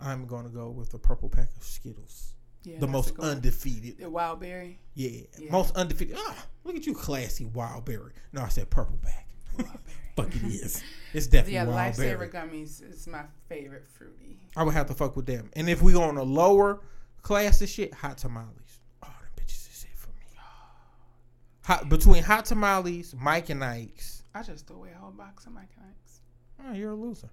I'm 0.00 0.26
gonna 0.26 0.48
go 0.50 0.70
with 0.70 0.90
the 0.90 0.98
purple 0.98 1.28
pack 1.28 1.48
of 1.56 1.64
Skittles. 1.64 2.34
Yeah, 2.62 2.78
the 2.80 2.86
most 2.88 3.16
a 3.18 3.22
undefeated. 3.22 3.98
The 3.98 4.10
wild 4.10 4.40
berry. 4.40 4.78
Yeah, 4.94 5.22
Yeah. 5.38 5.52
most 5.52 5.74
undefeated. 5.76 6.16
Ah, 6.18 6.46
look 6.64 6.76
at 6.76 6.84
you, 6.86 6.94
classy 6.94 7.44
wildberry. 7.46 8.10
No, 8.32 8.42
I 8.42 8.48
said 8.48 8.68
purple 8.70 8.98
pack. 9.02 9.25
Wild 9.64 9.78
berry. 9.84 10.30
Fuck 10.30 10.34
it 10.36 10.42
is. 10.44 10.82
It's 11.12 11.26
definitely 11.26 11.54
yeah, 11.54 11.66
wildberry. 11.66 12.18
lifesaver 12.18 12.32
gummies 12.32 12.88
is 12.90 13.06
my 13.06 13.22
favorite 13.48 13.86
fruity. 13.88 14.38
I 14.56 14.62
would 14.62 14.74
have 14.74 14.86
to 14.86 14.94
fuck 14.94 15.16
with 15.16 15.26
them. 15.26 15.50
And 15.54 15.68
if 15.68 15.82
we 15.82 15.92
go 15.92 16.02
on 16.02 16.16
a 16.16 16.22
lower 16.22 16.80
class 17.22 17.60
of 17.62 17.68
shit, 17.68 17.92
hot 17.94 18.18
tamales. 18.18 18.80
Oh, 19.02 19.06
them 19.06 19.44
bitches 19.44 19.68
is 19.70 19.84
it 19.90 19.96
for 19.96 20.08
me. 20.10 20.24
Hot 21.64 21.88
between 21.88 22.22
hot 22.22 22.44
tamales, 22.44 23.14
Mike 23.18 23.50
and 23.50 23.62
Ike's. 23.64 24.22
I 24.34 24.42
just 24.42 24.66
threw 24.66 24.76
away 24.76 24.90
a 24.94 24.98
whole 24.98 25.10
box 25.12 25.46
of 25.46 25.52
Mike 25.52 25.70
and 25.76 25.86
Ike's. 25.90 26.20
Oh, 26.64 26.72
you're 26.72 26.92
a 26.92 26.94
loser. 26.94 27.28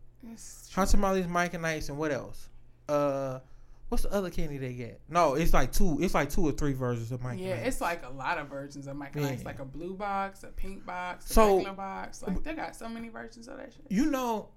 Hot 0.74 0.88
tamales, 0.88 1.28
Mike 1.28 1.54
and 1.54 1.66
Ike's, 1.66 1.90
and 1.90 1.98
what 1.98 2.12
else? 2.12 2.50
Uh, 2.88 3.40
what's 3.94 4.04
the 4.04 4.12
other 4.14 4.30
candy 4.30 4.58
they 4.58 4.74
get? 4.74 5.00
No, 5.10 5.36
it's 5.36 5.54
like 5.54 5.72
two. 5.72 6.00
It's 6.02 6.14
like 6.14 6.30
two 6.30 6.46
or 6.48 6.52
three 6.52 6.74
versions 6.74 7.12
of 7.12 7.22
Mike. 7.22 7.40
Yeah, 7.40 7.54
and 7.56 7.68
it's 7.68 7.80
like 7.80 8.04
a 8.06 8.10
lot 8.10 8.38
of 8.40 8.48
versions 8.48 8.88
of 8.88 8.96
Mike 8.96 9.16
and 9.16 9.26
Ike's, 9.26 9.42
Yeah. 9.42 9.48
like 9.48 9.60
a 9.60 9.66
blue 9.66 9.94
box, 9.94 10.44
a 10.44 10.48
pink 10.48 10.86
box, 10.86 11.30
a 11.30 11.34
So- 11.34 11.56
regular 11.58 11.76
box. 11.76 12.24
Like 12.24 12.44
they 12.44 12.54
got 12.54 12.76
so 12.76 12.90
many 12.90 13.10
versions 13.10 13.48
of 13.48 13.58
that 13.58 13.72
shit. 13.72 13.86
you 13.90 14.06
know 14.08 14.50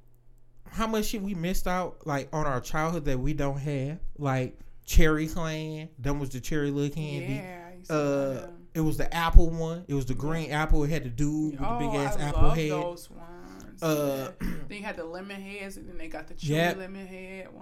how 0.71 0.87
much 0.87 1.05
shit 1.07 1.23
we 1.23 1.35
missed 1.35 1.69
out 1.69 2.05
like 2.07 2.29
on 2.33 2.45
our 2.47 2.61
childhood 2.61 3.05
that 3.05 3.19
we 3.21 3.33
don't 3.35 3.59
have 3.59 3.99
like 4.19 4.59
cherry 4.85 5.29
clan 5.29 5.89
them 5.99 6.19
was 6.19 6.31
the 6.31 6.41
cherry 6.41 6.71
little 6.73 6.93
candy 6.95 7.35
Yeah, 7.35 7.69
I 7.71 7.75
used 7.77 7.91
to 7.91 7.95
uh 7.95 8.51
it 8.75 8.81
was 8.81 8.97
the 8.97 9.13
apple 9.15 9.49
one 9.51 9.85
it 9.87 9.95
was 9.95 10.07
the 10.07 10.15
green 10.15 10.51
apple 10.51 10.83
it 10.83 10.91
had 10.91 11.05
the 11.05 11.09
dude 11.09 11.53
with 11.53 11.61
the 11.61 11.77
big 11.79 11.89
Oh, 11.91 11.99
ass 11.99 12.17
I 12.17 12.23
apple 12.23 12.43
love 12.43 12.57
head 12.57 12.71
those 12.73 13.09
ones. 13.11 13.83
Uh, 13.83 14.33
yeah. 14.41 14.49
then 14.69 14.79
you 14.79 14.83
had 14.85 14.97
the 14.97 15.05
lemon 15.05 15.41
heads, 15.41 15.77
and 15.77 15.87
then 15.89 15.99
they 15.99 16.09
got 16.09 16.27
the 16.29 16.35
cherry 16.35 16.55
Yep. 16.57 16.77
lemon 16.79 17.07
head 17.07 17.53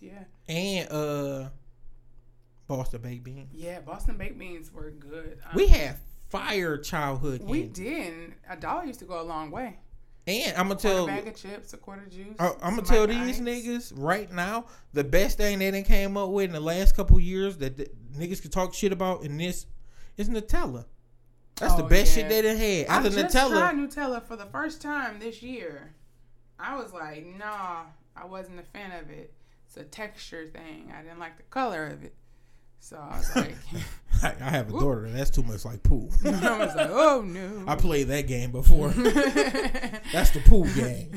Yeah, 0.00 0.24
and 0.48 0.90
uh 0.90 1.48
boston 2.66 3.00
baked 3.00 3.24
beans 3.24 3.48
yeah. 3.54 3.80
Boston 3.80 4.16
baked 4.16 4.38
beans 4.38 4.72
were 4.72 4.90
good. 4.90 5.38
Um, 5.44 5.52
we 5.54 5.66
had 5.68 5.96
fire 6.28 6.76
childhood 6.76 7.42
we 7.42 7.62
candy. 7.62 7.84
did. 7.84 8.34
A 8.50 8.56
dollar 8.56 8.84
used 8.84 8.98
to 9.00 9.06
go 9.06 9.20
a 9.20 9.22
long 9.24 9.50
way. 9.50 9.78
and 10.26 10.54
i'm 10.58 10.68
gonna 10.68 10.78
tell 10.78 11.06
tell 11.06 11.16
bag 11.16 11.26
of 11.26 11.34
chips, 11.36 11.72
a 11.72 11.76
quarter 11.78 12.04
juice. 12.06 12.34
I- 12.38 12.52
I'm 12.62 12.74
gonna 12.76 12.82
tell 12.82 13.06
these 13.06 13.40
niggas 13.40 13.92
right 13.96 14.30
now 14.30 14.66
the 14.92 15.04
best 15.04 15.38
thing 15.38 15.58
they 15.60 15.70
done 15.70 15.84
came 15.84 16.16
up 16.16 16.28
with 16.30 16.44
in 16.46 16.52
the 16.52 16.60
last 16.60 16.94
couple 16.96 17.18
years 17.20 17.56
that 17.58 17.76
the 17.78 17.88
niggas 18.16 18.42
could 18.42 18.52
talk 18.52 18.74
shit 18.74 18.92
about 18.92 19.22
in 19.24 19.38
this 19.38 19.66
is 20.18 20.28
Nutella. 20.28 20.84
That's 21.56 21.74
the 21.74 21.84
Oh, 21.84 21.88
best 21.88 22.14
yeah. 22.16 22.22
shit 22.22 22.28
they 22.28 22.42
done 22.42 22.56
had. 22.56 22.86
I 22.88 23.02
just 23.08 23.16
Nutella, 23.16 23.50
tried 23.50 23.76
Nutella 23.76 24.22
for 24.22 24.36
the 24.36 24.46
first 24.46 24.80
time 24.82 25.18
this 25.18 25.42
year. 25.42 25.92
I 26.58 26.76
was 26.76 26.92
like, 26.92 27.24
nah, 27.26 27.84
I 28.14 28.26
wasn't 28.26 28.60
a 28.60 28.62
fan 28.64 28.92
of 28.92 29.10
it. 29.10 29.32
A 29.78 29.84
texture 29.84 30.46
thing. 30.46 30.92
I 30.96 31.02
didn't 31.02 31.20
like 31.20 31.36
the 31.36 31.44
color 31.44 31.86
of 31.86 32.02
it. 32.02 32.14
So 32.80 32.96
I 32.96 33.18
was 33.18 33.36
like, 33.36 33.56
I, 34.40 34.50
have 34.50 34.68
a 34.68 34.72
daughter, 34.72 35.04
and 35.04 35.14
that's 35.14 35.30
too 35.30 35.42
much 35.42 35.64
like 35.64 35.82
pool. 35.82 36.10
I 36.24 36.58
was 36.58 36.74
like, 36.74 36.90
oh 36.90 37.22
no. 37.26 37.64
I 37.66 37.76
played 37.76 38.08
that 38.08 38.26
game 38.26 38.50
before. 38.50 38.88
that's 40.12 40.30
the 40.30 40.42
pool 40.46 40.64
game. 40.74 41.10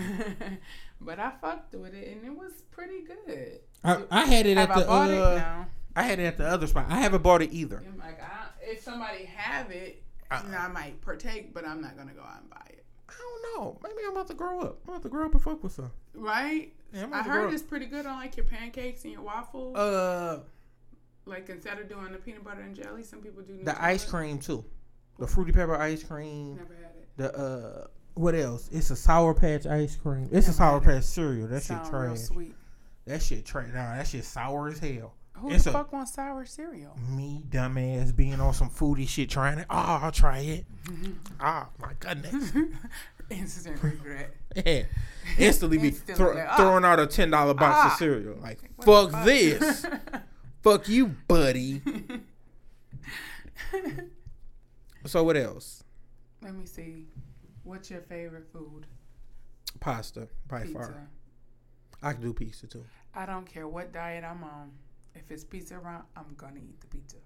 but 0.99 1.19
I 1.19 1.31
fucked 1.41 1.75
with 1.75 1.93
it 1.93 2.15
and 2.15 2.25
it 2.25 2.35
was 2.35 2.51
pretty 2.71 3.01
good. 3.01 3.59
I, 3.83 4.03
I 4.11 4.25
had 4.25 4.45
it 4.45 4.57
Have 4.57 4.71
at 4.71 4.89
I 4.89 5.07
the. 5.07 5.15
Uh, 5.21 5.65
I 5.95 6.03
had 6.03 6.19
it 6.19 6.25
at 6.25 6.37
the 6.37 6.47
other 6.47 6.67
spot. 6.67 6.85
I 6.89 6.99
haven't 6.99 7.23
bought 7.23 7.41
it 7.41 7.51
either. 7.51 7.83
I'm 7.85 7.97
like, 7.99 8.21
I, 8.21 8.47
if 8.61 8.81
somebody 8.81 9.25
have 9.25 9.71
it, 9.71 10.03
you 10.45 10.51
know, 10.51 10.57
I 10.57 10.67
might 10.67 11.01
partake, 11.01 11.53
but 11.53 11.65
I'm 11.65 11.81
not 11.81 11.97
gonna 11.97 12.13
go 12.13 12.21
out 12.21 12.41
and 12.41 12.49
buy 12.49 12.65
it. 12.69 12.80
I 13.11 13.17
don't 13.19 13.63
know. 13.63 13.79
Maybe 13.83 13.97
I'm 14.05 14.11
about 14.13 14.27
to 14.27 14.33
grow 14.33 14.61
up. 14.61 14.79
I'm 14.85 14.93
about 14.93 15.03
to 15.03 15.09
grow 15.09 15.25
up 15.25 15.33
and 15.33 15.41
fuck 15.41 15.63
with 15.63 15.73
some. 15.73 15.91
Right? 16.13 16.73
Yeah, 16.93 17.01
I 17.01 17.03
about 17.05 17.17
to 17.23 17.29
grow 17.29 17.33
heard 17.43 17.53
it's 17.53 17.63
pretty 17.63 17.85
good 17.85 18.05
on 18.05 18.17
like 18.17 18.37
your 18.37 18.45
pancakes 18.45 19.03
and 19.03 19.13
your 19.13 19.21
waffles. 19.21 19.75
Uh, 19.75 20.39
like 21.25 21.49
instead 21.49 21.79
of 21.79 21.87
doing 21.89 22.11
the 22.11 22.17
peanut 22.17 22.43
butter 22.43 22.61
and 22.61 22.75
jelly, 22.75 23.03
some 23.03 23.19
people 23.19 23.43
do 23.43 23.63
the 23.63 23.83
ice 23.83 24.05
Nutella. 24.05 24.09
cream 24.09 24.39
too. 24.39 24.65
The 25.19 25.27
fruity 25.27 25.51
pepper 25.51 25.75
ice 25.75 26.03
cream. 26.03 26.55
Never 26.55 26.73
had 26.73 26.95
it. 26.95 27.07
The 27.17 27.37
uh, 27.37 27.87
what 28.15 28.35
else? 28.35 28.69
It's 28.71 28.89
a 28.89 28.95
sour 28.95 29.33
patch 29.33 29.65
ice 29.67 29.95
cream. 29.95 30.29
It's 30.31 30.47
a 30.47 30.53
sour 30.53 30.77
it. 30.77 30.83
patch 30.83 31.03
cereal. 31.03 31.47
That 31.47 31.61
shit 31.61 31.67
Sound 31.77 31.93
real 31.93 32.15
trash. 32.15 32.19
sweet. 32.19 32.55
That 33.05 33.21
shit 33.21 33.45
trash. 33.45 33.67
Nah, 33.73 33.95
that 33.95 34.07
shit 34.07 34.25
sour 34.25 34.67
as 34.69 34.79
hell. 34.79 35.13
Who 35.33 35.51
It's 35.51 35.63
the 35.63 35.69
a- 35.71 35.73
fuck 35.73 35.91
wants 35.91 36.13
sour 36.13 36.45
cereal? 36.45 36.95
Me, 37.09 37.41
dumbass, 37.49 38.15
being 38.15 38.39
on 38.39 38.53
some 38.53 38.69
foodie 38.69 39.07
shit, 39.07 39.29
trying 39.29 39.57
it. 39.59 39.65
Oh, 39.69 39.99
I'll 40.03 40.11
try 40.11 40.39
it. 40.39 40.65
Oh 41.43 41.67
my 41.79 41.93
goodness. 41.99 42.51
Instant 43.29 43.81
regret. 43.81 44.35
Yeah. 44.55 44.83
Instantly 45.37 45.77
be 45.77 45.91
throw, 45.91 46.33
like, 46.35 46.45
ah. 46.49 46.57
throwing 46.57 46.83
out 46.85 46.99
a 46.99 47.07
ten 47.07 47.29
dollar 47.31 47.53
box 47.53 47.77
Ah. 47.79 47.91
of 47.93 47.97
cereal. 47.97 48.37
Like, 48.41 48.59
fuck 48.83 49.11
fuck? 49.11 49.25
this. 49.25 49.85
fuck 50.63 50.87
you, 50.89 51.15
buddy. 51.27 51.81
So 55.05 55.23
what 55.23 55.37
else? 55.37 55.83
Let 56.43 56.53
me 56.55 56.65
see. 56.65 57.07
What's 57.63 57.89
your 57.89 58.01
favorite 58.01 58.47
food? 58.51 58.85
Pasta, 59.79 60.27
by 60.47 60.61
Pizza. 60.63 60.73
far. 60.73 61.07
I 62.03 62.13
can 62.13 62.21
do 62.21 62.33
pizza 62.33 62.67
too. 62.67 62.83
I 63.15 63.25
don't 63.25 63.45
care 63.45 63.67
what 63.67 63.91
diet 63.93 64.23
I'm 64.23 64.43
on. 64.43 64.71
If 65.15 65.29
it's 65.31 65.43
pizza 65.43 65.75
around, 65.75 66.03
I'm 66.15 66.33
gonna 66.37 66.59
eat 66.59 66.79
the 66.81 66.87
pizza. 66.87 67.17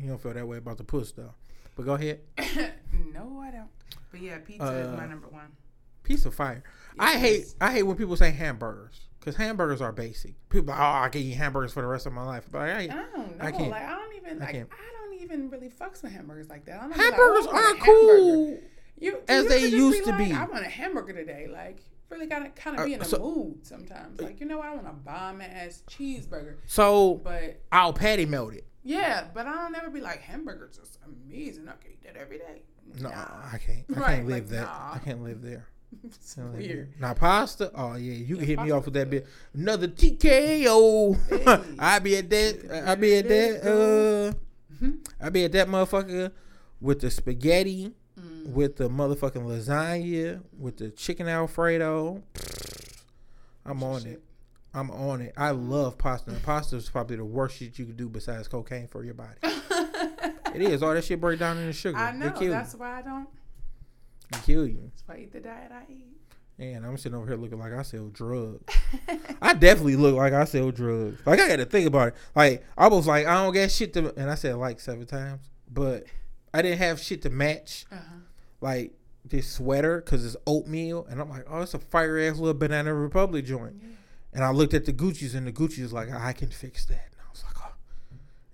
You 0.00 0.08
don't 0.08 0.20
feel 0.20 0.34
that 0.34 0.46
way 0.46 0.58
about 0.58 0.78
the 0.78 0.84
puss 0.84 1.12
though. 1.12 1.34
But 1.76 1.84
go 1.86 1.94
ahead. 1.94 2.20
no, 3.12 3.40
I 3.42 3.50
don't. 3.50 3.68
But 4.10 4.20
yeah, 4.20 4.38
pizza 4.38 4.66
is 4.72 4.90
my 4.96 5.04
Uh, 5.04 5.06
number 5.06 5.28
one. 5.28 5.52
Pizza 6.02 6.30
fire. 6.30 6.62
I 6.98 7.18
hate. 7.18 7.54
I 7.60 7.72
hate 7.72 7.82
when 7.82 7.96
people 7.96 8.16
say 8.16 8.30
hamburgers. 8.30 9.00
Cause 9.20 9.34
hamburgers 9.36 9.80
are 9.80 9.90
basic. 9.90 10.34
People 10.50 10.68
like, 10.68 10.78
oh 10.78 11.02
I 11.04 11.08
can 11.08 11.20
eat 11.20 11.32
hamburgers 11.32 11.72
for 11.72 11.82
the 11.82 11.88
rest 11.88 12.06
of 12.06 12.12
my 12.12 12.22
life. 12.22 12.46
But 12.50 12.60
I, 12.62 12.78
I 12.78 12.86
don't 12.86 13.16
know. 13.16 13.28
I 13.40 13.50
can't. 13.50 13.70
Like 13.70 13.82
I 13.82 13.90
don't 13.90 14.14
even 14.16 14.36
I 14.36 14.44
like. 14.44 14.48
I, 14.48 14.52
can't. 14.52 14.70
don't 14.70 15.20
even 15.20 15.50
really 15.50 15.68
fucks 15.68 16.02
with 16.02 16.12
hamburgers 16.12 16.48
like 16.48 16.64
that. 16.66 16.80
I'm 16.80 16.90
not 16.90 16.98
like, 16.98 17.06
hamburgers 17.12 17.46
oh, 17.46 17.50
I 17.50 17.52
want 17.52 17.56
a 17.56 17.68
aren't 17.68 17.78
hamburger. 17.80 18.16
cool. 18.18 18.58
You, 18.98 19.18
as 19.28 19.46
they 19.48 19.66
used 19.66 20.04
to 20.04 20.10
like, 20.10 20.18
be. 20.28 20.32
I 20.32 20.44
want 20.44 20.64
a 20.64 20.68
hamburger 20.68 21.12
today. 21.12 21.48
Like 21.52 21.80
really 22.10 22.26
gotta 22.26 22.50
kind 22.50 22.78
Uh, 22.78 22.82
of 22.82 22.86
be 22.86 22.94
in 22.94 23.02
a 23.02 23.04
so- 23.04 23.18
mood 23.18 23.66
sometimes. 23.66 24.20
Like 24.20 24.40
you 24.40 24.46
know 24.46 24.58
what? 24.58 24.66
I 24.68 24.74
want 24.74 24.86
a 24.88 24.92
bomb 24.92 25.40
ass 25.40 25.82
cheeseburger. 25.88 26.56
So 26.66 27.14
But 27.24 27.60
I'll 27.72 27.92
patty 27.92 28.26
melt 28.26 28.54
it. 28.54 28.64
yeah, 28.82 29.28
but 29.34 29.46
I 29.46 29.54
don't 29.54 29.74
ever 29.76 29.90
be 29.90 30.00
like 30.00 30.20
hamburgers 30.20 30.78
is 30.78 30.98
amazing. 31.04 31.68
I 31.68 31.72
can 31.82 31.92
eat 31.92 32.02
that 32.04 32.16
every 32.16 32.38
day. 32.38 32.62
No, 33.00 33.08
Nah. 33.10 33.16
I 33.52 33.58
can't. 33.58 33.84
I 33.94 33.98
Right, 34.00 34.06
can't 34.16 34.26
live 34.28 34.44
like, 34.44 34.46
that. 34.48 34.62
nah. 34.64 34.92
I 34.94 34.98
can't 34.98 35.22
live 35.22 35.42
there. 35.42 35.66
it's 36.04 36.36
weird. 36.36 36.58
there. 36.64 36.88
Now 37.00 37.14
pasta. 37.14 37.70
Oh 37.74 37.94
yeah, 37.96 38.12
you 38.14 38.36
can 38.36 38.44
hit 38.44 38.60
me 38.60 38.70
off 38.70 38.84
with 38.84 38.94
that 38.94 39.10
bit. 39.10 39.26
Another 39.54 39.88
TKO. 39.88 41.16
Hey. 41.44 41.64
I 41.78 41.98
be 41.98 42.16
at 42.16 42.30
that. 42.30 42.84
I 42.88 42.94
be 42.94 43.16
at 43.16 43.28
that. 43.28 44.34
Uh, 44.82 44.86
I 45.20 45.30
be 45.30 45.44
at 45.44 45.52
that 45.52 45.68
motherfucker 45.68 46.32
with 46.80 47.00
the 47.00 47.10
spaghetti, 47.10 47.92
Mm. 48.18 48.46
with 48.52 48.76
the 48.76 48.88
motherfucking 48.88 49.44
lasagna, 49.46 50.42
with 50.58 50.78
the 50.78 50.90
chicken 50.90 51.28
alfredo. 51.28 52.22
I'm 53.64 53.82
on 53.82 54.02
shit. 54.02 54.12
it. 54.12 54.22
I'm 54.72 54.90
on 54.90 55.20
it. 55.20 55.34
I 55.36 55.50
love 55.50 55.98
pasta. 55.98 56.30
And 56.30 56.42
pasta 56.42 56.76
is 56.76 56.88
probably 56.88 57.16
the 57.16 57.24
worst 57.24 57.56
shit 57.56 57.78
you 57.78 57.84
can 57.86 57.96
do 57.96 58.08
besides 58.08 58.48
cocaine 58.48 58.86
for 58.88 59.04
your 59.04 59.14
body. 59.14 59.38
It 60.54 60.62
is. 60.62 60.82
All 60.82 60.94
that 60.94 61.04
shit 61.04 61.20
break 61.20 61.38
down 61.38 61.58
into 61.58 61.74
sugar. 61.74 61.98
I 61.98 62.12
know. 62.12 62.30
That's 62.30 62.74
why 62.74 63.00
I 63.00 63.02
don't. 63.02 63.20
you. 63.20 63.26
They 64.30 64.38
kill 64.46 64.66
you. 64.66 64.90
That's 64.90 65.02
why 65.06 65.16
I 65.16 65.18
eat 65.18 65.32
the 65.32 65.40
diet 65.40 65.70
I 65.70 65.82
eat. 65.92 66.06
And 66.58 66.86
I'm 66.86 66.96
sitting 66.96 67.14
over 67.14 67.26
here 67.26 67.36
looking 67.36 67.58
like 67.58 67.74
I 67.74 67.82
sell 67.82 68.06
drugs. 68.08 68.74
I 69.42 69.52
definitely 69.52 69.96
look 69.96 70.16
like 70.16 70.32
I 70.32 70.44
sell 70.46 70.70
drugs. 70.70 71.20
Like 71.26 71.40
I 71.40 71.48
got 71.48 71.56
to 71.56 71.66
think 71.66 71.86
about 71.86 72.08
it. 72.08 72.14
Like 72.34 72.64
I 72.78 72.88
was 72.88 73.06
like, 73.06 73.26
I 73.26 73.44
don't 73.44 73.52
get 73.52 73.70
shit 73.70 73.92
to, 73.94 74.14
and 74.18 74.30
I 74.30 74.34
said 74.34 74.56
like 74.56 74.80
seven 74.80 75.04
times, 75.04 75.42
but 75.70 76.04
I 76.56 76.62
didn't 76.62 76.78
have 76.78 77.00
shit 77.00 77.22
to 77.22 77.30
match 77.30 77.84
Uh-huh. 77.92 78.00
like 78.60 78.92
this 79.24 79.50
sweater 79.50 80.00
because 80.00 80.24
it's 80.24 80.36
oatmeal, 80.46 81.06
and 81.10 81.20
I'm 81.20 81.28
like, 81.28 81.44
oh, 81.48 81.60
it's 81.62 81.74
a 81.74 81.78
fire 81.78 82.18
ass 82.18 82.36
little 82.38 82.54
Banana 82.54 82.94
Republic 82.94 83.44
joint. 83.44 83.74
And 84.32 84.44
I 84.44 84.50
looked 84.50 84.72
at 84.74 84.84
the 84.84 84.92
Gucci's, 84.92 85.34
and 85.34 85.46
the 85.46 85.52
Gucci's 85.52 85.92
like, 85.92 86.10
I 86.12 86.32
can 86.32 86.50
fix 86.50 86.84
that. 86.86 86.94
And 87.12 87.20
I 87.26 87.30
was 87.30 87.42
like, 87.44 87.54
oh. 87.58 87.72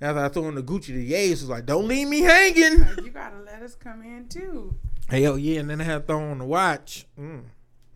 And 0.01 0.11
after 0.11 0.25
I 0.25 0.29
threw 0.29 0.49
in 0.49 0.55
the 0.55 0.63
Gucci, 0.63 0.87
the 0.95 1.13
Yays 1.13 1.31
was 1.31 1.49
like, 1.49 1.67
don't 1.67 1.87
leave 1.89 2.09
me 2.09 2.21
hanging. 2.23 2.81
Like, 2.81 3.03
you 3.05 3.11
gotta 3.11 3.41
let 3.41 3.63
us 3.63 3.75
come 3.75 4.03
in 4.03 4.29
too. 4.29 4.75
Hell 5.09 5.37
yeah, 5.39 5.61
and 5.61 5.69
then 5.71 5.81
I 5.81 5.85
had 5.85 5.99
to 6.03 6.07
throw 6.07 6.23
on 6.31 6.39
the 6.39 6.45
watch. 6.45 7.07
Mm. 7.21 7.43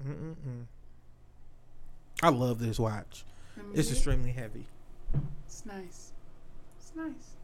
Mm-mm-mm. 0.06 0.64
I 2.22 2.28
love 2.28 2.58
this 2.58 2.78
watch. 2.78 3.24
It's 3.74 3.90
extremely 3.90 4.32
heavy. 4.32 4.66
It's 5.46 5.64
nice. 5.64 6.12
It's 6.78 6.92
nice. 6.94 7.36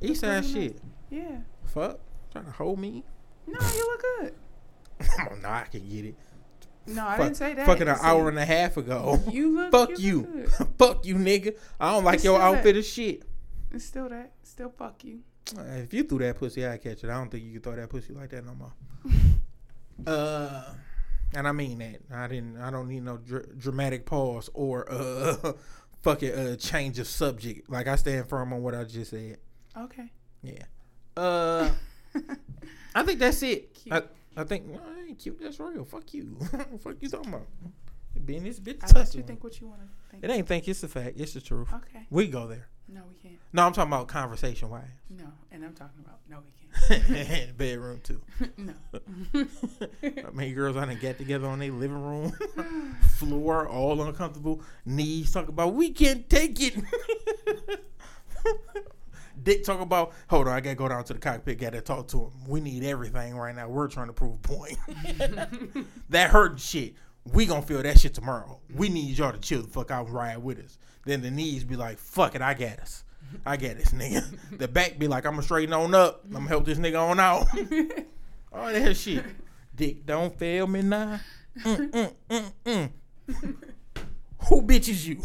East 0.00 0.20
side 0.20 0.44
shit. 0.46 0.78
Yeah. 1.10 1.38
Fuck. 1.72 2.00
Trying 2.32 2.44
to 2.46 2.50
hold 2.52 2.78
me. 2.78 3.04
No, 3.46 3.58
you 3.60 3.86
look 3.86 4.02
good. 4.20 4.34
oh, 5.20 5.34
no, 5.42 5.48
I 5.48 5.62
can 5.70 5.88
get 5.88 6.04
it. 6.04 6.14
No, 6.86 7.06
I 7.06 7.16
Fuck- 7.16 7.26
didn't 7.26 7.36
say 7.36 7.54
that. 7.54 7.66
Fucking 7.66 7.88
an 7.88 7.96
hour 8.00 8.28
and 8.28 8.38
a 8.38 8.44
half 8.44 8.76
ago. 8.76 9.20
You 9.30 9.54
look. 9.56 9.70
Fuck 9.72 9.88
look 9.90 9.98
you. 9.98 10.46
fuck 10.78 11.04
you, 11.06 11.14
nigga. 11.16 11.56
I 11.78 11.92
don't 11.92 12.04
like 12.04 12.16
It's 12.16 12.24
your 12.24 12.40
outfit 12.40 12.74
that- 12.74 12.78
of 12.78 12.84
shit. 12.84 13.22
It's 13.72 13.84
still 13.84 14.08
that. 14.08 14.32
Still 14.42 14.70
fuck 14.76 15.04
you. 15.04 15.20
Uh, 15.56 15.62
If 15.62 15.94
you 15.94 16.02
threw 16.04 16.18
that 16.18 16.36
pussy, 16.38 16.66
I'd 16.66 16.82
catch 16.82 17.04
it. 17.04 17.10
I 17.10 17.14
don't 17.14 17.30
think 17.30 17.44
you 17.44 17.52
can 17.52 17.60
throw 17.62 17.76
that 17.76 17.88
pussy 17.88 18.12
like 18.12 18.30
that 18.30 18.44
no 18.44 18.54
more. 18.54 18.72
uh, 20.06 20.64
and 21.34 21.46
I 21.46 21.52
mean 21.52 21.78
that. 21.78 22.00
I 22.12 22.26
didn't. 22.26 22.56
I 22.60 22.70
don't 22.70 22.88
need 22.88 23.04
no 23.04 23.16
dr- 23.18 23.56
dramatic 23.58 24.06
pause 24.06 24.50
or 24.54 24.90
uh, 24.90 25.52
fucking 26.02 26.32
uh, 26.32 26.56
change 26.56 26.98
of 26.98 27.06
subject. 27.06 27.70
Like 27.70 27.86
I 27.86 27.96
stand 27.96 28.28
firm 28.28 28.52
on 28.52 28.62
what 28.62 28.74
I 28.74 28.84
just 28.84 29.10
said. 29.10 29.38
Okay. 29.76 30.10
Yeah. 30.42 30.64
Uh, 31.20 31.70
I 32.94 33.02
think 33.02 33.18
that's 33.18 33.42
it. 33.42 33.76
I, 33.90 34.02
I 34.36 34.44
think 34.44 34.64
well, 34.68 34.80
I 34.96 35.08
ain't 35.08 35.18
cute. 35.18 35.38
That's 35.40 35.60
real. 35.60 35.84
Fuck 35.84 36.14
you. 36.14 36.36
Fuck 36.80 36.96
you 37.00 37.08
talking 37.08 37.28
about. 37.28 37.46
Being 38.24 38.44
this 38.44 38.58
bitch. 38.58 38.82
I 38.82 38.98
let 38.98 39.14
you 39.14 39.22
think 39.22 39.44
what 39.44 39.60
you 39.60 39.66
want 39.68 39.80
to 39.80 39.86
think. 40.10 40.24
It 40.24 40.30
ain't 40.30 40.48
think. 40.48 40.66
It's 40.66 40.82
a 40.82 40.88
fact. 40.88 41.20
It's 41.20 41.34
the 41.34 41.40
truth. 41.40 41.68
Okay. 41.72 42.06
We 42.10 42.26
go 42.26 42.46
there. 42.46 42.68
No, 42.88 43.02
we 43.08 43.14
can't. 43.16 43.38
No, 43.52 43.66
I'm 43.66 43.72
talking 43.72 43.92
about 43.92 44.08
conversation 44.08 44.70
wise. 44.70 44.82
No, 45.10 45.26
and 45.52 45.64
I'm 45.64 45.74
talking 45.74 46.04
about 46.04 46.20
no, 46.28 46.38
we 46.40 46.96
In 46.96 47.02
the 47.48 47.52
bedroom 47.56 48.00
too. 48.02 48.20
can't. 48.38 48.58
no. 48.58 50.24
I 50.26 50.30
mean, 50.32 50.54
girls 50.54 50.76
I 50.76 50.86
done 50.86 50.98
get 51.00 51.18
together 51.18 51.46
on 51.46 51.58
their 51.58 51.70
living 51.70 52.02
room 52.02 52.32
floor, 53.18 53.68
all 53.68 54.00
uncomfortable, 54.02 54.62
knees 54.86 55.32
talking 55.32 55.50
about 55.50 55.74
we 55.74 55.90
can't 55.90 56.28
take 56.28 56.58
it. 56.60 56.74
Dick 59.42 59.64
talk 59.64 59.80
about 59.80 60.12
hold 60.28 60.48
on, 60.48 60.54
I 60.54 60.60
gotta 60.60 60.76
go 60.76 60.88
down 60.88 61.04
to 61.04 61.12
the 61.14 61.18
cockpit, 61.18 61.58
gotta 61.58 61.80
talk 61.80 62.08
to 62.08 62.24
him. 62.24 62.30
We 62.46 62.60
need 62.60 62.84
everything 62.84 63.36
right 63.36 63.54
now. 63.54 63.68
We're 63.68 63.88
trying 63.88 64.08
to 64.08 64.12
prove 64.12 64.34
a 64.34 64.38
point. 64.38 64.78
that 66.10 66.30
hurt 66.30 66.60
shit. 66.60 66.94
We 67.32 67.46
gonna 67.46 67.62
feel 67.62 67.82
that 67.82 67.98
shit 68.00 68.14
tomorrow. 68.14 68.60
We 68.74 68.88
need 68.88 69.16
y'all 69.16 69.32
to 69.32 69.38
chill 69.38 69.62
the 69.62 69.68
fuck 69.68 69.90
out 69.90 70.06
and 70.06 70.14
ride 70.14 70.38
with 70.38 70.58
us. 70.58 70.78
Then 71.04 71.22
the 71.22 71.30
knees 71.30 71.64
be 71.64 71.76
like, 71.76 71.98
fuck 71.98 72.34
it, 72.34 72.42
I 72.42 72.54
got 72.54 72.78
us. 72.80 73.04
I 73.46 73.56
got 73.56 73.76
this 73.76 73.92
nigga. 73.92 74.24
The 74.58 74.68
back 74.68 74.98
be 74.98 75.08
like, 75.08 75.24
I'm 75.24 75.32
gonna 75.32 75.42
straighten 75.42 75.72
on 75.72 75.94
up. 75.94 76.24
I'm 76.26 76.32
gonna 76.32 76.48
help 76.48 76.64
this 76.64 76.78
nigga 76.78 77.00
on 77.00 77.20
out. 77.20 77.46
All 78.52 78.72
that 78.72 78.96
shit. 78.96 79.24
Dick, 79.74 80.04
don't 80.04 80.36
fail 80.36 80.66
me 80.66 80.82
now. 80.82 81.20
Mm, 81.58 81.90
mm, 81.90 82.12
mm, 82.28 82.52
mm. 82.64 82.90
Who 84.48 84.62
bitches 84.62 85.06
you? 85.06 85.22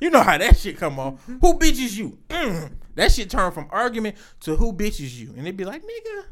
you 0.00 0.10
know 0.10 0.22
how 0.22 0.38
that 0.38 0.56
shit 0.56 0.78
come 0.78 0.98
off. 0.98 1.24
Who 1.26 1.58
bitches 1.58 1.96
you? 1.96 2.18
Mm. 2.28 2.72
That 2.98 3.12
shit 3.12 3.30
turn 3.30 3.52
from 3.52 3.68
argument 3.70 4.16
to 4.40 4.56
who 4.56 4.72
bitches 4.72 5.16
you. 5.16 5.32
And 5.36 5.46
it 5.46 5.56
be 5.56 5.64
like, 5.64 5.82
nigga, 5.82 6.24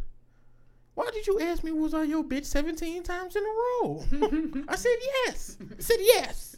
why 0.95 1.09
did 1.13 1.25
you 1.25 1.39
ask 1.39 1.63
me 1.63 1.71
was 1.71 1.95
I 1.95 2.03
your 2.03 2.25
bitch 2.25 2.45
17 2.45 3.05
times 3.05 3.37
in 3.37 3.45
a 3.45 3.47
row? 3.47 4.05
I 4.69 4.75
said 4.75 4.97
yes. 5.01 5.59
I 5.61 5.81
said 5.81 5.99
yes. 6.01 6.57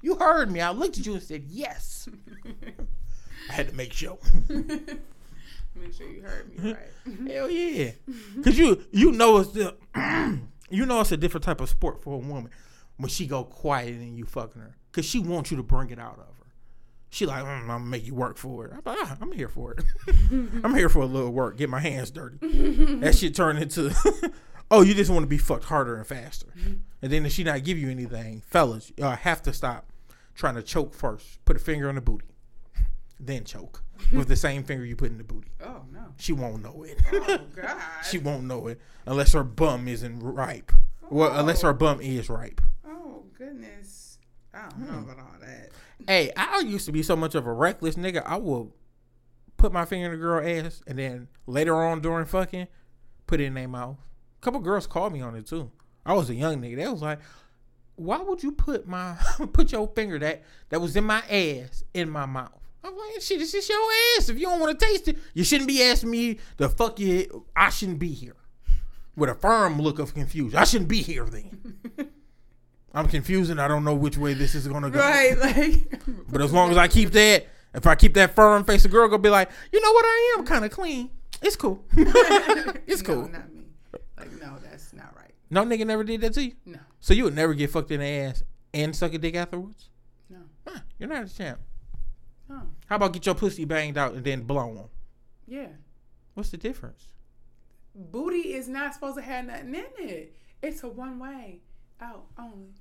You 0.00 0.14
heard 0.14 0.50
me. 0.50 0.62
I 0.62 0.70
looked 0.70 0.98
at 0.98 1.04
you 1.04 1.12
and 1.12 1.22
said 1.22 1.44
yes. 1.46 2.08
I 3.50 3.52
had 3.52 3.68
to 3.68 3.74
make 3.74 3.92
sure. 3.92 4.16
Make 4.48 5.94
sure 5.94 6.08
you 6.08 6.22
heard 6.22 6.48
me 6.58 6.72
right. 7.06 7.30
Hell 7.30 7.50
yeah. 7.50 7.90
Cause 8.42 8.58
you 8.58 8.84
you 8.90 9.12
know 9.12 9.38
it's 9.38 9.52
the 9.52 9.76
you 10.70 10.84
know 10.84 11.00
it's 11.00 11.12
a 11.12 11.16
different 11.16 11.44
type 11.44 11.60
of 11.60 11.68
sport 11.68 12.02
for 12.02 12.14
a 12.14 12.18
woman 12.18 12.50
when 12.96 13.08
she 13.08 13.26
go 13.26 13.44
quiet 13.44 13.94
and 13.94 14.16
you 14.18 14.24
fucking 14.24 14.60
her. 14.60 14.74
Cause 14.92 15.04
she 15.04 15.20
wants 15.20 15.50
you 15.50 15.56
to 15.58 15.62
bring 15.62 15.90
it 15.90 15.98
out 15.98 16.18
of 16.18 16.26
her. 16.26 16.29
She 17.12 17.26
like, 17.26 17.42
mm, 17.42 17.48
I'm 17.62 17.66
gonna 17.66 17.84
make 17.84 18.06
you 18.06 18.14
work 18.14 18.38
for 18.38 18.66
it. 18.66 18.72
I'm 18.72 18.82
like, 18.84 18.98
ah, 19.02 19.16
I'm 19.20 19.32
here 19.32 19.48
for 19.48 19.72
it. 19.72 19.84
I'm 20.64 20.74
here 20.74 20.88
for 20.88 21.00
a 21.00 21.06
little 21.06 21.32
work. 21.32 21.56
Get 21.56 21.68
my 21.68 21.80
hands 21.80 22.10
dirty. 22.12 22.38
that 23.00 23.16
shit 23.16 23.34
turned 23.34 23.58
into, 23.58 23.92
oh, 24.70 24.82
you 24.82 24.94
just 24.94 25.10
want 25.10 25.24
to 25.24 25.26
be 25.28 25.36
fucked 25.38 25.64
harder 25.64 25.96
and 25.96 26.06
faster. 26.06 26.46
And 27.02 27.12
then 27.12 27.26
if 27.26 27.32
she 27.32 27.42
not 27.42 27.64
give 27.64 27.78
you 27.78 27.90
anything, 27.90 28.42
fellas, 28.46 28.92
y'all 28.96 29.16
have 29.16 29.42
to 29.42 29.52
stop 29.52 29.86
trying 30.34 30.54
to 30.54 30.62
choke 30.62 30.94
first. 30.94 31.44
Put 31.44 31.56
a 31.56 31.58
finger 31.58 31.88
on 31.88 31.96
the 31.96 32.00
booty, 32.00 32.26
then 33.18 33.44
choke 33.44 33.82
with 34.12 34.28
the 34.28 34.36
same 34.36 34.62
finger 34.62 34.84
you 34.84 34.94
put 34.96 35.10
in 35.10 35.18
the 35.18 35.24
booty. 35.24 35.48
Oh 35.62 35.82
no. 35.92 36.00
She 36.16 36.32
won't 36.32 36.62
know 36.62 36.84
it. 36.84 36.98
Oh 37.12 37.38
God. 37.54 37.76
she 38.08 38.18
won't 38.18 38.44
know 38.44 38.66
it 38.68 38.80
unless 39.06 39.32
her 39.32 39.44
bum 39.44 39.88
isn't 39.88 40.20
ripe. 40.20 40.72
Well, 41.10 41.36
unless 41.38 41.62
her 41.62 41.72
bum 41.72 42.00
is 42.00 42.28
ripe. 42.30 42.60
Oh 42.86 43.24
goodness. 43.36 44.18
I 44.54 44.68
don't 44.68 44.80
know 44.80 44.98
about 45.00 45.18
all 45.18 45.36
that. 45.40 45.70
Hey, 46.06 46.32
I 46.36 46.60
used 46.60 46.86
to 46.86 46.92
be 46.92 47.02
so 47.02 47.16
much 47.16 47.34
of 47.34 47.46
a 47.46 47.52
reckless 47.52 47.96
nigga. 47.96 48.22
I 48.24 48.36
will 48.36 48.74
put 49.56 49.72
my 49.72 49.84
finger 49.84 50.06
in 50.06 50.14
a 50.14 50.16
girl 50.16 50.46
ass 50.46 50.82
and 50.86 50.98
then 50.98 51.28
later 51.46 51.74
on 51.74 52.00
during 52.00 52.26
fucking 52.26 52.66
put 53.26 53.40
it 53.40 53.44
in 53.44 53.54
their 53.54 53.68
mouth. 53.68 53.98
A 54.40 54.44
couple 54.44 54.60
girls 54.60 54.86
called 54.86 55.12
me 55.12 55.20
on 55.20 55.36
it 55.36 55.46
too. 55.46 55.70
I 56.04 56.14
was 56.14 56.30
a 56.30 56.34
young 56.34 56.60
nigga. 56.60 56.76
They 56.76 56.88
was 56.88 57.02
like, 57.02 57.20
"Why 57.96 58.18
would 58.18 58.42
you 58.42 58.52
put 58.52 58.88
my 58.88 59.16
put 59.52 59.72
your 59.72 59.86
finger 59.88 60.18
that 60.18 60.42
that 60.70 60.80
was 60.80 60.96
in 60.96 61.04
my 61.04 61.22
ass 61.30 61.84
in 61.94 62.08
my 62.10 62.26
mouth?" 62.26 62.58
I'm 62.82 62.96
like, 62.96 63.20
"Shit, 63.20 63.42
it's 63.42 63.52
just 63.52 63.68
your 63.68 63.78
ass. 64.16 64.30
If 64.30 64.38
you 64.38 64.46
don't 64.46 64.60
want 64.60 64.78
to 64.78 64.86
taste 64.86 65.08
it, 65.08 65.18
you 65.34 65.44
shouldn't 65.44 65.68
be 65.68 65.82
asking 65.82 66.10
me 66.10 66.38
the 66.56 66.68
fuck 66.68 66.98
you. 66.98 67.44
I 67.54 67.70
shouldn't 67.70 67.98
be 67.98 68.12
here." 68.12 68.36
With 69.16 69.28
a 69.28 69.34
firm 69.34 69.80
look 69.80 69.98
of 69.98 70.14
confusion, 70.14 70.58
I 70.58 70.64
shouldn't 70.64 70.88
be 70.88 71.02
here 71.02 71.24
then. 71.24 72.10
I'm 72.94 73.06
confused 73.08 73.50
and 73.50 73.60
I 73.60 73.68
don't 73.68 73.84
know 73.84 73.94
which 73.94 74.18
way 74.18 74.34
this 74.34 74.54
is 74.54 74.66
gonna 74.66 74.90
go. 74.90 74.98
Right, 74.98 75.38
like. 75.38 76.00
But 76.28 76.40
as 76.42 76.52
long 76.52 76.70
as 76.70 76.76
I 76.76 76.88
keep 76.88 77.10
that, 77.12 77.46
if 77.74 77.86
I 77.86 77.94
keep 77.94 78.14
that 78.14 78.34
firm 78.34 78.64
face, 78.64 78.84
a 78.84 78.88
girl 78.88 79.06
gonna 79.08 79.22
be 79.22 79.30
like, 79.30 79.50
you 79.72 79.80
know 79.80 79.92
what, 79.92 80.04
I 80.04 80.34
am 80.38 80.44
kind 80.44 80.64
of 80.64 80.70
clean. 80.70 81.10
It's 81.42 81.56
cool. 81.56 81.84
it's 81.96 83.02
No, 83.02 83.14
cool. 83.14 83.28
not 83.28 83.52
me. 83.52 83.64
Like 84.18 84.32
no, 84.40 84.56
that's 84.62 84.92
not 84.92 85.14
right. 85.16 85.32
No 85.50 85.64
nigga 85.64 85.86
never 85.86 86.04
did 86.04 86.20
that 86.22 86.34
to 86.34 86.44
you. 86.44 86.52
No, 86.66 86.78
So 87.00 87.14
you 87.14 87.24
would 87.24 87.34
never 87.34 87.54
get 87.54 87.70
fucked 87.70 87.90
in 87.92 88.00
the 88.00 88.06
ass 88.06 88.42
and 88.74 88.94
suck 88.94 89.14
a 89.14 89.18
dick 89.18 89.36
afterwards. 89.36 89.88
no, 90.28 90.38
Huh, 90.66 90.80
you're 90.98 91.08
not 91.08 91.24
a 91.24 91.28
champ. 91.34 91.60
no. 92.48 92.60
How 92.86 92.96
about 92.96 93.12
get 93.12 93.24
your 93.24 93.34
pussy 93.36 93.64
banged 93.64 93.96
out 93.96 94.14
and 94.14 94.24
then 94.24 94.42
blown? 94.42 94.88
Yeah. 95.46 95.68
What's 96.34 96.50
the 96.50 96.56
difference? 96.56 97.04
Booty 97.94 98.54
is 98.54 98.68
not 98.68 98.94
supposed 98.94 99.16
to 99.16 99.22
have 99.22 99.46
nothing 99.46 99.74
in 99.74 99.84
it. 100.08 100.34
It's 100.62 100.82
a 100.82 100.88
one 100.88 101.18
way 101.18 101.60
out 102.00 102.26
only. 102.38 102.74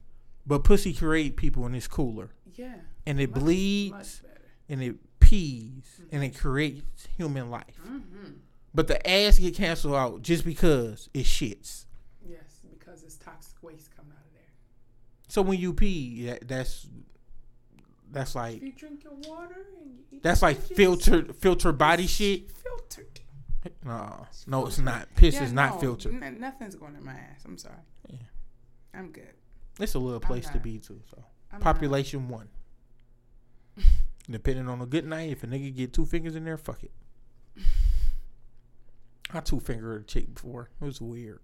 But 0.50 0.64
pussy 0.66 0.94
create 0.94 1.38
people 1.38 1.66
and 1.66 1.76
it's 1.76 1.88
cooler 1.88 2.32
Yeah. 2.56 2.76
and 3.06 3.22
it 3.22 3.30
Much- 3.32 3.40
bleeds 3.40 3.92
Much 3.94 4.24
better. 4.24 4.42
and 4.68 4.84
it 4.84 4.96
pees 5.22 6.02
and 6.12 6.24
it 6.24 6.38
creates 6.38 7.08
human 7.16 7.50
life. 7.50 7.80
Mm-hmm. 7.88 8.32
But 8.74 8.88
the 8.88 9.10
ass 9.10 9.38
get 9.40 9.56
canceled 9.56 9.96
out 9.96 10.22
just 10.24 10.44
because 10.44 11.08
it 11.14 11.26
shits. 11.26 11.86
Yes, 12.28 12.62
because 12.78 13.04
it's 13.04 13.16
toxic 13.16 13.62
waste 13.64 13.96
coming 13.96 14.12
out 14.12 14.26
of 14.26 14.34
there. 14.34 14.42
So 15.28 15.42
when 15.44 15.60
you 15.60 15.72
pee, 15.74 16.26
that, 16.26 16.48
that's 16.48 16.88
that's 18.12 18.34
like 18.34 18.58
If 18.58 18.64
you 18.64 18.72
drink 18.72 19.04
your 19.04 19.14
water 19.28 19.68
and 19.82 19.92
you 19.92 20.00
eat 20.12 20.24
that's 20.24 20.42
like 20.42 20.60
filtered 20.60 21.36
filtered 21.36 21.78
body 21.78 22.08
shit. 22.08 22.52
Filtered. 22.52 23.20
No, 23.86 24.26
no, 24.48 24.66
it's 24.66 24.80
not. 24.80 25.10
Piss 25.16 25.36
Yeah, 25.36 25.44
is 25.44 25.54
not 25.54 25.76
no, 25.76 25.80
filtered. 25.82 26.24
n- 26.24 26.40
nothing's 26.40 26.74
going 26.76 26.96
in 26.96 27.04
my 27.06 27.12
ass. 27.14 27.42
I'm 27.46 27.58
sorry. 27.58 27.76
Yeah. 28.10 28.18
I'm 28.96 29.12
good. 29.12 29.34
It's 29.80 29.96
a 29.96 30.00
little 30.00 30.20
place 30.20 30.50
to 30.50 30.60
be 30.60 30.78
too. 30.78 31.02
So 31.10 31.24
I'm 31.52 31.62
population 31.62 32.28
one. 32.28 32.50
Depending 34.30 34.68
on 34.70 34.82
a 34.82 34.86
good 34.86 35.06
night, 35.06 35.32
if 35.32 35.44
a 35.44 35.48
nigga 35.48 35.76
get 35.76 35.94
two 35.94 36.06
fingers 36.06 36.36
in 36.36 36.44
there, 36.44 36.58
fuck 36.58 36.84
it. 36.84 36.92
I 39.34 39.40
two 39.40 39.60
fingered 39.60 40.02
a 40.02 40.06
chick 40.06 40.34
before. 40.34 40.70
It 40.82 40.86
was 40.86 41.02
weird. 41.02 41.40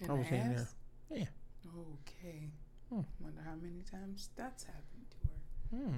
Not. 0.00 0.10
I 0.10 0.12
In 0.14 0.18
was 0.18 0.28
in 0.28 0.54
there. 0.54 0.68
Yeah. 1.10 1.24
Okay. 1.66 2.50
Hmm. 2.88 3.00
Wonder 3.20 3.42
how 3.44 3.54
many 3.60 3.82
times 3.90 4.30
that's 4.36 4.64
happened 4.64 5.06
to 5.10 5.76
her. 5.76 5.82
Hmm. 5.84 5.92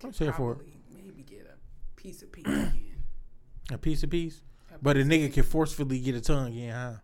Could 0.00 0.08
I'm 0.08 0.12
here 0.12 0.32
for 0.32 0.52
it. 0.52 0.58
Maybe 0.92 1.22
get 1.22 1.46
a 1.46 2.00
piece 2.00 2.22
of 2.22 2.32
pee 2.32 2.42
again. 2.46 3.02
A 3.70 3.78
piece 3.78 4.02
of 4.02 4.10
piece. 4.10 4.42
But 4.80 4.96
a 4.96 5.00
nigga 5.00 5.32
can 5.32 5.42
forcefully 5.44 6.00
get 6.00 6.14
a 6.14 6.20
tongue 6.20 6.54
in, 6.54 6.70
huh? 6.70 6.94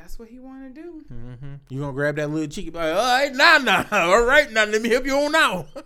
That's 0.00 0.18
what 0.18 0.28
he 0.28 0.38
want 0.38 0.74
to 0.74 0.82
do. 0.82 1.04
Mm-hmm. 1.12 1.54
You 1.68 1.80
gonna 1.80 1.92
grab 1.92 2.16
that 2.16 2.30
little 2.30 2.48
cheeky? 2.48 2.70
Like, 2.70 2.94
all 2.94 3.02
right, 3.02 3.34
now, 3.34 3.58
now, 3.58 3.86
all 3.92 4.24
right, 4.24 4.50
now, 4.50 4.64
let 4.64 4.80
me 4.80 4.88
help 4.88 5.04
you 5.04 5.16
on 5.16 5.32
now. 5.32 5.66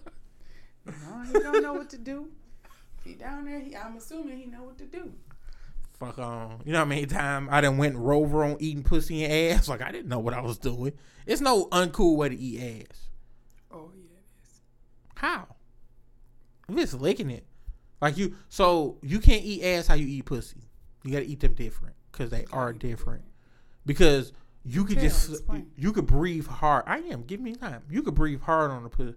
No, 0.86 1.22
he 1.22 1.32
don't 1.32 1.62
know 1.62 1.72
what 1.72 1.88
to 1.90 1.98
do. 1.98 2.28
He 3.04 3.14
down 3.14 3.46
there, 3.46 3.58
he, 3.58 3.74
I'm 3.74 3.96
assuming 3.96 4.36
he 4.36 4.44
know 4.44 4.64
what 4.64 4.76
to 4.76 4.84
do. 4.84 5.14
Fuck 5.98 6.18
on. 6.18 6.60
You 6.66 6.72
know 6.72 6.80
how 6.80 6.84
many 6.84 7.06
times 7.06 7.48
I 7.50 7.62
done 7.62 7.78
went 7.78 7.96
rover 7.96 8.44
on 8.44 8.58
eating 8.60 8.82
pussy 8.82 9.24
and 9.24 9.58
ass? 9.58 9.66
Like 9.70 9.80
I 9.80 9.90
didn't 9.90 10.08
know 10.08 10.18
what 10.18 10.34
I 10.34 10.42
was 10.42 10.58
doing. 10.58 10.92
It's 11.24 11.40
no 11.40 11.68
uncool 11.68 12.16
way 12.16 12.28
to 12.28 12.36
eat 12.36 12.86
ass. 12.90 13.08
Oh 13.72 13.92
yeah, 13.96 14.02
it 14.02 14.42
is. 14.42 14.60
How? 15.14 15.46
If 16.68 16.76
it's 16.76 16.92
licking 16.92 17.30
it, 17.30 17.46
like 18.02 18.18
you, 18.18 18.34
so 18.50 18.98
you 19.00 19.20
can't 19.20 19.42
eat 19.42 19.64
ass 19.64 19.86
how 19.86 19.94
you 19.94 20.06
eat 20.06 20.26
pussy. 20.26 20.68
You 21.02 21.12
gotta 21.12 21.24
eat 21.24 21.40
them 21.40 21.54
different 21.54 21.94
because 22.12 22.28
they 22.28 22.44
are 22.52 22.74
different. 22.74 23.24
Because 23.86 24.32
you 24.64 24.84
could 24.84 24.98
just 24.98 25.30
explain. 25.30 25.70
you 25.76 25.92
could 25.92 26.06
breathe 26.06 26.46
hard. 26.46 26.84
I 26.86 26.98
am. 26.98 27.22
Give 27.22 27.40
me 27.40 27.54
time. 27.54 27.82
You 27.90 28.02
could 28.02 28.14
breathe 28.14 28.42
hard 28.42 28.70
on 28.70 28.84
the 28.84 29.14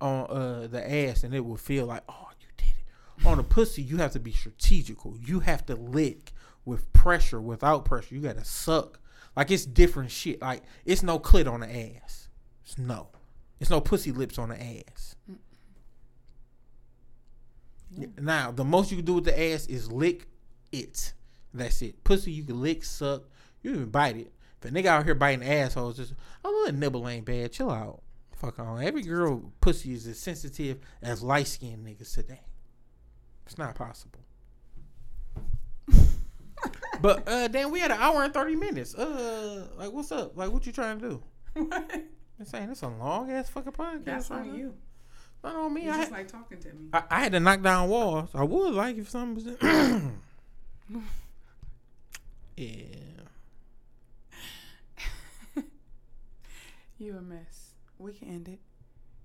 on 0.00 0.26
uh 0.28 0.66
the 0.68 0.92
ass, 0.92 1.24
and 1.24 1.34
it 1.34 1.44
will 1.44 1.56
feel 1.56 1.86
like 1.86 2.02
oh 2.08 2.28
you 2.40 2.46
did 2.56 2.66
it. 2.66 3.26
On 3.26 3.36
the 3.36 3.44
pussy, 3.44 3.82
you 3.82 3.98
have 3.98 4.12
to 4.12 4.20
be 4.20 4.32
strategical. 4.32 5.16
You 5.20 5.40
have 5.40 5.64
to 5.66 5.74
lick 5.76 6.32
with 6.64 6.92
pressure, 6.92 7.40
without 7.40 7.84
pressure. 7.84 8.14
You 8.14 8.20
gotta 8.20 8.44
suck. 8.44 9.00
Like 9.36 9.50
it's 9.50 9.64
different 9.64 10.10
shit. 10.10 10.42
Like 10.42 10.62
it's 10.84 11.02
no 11.02 11.18
clit 11.18 11.50
on 11.50 11.60
the 11.60 11.94
ass. 11.96 12.28
It's 12.64 12.76
no. 12.76 13.08
It's 13.60 13.70
no 13.70 13.80
pussy 13.80 14.12
lips 14.12 14.38
on 14.38 14.50
the 14.50 14.60
ass. 14.60 15.16
Now, 18.18 18.52
the 18.52 18.64
most 18.64 18.90
you 18.90 18.98
can 18.98 19.06
do 19.06 19.14
with 19.14 19.24
the 19.24 19.52
ass 19.52 19.66
is 19.66 19.90
lick 19.90 20.26
it. 20.72 21.12
That's 21.54 21.82
it. 21.82 22.04
Pussy, 22.04 22.30
you 22.30 22.44
can 22.44 22.60
lick, 22.60 22.84
suck, 22.84 23.22
you 23.62 23.72
even 23.72 23.90
bite 23.90 24.16
it. 24.16 24.32
If 24.62 24.70
a 24.70 24.74
nigga 24.74 24.86
out 24.86 25.04
here 25.04 25.14
biting 25.14 25.46
assholes, 25.48 25.96
just 25.96 26.14
a 26.44 26.48
little 26.48 26.74
nibble 26.74 27.08
ain't 27.08 27.24
bad. 27.24 27.52
Chill 27.52 27.70
out. 27.70 28.02
Fuck 28.36 28.58
on. 28.58 28.82
Every 28.82 29.02
girl 29.02 29.52
pussy 29.60 29.92
is 29.92 30.06
as 30.06 30.18
sensitive 30.18 30.78
as 31.02 31.22
light 31.22 31.46
skinned 31.46 31.86
niggas 31.86 32.14
today. 32.14 32.40
It's 33.46 33.58
not 33.58 33.74
possible. 33.74 34.20
but 37.00 37.28
uh 37.28 37.48
damn, 37.48 37.70
we 37.70 37.80
had 37.80 37.90
an 37.90 37.98
hour 38.00 38.24
and 38.24 38.34
thirty 38.34 38.56
minutes. 38.56 38.94
Uh 38.94 39.68
like 39.76 39.92
what's 39.92 40.12
up? 40.12 40.36
Like 40.36 40.50
what 40.52 40.66
you 40.66 40.72
trying 40.72 41.00
to 41.00 41.08
do? 41.08 41.22
What? 41.54 41.90
I'm 42.38 42.46
saying 42.46 42.70
it's 42.70 42.82
a 42.82 42.88
long 42.88 43.30
ass 43.30 43.48
fucking 43.48 43.72
podcast. 43.72 44.04
That's 44.04 44.30
on 44.30 44.54
you. 44.54 44.74
Not 45.42 45.56
on 45.56 45.74
me. 45.74 45.84
You 45.84 45.90
I, 45.90 45.96
just 45.96 46.10
had- 46.10 46.18
like 46.18 46.28
talking 46.28 46.58
to 46.60 46.68
me. 46.68 46.88
I, 46.92 47.02
I 47.10 47.20
had 47.20 47.32
to 47.32 47.40
knock 47.40 47.62
down 47.62 47.88
walls. 47.88 48.30
I 48.34 48.44
would 48.44 48.74
like 48.74 48.96
if 48.98 49.08
something 49.08 49.34
was. 49.34 49.44
yeah. 52.56 52.74
You 56.98 57.16
a 57.16 57.22
mess. 57.22 57.74
We 57.98 58.12
can 58.12 58.28
end 58.28 58.48
it. 58.48 58.60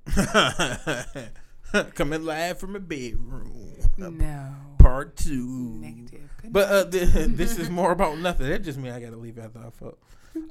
Coming 1.96 2.24
live 2.24 2.60
from 2.60 2.76
a 2.76 2.80
bedroom. 2.80 3.74
No. 3.98 4.54
Part 4.78 5.16
two. 5.16 5.78
Negative. 5.80 6.30
But 6.50 6.70
uh, 6.70 6.86
th- 6.90 7.10
this 7.30 7.58
is 7.58 7.70
more 7.72 7.92
about 7.92 8.20
nothing. 8.20 8.48
That 8.48 8.64
just 8.64 8.78
means 8.78 8.96
I 8.96 9.00
gotta 9.00 9.18
leave 9.18 9.40
after 9.40 9.60
I 9.60 9.70
fuck. 9.72 9.98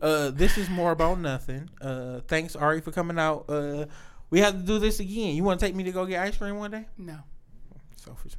Uh, 0.01 0.31
this 0.31 0.59
is 0.59 0.69
more 0.69 0.91
about 0.91 1.21
nothing. 1.21 1.69
Uh, 1.81 2.21
thanks 2.27 2.57
Ari 2.57 2.81
for 2.81 2.91
coming 2.91 3.19
out. 3.19 3.45
Uh, 3.49 3.87
we 4.31 4.41
have 4.41 4.55
to 4.55 4.63
do 4.63 4.79
this 4.81 4.99
again. 4.99 5.37
You 5.37 5.45
want 5.45 5.61
to 5.61 5.67
take 5.67 5.75
me 5.77 5.85
to 5.85 5.93
go 5.93 6.07
get 6.07 6.23
ice 6.23 6.37
cream 6.37 6.57
one 6.57 6.71
day? 6.73 6.87
No. 6.99 7.19
Selfish 7.97 8.33